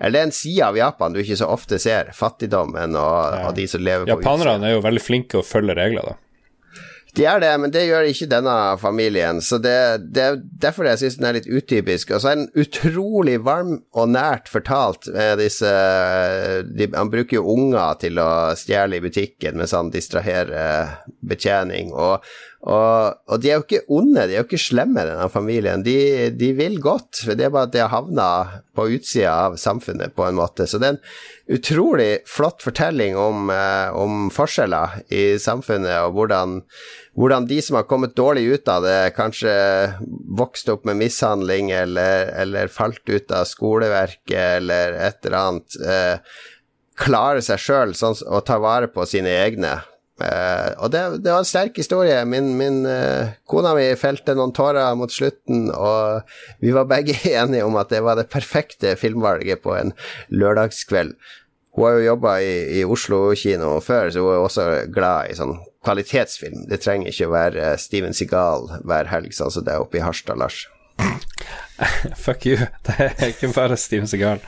eller 0.00 0.16
det 0.16 0.20
er 0.22 0.28
en 0.30 0.34
side 0.34 0.64
av 0.64 0.78
Japan 0.78 1.12
du 1.12 1.20
ikke 1.20 1.36
så 1.36 1.50
ofte 1.52 1.78
ser. 1.82 2.10
Fattigdommen 2.16 2.96
og, 2.96 3.36
ja. 3.36 3.44
og 3.50 3.54
de 3.58 3.68
som 3.68 3.84
lever 3.84 4.08
på. 4.08 4.16
Japanerne 4.16 4.70
er 4.70 4.78
jo 4.78 4.82
veldig 4.86 5.04
flinke 5.04 5.40
å 5.42 5.46
følge 5.46 5.76
regler, 5.76 6.14
da. 6.14 6.18
De 7.16 7.24
er 7.26 7.40
det, 7.42 7.50
men 7.58 7.72
det 7.74 7.82
gjør 7.88 8.06
ikke 8.06 8.28
denne 8.30 8.54
familien. 8.78 9.40
Så 9.42 9.58
det, 9.62 9.74
det 10.14 10.22
er 10.22 10.36
derfor 10.62 10.86
jeg 10.86 11.00
syns 11.00 11.16
den 11.18 11.26
er 11.26 11.36
litt 11.40 11.48
utypisk. 11.50 12.12
Og 12.14 12.22
så 12.22 12.30
er 12.30 12.38
den 12.38 12.50
utrolig 12.62 13.40
varm 13.42 13.80
og 13.98 14.12
nært 14.14 14.50
fortalt. 14.50 15.08
Med 15.14 15.40
disse, 15.42 15.72
de, 16.70 16.86
han 16.94 17.10
bruker 17.10 17.40
jo 17.40 17.56
unger 17.56 17.98
til 18.04 18.20
å 18.22 18.30
stjele 18.58 19.00
i 19.00 19.02
butikken 19.02 19.58
mens 19.58 19.74
han 19.74 19.90
distraherer 19.90 21.00
betjening. 21.26 21.90
Og 21.90 22.22
og, 22.60 23.16
og, 23.24 23.38
de 23.40 23.48
er 23.48 23.56
jo 23.56 23.62
ikke 23.64 23.86
onde, 23.88 24.26
de 24.28 24.34
er 24.34 24.42
jo 24.42 24.44
ikke 24.44 24.60
slemme, 24.60 25.00
denne 25.08 25.28
familien. 25.32 25.80
De, 25.84 26.28
de 26.36 26.50
vil 26.58 26.76
godt, 26.84 27.22
for 27.24 27.38
det 27.38 27.46
er 27.46 27.52
bare 27.54 27.70
at 27.70 27.72
de 27.72 27.80
har 27.80 27.92
havna 27.94 28.26
på 28.76 28.84
utsida 28.98 29.32
av 29.46 29.56
samfunnet, 29.60 30.12
på 30.12 30.26
en 30.26 30.36
måte. 30.36 30.66
Så 30.68 30.76
det 30.80 30.90
er 30.90 30.98
en 30.98 31.56
utrolig 31.56 32.10
flott 32.28 32.60
fortelling 32.60 33.16
om, 33.16 33.48
eh, 33.54 33.96
om 33.96 34.28
forskjeller 34.34 35.00
i 35.08 35.24
samfunnet, 35.40 36.04
og 36.04 36.18
hvordan, 36.18 36.58
hvordan, 37.16 37.48
de 37.48 37.62
som 37.64 37.80
har 37.80 37.88
kommet 37.88 38.12
dårlig 38.18 38.44
ut 38.52 38.68
av 38.68 38.84
det, 38.84 38.98
kanskje 39.16 39.54
vokste 40.36 40.76
opp 40.76 40.84
med 40.90 41.00
mishandling 41.00 41.72
eller, 41.72 42.28
eller 42.44 42.68
falt 42.72 43.08
ut 43.08 43.32
av 43.32 43.48
skoleverket 43.48 44.60
eller 44.60 45.00
et 45.08 45.24
eller 45.24 45.40
annet, 45.40 45.80
eh, 45.80 46.42
klarer 47.00 47.40
seg 47.40 47.64
sjøl 47.64 47.96
sånn, 47.96 48.20
og 48.28 48.44
tar 48.44 48.60
vare 48.60 48.92
på 48.92 49.08
sine 49.08 49.32
egne 49.46 49.78
Uh, 50.20 50.76
og 50.84 50.90
det, 50.92 51.00
det, 51.24 51.32
var 51.32 51.40
en 51.40 51.48
sterk 51.48 51.78
historie. 51.80 52.18
Min, 52.28 52.52
min 52.58 52.82
uh, 52.84 53.32
kona 53.48 53.72
mi 53.76 53.86
felte 53.96 54.34
noen 54.36 54.52
tårer 54.56 54.92
mot 54.98 55.12
slutten, 55.12 55.70
og 55.72 56.28
vi 56.60 56.74
var 56.76 56.88
begge 56.90 57.16
enige 57.40 57.64
om 57.64 57.78
at 57.80 57.92
det 57.92 58.02
var 58.04 58.20
det 58.20 58.28
perfekte 58.32 58.96
filmvalget 59.00 59.64
på 59.64 59.76
en 59.78 59.94
lørdagskveld. 60.28 61.16
Hun 61.76 61.86
har 61.86 61.96
jo 61.96 62.06
jobba 62.08 62.34
i, 62.42 62.54
i 62.80 62.84
Oslo 62.84 63.22
kino 63.38 63.76
før, 63.84 64.10
så 64.10 64.24
hun 64.24 64.34
er 64.34 64.44
også 64.44 64.66
glad 64.92 65.30
i 65.30 65.38
sånn 65.38 65.56
kvalitetsfilm. 65.86 66.66
Det 66.68 66.82
trenger 66.82 67.12
ikke 67.12 67.30
å 67.30 67.34
være 67.36 67.70
Steven 67.80 68.16
Seagal 68.16 68.68
hver 68.84 69.08
helg, 69.08 69.32
sånn 69.36 69.54
som 69.54 69.64
det 69.64 69.76
er 69.76 69.84
oppe 69.86 70.00
i 70.00 70.04
Harstad, 70.04 70.40
Lars. 70.40 70.66
Fuck 72.16 72.46
you. 72.46 72.56
Det 72.86 72.96
er 72.98 73.30
ikke 73.30 73.50
bare 73.54 73.76
Steven 73.80 74.08
Segal. 74.08 74.40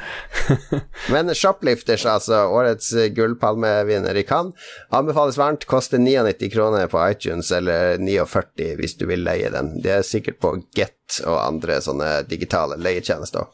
Men 1.12 1.33
Shoplifters, 1.35 2.05
altså, 2.07 2.45
årets 2.53 2.91
gullpalmevinner 3.16 4.16
i 4.18 4.24
Cannes, 4.28 4.70
anbefales 4.93 5.39
varmt. 5.41 5.66
Koster 5.70 6.03
99 6.03 6.51
kroner 6.53 6.91
på 6.93 7.01
iTunes, 7.09 7.53
eller 7.53 7.97
49 8.03 8.74
hvis 8.80 8.97
du 9.01 9.07
vil 9.11 9.24
leie 9.24 9.53
den. 9.53 9.74
Det 9.83 9.95
er 9.99 10.07
sikkert 10.07 10.41
på 10.43 10.57
Get 10.76 11.20
og 11.26 11.39
andre 11.41 11.78
sånne 11.85 12.11
digitale 12.28 12.78
leietjenester. 12.80 13.49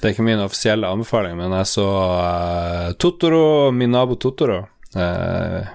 Det 0.00 0.08
er 0.08 0.14
ikke 0.14 0.26
min 0.26 0.42
offisielle 0.42 0.90
anbefaling, 0.90 1.36
men 1.38 1.54
jeg 1.60 1.70
så 1.70 1.86
uh, 1.86 2.94
Totoro, 2.98 3.72
min 3.74 3.94
nabo 3.94 4.18
Totoro. 4.20 4.64
Uh, 4.96 5.66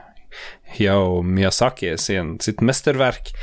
Hayao 0.71 1.21
Miyazaki 1.21 1.97
sin, 1.97 2.37
sitt 2.39 2.61
mesterverk. 2.63 3.33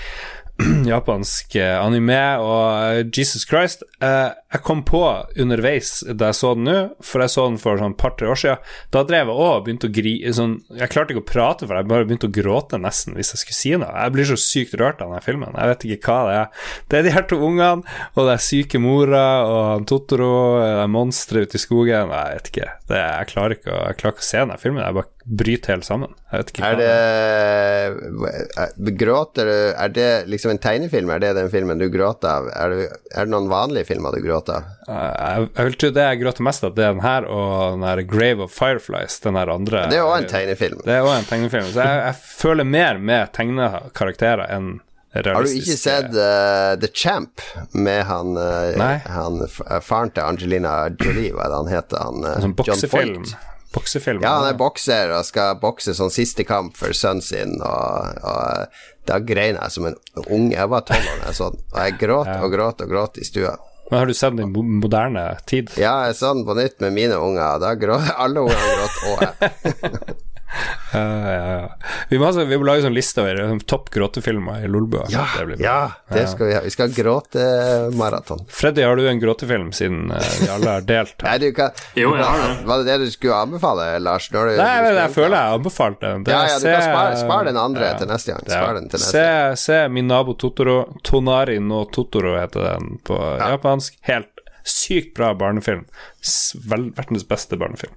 japansk 0.89 1.55
eh, 1.57 1.77
anime, 1.79 2.19
og 2.43 2.63
eh, 2.99 3.01
Jesus 3.15 3.45
Christ 3.47 3.85
eh, 4.03 4.31
Jeg 4.51 4.63
kom 4.67 4.81
på 4.87 5.03
underveis 5.39 6.01
da 6.09 6.33
jeg 6.33 6.39
så 6.39 6.51
den 6.57 6.67
nå, 6.67 6.77
for 7.05 7.23
jeg 7.23 7.31
så 7.31 7.45
den 7.47 7.61
for 7.63 7.79
sånn 7.79 7.95
par-tre 7.99 8.31
år 8.33 8.41
siden, 8.41 8.65
da 8.95 9.05
drev 9.07 9.31
jeg 9.31 9.37
òg 9.37 9.53
og 9.53 9.67
begynte 9.67 9.91
å 9.91 9.95
gri 9.95 10.15
sånn, 10.35 10.57
Jeg 10.81 10.91
klarte 10.91 11.15
ikke 11.15 11.23
å 11.23 11.29
prate, 11.29 11.69
for 11.69 11.79
jeg 11.79 11.89
bare 11.93 12.09
begynte 12.09 12.31
å 12.31 12.35
gråte 12.35 12.81
nesten 12.83 13.15
hvis 13.19 13.31
jeg 13.35 13.43
skulle 13.43 13.59
si 13.59 13.75
noe. 13.79 13.93
Jeg 13.93 14.15
blir 14.17 14.29
så 14.31 14.39
sykt 14.41 14.75
rørt 14.81 15.03
av 15.05 15.13
denne 15.13 15.23
filmen. 15.23 15.55
Jeg 15.55 15.73
vet 15.73 15.87
ikke 15.87 16.17
hva 16.17 16.19
det 16.27 16.39
er. 16.41 16.67
Det 16.89 16.99
er 16.99 17.07
de 17.07 17.15
her 17.15 17.29
to 17.31 17.39
ungene, 17.39 17.99
og 18.17 18.27
det 18.27 18.35
er 18.35 18.47
syke 18.49 18.83
mora, 18.83 19.27
og 19.47 19.87
Totoro, 19.89 20.33
monsteret 20.91 21.49
ute 21.49 21.61
i 21.61 21.63
skogen 21.63 21.95
Jeg 21.95 22.11
vet 22.11 22.51
ikke. 22.51 22.73
Det, 22.91 22.99
jeg, 22.99 23.31
klarer 23.31 23.59
ikke 23.59 23.71
å, 23.71 23.81
jeg 23.93 24.01
klarer 24.01 24.17
ikke 24.17 24.27
å 24.27 24.31
se 24.33 24.43
denne 24.43 24.59
filmen. 24.59 24.83
Jeg 24.83 24.99
bare 24.99 25.18
bryter 25.29 25.73
helt 25.73 25.85
sammen. 25.85 26.15
Er 26.33 26.43
det 26.79 26.93
Gråter 28.99 29.45
du 29.47 29.53
Er 29.53 29.89
det 29.89 30.27
liksom 30.27 30.51
en 30.51 30.59
tegnefilm? 30.59 31.11
Er 31.11 31.19
det 31.21 31.33
den 31.37 31.51
filmen 31.53 31.79
du 31.79 31.89
gråter 31.93 32.29
av? 32.29 32.49
Er 32.49 32.73
det, 32.73 32.89
er 33.13 33.29
det 33.29 33.33
noen 33.35 33.49
vanlige 33.51 33.85
filmer 33.91 34.17
du 34.17 34.23
gråter 34.25 34.53
av? 34.57 34.63
Jeg, 34.89 35.49
jeg, 35.53 35.69
vil 35.69 35.79
tro 35.83 35.91
det 35.99 36.07
jeg 36.09 36.21
gråter 36.23 36.49
mest 36.49 36.65
av, 36.65 36.75
det 36.77 36.85
er 36.87 36.93
den 36.97 37.05
her 37.05 37.29
og 37.29 37.77
den 37.77 37.87
her 37.91 38.03
Grave 38.09 38.47
of 38.47 38.53
Fireflies, 38.57 39.21
den 39.25 39.37
her 39.37 39.53
andre. 39.53 39.85
Det 39.93 40.01
er 40.01 40.09
òg 40.09 40.17
en 40.23 40.31
tegnefilm. 40.33 40.81
Det 40.87 40.95
er 40.97 41.05
òg 41.05 41.15
en 41.19 41.29
tegnefilm. 41.29 41.69
Så 41.75 41.85
jeg, 41.85 42.05
jeg 42.07 42.15
føler 42.41 42.69
mer 42.69 43.03
med 43.11 43.33
tegnekarakterer 43.37 44.49
enn 44.57 44.79
har 45.19 45.41
du 45.43 45.53
ikke 45.57 45.75
sett 45.81 46.13
uh, 46.13 46.77
The 46.79 46.91
Champ 46.93 47.41
med 47.73 48.03
han, 48.07 48.37
uh, 48.37 48.77
han 49.09 49.41
faren 49.83 50.13
til 50.13 50.23
Angelina 50.23 50.75
Jolie, 50.93 51.33
hva 51.33 51.47
er 51.47 51.55
det 51.55 51.61
han 51.63 51.71
heter? 51.73 52.03
Han, 52.05 52.27
uh, 52.29 52.35
sånn 52.45 52.55
boksefilm. 52.59 53.25
Boksefilm. 53.79 54.23
Ja, 54.27 54.35
han 54.41 54.51
er 54.51 54.59
bokser 54.59 55.15
og 55.17 55.25
skal 55.29 55.57
bokse 55.63 55.95
sånn 55.97 56.13
siste 56.13 56.45
kamp 56.49 56.77
for 56.79 56.95
sønnen 56.97 57.25
sin, 57.25 57.57
og, 57.63 58.21
og 58.27 59.09
da 59.09 59.19
grein 59.25 59.57
jeg 59.57 59.75
som 59.75 59.89
en 59.89 59.97
ung. 60.27 60.51
Jeg 60.53 60.69
var 60.69 60.85
tolv 60.89 61.07
år 61.15 61.23
da 61.23 61.31
jeg 61.31 61.39
så 61.41 61.51
den, 61.55 61.65
og 61.73 61.81
jeg 61.85 61.99
gråt 62.03 62.33
og 62.37 62.55
gråt 62.55 62.85
og 62.85 62.95
gråt 62.95 63.21
i 63.23 63.27
stua. 63.29 63.57
Men 63.89 64.03
Har 64.03 64.07
du 64.11 64.15
sett 64.15 64.37
den 64.37 64.51
i 64.53 64.63
moderne 64.83 65.23
tid? 65.49 65.71
Ja, 65.81 65.95
jeg 66.11 66.19
så 66.19 66.35
den 66.37 66.45
på 66.45 66.57
nytt 66.59 66.83
med 66.85 66.93
mine 66.93 67.17
unger. 67.17 67.57
Da 67.63 67.73
gråt 67.81 68.11
alle 68.21 68.45
ungene 68.45 68.75
gråt, 68.77 68.99
og 69.09 69.23
jeg. 69.25 70.17
Ja, 70.89 71.33
ja. 71.33 71.77
Vi, 72.09 72.19
må, 72.19 72.25
altså, 72.27 72.45
vi 72.49 72.57
må 72.57 72.65
lage 72.65 72.81
sånn 72.81 72.95
liste 72.97 73.21
over 73.21 73.37
sånn 73.37 73.61
topp 73.69 73.91
gråtefilmer 73.93 74.63
i 74.65 74.71
Lolbua. 74.73 75.03
Ja, 75.13 75.27
det 75.37 75.59
ja, 75.61 75.91
det 76.09 76.23
skal 76.31 76.49
vi 76.49 76.55
ha. 76.57 76.63
Vi 76.65 76.73
skal 76.73 76.89
ha 76.89 76.95
gråtemaraton. 76.97 78.47
Freddy, 78.49 78.87
har 78.87 78.97
du 78.97 79.05
en 79.11 79.21
gråtefilm 79.21 79.69
siden 79.77 80.09
uh, 80.15 80.23
vi 80.41 80.49
alle 80.55 80.79
har 80.79 80.87
delt? 80.89 81.13
Nei, 81.27 81.35
du 81.43 81.51
kan, 81.53 81.77
jo, 81.99 82.15
det. 82.17 82.31
Var 82.71 82.81
det 82.81 82.89
det 82.89 82.97
du 83.05 83.13
skulle 83.13 83.37
anbefale, 83.37 83.91
Lars? 84.01 84.31
Du, 84.33 84.39
Nei, 84.39 84.73
men 84.87 84.97
jeg 84.97 85.15
føler 85.19 85.37
jeg 85.37 85.59
anbefalte 85.59 86.15
den. 86.15 86.27
Ja, 86.33 86.41
ja, 86.55 86.57
du 86.57 86.67
kan 86.71 86.87
spare, 86.89 87.21
spare 87.21 87.51
den 87.51 87.61
andre 87.61 87.93
til 88.01 88.13
neste 88.15 88.33
gang. 88.33 88.49
Spar 88.49 88.81
den 88.81 88.89
til 88.89 89.05
neste 89.05 89.29
se, 89.29 89.63
se, 89.67 89.79
Min 89.93 90.09
nabo 90.09 90.39
Totoro. 90.41 90.81
Tonari 91.05 91.61
no 91.61 91.85
Totoro 91.93 92.39
heter 92.41 92.65
den 92.73 92.97
på 93.05 93.21
japansk. 93.45 94.01
Helt 94.09 94.33
sykt 94.69 95.15
bra 95.17 95.35
barnefilm. 95.37 95.85
Verdens 96.69 97.29
beste 97.29 97.61
barnefilm. 97.61 97.97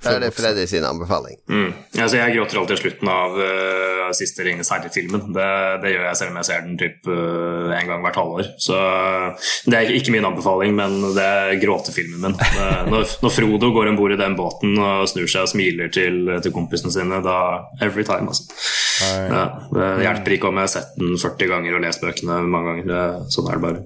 Da 0.00 0.14
er 0.16 0.22
det 0.24 0.30
Freddy 0.32 0.62
sin 0.68 0.84
anbefaling. 0.86 1.36
Mm. 1.50 1.72
Altså, 2.00 2.16
jeg 2.16 2.32
gråter 2.32 2.60
alltid 2.60 2.78
i 2.78 2.80
slutten 2.80 3.10
av 3.12 3.34
uh, 3.36 4.06
siste 4.16 4.46
Ringenes 4.46 4.70
herre-filmen. 4.72 5.26
Det, 5.36 5.48
det, 5.82 5.92
gjør 5.92 6.06
jeg 6.06 6.18
selv 6.20 6.32
om 6.32 6.38
jeg 6.40 6.48
ser 6.48 6.62
den 6.64 6.78
typ 6.80 7.10
uh, 7.10 7.74
en 7.76 7.90
gang 7.90 8.06
hvert 8.06 8.20
halvår. 8.20 8.48
Så 8.64 8.78
det 9.68 9.76
er 9.76 9.92
ikke 9.98 10.14
min 10.14 10.24
anbefaling, 10.24 10.72
men 10.78 10.96
det 11.16 11.26
er 11.26 11.60
gråtefilmen 11.60 12.24
min. 12.24 12.38
når, 12.92 13.12
når, 13.20 13.34
Frodo 13.36 13.72
går 13.76 13.92
om 13.92 14.00
bord 14.00 14.16
i 14.16 14.20
den 14.20 14.38
båten 14.38 14.72
og 14.80 15.04
snur 15.10 15.28
seg 15.28 15.44
og 15.44 15.52
smiler 15.52 15.92
til, 15.92 16.22
til 16.40 16.56
kompisene 16.56 16.94
sine, 16.94 17.20
da 17.24 17.36
Every 17.84 18.06
time, 18.06 18.32
altså. 18.32 18.48
Ja, 19.00 19.44
det 19.72 20.04
hjelper 20.04 20.34
ikke 20.36 20.48
om 20.50 20.58
jeg 20.60 20.68
har 20.68 20.72
sett 20.74 20.96
den 21.00 21.16
40 21.20 21.48
ganger 21.48 21.76
og 21.76 21.84
lest 21.84 22.02
bøkene 22.04 22.40
mange 22.48 22.72
ganger. 22.72 22.90
Det, 22.90 23.32
sånn 23.36 23.48
er 23.48 23.60
det 23.60 23.64
bare. 23.68 23.84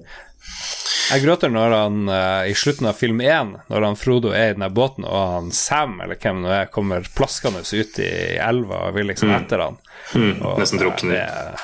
Jeg 1.05 1.21
gråter 1.21 1.51
når 1.53 1.73
han 1.75 2.09
uh, 2.09 2.47
i 2.49 2.53
slutten 2.57 2.89
av 2.89 2.97
film 2.97 3.21
én, 3.21 3.55
når 3.69 3.85
han 3.85 3.97
Frodo 3.99 4.31
er 4.33 4.53
i 4.53 4.57
den 4.57 4.65
båten, 4.73 5.05
og 5.05 5.33
han 5.35 5.51
Sam, 5.53 5.99
eller 6.01 6.17
hvem 6.17 6.41
det 6.45 6.55
er, 6.55 6.71
kommer 6.73 7.05
plaskende 7.17 7.61
ut 7.61 7.99
i 8.01 8.11
elva 8.41 8.87
og 8.87 8.97
vil 8.97 9.11
liksom 9.11 9.29
mm. 9.29 9.35
etter 9.37 9.65
han. 9.67 9.77
Mm, 10.13 10.43
nesten 10.59 10.81
drukner. 10.81 11.55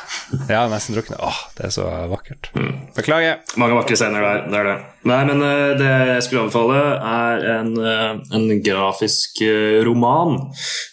Ja, 0.49 0.63
nesten 0.71 0.95
drukner. 0.95 1.19
Åh, 1.21 1.41
det 1.57 1.67
er 1.67 1.73
så 1.75 1.85
vakkert. 2.11 2.49
Mm. 2.57 2.71
Beklager. 2.95 3.41
Mange 3.61 3.77
vakre 3.77 3.97
scener 3.99 4.25
der, 4.25 4.41
det 4.49 4.59
er 4.61 4.69
det. 4.69 4.77
Nei, 5.11 5.19
men 5.29 5.41
uh, 5.41 5.73
det 5.77 5.89
jeg 5.89 6.25
skulle 6.25 6.45
anbefale, 6.45 6.81
er 7.11 7.45
en, 7.55 7.71
uh, 7.77 8.35
en 8.37 8.63
grafisk 8.65 9.43
roman. 9.85 10.39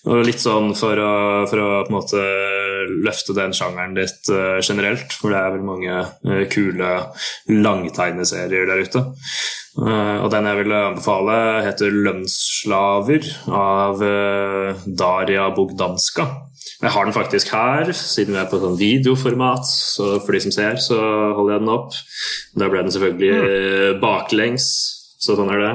Og 0.09 0.25
litt 0.29 0.43
sånn 0.43 0.75
for 0.79 1.01
å, 1.01 1.15
for 1.51 1.65
å 1.65 1.71
på 1.87 1.93
en 1.93 1.99
måte 1.99 2.27
løfte 3.05 3.37
den 3.37 3.55
sjangeren 3.57 3.97
litt 3.97 4.29
generelt, 4.65 5.13
for 5.13 5.33
det 5.33 5.41
er 5.41 5.57
vel 5.57 5.67
mange 5.67 6.47
kule 6.53 6.93
langtegneserier 7.49 8.49
serier 8.49 8.67
der 8.69 8.85
ute. 8.85 9.05
Uh, 9.79 10.25
og 10.25 10.33
den 10.33 10.47
jeg 10.49 10.59
vil 10.59 10.75
anbefale, 10.75 11.35
heter 11.63 11.95
'Lønnsslaver' 11.95 13.29
av 13.55 14.03
uh, 14.03 14.87
Daria 14.87 15.49
Bogdanska. 15.55 16.27
Jeg 16.83 16.91
har 16.95 17.07
den 17.07 17.15
faktisk 17.15 17.53
her, 17.55 17.93
siden 17.95 18.35
vi 18.35 18.41
er 18.43 18.51
på 18.51 18.59
sånn 18.63 18.79
videoformat. 18.79 19.67
Så 19.67 20.19
for 20.25 20.35
de 20.35 20.43
som 20.43 20.55
ser, 20.55 20.79
så 20.83 20.99
holder 21.39 21.57
jeg 21.57 21.63
den 21.65 21.75
opp. 21.75 21.95
Da 22.59 22.69
ble 22.71 22.83
den 22.85 22.95
selvfølgelig 22.95 23.33
mm. 23.39 24.03
baklengs, 24.03 24.67
så 25.19 25.35
sånn 25.39 25.51
er 25.55 25.63
det. 25.65 25.73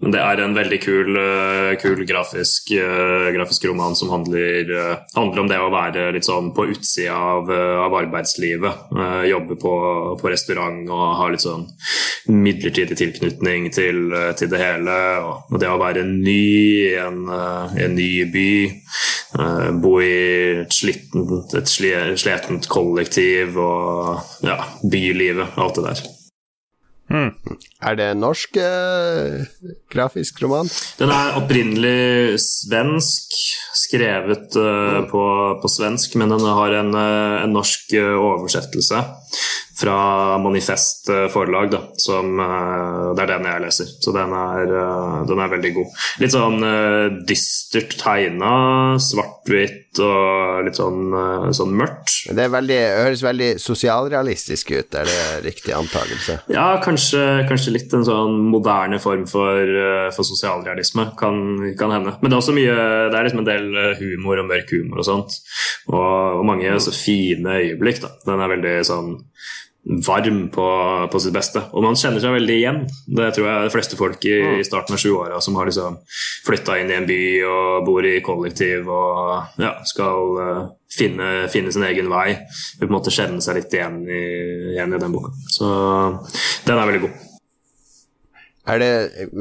Men 0.00 0.14
det 0.14 0.20
er 0.24 0.40
en 0.40 0.54
veldig 0.56 0.78
kul, 0.80 1.16
uh, 1.20 1.74
kul 1.80 2.00
grafisk, 2.08 2.70
uh, 2.72 3.28
grafisk, 3.34 3.66
roman 3.68 3.96
som 3.98 4.08
handler, 4.14 4.70
uh, 4.72 5.02
handler, 5.12 5.42
om 5.42 5.50
det 5.50 5.58
å 5.60 5.72
være 5.72 6.06
litt 6.14 6.24
sånn 6.24 6.48
på 6.56 6.64
utsida 6.72 7.16
av, 7.16 7.50
av 7.84 7.96
arbeidslivet. 7.98 8.86
jobbe 9.28 9.56
på, 9.60 9.74
på, 10.20 10.30
restaurant 10.32 10.88
og 10.88 11.04
ha 11.20 11.28
litt 11.28 11.44
sånn 11.44 11.66
midlertidig 12.32 12.96
tilknytning 12.96 13.68
til, 13.74 14.14
til 14.38 14.50
det 14.52 14.60
hele. 14.60 14.96
Og, 15.20 15.58
det 15.60 15.68
å 15.68 15.80
være 15.80 16.06
ny 16.08 16.38
i 16.80 16.94
en, 17.00 17.26
en 17.28 17.96
ny 17.96 18.12
by. 18.32 18.52
bo 19.82 19.92
i 20.00 20.14
et 20.62 20.72
slitent, 20.74 21.54
et 21.54 21.68
sletent 21.70 22.70
kollektiv 22.72 23.60
og 23.60 24.46
ja, 24.46 24.58
bylivet. 24.82 25.60
Alt 25.60 25.80
det 25.80 25.86
der. 25.90 26.19
Mm. 27.10 27.30
Er 27.82 27.96
det 27.98 28.06
en 28.12 28.20
norsk 28.22 28.54
eh, 28.62 29.42
grafisk 29.90 30.38
roman? 30.44 30.68
Den 31.00 31.10
er 31.10 31.38
opprinnelig 31.40 32.38
svensk, 32.44 33.34
skrevet 33.74 34.54
eh, 34.54 35.00
på, 35.10 35.24
på, 35.62 35.72
svensk, 35.74 36.14
men 36.20 36.30
den 36.30 36.46
har 36.46 36.76
en, 36.78 36.94
uh, 36.94 37.42
en 37.42 37.56
norsk 37.56 37.96
uh, 37.98 38.14
oversettelse 38.14 39.02
fra 39.80 40.38
Manifest 40.42 41.08
forlag, 41.32 41.70
da, 41.72 41.80
som, 42.00 42.34
det 42.36 43.24
er 43.24 43.30
den 43.32 43.48
jeg 43.48 43.64
leser. 43.64 43.92
Så 44.04 44.14
den 44.14 44.34
er, 44.36 44.74
den 45.28 45.40
er 45.40 45.52
veldig 45.54 45.72
god. 45.78 45.94
Litt 46.20 46.34
sånn 46.34 46.66
dystert 47.28 47.96
tegna, 48.00 48.52
svart-hvitt 49.00 50.00
og 50.04 50.66
litt 50.66 50.78
sånn, 50.78 51.14
sånn 51.56 51.72
mørkt. 51.76 52.20
Det 52.36 52.46
veldig, 52.52 52.78
høres 53.00 53.24
veldig 53.24 53.50
sosialrealistisk 53.62 54.72
ut, 54.76 54.94
er 55.00 55.08
det 55.08 55.22
riktig 55.46 55.74
antakelse? 55.76 56.40
Ja, 56.52 56.66
kanskje, 56.84 57.22
kanskje 57.48 57.74
litt 57.74 57.94
en 57.96 58.06
sånn 58.06 58.36
moderne 58.52 59.00
form 59.02 59.26
for, 59.30 59.74
for 60.14 60.26
sosialrealisme, 60.26 61.10
kan, 61.20 61.40
kan, 61.78 61.94
hende. 61.96 62.16
Men 62.20 62.30
det 62.30 62.36
er 62.36 62.42
også 62.42 62.56
mye, 62.56 62.76
det 63.10 63.18
er 63.18 63.28
liksom 63.28 63.42
en 63.44 63.50
del 63.50 63.96
humor 64.00 64.42
og 64.42 64.50
mørk 64.50 64.74
humor 64.76 65.02
og 65.02 65.08
sånt. 65.08 65.40
Og, 65.90 66.40
og 66.40 66.44
mange 66.48 66.76
så 66.82 66.94
fine 66.94 67.58
øyeblikk. 67.60 68.02
da. 68.04 68.14
Den 68.28 68.44
er 68.44 68.54
veldig 68.54 68.76
sånn 68.86 69.16
varm 69.82 70.50
på, 70.50 70.66
på, 71.12 71.20
sitt 71.20 71.32
beste. 71.32 71.62
Og 71.72 71.84
man 71.84 71.96
kjenner 71.96 72.20
seg 72.20 72.34
veldig 72.34 72.56
igjen. 72.56 72.80
Det 73.08 73.30
tror 73.34 73.46
jeg 73.48 73.64
de 73.64 73.72
fleste 73.72 73.96
folk 73.96 74.26
i, 74.28 74.36
i 74.60 74.66
starten 74.66 74.96
av 74.96 75.00
20-åra 75.00 75.40
som 75.40 75.56
har 75.56 75.70
liksom 75.70 75.96
flytta 76.46 76.76
inn 76.80 76.92
i 76.92 76.98
en 76.98 77.08
by 77.08 77.22
og 77.48 77.86
bor 77.88 78.06
i 78.06 78.18
kollektiv 78.24 78.90
og 78.92 79.62
ja, 79.62 79.72
skal 79.88 80.36
uh, 80.36 80.60
finne, 80.92 81.48
finne, 81.52 81.72
sin 81.72 81.86
egen 81.88 82.12
vei. 82.12 82.28
Vil 82.76 82.86
på 82.86 82.90
en 82.90 82.98
måte 82.98 83.14
kjenne 83.14 83.40
seg 83.44 83.56
litt 83.60 83.74
igjen 83.74 84.02
i, 84.04 84.22
igjen 84.76 84.96
i 84.96 85.00
den 85.00 85.16
boka. 85.16 85.32
Så 85.48 85.72
den 86.68 86.76
er 86.76 86.86
veldig 86.92 87.04
god. 87.06 87.26
Er 88.70 88.78
det, 88.78 88.92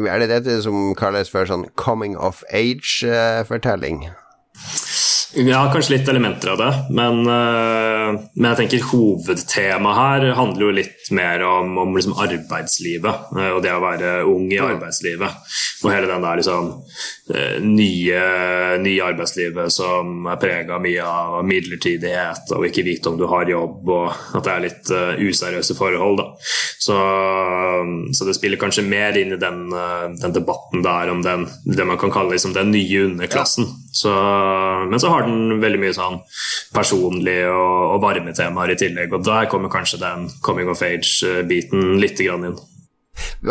er 0.07 0.22
det 0.24 0.30
dette 0.32 0.61
som 0.64 0.94
kalles 0.98 1.30
for 1.30 1.45
sånn 1.45 1.68
coming 1.78 2.16
of 2.18 2.40
age-fortelling? 2.56 4.07
Uh, 4.07 4.89
ja, 5.34 5.70
kanskje 5.74 5.98
litt 5.98 6.08
elementer 6.10 6.50
av 6.50 6.58
det. 6.58 6.70
Men, 6.90 7.20
uh, 7.28 8.18
men 8.34 8.48
jeg 8.50 8.58
tenker 8.64 8.88
hovedtemaet 8.90 10.00
her 10.00 10.26
handler 10.40 10.66
jo 10.66 10.72
litt 10.74 11.12
mer 11.14 11.44
om, 11.46 11.76
om 11.78 11.94
liksom 11.94 12.16
arbeidslivet. 12.18 13.30
Uh, 13.36 13.52
og 13.54 13.62
det 13.62 13.76
å 13.76 13.84
være 13.84 14.14
ung 14.26 14.48
i 14.50 14.58
arbeidslivet. 14.64 15.52
Og 15.84 15.94
hele 15.94 16.10
den 16.10 16.26
der 16.26 16.42
liksom 16.42 16.72
uh, 16.82 17.60
nye, 17.62 18.24
nye, 18.82 19.06
arbeidslivet 19.06 19.74
som 19.74 20.26
er 20.34 20.40
prega 20.42 20.80
mye 20.82 21.06
av 21.06 21.46
midlertidighet 21.46 22.50
og 22.58 22.66
ikke 22.66 22.88
vite 22.90 23.14
om 23.14 23.20
du 23.20 23.28
har 23.30 23.50
jobb, 23.50 23.86
og 23.86 24.10
at 24.40 24.48
det 24.48 24.56
er 24.56 24.66
litt 24.66 24.94
useriøse 25.30 25.78
forhold. 25.78 26.26
Så, 26.80 26.98
så, 28.16 28.26
det 28.26 28.34
spiller 28.38 28.60
kanskje 28.60 28.88
mer 28.88 29.18
inn 29.20 29.36
i 29.36 29.40
den, 29.40 29.62
den 30.20 30.34
debatten 30.36 30.82
der 30.86 31.12
om 31.14 31.22
den, 31.26 31.46
det 31.70 31.86
man 31.86 32.00
kan 32.02 32.14
kalle 32.14 32.34
liksom 32.34 32.56
den 32.56 32.72
nye 32.74 33.06
underklassen. 33.12 33.68
Så, 33.92 34.14
men 34.90 35.00
så 35.02 35.12
har 35.12 35.19
den 35.28 35.60
veldig 35.62 35.82
mye 35.82 35.96
sånn 35.96 36.20
personlige 36.76 37.50
og, 37.52 37.96
og 37.96 38.04
varme 38.04 38.36
temaer 38.38 38.76
i 38.76 38.80
tillegg. 38.80 39.14
Og 39.16 39.26
der 39.28 39.50
kommer 39.52 39.74
kanskje 39.74 40.02
den 40.04 40.30
coming 40.46 40.70
of 40.72 40.84
age-biten 40.86 41.98
litt 42.02 42.22
inn. 42.24 42.56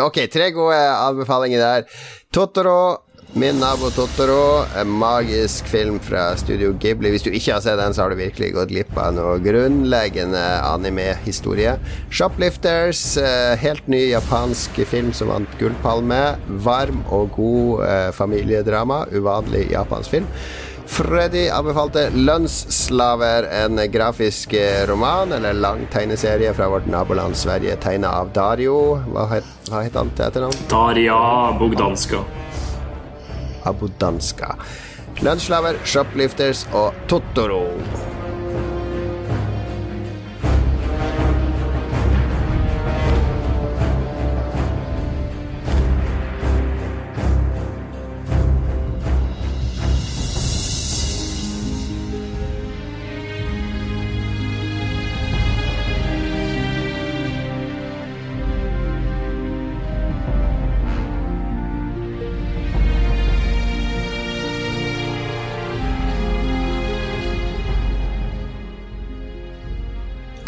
Ok, 0.01 0.23
tre 0.33 0.49
gode 0.55 0.79
anbefalinger 0.79 1.61
der. 1.61 2.01
Totoro 2.33 2.79
Min 3.37 3.59
nabo 3.61 3.91
Totoro, 3.93 4.65
en 4.73 4.89
magisk 4.89 5.67
film 5.69 5.99
fra 6.01 6.31
Studio 6.37 6.71
Ghibli. 6.81 7.11
Hvis 7.13 7.21
du 7.21 7.29
ikke 7.29 7.53
har 7.53 7.61
sett 7.61 7.77
den, 7.77 7.93
så 7.93 8.01
har 8.01 8.09
du 8.09 8.17
virkelig 8.17 8.55
gått 8.55 8.71
glipp 8.71 8.95
av 8.97 9.11
noe 9.13 9.35
grunnleggende 9.45 10.41
anime-historie. 10.65 11.75
Shoplifters, 12.09 13.03
eh, 13.21 13.53
helt 13.61 13.85
ny 13.85 13.99
japansk 14.15 14.81
film 14.89 15.13
som 15.13 15.29
vant 15.29 15.53
Gullpalme. 15.61 16.39
Varm 16.65 17.03
og 17.13 17.29
god 17.37 17.85
eh, 17.85 18.09
familiedrama. 18.17 19.03
Uvanlig 19.13 19.67
japansk 19.75 20.17
film. 20.17 20.33
Freddy 20.89 21.49
anbefalte 21.49 22.09
'Lønnsslaver', 22.09 23.45
en 23.63 23.91
grafisk 23.91 24.53
eh, 24.53 24.87
roman 24.89 25.31
eller 25.31 25.53
lang 25.53 25.85
tegneserie 25.91 26.53
fra 26.53 26.69
vårt 26.69 26.87
naboland 26.89 27.37
Sverige, 27.37 27.75
tegna 27.75 28.09
av 28.09 28.33
Dario. 28.33 28.97
Hva 29.13 29.27
het, 29.35 29.47
hva 29.69 29.83
het 29.85 29.95
han 29.99 30.09
til 30.17 30.25
etternavn? 30.25 30.65
Daria 30.71 31.19
Bogdanska. 31.59 32.23
Abudanska. 33.69 34.55
Lønnsslaver, 35.21 35.77
Shoplifters 35.85 36.65
og 36.73 36.97
Totoro. 37.07 37.67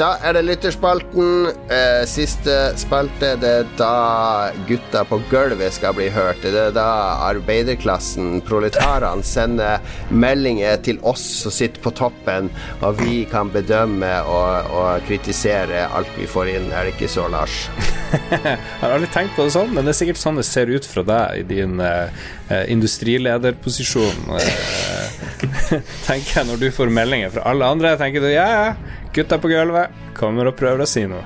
Da 0.01 0.15
er 0.25 0.33
det 0.33 0.41
lytterspalten. 0.47 1.51
Eh, 1.69 2.03
siste 2.09 2.55
spalte. 2.81 3.35
Det 3.37 3.49
er 3.59 3.67
da 3.77 4.49
gutta 4.65 5.03
på 5.05 5.19
gulvet 5.29 5.75
skal 5.75 5.93
bli 5.93 6.07
hørt. 6.09 6.41
Det 6.41 6.57
er 6.57 6.73
da 6.73 6.87
arbeiderklassen, 7.27 8.39
proletarene, 8.47 9.21
sender 9.21 9.77
meldinger 10.09 10.79
til 10.81 10.97
oss 11.05 11.21
som 11.43 11.53
sitter 11.53 11.83
på 11.83 11.93
toppen, 11.99 12.49
og 12.81 12.97
vi 13.03 13.21
kan 13.29 13.51
bedømme 13.53 14.09
og, 14.25 14.71
og 14.73 15.05
kritisere 15.05 15.85
alt 15.93 16.09
vi 16.17 16.25
får 16.29 16.49
inn. 16.55 16.71
Er 16.73 16.89
det 16.89 16.95
ikke 16.95 17.11
så, 17.11 17.27
Lars? 17.29 17.67
jeg 18.31 18.57
har 18.81 18.95
aldri 18.95 19.11
tenkt 19.13 19.37
på 19.37 19.45
det 19.45 19.53
sånn, 19.53 19.69
men 19.75 19.85
det 19.85 19.93
er 19.93 19.99
sikkert 20.01 20.23
sånn 20.23 20.41
det 20.41 20.47
ser 20.49 20.71
ut 20.73 20.87
fra 20.87 21.05
deg 21.05 21.43
i 21.43 21.45
din 21.51 21.77
eh, 21.77 22.25
industrilederposisjon. 22.73 24.33
eh, 24.41 25.77
tenker 26.09 26.41
jeg 26.41 26.49
når 26.49 26.65
du 26.65 26.67
får 26.73 26.89
meldinger 26.89 27.37
fra 27.37 27.45
alle 27.53 27.69
andre. 27.69 27.93
tenker 28.01 28.25
du 28.25 28.31
ja, 28.33 28.49
ja 28.49 28.99
Gutta 29.13 29.37
på 29.37 29.49
gulvet 29.51 29.91
kommer 30.15 30.47
og 30.47 30.55
prøver 30.55 30.85
å 30.85 30.87
si 30.87 31.01
noe. 31.09 31.23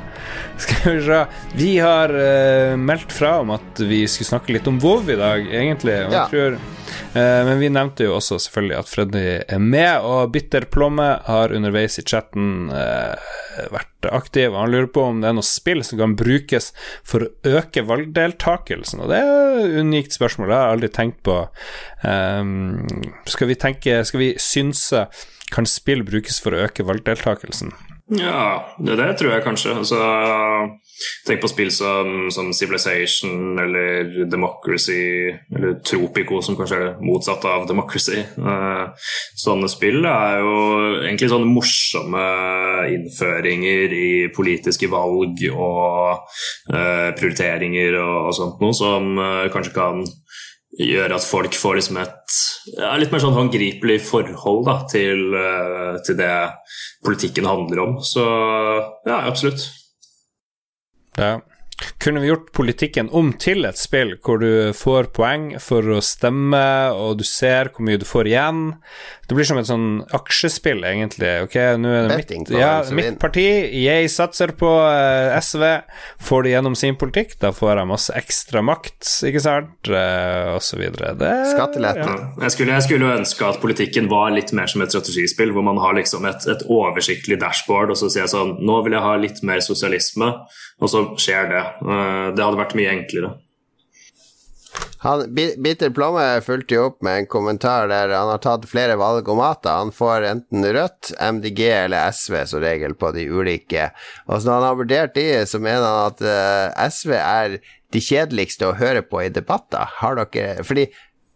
Skal 0.61 0.95
vi 0.95 1.01
se 1.05 1.19
Vi 1.53 1.71
har 1.83 2.09
uh, 2.09 2.73
meldt 2.81 3.11
fra 3.13 3.35
om 3.43 3.51
at 3.53 3.81
vi 3.85 4.05
skulle 4.09 4.31
snakke 4.31 4.55
litt 4.55 4.69
om 4.69 4.79
Vov 4.81 5.11
i 5.13 5.17
dag, 5.19 5.45
egentlig. 5.45 5.93
Ja. 6.09 6.23
Tror, 6.31 6.57
uh, 6.57 7.41
men 7.45 7.59
vi 7.61 7.69
nevnte 7.69 8.07
jo 8.07 8.15
også 8.17 8.39
selvfølgelig 8.41 8.77
at 8.79 8.89
Freddy 8.89 9.25
er 9.45 9.61
med, 9.61 10.01
og 10.01 10.33
Bitter 10.33 10.65
Plomme 10.65 11.11
har 11.27 11.53
underveis 11.53 11.99
i 12.01 12.05
chatten 12.07 12.71
uh, 12.73 13.13
vært 13.75 14.09
aktiv. 14.09 14.57
Han 14.57 14.73
lurer 14.73 14.89
på 14.89 15.05
om 15.11 15.21
det 15.21 15.29
er 15.29 15.37
noe 15.37 15.45
spill 15.45 15.85
som 15.85 16.01
kan 16.01 16.17
brukes 16.17 16.71
for 17.05 17.27
å 17.27 17.59
øke 17.59 17.85
valgdeltakelsen. 17.85 19.05
Og 19.05 19.13
det 19.13 19.21
er 19.21 19.61
et 19.61 19.77
unikt 19.85 20.17
spørsmål, 20.17 20.49
det 20.49 20.57
har 20.57 20.67
jeg 20.71 20.79
aldri 20.79 20.91
tenkt 20.97 21.21
på. 21.29 21.37
Um, 22.01 22.81
skal 23.29 23.49
vi 23.49 23.55
tenke 23.57 24.01
Skal 24.05 24.21
vi 24.21 24.33
synse 24.41 25.05
kan 25.53 25.67
spill 25.69 26.05
brukes 26.07 26.39
for 26.41 26.55
å 26.55 26.65
øke 26.65 26.85
valgdeltakelsen? 26.87 27.73
Ja, 28.13 28.75
det, 28.77 28.99
det 28.99 29.15
tror 29.17 29.31
jeg 29.33 29.41
kanskje. 29.41 29.71
Altså, 29.79 29.97
tenk 31.25 31.39
på 31.41 31.49
spill 31.49 31.71
som, 31.73 32.27
som, 32.29 32.51
Civilization 32.53 33.57
eller 33.57 34.27
Democracy, 34.29 35.31
eller 35.49 35.79
Tropico, 35.81 36.37
som 36.45 36.57
kanskje 36.57 36.77
er 36.77 36.83
det 36.85 37.07
motsatte 37.07 37.49
av 37.49 37.65
Democracy. 37.65 38.21
Uh, 38.37 38.93
sånne 39.41 39.69
spill 39.73 40.05
er 40.05 40.37
jo 40.43 40.59
egentlig 40.99 41.31
sånne 41.33 41.49
morsomme 41.49 42.27
innføringer 42.93 43.97
i 43.97 44.11
politiske 44.35 44.89
valg 44.91 45.41
og 45.49 46.29
uh, 46.69 47.09
prioriteringer 47.17 47.97
og, 48.03 48.15
og, 48.27 48.35
sånt 48.37 48.61
noe, 48.61 48.77
som 48.77 49.17
uh, 49.17 49.47
kanskje 49.53 49.73
kan 49.81 50.05
gjøre 50.79 51.15
at 51.15 51.23
folk 51.23 51.55
får 51.55 51.79
liksom 51.79 51.99
et 52.01 52.37
ja, 52.75 52.91
litt 52.99 53.13
mer 53.13 53.23
sånn 53.23 53.35
håndgripelig 53.37 53.99
forhold 54.09 54.65
da, 54.67 54.77
til, 54.91 55.25
uh, 55.31 55.97
til, 56.05 56.19
det 56.19 56.31
politikken 57.05 57.47
handler 57.47 57.83
om. 57.85 57.97
Så 58.03 58.23
ja, 59.07 59.21
absolutt. 59.23 59.67
Ja. 61.15 61.37
Kunne 61.99 62.21
vi 62.23 62.29
gjort 62.29 62.53
politikken 62.55 63.09
om 63.11 63.33
til 63.39 63.67
et 63.67 63.79
spill 63.79 64.13
hvor 64.23 64.39
du 64.39 64.71
får 64.75 65.09
poeng 65.15 65.49
for 65.63 65.97
å 65.97 66.01
stemme, 66.03 66.63
og 66.95 67.19
du 67.19 67.25
ser 67.27 67.71
hvor 67.73 67.83
mye 67.87 67.99
du 67.99 68.07
får 68.07 68.31
igjen? 68.31 68.61
Det 69.25 69.35
blir 69.37 69.47
som 69.47 69.57
et 69.57 69.65
sånn 69.65 69.87
aksjespill, 70.13 70.83
egentlig. 70.85 71.29
Ok, 71.47 71.55
nå 71.81 71.89
er 71.89 72.07
det 72.09 72.17
Betting 72.19 72.43
mitt, 72.45 72.51
ja, 72.59 72.73
mitt 72.93 73.15
parti, 73.21 73.45
jeg 73.81 74.09
satser 74.13 74.53
på 74.57 74.69
eh, 74.85 75.33
SV. 75.39 75.63
Får 76.27 76.45
de 76.45 76.51
gjennom 76.53 76.75
sin 76.77 76.97
politikk, 77.01 77.33
da 77.41 77.49
får 77.55 77.81
jeg 77.81 77.89
masse 77.89 78.15
ekstra 78.19 78.61
makt, 78.65 79.01
ikke 79.29 79.41
sant, 79.41 79.89
uh, 79.89 80.53
og 80.55 80.61
så 80.65 80.77
videre. 80.79 81.15
Det 81.17 81.31
Skattelette. 81.55 82.05
ja. 82.05 82.15
Ja. 82.15 82.45
Jeg 82.45 82.53
skulle, 82.55 82.75
jeg 82.77 82.85
skulle 82.85 83.13
ønske 83.17 83.47
at 83.49 83.61
politikken 83.63 84.09
var 84.11 84.29
litt 84.35 84.53
mer 84.55 84.69
som 84.71 84.83
et 84.85 84.93
strategispill, 84.93 85.51
hvor 85.55 85.65
man 85.65 85.79
har 85.81 85.97
liksom 85.97 86.25
et, 86.29 86.45
et 86.51 86.61
oversiktlig 86.71 87.39
dashboard, 87.41 87.91
og 87.95 87.99
så 87.99 88.11
sier 88.11 88.25
jeg 88.25 88.33
sånn 88.35 88.55
Nå 88.65 88.77
vil 88.85 88.93
jeg 88.95 89.03
ha 89.03 89.15
litt 89.19 89.41
mer 89.47 89.59
sosialisme, 89.65 90.29
og 90.81 90.91
så 90.91 91.01
skjer 91.17 91.49
det. 91.51 91.63
Eh, 91.81 92.29
Det 92.35 92.43
hadde 92.45 92.59
vært 92.61 92.75
mye 92.77 92.93
enklere. 92.93 93.33
Han, 95.05 95.35
Bitter 95.35 95.91
Plomme 95.93 96.23
fulgte 96.41 96.77
jo 96.77 96.87
opp 96.89 97.03
med 97.05 97.19
en 97.19 97.27
kommentar 97.29 97.85
der 97.91 98.09
han 98.09 98.31
har 98.31 98.41
tatt 98.41 98.65
flere 98.69 98.95
valgomater. 98.97 99.83
Han 99.83 99.93
får 99.93 100.25
enten 100.31 100.65
Rødt, 100.65 101.11
MDG 101.21 101.61
eller 101.69 102.09
SV 102.09 102.39
som 102.49 102.63
regel 102.63 102.95
på 102.97 103.11
de 103.13 103.27
ulike. 103.29 103.91
Og 104.25 104.39
så 104.39 104.49
når 104.49 104.55
han 104.55 104.65
har 104.65 104.79
vurdert 104.79 105.17
de, 105.17 105.27
så 105.45 105.61
mener 105.61 105.85
han 105.85 106.13
at 106.13 106.23
uh, 106.25 106.87
SV 106.89 107.13
er 107.19 107.59
de 107.93 108.01
kjedeligste 108.01 108.71
å 108.71 108.77
høre 108.79 109.03
på 109.05 109.21
i 109.27 109.33
debatter. 109.33 109.85
Har 109.99 110.17
dere 110.23 110.65
Fordi 110.65 110.87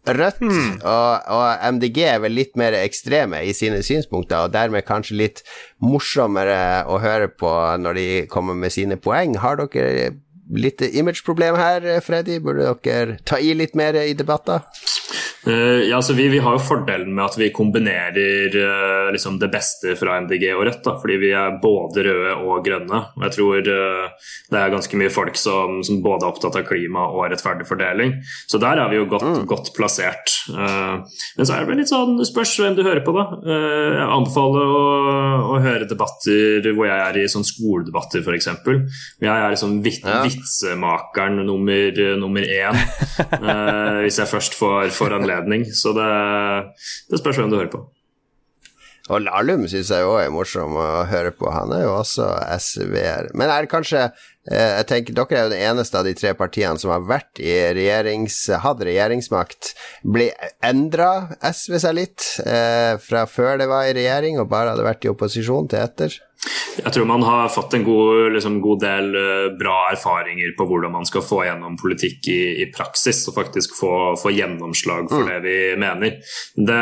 Rødt 0.08 0.40
og, 0.40 1.26
og 1.28 1.64
MDG 1.76 1.98
er 2.08 2.22
vel 2.24 2.32
litt 2.32 2.54
mer 2.58 2.72
ekstreme 2.78 3.42
i 3.44 3.52
sine 3.54 3.82
synspunkter, 3.84 4.46
og 4.46 4.54
dermed 4.54 4.86
kanskje 4.88 5.18
litt 5.18 5.42
morsommere 5.84 6.88
å 6.88 6.96
høre 7.02 7.28
på 7.28 7.52
når 7.84 7.98
de 7.98 8.06
kommer 8.32 8.56
med 8.56 8.72
sine 8.72 8.96
poeng. 8.96 9.36
Har 9.44 9.60
dere 9.60 10.14
litt 10.56 10.82
imageproblem 10.82 11.58
her, 11.58 11.88
Freddy? 12.04 12.40
Burde 12.42 12.74
dere 12.84 13.18
ta 13.24 13.38
i 13.38 13.52
litt 13.54 13.76
mer 13.78 13.98
i 14.02 14.14
debatter? 14.18 14.64
Uh, 15.46 15.80
ja, 15.88 15.96
altså 15.96 16.12
vi, 16.12 16.26
vi 16.28 16.38
har 16.44 16.52
jo 16.52 16.60
fordelen 16.60 17.14
med 17.16 17.24
at 17.24 17.36
vi 17.40 17.46
kombinerer 17.54 18.52
uh, 18.52 19.06
liksom 19.14 19.38
det 19.40 19.48
beste 19.48 19.94
fra 19.96 20.18
MDG 20.20 20.50
og 20.52 20.66
Rødt. 20.68 20.82
Da, 20.84 20.96
fordi 21.00 21.16
vi 21.22 21.30
er 21.36 21.56
både 21.62 22.04
røde 22.04 22.34
og 22.44 22.64
grønne. 22.66 23.00
Og 23.16 23.24
jeg 23.24 23.36
tror 23.38 23.70
uh, 23.70 24.28
det 24.52 24.60
er 24.60 24.74
ganske 24.74 25.00
mye 25.00 25.12
folk 25.12 25.40
som, 25.40 25.80
som 25.86 26.02
både 26.04 26.26
er 26.26 26.34
opptatt 26.34 26.58
av 26.60 26.66
klima 26.68 27.06
og 27.08 27.30
rettferdig 27.32 27.68
fordeling. 27.68 28.18
Så 28.50 28.60
der 28.60 28.82
er 28.82 28.92
vi 28.92 29.00
jo 29.00 29.08
godt, 29.08 29.28
godt 29.48 29.72
plassert. 29.76 30.36
Men 30.50 31.46
så 31.46 31.54
er 31.54 31.62
det 31.62 31.70
vel 31.70 31.80
litt 31.80 31.90
sånn 31.90 32.18
spørs 32.26 32.52
hvem 32.60 32.76
du 32.76 32.82
hører 32.84 33.02
på, 33.06 33.14
da. 33.16 33.24
Jeg 33.46 34.06
anbefaler 34.10 34.74
å, 34.76 34.84
å 35.54 35.60
høre 35.62 35.88
debatter 35.88 36.68
hvor 36.74 36.88
jeg 36.88 37.04
er 37.06 37.18
i 37.20 37.26
sånn 37.30 37.46
skoledebatter, 37.46 38.24
f.eks. 38.24 38.50
Jeg 39.22 39.30
er 39.30 39.54
liksom 39.54 39.78
vit, 39.84 40.02
Ja. 40.04 40.22
Vitsemakeren 40.40 41.40
nummer, 41.46 42.02
nummer 42.18 42.42
én. 42.42 42.82
eh, 43.20 44.02
hvis 44.06 44.20
jeg 44.22 44.32
først 44.32 44.58
får, 44.58 44.90
får 44.96 45.20
anledning. 45.20 45.68
Så 45.70 45.94
det, 45.96 46.10
det 47.12 47.22
spørs 47.22 47.40
hvem 47.40 47.52
du 47.52 47.60
hører 47.60 47.72
på. 47.72 47.86
Og 49.10 49.24
Lahlum 49.24 49.64
syns 49.66 49.90
jeg 49.90 50.06
òg 50.06 50.20
er 50.22 50.30
morsom 50.30 50.76
å 50.78 50.86
høre 51.10 51.32
på. 51.34 51.48
Han 51.50 51.72
er 51.74 51.82
jo 51.82 51.94
også 51.96 52.28
SV-er. 52.54 53.32
Men 53.34 53.50
er 53.50 53.64
det 53.64 53.72
kanskje 53.72 54.04
eh, 54.04 54.76
Jeg 54.78 54.86
tenker 54.90 55.16
Dere 55.18 55.38
er 55.38 55.46
jo 55.48 55.52
det 55.54 55.60
eneste 55.66 55.98
av 55.98 56.06
de 56.06 56.14
tre 56.14 56.30
partiene 56.38 56.78
som 56.78 56.92
har 56.94 57.02
vært 57.08 57.42
i 57.42 57.50
regjerings, 57.74 58.38
hatt 58.62 58.84
regjeringsmakt. 58.86 59.72
Blir 60.06 60.30
Endra 60.62 61.10
SV 61.42 61.80
seg 61.82 61.98
litt 61.98 62.28
eh, 62.44 62.94
fra 63.02 63.26
før 63.30 63.58
det 63.62 63.70
var 63.72 63.88
i 63.88 63.96
regjering 63.98 64.38
og 64.38 64.50
bare 64.52 64.76
hadde 64.76 64.86
vært 64.86 65.08
i 65.08 65.12
opposisjon 65.12 65.70
til 65.72 65.82
etter? 65.82 66.20
Jeg 66.80 66.92
tror 66.94 67.08
man 67.08 67.24
har 67.26 67.50
fått 67.52 67.74
en 67.76 67.84
god, 67.84 68.32
liksom, 68.36 68.60
god 68.64 68.80
del 68.84 69.10
eh, 69.18 69.48
bra 69.60 69.76
erfaringer 69.92 70.54
på 70.56 70.66
hvordan 70.70 70.94
man 70.94 71.08
skal 71.08 71.24
få 71.26 71.42
gjennom 71.44 71.76
politikk 71.80 72.30
i, 72.32 72.40
i 72.64 72.68
praksis, 72.72 73.26
og 73.28 73.36
faktisk 73.36 73.76
få, 73.80 73.92
få 74.20 74.32
gjennomslag 74.32 75.10
for 75.12 75.28
det 75.28 75.40
vi 75.44 75.58
mener. 75.80 76.16
Det, 76.56 76.80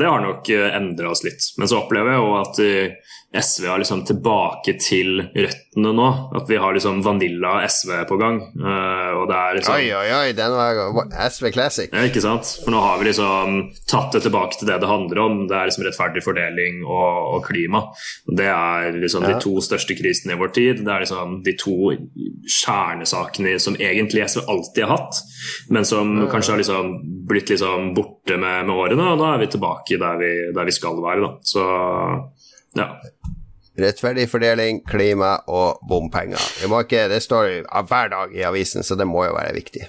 det 0.00 0.08
har 0.08 0.24
nok 0.24 0.48
endra 0.54 1.12
oss 1.12 1.24
litt. 1.26 1.50
Men 1.58 1.70
så 1.70 1.82
opplever 1.82 2.14
jeg 2.14 2.22
jo 2.22 2.32
at 2.40 2.62
eh, 2.64 3.20
SV 3.34 3.64
er 3.66 3.80
liksom 3.82 4.04
tilbake 4.06 4.76
til 4.78 5.20
røttene 5.34 5.90
nå. 5.96 6.04
At 6.38 6.46
vi 6.50 6.58
har 6.62 6.74
liksom 6.76 7.00
Vanilla 7.02 7.56
SV 7.66 7.90
på 8.08 8.18
gang. 8.20 8.36
eh, 8.54 9.10
og 9.18 9.24
det 9.30 9.36
er 9.40 9.56
liksom 9.58 9.74
Oi, 9.74 9.88
oi, 9.98 10.08
oi, 10.20 10.32
den 10.38 10.54
var 10.54 11.08
SV 11.30 11.50
Classic. 11.54 11.88
Ja, 11.92 12.04
ikke 12.06 12.22
sant? 12.22 12.46
For 12.64 12.70
nå 12.74 12.80
har 12.84 12.98
vi 13.02 13.08
liksom 13.10 13.56
tatt 13.90 14.12
det 14.14 14.22
tilbake 14.28 14.58
til 14.60 14.70
det 14.70 14.78
det 14.84 14.90
handler 14.90 15.18
om. 15.24 15.40
Det 15.50 15.56
er 15.58 15.70
liksom 15.70 15.86
rettferdig 15.88 16.22
fordeling 16.24 16.84
og, 16.86 17.34
og 17.38 17.48
klima. 17.50 17.84
Det 18.28 18.46
er 18.52 18.92
liksom 19.00 19.24
Ja. 19.26 19.34
de 19.34 19.40
to 19.42 19.56
største 19.64 19.96
krisene 19.98 20.34
i 20.36 20.40
vår 20.40 20.52
tid. 20.54 20.84
Det 20.86 20.92
er 20.94 21.04
liksom 21.06 21.42
de 21.44 21.56
to 21.58 21.76
kjernesakene 22.62 23.58
som 23.60 23.76
egentlig 23.80 24.24
SV 24.28 24.44
alltid 24.48 24.84
har 24.84 24.96
hatt, 24.96 25.20
men 25.70 25.84
som 25.84 26.14
kanskje 26.30 26.52
har 26.54 26.60
liksom 26.62 26.94
blitt 27.28 27.50
liksom 27.50 27.92
borte 27.96 28.36
med, 28.38 28.66
med 28.68 28.74
årene. 28.76 29.10
Og 29.14 29.18
da 29.22 29.32
er 29.34 29.42
vi 29.44 29.50
tilbake 29.54 29.98
der 30.00 30.18
vi, 30.20 30.32
der 30.54 30.68
vi 30.68 30.74
skal 30.76 30.98
være, 31.02 31.24
da. 31.24 31.30
Så 31.42 31.64
ja. 32.78 32.88
Rettferdig 33.74 34.28
fordeling, 34.30 34.84
klima 34.86 35.34
og 35.50 35.80
bompenger. 35.90 36.42
Det, 36.60 36.70
må 36.70 36.84
ikke, 36.84 37.08
det 37.10 37.18
står 37.24 37.64
hver 37.88 38.10
dag 38.12 38.34
i 38.36 38.44
avisen, 38.46 38.86
så 38.86 38.94
det 38.94 39.06
må 39.10 39.24
jo 39.26 39.34
være 39.34 39.56
viktig. 39.56 39.88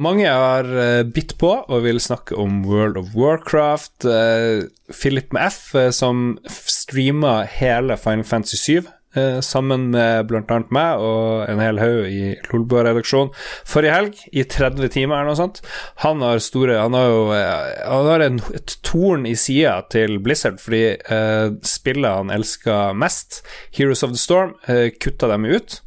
Mange 0.00 0.28
har 0.28 0.64
uh, 0.64 1.02
bitt 1.04 1.34
på 1.40 1.50
og 1.60 1.82
vil 1.84 2.00
snakke 2.00 2.36
om 2.40 2.62
World 2.64 2.96
of 2.96 3.12
Warcraft. 3.16 4.06
Uh, 4.08 4.68
Philip 4.92 5.32
med 5.36 5.50
F, 5.50 5.74
uh, 5.76 5.90
som 5.92 6.38
streama 6.48 7.42
hele 7.44 7.98
Final 8.00 8.24
Fantasy 8.24 8.56
7. 8.56 8.88
eh, 9.14 9.40
sammen 9.44 9.90
med 9.94 10.30
annet 10.30 10.72
meg 10.74 11.02
og 11.02 11.48
en 11.50 11.62
hel 11.62 11.80
haug 11.82 12.06
i 12.10 12.34
Lolbua-redaksjonen 12.50 13.32
forrige 13.68 13.94
helg, 13.94 14.22
i 14.32 14.44
30 14.44 14.92
timer 14.94 15.20
eller 15.20 15.32
noe 15.32 15.40
sånt. 15.40 15.60
Han 16.04 16.22
har 16.24 16.42
store 16.42 16.78
Han 16.80 16.96
har 16.96 17.08
jo 17.08 17.20
eh, 17.36 17.84
Han 17.86 18.10
har 18.10 18.24
en, 18.26 18.40
et 18.56 18.76
torn 18.86 19.26
i 19.28 19.36
sida 19.38 19.80
til 19.92 20.18
Blizzard, 20.22 20.60
fordi 20.62 20.84
eh, 20.96 21.46
spillet 21.66 22.18
han 22.20 22.32
elsker 22.34 22.96
mest, 22.98 23.42
Heroes 23.76 24.04
of 24.06 24.14
the 24.14 24.20
Storm, 24.20 24.56
eh, 24.66 24.90
kutta 25.00 25.30
dem 25.30 25.46
ut. 25.48 25.80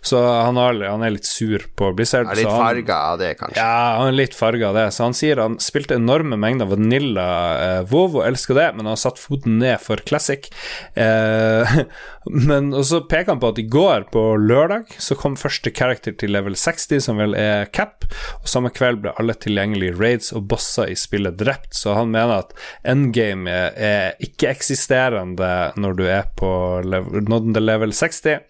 Så 0.00 0.20
han, 0.20 0.58
har, 0.60 0.76
han 0.84 1.02
er 1.04 1.14
litt 1.14 1.28
sur 1.28 1.64
på 1.76 1.90
Blizzard. 1.96 2.28
Er 2.30 2.40
litt 2.40 2.50
farga 2.50 2.98
av 3.12 3.18
det, 3.20 3.32
kanskje. 3.40 3.58
ja, 3.60 3.96
han 4.00 4.10
er 4.10 4.18
litt 4.18 4.36
farga 4.36 4.70
av 4.70 4.78
det. 4.78 4.86
Så 4.94 5.06
han 5.06 5.16
sier 5.16 5.42
han 5.42 5.58
spilte 5.62 5.98
enorme 5.98 6.38
mengder 6.40 6.70
Vanilla 6.70 7.26
eh, 7.60 7.82
WoW 7.90 8.20
og 8.20 8.26
elsker 8.28 8.58
det, 8.58 8.68
men 8.76 8.86
han 8.86 8.94
har 8.96 9.02
satt 9.02 9.20
foten 9.20 9.58
ned 9.62 9.80
for 9.82 10.02
Classic. 10.06 10.50
Eh, 10.94 11.76
men 12.48 12.72
og 12.76 12.84
så 12.86 13.02
peker 13.08 13.34
han 13.34 13.42
på 13.42 13.52
at 13.54 13.62
i 13.62 13.66
går, 13.70 14.08
på 14.14 14.24
lørdag, 14.40 14.94
så 15.00 15.16
kom 15.18 15.38
første 15.40 15.72
character 15.74 16.14
til 16.20 16.34
level 16.34 16.56
60, 16.58 17.00
som 17.04 17.20
vel 17.20 17.36
er 17.38 17.68
Cap, 17.74 18.06
og 18.40 18.50
samme 18.50 18.72
kveld 18.74 19.02
ble 19.04 19.14
alle 19.20 19.36
tilgjengelige 19.38 19.96
raids 19.98 20.32
og 20.36 20.46
bosser 20.50 20.92
i 20.92 20.98
spillet 20.98 21.38
drept, 21.40 21.72
så 21.76 21.96
han 21.98 22.12
mener 22.12 22.42
at 22.42 22.54
endgame 22.88 23.50
er, 23.50 23.72
er 23.76 24.24
ikke-eksisterende 24.24 25.50
når 25.80 25.96
du 25.98 26.04
er 26.08 26.28
på 26.38 26.50
level, 26.86 27.24
level 27.60 27.94
60, 27.96 28.40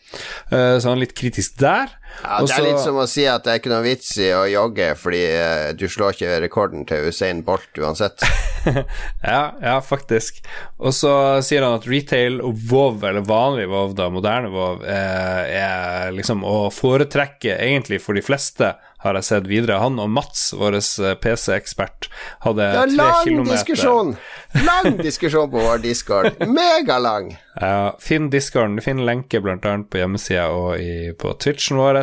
Eh, 0.51 0.77
så 0.79 0.89
han 0.89 0.99
er 0.99 1.05
litt 1.05 1.17
kritisk 1.21 1.59
der. 1.61 1.93
Ja, 2.25 2.41
det 2.43 2.55
er 2.57 2.65
litt 2.67 2.83
som 2.83 2.99
å 3.01 3.07
si 3.09 3.23
at 3.29 3.45
det 3.45 3.53
er 3.53 3.61
ikke 3.61 3.73
noe 3.73 3.85
vits 3.85 4.11
i 4.21 4.31
å 4.35 4.43
jogge 4.51 4.91
fordi 4.99 5.21
eh, 5.31 5.69
du 5.79 5.87
slår 5.89 6.17
ikke 6.17 6.41
rekorden 6.43 6.87
til 6.89 7.09
Usain 7.11 7.45
Bolt 7.47 7.81
uansett. 7.81 8.25
Ja, 9.25 9.55
ja, 9.63 9.79
faktisk. 9.81 10.43
Og 10.77 10.93
så 10.93 11.13
sier 11.45 11.65
han 11.65 11.79
at 11.79 11.87
retail 11.89 12.43
og 12.45 12.59
WoW, 12.69 12.99
eller 13.09 13.25
vanlig 13.25 13.65
WoW, 13.71 13.95
da, 13.97 14.11
moderne 14.13 14.51
WoW, 14.53 14.83
eh, 14.85 15.55
er 15.63 16.13
liksom 16.13 16.45
å 16.45 16.67
foretrekke 16.75 17.57
egentlig 17.57 18.03
for 18.05 18.19
de 18.19 18.25
fleste, 18.25 18.75
har 19.01 19.17
jeg 19.17 19.27
sett 19.27 19.49
videre. 19.49 19.79
Han 19.81 19.99
og 20.03 20.11
Mats, 20.13 20.51
vår 20.57 20.77
eh, 20.81 21.15
PC-ekspert, 21.21 22.11
hadde 22.45 22.67
er 22.67 22.93
tre 22.93 23.09
kilometer 23.25 23.57
diskusjon! 23.57 24.15
Lang 24.67 24.99
diskusjon 25.07 25.51
på 25.53 25.63
vår 25.65 25.85
discord. 25.85 26.43
Megalang! 26.49 27.33
Ja, 27.57 27.95
finn 28.03 28.29
discorden. 28.33 28.81
Finn 28.85 29.05
lenke 29.09 29.41
annet 29.41 29.89
på 29.91 30.03
hjemmesida 30.03 30.51
og 30.53 30.77
i, 30.81 31.15
på 31.17 31.33
Twitchen 31.41 31.81
vår. 31.81 32.03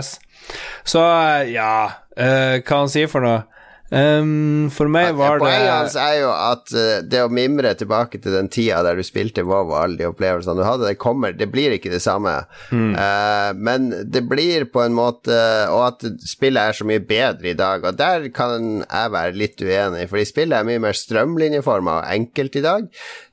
Så 0.88 1.03
eh, 1.03 1.53
ja, 1.53 1.74
eh, 2.18 2.57
hva 2.64 2.82
han 2.84 2.91
sier 2.91 3.11
for 3.11 3.26
noe? 3.26 3.45
Ehm, 3.88 4.68
for 4.73 4.91
meg 4.91 5.14
var 5.15 5.38
det 5.38 5.45
Poenget 5.45 5.69
hans 5.72 5.93
er 5.95 6.15
jo 6.19 6.31
at 6.34 6.73
uh, 6.76 6.99
det 7.07 7.22
å 7.23 7.30
mimre 7.31 7.72
tilbake 7.80 8.19
til 8.19 8.34
den 8.35 8.49
tida 8.51 8.81
der 8.84 8.99
du 8.99 9.05
spilte 9.07 9.45
WoW 9.47 9.72
og 9.72 9.77
alle 9.80 9.99
de 10.01 10.09
opplevelsene 10.09 10.59
du 10.59 10.65
hadde, 10.68 10.89
det 10.89 10.99
kommer 10.99 11.35
Det 11.38 11.47
blir 11.51 11.72
ikke 11.76 11.91
det 11.93 12.01
samme. 12.03 12.34
Eh, 12.73 13.51
men 13.55 13.88
det 14.11 14.23
blir 14.27 14.65
på 14.72 14.81
en 14.84 14.95
måte 14.95 15.35
Og 15.72 15.81
at 15.85 16.03
spillet 16.27 16.59
er 16.59 16.76
så 16.76 16.88
mye 16.88 17.01
bedre 17.03 17.51
i 17.51 17.55
dag, 17.57 17.85
og 17.85 17.97
der 17.99 18.27
kan 18.35 18.84
jeg 18.84 19.14
være 19.14 19.38
litt 19.38 19.61
uenig, 19.61 20.07
fordi 20.11 20.26
spillet 20.27 20.57
er 20.57 20.68
mye 20.68 20.81
mer 20.84 20.97
strømlinjeforma 20.97 21.97
og 21.99 22.11
enkelt 22.11 22.57
i 22.59 22.64
dag. 22.65 22.88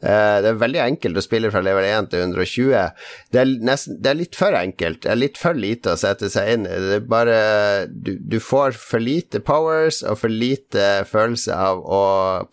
Uh, 0.04 0.36
det 0.44 0.52
er 0.52 0.60
veldig 0.60 0.82
enkelt 0.84 1.18
å 1.18 1.24
spille 1.24 1.50
fra 1.54 1.62
level 1.64 1.86
1 1.88 2.10
til 2.12 2.24
120. 2.26 3.04
Det 3.34 3.42
er, 3.42 3.52
nesten, 3.70 3.98
det 4.04 4.12
er 4.12 4.20
litt 4.20 4.38
for 4.38 4.58
enkelt. 4.58 5.02
Det 5.06 5.12
er 5.14 5.20
litt 5.20 5.40
for 5.40 5.58
lite 5.58 5.94
å 5.94 6.00
sette 6.00 6.30
seg 6.32 6.52
inn 6.54 6.68
i. 6.68 6.78
Det 6.88 7.00
er 7.00 7.08
bare 7.10 7.38
du, 7.90 8.14
du 8.20 8.38
får 8.42 8.78
for 8.78 9.02
lite 9.02 9.42
powers 9.44 10.02
og 10.04 10.20
for 10.22 10.32
lite 10.32 10.43
følelse 11.10 11.56
av 11.56 11.80
å 11.84 12.02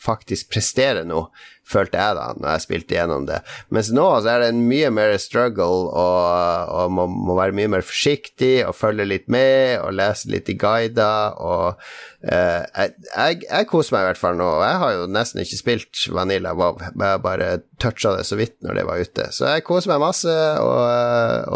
faktisk 0.01 0.51
prestere 0.53 1.05
noe 1.07 1.31
følte 1.71 1.99
jeg 1.99 2.17
da, 2.17 2.27
når 2.37 2.55
jeg 2.55 2.63
spilte 2.65 2.95
gjennom 2.97 3.25
det. 3.29 3.39
Mens 3.73 3.91
nå 3.95 4.05
så 4.23 4.33
er 4.33 4.43
det 4.43 4.51
en 4.51 4.63
mye 4.67 4.91
mer 4.93 5.15
struggle, 5.21 5.87
og, 5.87 6.71
og 6.75 6.93
må, 6.95 7.07
må, 7.11 7.35
være 7.39 7.55
mye 7.57 7.71
mer 7.75 7.85
forsiktig 7.85 8.53
og 8.67 8.75
følge 8.77 9.07
litt 9.07 9.27
med 9.31 9.79
og 9.81 9.95
lese 9.97 10.31
litt 10.31 10.49
i 10.51 10.57
guider. 10.59 11.37
og 11.37 11.67
uh, 11.77 12.61
jeg, 12.65 12.95
jeg, 13.07 13.41
jeg, 13.47 13.69
koser 13.71 13.95
meg 13.95 14.05
i 14.05 14.09
hvert 14.09 14.21
fall 14.21 14.39
nå. 14.39 14.49
og 14.57 14.65
Jeg 14.65 14.81
har 14.83 14.95
jo 14.97 15.05
nesten 15.17 15.43
ikke 15.43 15.61
spilt 15.61 16.05
Vanilla 16.11 16.55
WoW, 16.57 16.81
jeg 16.81 17.23
bare 17.25 17.51
toucha 17.81 18.15
det 18.17 18.25
så 18.29 18.39
vidt 18.39 18.57
når 18.65 18.81
det 18.81 18.87
var 18.89 19.05
ute. 19.05 19.29
Så 19.35 19.47
jeg 19.53 19.67
koser 19.67 19.93
meg 19.93 20.03
masse, 20.03 20.39
og, 20.61 20.81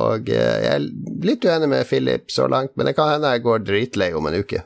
og 0.06 0.32
jeg 0.32 0.72
er 0.72 0.88
litt 1.26 1.45
uenig 1.45 1.72
med 1.72 1.90
Philip 1.90 2.32
så 2.34 2.49
langt, 2.52 2.76
men 2.76 2.90
det 2.90 2.95
kan 2.98 3.16
hende 3.16 3.36
jeg 3.36 3.45
går 3.45 3.68
dritlei 3.68 4.14
om 4.16 4.30
en 4.30 4.41
uke. 4.41 4.64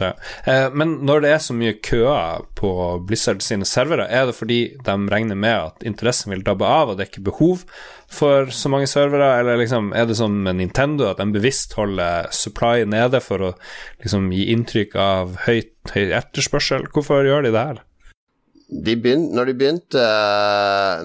Ja. 0.00 0.12
Eh, 0.44 0.66
men 0.76 0.98
når 1.08 1.22
det 1.24 1.30
er 1.32 1.40
så 1.40 1.54
mye 1.56 1.76
køer 1.84 2.44
på 2.58 2.70
Blizzard 3.08 3.40
sine 3.44 3.64
servere, 3.68 4.08
er 4.12 4.28
det 4.28 4.36
fordi 4.36 4.60
de 4.84 4.96
regner 5.12 5.38
med 5.38 5.56
at 5.70 5.86
interessen 5.88 6.34
vil 6.34 6.44
dabbe 6.44 6.68
av, 6.68 6.92
og 6.92 6.98
det 6.98 7.06
er 7.06 7.12
ikke 7.14 7.28
behov 7.30 7.64
for 8.12 8.52
så 8.52 8.70
mange 8.72 8.90
servere, 8.90 9.32
eller 9.40 9.58
liksom, 9.62 9.92
er 9.96 10.06
det 10.08 10.18
som 10.20 10.36
med 10.44 10.60
Nintendo, 10.60 11.08
at 11.10 11.22
de 11.22 11.30
bevisst 11.32 11.74
holder 11.78 12.28
supply 12.34 12.84
nede 12.88 13.22
for 13.24 13.48
å 13.48 13.52
liksom, 14.04 14.28
gi 14.36 14.50
inntrykk 14.52 14.96
av 15.00 15.36
høyt, 15.46 15.72
høy 15.94 16.12
etterspørsel? 16.20 16.90
Hvorfor 16.92 17.24
gjør 17.26 17.48
de 17.48 17.56
det 17.56 17.66
her? 17.72 17.85
De 18.66 18.96
begynte, 18.98 19.30
når, 19.36 19.46
de 19.46 19.54
begynte, 19.60 20.04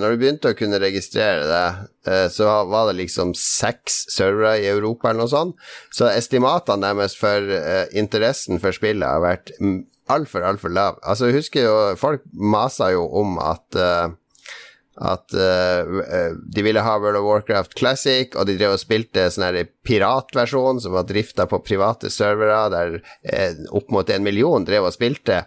når 0.01 0.13
de 0.13 0.19
begynte 0.21 0.49
å 0.49 0.57
kunne 0.57 0.79
registrere 0.81 1.43
det, 1.45 1.65
eh, 2.09 2.25
så 2.33 2.47
var 2.69 2.89
det 2.89 2.97
liksom 3.03 3.35
seks 3.37 4.05
servere 4.15 4.55
i 4.63 4.69
Europa 4.71 5.11
eller 5.11 5.23
noe 5.23 5.31
sånt. 5.31 5.67
Så 5.93 6.09
estimatene 6.09 6.89
deres 6.89 7.13
for 7.19 7.53
uh, 7.53 7.85
interessen 7.93 8.61
for 8.63 8.73
spillet 8.73 9.05
har 9.05 9.21
vært 9.21 9.53
altfor, 10.09 10.47
altfor 10.47 10.73
lav. 10.73 10.97
Altså, 11.05 11.29
jeg 11.29 11.41
husker 11.41 11.67
jo 11.67 11.77
Folk 12.01 12.25
masa 12.33 12.89
jo 12.95 13.05
om 13.21 13.37
at 13.43 13.77
uh, 13.77 14.09
at 15.01 15.33
uh, 15.33 16.35
de 16.53 16.61
ville 16.61 16.81
ha 16.85 16.93
World 16.99 17.17
of 17.17 17.25
Warcraft 17.25 17.73
Classic, 17.79 18.35
og 18.37 18.45
de 18.45 18.57
drev 18.59 18.75
og 18.75 18.81
spilte 18.81 19.25
sånn 19.33 19.57
piratversjon 19.87 20.81
som 20.83 20.93
var 20.93 21.07
drifta 21.09 21.47
på 21.49 21.61
private 21.65 22.11
servere, 22.13 22.59
der 22.73 22.97
uh, 23.01 23.63
opp 23.77 23.89
mot 23.93 24.09
en 24.13 24.25
million 24.25 24.65
drev 24.67 24.89
og 24.89 24.95
spilte. 24.95 25.41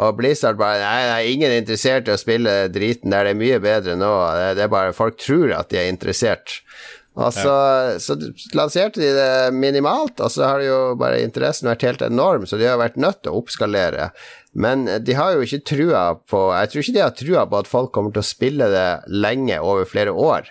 Og 0.00 0.16
Blizzard 0.20 0.60
bare 0.60 0.80
Nei, 0.84 1.04
nei 1.10 1.34
ingen 1.34 1.52
er 1.52 1.60
interessert 1.60 2.08
i 2.08 2.14
å 2.14 2.20
spille 2.20 2.64
driten 2.72 3.12
der, 3.12 3.28
det 3.28 3.34
er 3.34 3.40
mye 3.40 3.62
bedre 3.62 3.96
nå. 4.00 4.12
Det, 4.38 4.50
det 4.58 4.66
er 4.66 4.72
bare 4.72 4.96
Folk 4.96 5.18
tror 5.20 5.52
at 5.56 5.72
de 5.72 5.80
er 5.80 5.90
interessert. 5.92 6.60
Og 7.14 7.30
så, 7.30 7.46
ja. 7.46 7.98
så, 8.02 8.16
lanserte 8.58 8.98
de 8.98 9.12
det 9.14 9.54
minimalt, 9.54 10.18
og 10.18 10.32
så 10.34 10.48
har 10.48 10.64
jo 10.64 10.78
bare 10.98 11.22
interessen 11.22 11.70
vært 11.70 11.86
helt 11.86 12.02
enorm, 12.02 12.46
så 12.50 12.58
de 12.58 12.66
har 12.66 12.80
vært 12.80 12.98
nødt 12.98 13.20
til 13.22 13.30
å 13.30 13.42
oppskalere. 13.42 14.08
Men 14.54 14.86
de 15.02 15.18
har 15.18 15.34
jo 15.34 15.44
ikke 15.44 15.64
trua 15.66 16.02
på 16.30 16.40
Jeg 16.54 16.70
tror 16.70 16.84
ikke 16.84 16.96
de 16.96 17.02
har 17.02 17.14
trua 17.18 17.44
på 17.50 17.62
at 17.62 17.70
folk 17.70 17.92
kommer 17.94 18.14
til 18.14 18.22
å 18.22 18.26
spille 18.26 18.70
det 18.70 18.88
lenge, 19.10 19.58
over 19.60 19.88
flere 19.88 20.14
år. 20.14 20.50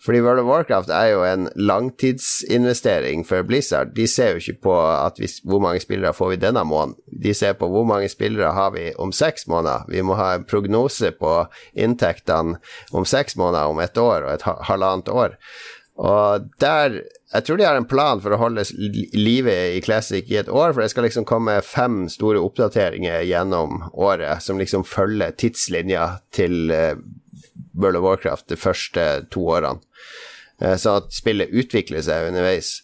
Fordi 0.00 0.20
World 0.24 0.40
of 0.40 0.46
Warcraft 0.48 0.88
er 0.88 1.10
jo 1.12 1.24
en 1.28 1.48
langtidsinvestering 1.60 3.24
for 3.28 3.44
Blizzard. 3.44 3.92
De 3.92 4.06
ser 4.08 4.32
jo 4.32 4.40
ikke 4.40 4.62
på 4.64 4.76
vi, 5.18 5.28
hvor 5.44 5.60
mange 5.60 5.82
spillere 5.82 6.14
får 6.16 6.30
vi 6.32 6.38
denne 6.40 6.62
måneden. 6.64 6.96
De 7.20 7.34
ser 7.36 7.58
på 7.60 7.68
hvor 7.68 7.84
mange 7.84 8.08
spillere 8.08 8.54
har 8.56 8.72
vi 8.72 8.86
om 8.96 9.12
seks 9.12 9.44
måneder. 9.50 9.84
Vi 9.92 10.00
må 10.00 10.16
ha 10.16 10.32
en 10.38 10.46
prognose 10.48 11.12
på 11.20 11.34
inntektene 11.76 12.56
om 12.96 13.04
seks 13.04 13.36
måneder, 13.36 13.68
om 13.68 13.82
et 13.84 14.00
år 14.00 14.24
og 14.24 14.32
et 14.38 14.48
halvannet 14.70 15.12
år. 15.12 15.36
Og 16.00 16.46
der 16.62 17.02
Jeg 17.30 17.44
tror 17.46 17.58
de 17.60 17.66
har 17.68 17.76
en 17.78 17.86
plan 17.86 18.18
for 18.18 18.34
å 18.34 18.40
holde 18.40 18.64
livet 19.14 19.76
i 19.76 19.82
Classic 19.84 20.26
i 20.32 20.40
et 20.40 20.48
år, 20.48 20.72
for 20.72 20.82
det 20.82 20.88
skal 20.90 21.04
liksom 21.06 21.26
komme 21.28 21.60
fem 21.62 22.08
store 22.10 22.40
oppdateringer 22.42 23.22
gjennom 23.22 23.84
året 23.94 24.42
som 24.42 24.58
liksom 24.58 24.82
følger 24.82 25.36
tidslinja 25.38 26.08
til 26.34 26.74
uh, 26.74 26.98
World 27.78 28.00
of 28.00 28.06
Warcraft 28.08 28.48
de 28.50 28.58
første 28.58 29.04
to 29.30 29.44
årene. 29.46 29.78
Sånn 30.58 30.98
at 31.04 31.14
spillet 31.14 31.54
utvikler 31.54 32.02
seg 32.02 32.32
underveis. 32.32 32.80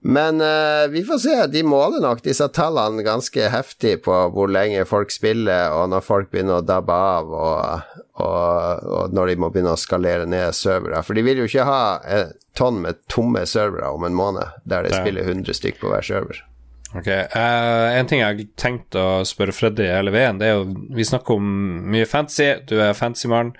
Men 0.00 0.40
uh, 0.40 0.86
vi 0.88 1.02
får 1.04 1.18
se. 1.20 1.34
De 1.52 1.62
måler 1.66 2.00
nok 2.00 2.22
disse 2.24 2.46
tallene 2.56 3.04
ganske 3.04 3.50
heftig 3.52 3.98
på 4.06 4.14
hvor 4.32 4.48
lenge 4.48 4.86
folk 4.88 5.12
spiller, 5.12 5.74
og 5.76 5.90
når 5.92 6.06
folk 6.06 6.30
begynner 6.32 6.60
å 6.60 6.64
dabbe 6.64 6.94
av, 6.94 7.34
og, 7.34 7.98
og, 8.20 8.86
og 8.86 9.16
når 9.16 9.32
de 9.32 9.40
må 9.42 9.50
begynne 9.52 9.74
å 9.74 9.80
skalere 9.80 10.28
ned 10.28 10.54
servere. 10.56 11.02
For 11.06 11.18
de 11.18 11.24
vil 11.26 11.42
jo 11.42 11.48
ikke 11.48 11.66
ha 11.68 11.82
et 12.04 12.36
tonn 12.58 12.82
med 12.84 13.02
tomme 13.10 13.42
servere 13.48 13.90
om 13.94 14.06
en 14.06 14.16
måned, 14.16 14.62
der 14.68 14.86
de 14.86 14.94
spiller 14.94 15.26
100 15.26 15.60
stykk 15.60 15.82
på 15.82 15.92
hver 15.92 16.06
server. 16.06 16.44
Ok, 16.90 17.06
uh, 17.06 17.94
En 17.94 18.08
ting 18.10 18.18
jeg 18.18 18.26
har 18.26 18.40
tenkt 18.58 18.96
å 18.98 19.22
spørre 19.28 19.54
Freddy 19.54 19.84
eller 19.86 20.10
Veen, 20.14 20.40
det 20.40 20.46
er 20.48 20.54
jo 20.58 20.64
Vi 20.96 21.04
snakker 21.06 21.38
om 21.38 21.46
mye 21.92 22.06
fantasy, 22.10 22.48
du 22.66 22.80
er 22.82 22.98
fantasymann. 22.98 23.52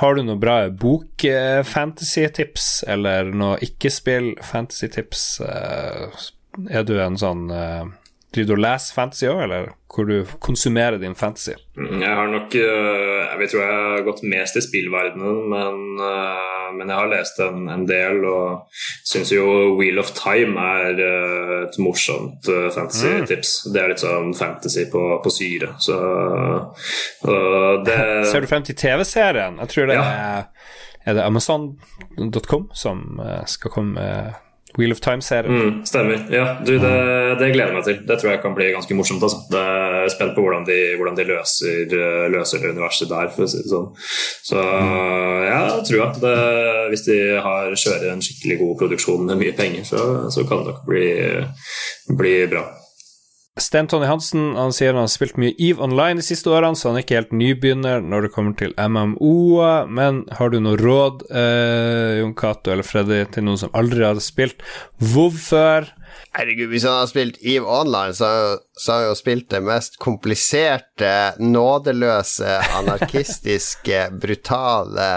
Har 0.00 0.16
du 0.16 0.22
noe 0.24 0.40
bra 0.40 0.70
bok-fantasy-tips, 0.72 2.64
eller 2.88 3.28
noe 3.28 3.60
ikke-spill-fantasy-tips? 3.66 5.22
Uh, 5.44 6.08
er 6.72 6.82
du 6.88 6.96
en 7.02 7.20
sånn 7.20 7.50
uh, 7.52 7.84
Driver 8.34 8.48
du 8.48 8.58
og 8.58 8.60
leser 8.60 8.92
fantasy 8.92 9.24
òg, 9.24 9.38
eller 9.46 9.68
hvor 9.88 10.04
du 10.04 10.18
konsumerer 10.44 10.98
din 11.00 11.14
fantasy? 11.16 11.54
Mm, 11.78 12.02
jeg 12.02 12.16
har 12.18 12.26
nok 12.28 12.54
Jeg 12.54 13.38
vet, 13.40 13.50
tror 13.50 13.62
jeg 13.62 13.76
har 13.78 14.02
gått 14.04 14.20
mest 14.28 14.58
i 14.60 14.62
spillverdenen, 14.62 15.38
men, 15.48 15.78
men 16.76 16.90
jeg 16.92 16.98
har 16.98 17.08
lest 17.08 17.40
en, 17.40 17.62
en 17.72 17.86
del 17.88 18.20
og 18.28 18.82
syns 19.08 19.32
jo 19.32 19.46
Wheel 19.78 20.00
of 20.02 20.12
Time 20.18 20.60
er 20.60 21.00
et 21.62 21.78
morsomt 21.80 22.44
fantasy-tips. 22.48 23.54
Mm. 23.64 23.72
Det 23.72 23.82
er 23.82 23.94
litt 23.94 24.04
sånn 24.04 24.34
fantasy 24.36 24.84
på, 24.92 25.04
på 25.24 25.32
syre, 25.32 25.72
så 25.80 25.96
det 27.88 27.96
Ser 28.32 28.44
du 28.44 28.50
frem 28.50 28.66
til 28.68 28.76
TV-serien? 28.76 29.56
Jeg 29.64 29.72
tror 29.72 29.88
det 29.88 29.96
ja. 29.96 30.04
er, 30.04 30.76
er 31.06 31.16
det 31.16 31.24
Amazon.com 31.24 32.68
som 32.76 33.22
skal 33.48 33.72
komme 33.72 33.96
med 33.96 34.44
Wheel 34.78 34.94
of 34.94 35.00
Time-serien. 35.02 35.54
Mm, 35.54 35.78
stemmer. 35.88 36.20
Ja, 36.30 36.46
du, 36.62 36.76
det, 36.78 36.92
det, 37.40 37.50
gleder 37.52 37.72
jeg 37.72 37.76
meg 37.76 37.86
til. 37.88 37.98
Det 38.06 38.18
tror 38.20 38.30
jeg 38.30 38.42
kan 38.44 38.54
bli 38.54 38.70
ganske 38.76 38.96
morsomt. 38.98 39.24
Altså. 39.26 39.40
Det 39.50 39.62
er 39.62 40.12
spent 40.14 40.36
på 40.36 40.44
hvordan 40.44 40.66
de, 40.68 40.78
hvordan 41.00 41.18
de 41.18 41.26
løser, 41.32 41.94
løser, 42.30 42.68
universet 42.70 43.10
der, 43.10 43.32
for 43.34 43.46
å 43.46 43.50
si 43.50 43.62
det 43.64 43.72
sånn. 43.72 43.88
Så 44.48 44.62
ja, 45.48 45.62
tror 45.82 45.98
jeg. 45.98 46.22
Det, 46.22 46.34
hvis 46.92 47.06
de 47.08 47.18
har, 47.44 47.74
kjører 47.74 48.12
en 48.12 48.22
skikkelig 48.24 48.60
god 48.62 48.76
produksjon 48.84 49.26
med 49.26 49.42
mye 49.42 49.56
penger, 49.58 49.86
så, 49.88 50.04
så 50.32 50.46
kan 50.46 50.62
det 50.62 50.72
nok 50.72 50.84
bli, 50.86 51.08
bli 52.18 52.36
bra. 52.54 52.68
Sten 53.58 53.88
Tony 53.90 54.06
Hansen 54.06 54.54
han 54.56 54.72
sier 54.74 54.94
han 54.94 55.04
har 55.04 55.12
spilt 55.12 55.38
mye 55.40 55.54
EVE 55.58 55.82
Online 55.84 56.20
de 56.20 56.26
siste 56.26 56.50
årene, 56.52 56.78
så 56.78 56.90
han 56.90 56.98
er 56.98 57.04
ikke 57.04 57.18
helt 57.18 57.34
nybegynner 57.36 58.02
når 58.04 58.26
det 58.26 58.32
kommer 58.34 58.56
til 58.58 58.74
MMO-er. 58.78 59.90
Men 59.90 60.24
har 60.38 60.52
du 60.52 60.60
noe 60.62 60.78
råd, 60.80 61.26
eh, 61.28 62.18
Jon 62.20 62.36
Cato 62.38 62.72
eller 62.74 62.86
Freddy, 62.86 63.24
til 63.34 63.48
noen 63.48 63.60
som 63.60 63.74
aldri 63.76 64.06
hadde 64.06 64.24
spilt 64.24 64.62
WoW 65.02 65.34
før? 65.34 65.90
Herregud, 66.36 66.68
hvis 66.70 66.84
han 66.86 67.00
har 67.00 67.08
spilt 67.10 67.38
EVE 67.42 67.66
Online, 67.66 68.14
så, 68.14 68.28
så 68.78 68.92
har 68.92 69.00
han 69.02 69.08
jo 69.10 69.16
spilt 69.18 69.48
det 69.52 69.60
mest 69.64 69.98
kompliserte, 70.02 71.12
nådeløse, 71.42 72.58
anarkistiske, 72.78 74.04
brutale, 74.22 75.10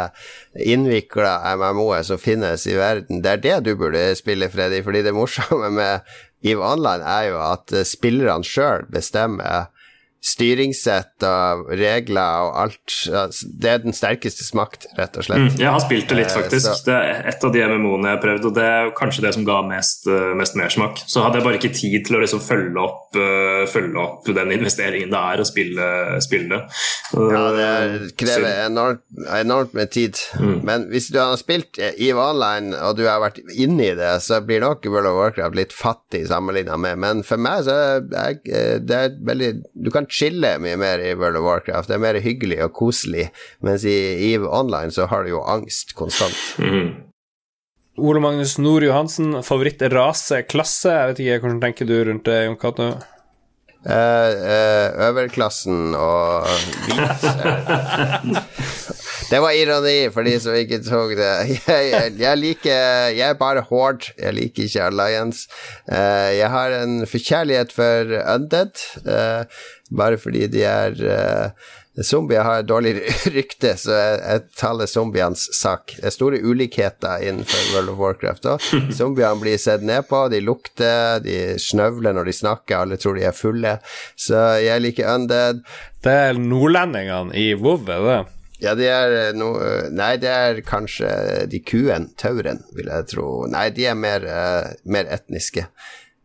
innvikla 0.56 1.36
MMO-et 1.60 2.10
som 2.10 2.22
finnes 2.22 2.66
i 2.68 2.78
verden. 2.80 3.22
Det 3.24 3.36
er 3.36 3.44
det 3.46 3.60
du 3.68 3.76
burde 3.80 4.10
spille, 4.20 4.50
Freddy, 4.52 4.82
fordi 4.86 5.04
det 5.06 5.16
morsomme 5.16 5.72
med 5.76 6.12
EVE 6.42 6.64
Online 6.66 7.06
er 7.06 7.28
jo 7.30 7.40
at 7.46 7.74
eh, 7.76 7.88
spillerne 7.88 8.48
sjøl 8.48 8.88
bestemmer 8.92 9.70
styringssett 10.22 11.24
og 11.26 11.70
regler 11.74 12.46
og 12.46 12.58
alt. 12.64 12.96
Det 13.42 13.70
er 13.72 13.80
den 13.82 13.96
sterkestes 13.96 14.52
makt, 14.58 14.86
rett 14.98 15.18
og 15.18 15.26
slett. 15.26 15.42
Mm, 15.42 15.56
jeg 15.58 15.74
har 15.74 15.82
spilt 15.82 16.12
det 16.12 16.18
litt, 16.20 16.34
faktisk. 16.34 16.68
faktisk. 16.68 16.86
Det 16.86 16.98
er 16.98 17.30
et 17.32 17.46
av 17.48 17.54
de 17.56 17.64
MMO-ene 17.72 18.12
jeg 18.12 18.18
har 18.20 18.22
prøvd, 18.22 18.46
og 18.52 18.54
det 18.58 18.68
er 18.70 18.92
kanskje 18.98 19.26
det 19.26 19.32
som 19.38 19.48
ga 19.48 19.58
mest, 19.66 20.06
eh, 20.06 20.34
mest 20.38 20.58
mersmak. 20.60 21.02
Så 21.10 21.26
hadde 21.26 21.42
jeg 21.42 21.48
bare 21.48 21.58
ikke 21.58 21.74
tid 21.74 22.06
til 22.06 22.20
å 22.20 22.22
liksom 22.22 22.44
følge, 22.46 22.78
opp, 22.82 23.18
uh, 23.18 23.64
følge, 23.72 23.98
opp, 23.98 24.30
den 24.38 24.54
investeringen 24.54 25.10
det 25.12 25.24
er 25.34 25.42
å 25.42 25.48
spille, 25.48 25.88
spille 26.24 26.54
det. 26.54 26.62
Ja, 27.18 27.44
det 27.58 28.14
krever 28.22 28.62
enormt, 28.68 29.04
enormt 29.40 29.74
med 29.78 29.92
tid. 29.92 30.22
Mm. 30.38 30.62
Men 30.68 30.88
hvis 30.94 31.10
du 31.10 31.18
har 31.18 31.34
spilt 31.42 31.82
EVE 31.82 32.22
Online, 32.22 32.76
og 32.78 33.00
du 33.00 33.08
har 33.10 33.24
vært 33.24 33.42
inne 33.52 33.90
i 33.90 33.98
det, 33.98 34.14
så 34.22 34.40
blir 34.46 34.62
nok 34.62 34.86
World 34.86 35.10
of 35.10 35.18
Warcraft 35.18 35.58
litt 35.58 35.76
fattig 35.76 36.24
sammenligna 36.30 36.78
med 36.78 37.00
Men 37.02 37.26
for 37.26 37.42
meg 37.42 37.66
så 37.66 37.76
er 37.98 38.38
det 38.82 39.02
veldig 39.26 39.52
Du 39.84 39.92
kan 39.94 40.08
chille 40.12 40.56
mye 40.62 40.80
mer 40.80 41.04
i 41.04 41.14
World 41.16 41.40
of 41.40 41.48
Warcraft. 41.48 41.90
Det 41.90 41.98
er 41.98 42.04
mer 42.04 42.20
hyggelig 42.24 42.60
og 42.66 42.74
koselig, 42.78 43.30
mens 43.64 43.86
i 43.88 43.96
EVE 44.32 44.50
Online 44.50 44.92
så 44.94 45.08
har 45.12 45.24
du 45.24 45.36
jo 45.36 45.46
angst 45.48 45.96
konstant. 45.98 46.38
Mm. 46.60 46.92
Ole 48.02 48.22
Magnus 48.24 48.58
Nord 48.58 48.86
Johansen, 48.88 49.34
favorittrase, 49.44 50.44
klasse? 50.50 50.92
Jeg 50.94 51.10
vet 51.10 51.24
ikke, 51.26 51.40
Hvordan 51.44 51.64
tenker 51.66 51.90
du 51.90 51.98
rundt 52.08 52.26
det, 52.26 52.46
Jon 52.46 52.60
Cato? 52.60 52.94
Uh, 53.82 54.30
uh, 54.38 55.08
øverklassen 55.10 55.96
og 55.98 56.46
hvit 56.86 57.24
Det 59.32 59.40
var 59.42 59.56
ironi 59.58 59.96
for 60.14 60.22
de 60.22 60.36
som 60.44 60.54
ikke 60.54 60.84
tok 60.86 61.16
det. 61.18 61.32
Jeg, 61.50 61.88
jeg, 61.90 62.12
jeg 62.20 62.38
liker 62.38 63.10
Jeg 63.16 63.26
er 63.32 63.40
bare 63.40 63.64
hård. 63.66 64.06
Jeg 64.20 64.36
liker 64.38 64.68
ikke 64.68 64.84
Alliance. 64.86 65.50
Uh, 65.90 66.30
jeg 66.38 66.50
har 66.54 66.78
en 66.84 67.08
forkjærlighet 67.10 67.74
for 67.74 68.14
Undead, 68.36 68.86
bare 69.92 70.20
fordi 70.22 70.48
de 70.52 70.66
er 70.68 70.98
Zombier 72.00 72.46
har 72.48 72.62
et 72.62 72.68
dårlig 72.70 72.94
rykte, 73.36 73.74
så 73.80 73.92
jeg, 73.92 74.20
jeg 74.24 74.44
taler 74.60 74.88
zombienes 74.88 75.44
sak. 75.58 75.98
Det 75.98 76.08
er 76.08 76.16
store 76.16 76.40
ulikheter 76.40 77.26
innenfor 77.28 77.74
World 77.74 77.92
of 77.92 78.00
Warcraft 78.00 78.48
òg. 78.54 78.68
Zombiene 78.98 79.42
blir 79.42 79.60
sett 79.60 79.84
ned 79.84 80.08
på, 80.08 80.24
de 80.32 80.40
lukter, 80.44 81.20
de 81.26 81.58
snøvler 81.60 82.16
når 82.16 82.32
de 82.32 82.38
snakker, 82.40 82.78
alle 82.80 83.00
tror 83.02 83.20
de 83.20 83.28
er 83.28 83.36
fulle. 83.36 83.78
Så 84.16 84.40
jeg 84.64 84.86
liker 84.86 85.12
Undead. 85.12 85.66
Det 86.02 86.20
er 86.30 86.40
nordlendingene 86.40 87.36
i 87.38 87.52
WoW, 87.60 87.84
er 87.92 88.08
det? 88.08 88.22
Ja, 88.62 88.76
de 88.78 88.86
er 88.86 89.14
eh, 89.18 89.32
no, 89.34 89.56
Nei, 89.92 90.14
det 90.22 90.30
er 90.32 90.60
kanskje 90.66 91.10
de 91.50 91.60
kuen, 91.66 92.12
tauren, 92.22 92.62
vil 92.78 92.92
jeg 92.94 93.08
tro. 93.10 93.28
Nei, 93.50 93.68
de 93.74 93.88
er 93.90 93.98
mer, 93.98 94.26
uh, 94.30 94.70
mer 94.86 95.10
etniske. 95.12 95.66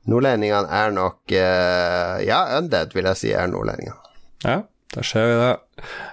Nordlendingene 0.07 0.70
er 0.70 0.95
nok 0.95 1.35
uh, 1.35 2.16
Ja, 2.23 2.45
Undead 2.61 2.95
vil 2.95 3.09
jeg 3.11 3.23
si 3.23 3.35
er 3.35 3.51
nordlendingene. 3.51 3.99
Ja. 4.45 4.62
Da 4.95 5.03
ser 5.05 5.27
vi 5.28 5.33
det. 5.37 5.55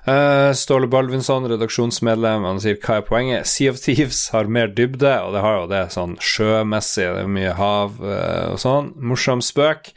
Uh, 0.03 0.49
Ståle 0.57 0.89
Balvinsson, 0.91 1.45
redaksjonsmedlem, 1.47 2.43
han 2.43 2.59
sier 2.59 2.75
hva 2.83 2.97
er 2.99 3.05
poenget? 3.07 3.47
Sea 3.47 3.71
of 3.71 3.79
Thieves 3.79 4.25
har 4.33 4.49
mer 4.51 4.73
dybde, 4.75 5.13
og 5.23 5.35
det 5.35 5.43
har 5.45 5.55
jo 5.55 5.69
det 5.71 5.83
sånn 5.93 6.17
sjømessig, 6.19 7.05
det 7.15 7.21
er 7.21 7.31
mye 7.31 7.53
hav 7.55 8.01
uh, 8.03 8.55
og 8.55 8.59
sånn. 8.63 8.91
Morsom 8.99 9.43
spøk. 9.45 9.93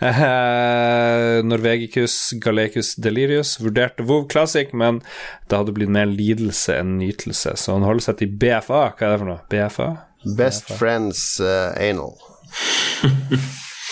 Uh, 0.00 1.42
Norvegicus 1.44 2.16
Galecus 2.40 2.94
Delirius 2.96 3.58
vurderte 3.60 4.06
WoW 4.08 4.24
Classic, 4.30 4.72
men 4.72 5.02
det 5.50 5.60
hadde 5.60 5.76
blitt 5.76 5.92
mer 5.92 6.08
lidelse 6.08 6.78
enn 6.80 6.96
nytelse, 7.02 7.58
så 7.60 7.76
han 7.76 7.84
holder 7.84 8.08
seg 8.08 8.22
til 8.22 8.32
BFA. 8.40 8.86
Hva 8.94 9.10
er 9.10 9.12
det 9.12 9.20
for 9.20 9.32
noe? 9.34 9.44
BFA? 9.52 9.92
Best 10.38 10.70
BFA. 10.70 10.80
Friends 10.80 11.24
Anal. 11.42 12.16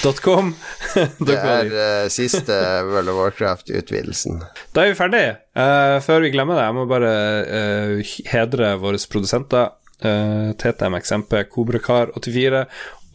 .com. 0.03 0.53
det 1.29 1.37
er 1.37 1.73
uh, 1.73 2.11
siste 2.13 2.55
World 2.87 3.11
of 3.13 3.19
Warcraft-utvidelsen. 3.23 4.43
Da 4.75 4.85
er 4.85 4.93
vi 4.93 4.99
ferdig. 4.99 5.25
Uh, 5.59 5.99
før 6.05 6.23
vi 6.25 6.33
glemmer 6.35 6.59
det, 6.59 6.69
jeg 6.69 6.77
må 6.79 6.87
bare 6.91 7.17
uh, 7.49 8.15
hedre 8.33 8.77
våre 8.83 9.01
produsenter. 9.11 9.75
Uh, 9.99 10.55
TTMXMP, 10.61 11.35
Kobrakar84 11.51 12.63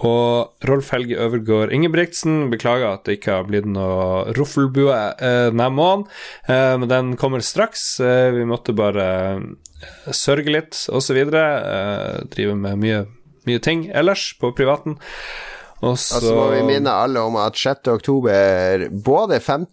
og 0.03 0.65
Rolf 0.67 0.89
Helge 0.91 1.15
Øvergård 1.23 1.71
Ingebrigtsen. 1.71 2.49
Beklager 2.51 2.89
at 2.89 3.05
det 3.07 3.19
ikke 3.19 3.37
har 3.37 3.47
blitt 3.47 3.69
noe 3.69 4.33
roffelbue 4.35 4.91
uh, 4.91 5.49
denne 5.53 5.69
måneden, 5.71 6.09
men 6.49 6.89
den 6.91 7.13
kommer 7.19 7.39
straks. 7.39 8.01
vi 8.01 8.43
måtte 8.49 8.75
bare 8.75 9.05
sørge 10.11 10.51
litt, 10.51 10.77
osv. 10.91 11.19
Uh, 11.31 12.23
drive 12.33 12.55
med 12.59 12.81
mye, 12.81 13.03
mye 13.49 13.61
ting 13.63 13.87
ellers 13.93 14.31
på 14.39 14.53
privaten. 14.57 14.97
Og 15.83 15.97
så 15.99 16.19
altså 16.21 16.35
må 16.37 16.43
vi 16.53 16.61
minne 16.63 16.91
alle 16.95 17.23
om 17.27 17.35
at 17.41 17.57
6. 17.59 17.89
oktober, 17.91 18.85
både 19.03 19.39
5. 19.43 19.65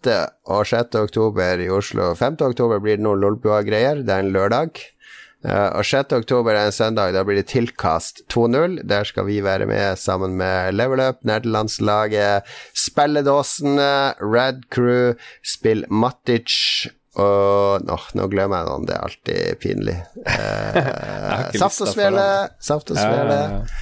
og 0.51 0.65
6. 0.67 0.97
oktober 1.05 1.63
i 1.63 1.69
Oslo 1.71 2.15
5. 2.19 2.41
oktober 2.51 2.83
blir 2.83 2.99
det 2.99 3.07
noen 3.07 3.23
Lolbua-greier, 3.23 4.03
det 4.03 4.17
er 4.17 4.25
en 4.25 4.33
lørdag. 4.35 4.83
Uh, 5.41 5.71
og 5.79 5.87
6. 5.89 6.13
oktober 6.19 6.53
er 6.53 6.69
en 6.69 6.75
søndag, 6.75 7.15
da 7.15 7.23
blir 7.25 7.39
det 7.39 7.47
Tilkast 7.49 8.25
2-0. 8.29 8.83
Der 8.91 9.07
skal 9.09 9.25
vi 9.31 9.39
være 9.45 9.71
med 9.71 9.97
sammen 9.97 10.35
med 10.37 10.75
Level 10.75 11.01
Up, 11.01 11.23
Nerdelandslaget, 11.25 12.51
Spelledåsene, 12.77 14.19
Red 14.21 14.67
Crew, 14.75 15.15
Spill 15.47 15.87
Matic 15.89 16.91
og 17.19 17.89
oh, 17.91 18.05
nå 18.15 18.28
glemmer 18.31 18.61
jeg 18.61 18.69
noen, 18.69 18.85
det 18.87 18.95
er 18.95 19.07
alltid 19.09 19.59
pinlig. 19.62 19.97
Eh, 20.23 21.59
saft 21.62 21.82
og 21.82 21.91
svele, 21.91 22.28
saft 22.62 22.93
og 22.95 23.01
svele. 23.01 23.41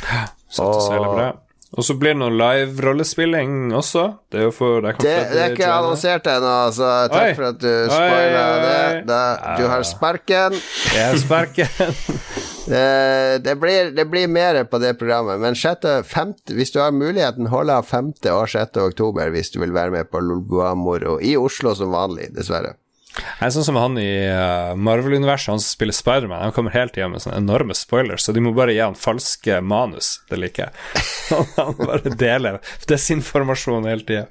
Ja, 0.09 0.22
saft 0.48 0.78
og 0.78 0.86
svele, 0.86 1.12
bra. 1.12 1.28
Og 1.76 1.84
så 1.84 1.92
blir 2.00 2.14
det 2.14 2.22
noe 2.22 2.32
live-rollespilling 2.32 3.74
også. 3.76 4.06
Det 4.32 4.40
er 4.40 4.46
jo 4.46 4.52
for 4.56 4.80
Det, 4.80 4.94
det, 5.02 5.16
det 5.34 5.42
er 5.42 5.52
ikke 5.52 5.68
annonsert 5.68 6.30
ennå, 6.32 6.55
så 6.72 6.88
takk 7.12 7.26
oi. 7.26 7.34
for 7.36 7.48
at 7.50 7.60
du 7.60 7.72
spoila 7.92 8.46
det. 8.62 8.80
Da, 9.10 9.20
du 9.60 9.66
har 9.68 9.84
sparken. 9.84 10.56
Jeg 10.94 11.10
har 11.10 11.20
sparken. 11.20 11.92
det, 12.72 13.44
det, 13.44 13.56
blir, 13.60 13.92
det 13.92 14.09
blir 14.09 14.32
mer 14.32 14.62
på 14.64 14.80
det 14.80 14.94
programmet, 14.96 15.36
men 15.44 15.56
6. 15.56 15.84
5, 16.09 16.34
hvis 16.56 16.72
du 16.72 16.80
har 16.80 16.96
muligheten, 16.96 17.52
hold 17.52 17.68
av 17.76 17.84
5. 17.84 18.14
og 18.32 18.48
6. 18.48 18.80
oktober 18.88 19.36
hvis 19.36 19.52
du 19.52 19.60
vil 19.60 19.76
være 19.76 19.92
med 19.92 20.09
på 20.09 20.24
Lolbua-moro. 20.24 21.18
I 21.20 21.36
Oslo 21.36 21.76
som 21.76 21.92
vanlig, 21.92 22.32
dessverre. 22.36 22.78
Jeg 23.18 23.46
er 23.48 23.54
sånn 23.54 23.66
som 23.68 23.78
han 23.78 23.98
i 24.00 24.10
uh, 24.30 24.74
Marvel-universet, 24.78 25.52
han 25.52 25.62
som 25.62 25.76
spiller 25.76 25.96
Spiderman. 25.96 26.42
Han 26.46 26.54
kommer 26.56 26.74
hele 26.74 26.92
tida 26.94 27.08
med 27.10 27.22
sånne 27.24 27.40
enorme 27.42 27.76
spoilers, 27.76 28.24
så 28.26 28.34
de 28.34 28.42
må 28.44 28.54
bare 28.56 28.74
gi 28.76 28.82
han 28.82 28.98
falske 28.98 29.60
manus. 29.64 30.18
Det 30.30 30.40
liker 30.40 30.68
jeg. 30.68 31.06
han 31.58 31.78
bare 31.78 32.14
deler 32.18 32.60
desinformasjon 32.90 33.88
hele 33.90 34.06
tida. 34.08 34.26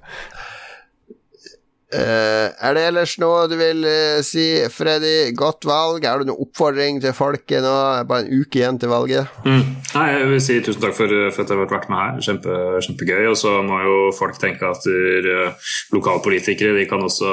Uh, 1.88 2.52
er 2.52 2.74
det 2.76 2.82
ellers 2.90 3.14
noe 3.16 3.46
du 3.48 3.54
vil 3.56 3.86
uh, 3.88 4.20
si, 4.26 4.44
Freddy? 4.74 5.32
Godt 5.40 5.64
valg. 5.70 6.04
Har 6.04 6.20
du 6.20 6.28
noen 6.28 6.42
oppfordring 6.44 7.00
til 7.00 7.16
folket 7.16 7.64
nå? 7.64 7.76
Bare 8.10 8.26
en 8.26 8.42
uke 8.42 8.60
igjen 8.60 8.80
til 8.82 8.92
valget. 8.92 9.32
Mm. 9.48 9.64
Nei, 9.94 10.04
jeg 10.12 10.26
vil 10.34 10.44
si 10.44 10.58
tusen 10.66 10.84
takk 10.84 10.98
for, 10.98 11.16
for 11.32 11.46
at 11.46 11.54
jeg 11.54 11.56
har 11.56 11.72
vært 11.72 11.88
med 11.94 12.02
her. 12.02 12.20
Kjempe, 12.28 12.60
kjempegøy. 12.84 13.24
Og 13.32 13.40
så 13.40 13.56
må 13.64 13.80
jo 13.86 13.96
folk 14.18 14.36
tenke 14.42 14.68
at 14.68 14.84
uh, 14.92 15.72
lokalpolitikere 15.96 16.76
de 16.76 16.86
kan 16.92 17.08
også 17.08 17.32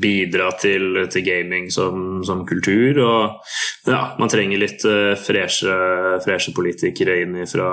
bidra 0.00 0.48
til, 0.64 1.04
til 1.12 1.28
gaming 1.28 1.68
som, 1.68 2.24
som, 2.24 2.46
kultur. 2.48 3.04
Og 3.04 3.92
ja, 3.92 4.02
man 4.16 4.32
trenger 4.32 4.64
litt 4.64 4.80
freshe, 5.20 5.76
freshe 6.24 6.56
politikere 6.56 7.20
inn 7.26 7.42
fra 7.48 7.68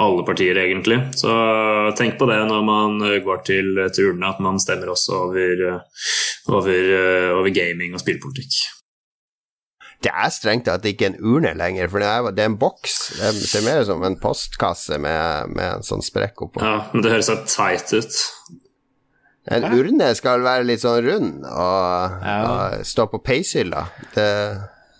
alle 0.00 0.24
partier, 0.26 0.58
egentlig. 0.58 0.98
Så 1.18 1.32
tenk 1.98 2.18
på 2.18 2.26
det 2.30 2.40
når 2.48 2.64
man 2.66 3.02
går 3.24 3.42
til, 3.46 3.76
til 3.94 4.12
urnene, 4.12 4.32
at 4.34 4.40
man 4.42 4.58
stemmer 4.62 4.90
også 4.94 5.20
over, 5.26 5.66
over, 6.50 6.80
over 7.40 7.52
gaming 7.54 7.94
og 7.94 8.02
spillpolitikk. 8.02 8.62
Det 10.04 10.10
er 10.12 10.32
strengt 10.34 10.68
at 10.68 10.82
det 10.84 10.94
ikke 10.94 11.06
er 11.06 11.14
en 11.14 11.22
urne 11.24 11.54
lenger, 11.56 11.88
for 11.88 12.02
det 12.02 12.08
er, 12.10 12.26
det 12.36 12.42
er 12.44 12.50
en 12.50 12.58
boks. 12.60 12.96
Det 13.16 13.46
ser 13.48 13.64
mer 13.64 13.86
som 13.88 14.02
en 14.04 14.18
postkasse 14.20 14.98
med, 15.00 15.54
med 15.54 15.78
en 15.78 15.86
sånn 15.86 16.04
sprekk 16.04 16.44
oppå. 16.44 16.60
Ja, 16.60 16.90
men 16.92 17.04
det 17.04 17.14
høres 17.14 17.30
så 17.30 17.38
teit 17.48 17.94
ut. 17.94 18.18
En 19.54 19.64
urne 19.72 20.10
skal 20.16 20.44
være 20.44 20.66
litt 20.68 20.82
sånn 20.84 21.00
rund 21.04 21.48
og, 21.48 22.20
ja. 22.24 22.36
og 22.44 22.84
stå 22.88 23.08
på 23.12 23.20
peishylla. 23.24 23.86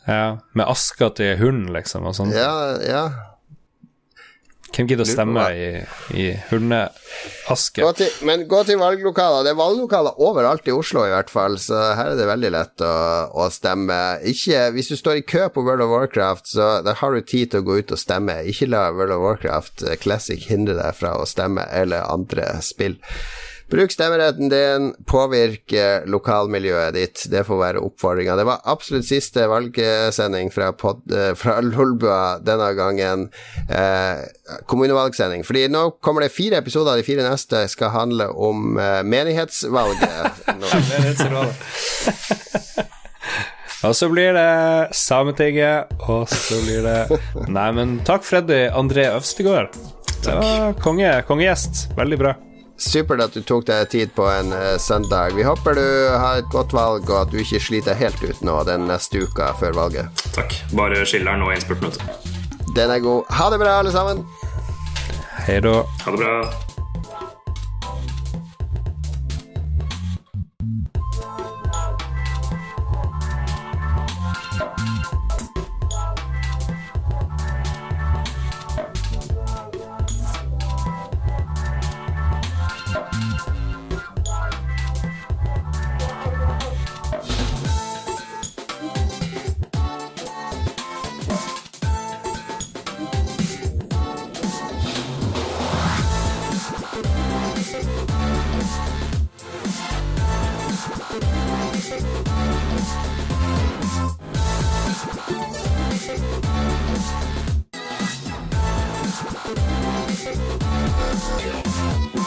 Ja, 0.05 0.25
med 0.53 0.67
aska 0.69 1.11
til 1.17 1.39
hunden, 1.41 1.71
liksom, 1.77 2.05
og 2.09 2.17
sånn. 2.17 2.33
Ja, 2.37 2.77
ja. 2.85 3.05
Hvem 4.75 4.89
gidder 4.91 5.07
å 5.07 5.09
stemme 5.09 5.45
i, 5.55 5.67
i 6.19 6.25
hundeaske? 6.49 7.85
men 8.27 8.47
gå 8.51 8.63
til 8.67 8.81
valglokaler. 8.81 9.47
Det 9.47 9.53
er 9.53 9.61
valglokaler 9.61 10.19
overalt 10.25 10.67
i 10.67 10.75
Oslo, 10.75 11.05
i 11.07 11.13
hvert 11.15 11.31
fall, 11.31 11.59
så 11.63 11.79
her 11.95 12.13
er 12.13 12.19
det 12.19 12.27
veldig 12.27 12.51
lett 12.57 12.85
å, 12.85 12.95
å 13.39 13.47
stemme. 13.55 14.01
Ikke, 14.27 14.67
hvis 14.75 14.91
du 14.91 14.97
står 14.99 15.21
i 15.21 15.27
kø 15.35 15.47
på 15.55 15.63
World 15.67 15.87
of 15.87 15.95
Warcraft, 15.95 16.51
så 16.57 16.69
da 16.83 16.97
har 16.99 17.15
du 17.15 17.23
tid 17.23 17.53
til 17.53 17.63
å 17.63 17.69
gå 17.69 17.79
ut 17.83 17.95
og 17.95 18.03
stemme. 18.03 18.41
Ikke 18.51 18.71
la 18.71 18.89
World 18.91 19.15
of 19.15 19.23
Warcraft 19.23 19.87
Classic 20.03 20.43
hindre 20.51 20.79
deg 20.81 20.99
fra 20.99 21.15
å 21.21 21.29
stemme, 21.29 21.69
eller 21.71 22.11
andre 22.11 22.57
spill. 22.65 22.99
Bruk 23.71 23.93
stemmeretten 23.93 24.51
din, 24.53 24.91
påvirke 25.09 26.03
lokalmiljøet 26.11 26.95
ditt. 26.95 27.23
Det 27.33 27.45
får 27.49 27.61
være 27.63 27.81
oppfordringa. 27.85 28.37
Det 28.37 28.45
var 28.47 28.61
absolutt 28.69 29.07
siste 29.09 29.47
valgsending 29.49 30.53
fra, 30.53 30.73
pod, 30.77 31.01
eh, 31.09 31.33
fra 31.39 31.61
Lolbua 31.65 32.39
denne 32.45 32.71
gangen. 32.77 33.31
Eh, 33.69 34.21
kommunevalgsending. 34.69 35.47
Fordi 35.49 35.67
nå 35.73 35.87
kommer 36.05 36.27
det 36.27 36.35
fire 36.35 36.61
episoder. 36.61 37.01
De 37.01 37.07
fire 37.07 37.25
neste 37.25 37.65
skal 37.73 37.95
handle 37.95 38.29
om 38.37 38.77
eh, 38.79 39.01
menighetsvalget. 39.03 40.11
Og 43.85 43.93
så 43.93 44.09
blir 44.09 44.33
det 44.33 44.95
Sametinget, 44.97 45.91
og 46.09 46.25
så 46.33 46.57
blir 46.65 46.81
det 46.87 47.19
Nei, 47.53 47.67
men 47.77 47.99
takk, 48.07 48.25
Freddy 48.25 48.63
André 48.73 49.11
Øvstegård. 49.13 49.77
Det 50.25 50.39
var 50.41 50.73
konge, 50.81 51.11
kongegjest. 51.29 51.91
Veldig 51.99 52.19
bra. 52.23 52.33
Supert 52.77 53.23
at 53.23 53.37
du 53.37 53.43
tok 53.47 53.67
deg 53.69 53.87
tid 53.93 54.13
på 54.17 54.27
en 54.27 54.51
uh, 54.53 54.75
søndag. 54.83 55.37
Vi 55.39 55.47
håper 55.47 55.79
du 55.79 55.87
har 56.11 56.43
et 56.43 56.51
godt 56.51 56.75
valg, 56.75 57.07
og 57.07 57.21
at 57.21 57.31
du 57.31 57.39
ikke 57.39 57.63
sliter 57.63 57.95
helt 57.99 58.19
ut 58.25 58.43
nå 58.43 58.59
den 58.67 58.89
neste 58.91 59.23
uka 59.23 59.53
før 59.61 59.79
valget. 59.79 60.27
Takk. 60.35 60.59
Bare 60.75 61.07
skiller'n 61.07 61.47
og 61.47 61.55
innspurten, 61.55 61.95
Den 62.75 62.91
er 62.91 62.99
god. 62.99 63.31
Ha 63.31 63.51
det 63.55 63.63
bra, 63.63 63.79
alle 63.79 63.95
sammen. 63.95 64.27
Hei 65.47 65.61
da. 65.63 65.83
Ha 66.03 66.17
det 66.17 66.25
bra. 66.25 66.74
Yeah. 110.25 112.24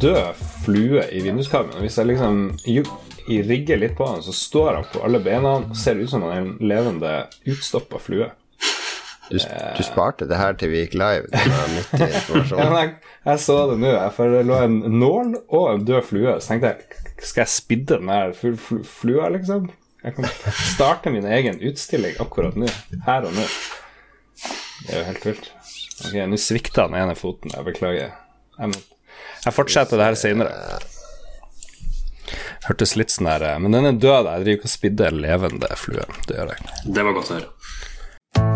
Død 0.00 0.40
flue 0.64 1.04
i 1.12 1.20
vinduskarmen. 1.24 1.78
Hvis 1.84 1.98
jeg 1.98 2.06
liksom 2.12 2.40
i- 2.66 3.42
rigger 3.42 3.76
litt 3.80 3.96
på 3.98 4.06
den, 4.12 4.22
så 4.22 4.32
står 4.34 4.74
han 4.74 4.84
på 4.92 5.02
alle 5.04 5.18
beina 5.24 5.56
og 5.60 5.76
ser 5.76 5.98
ut 5.98 6.10
som 6.10 6.22
han 6.22 6.32
er 6.32 6.42
en 6.44 6.56
levende, 6.60 7.14
utstoppa 7.46 7.98
flue. 7.98 8.28
Du, 9.26 9.38
du 9.40 9.82
sparte 9.82 10.28
det 10.30 10.36
her 10.38 10.54
til 10.54 10.70
vi 10.70 10.84
gikk 10.84 10.92
live. 10.94 11.26
Det 11.32 11.48
var 11.50 11.72
nyttig 11.74 12.06
informasjon. 12.14 12.76
jeg, 12.80 12.92
jeg 13.26 13.40
så 13.42 13.56
det 13.72 13.78
nå, 13.82 13.94
for 14.14 14.30
det 14.36 14.44
lå 14.46 14.60
en 14.62 14.76
nål 15.00 15.32
og 15.48 15.64
en 15.72 15.84
død 15.88 16.04
flue. 16.06 16.36
Så 16.38 16.52
tenkte 16.52 16.70
jeg, 16.70 17.02
skal 17.26 17.42
jeg 17.42 17.50
spidde 17.56 17.98
den 17.98 18.12
her 18.14 18.30
fl 18.38 18.54
fl 18.60 18.84
flua, 18.86 19.32
liksom? 19.34 19.66
Jeg 20.06 20.14
kan 20.14 20.28
starte 20.76 21.10
min 21.10 21.26
egen 21.26 21.58
utstilling 21.66 22.14
akkurat 22.22 22.54
nå. 22.54 22.68
Her 23.08 23.26
og 23.26 23.34
nå. 23.34 23.46
Det 24.86 24.92
er 24.94 25.00
jo 25.00 25.06
helt 25.08 25.26
vilt. 25.26 25.48
Ok, 26.06 26.14
nå 26.30 26.38
svikta 26.38 26.84
den 26.86 26.94
ene 27.00 27.16
foten. 27.18 27.50
Jeg 27.56 27.66
beklager. 27.66 28.12
Jeg, 28.60 28.70
må, 28.70 28.78
jeg 29.46 29.54
fortsetter 29.54 30.00
det 30.00 30.10
her 30.10 30.18
senere. 30.18 30.78
Hørtes 32.66 32.96
litt 32.98 33.12
sånn 33.14 33.28
her 33.30 33.44
eh, 33.46 33.58
Men 33.62 33.76
den 33.76 33.86
er 33.92 34.00
død. 34.02 34.26
Jeg 34.26 34.42
driver 34.42 34.58
ikke 34.58 34.70
og 34.70 34.72
spidder 34.72 35.20
levende 35.26 35.68
flue. 35.78 36.06
Det 36.26 36.40
gjør 36.40 36.54
jeg. 36.54 36.72
Det 36.96 37.06
var 37.06 37.16
godt 37.16 37.30
å 37.30 37.38
høre. 37.38 37.52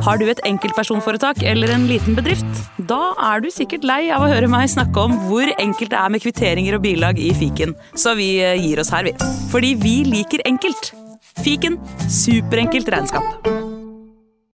Har 0.05 0.21
du 0.21 0.27
et 0.29 0.41
enkeltpersonforetak 0.49 1.43
eller 1.47 1.73
en 1.73 1.87
liten 1.89 2.17
bedrift? 2.17 2.63
Da 2.91 3.15
er 3.31 3.45
du 3.45 3.49
sikkert 3.53 3.87
lei 3.89 4.03
av 4.13 4.25
å 4.25 4.31
høre 4.33 4.49
meg 4.51 4.69
snakke 4.73 5.07
om 5.07 5.17
hvor 5.29 5.49
enkelt 5.57 5.93
det 5.95 6.01
er 6.01 6.13
med 6.13 6.25
kvitteringer 6.25 6.77
og 6.77 6.85
bilag 6.85 7.21
i 7.21 7.31
fiken, 7.37 7.77
så 7.97 8.17
vi 8.19 8.35
eh, 8.45 8.59
gir 8.61 8.83
oss 8.83 8.93
her, 8.93 9.07
vi. 9.09 9.15
Fordi 9.53 9.75
vi 9.81 9.97
liker 10.09 10.45
enkelt. 10.49 10.93
Fiken 11.41 11.79
superenkelt 12.11 12.91
regnskap. 12.93 13.80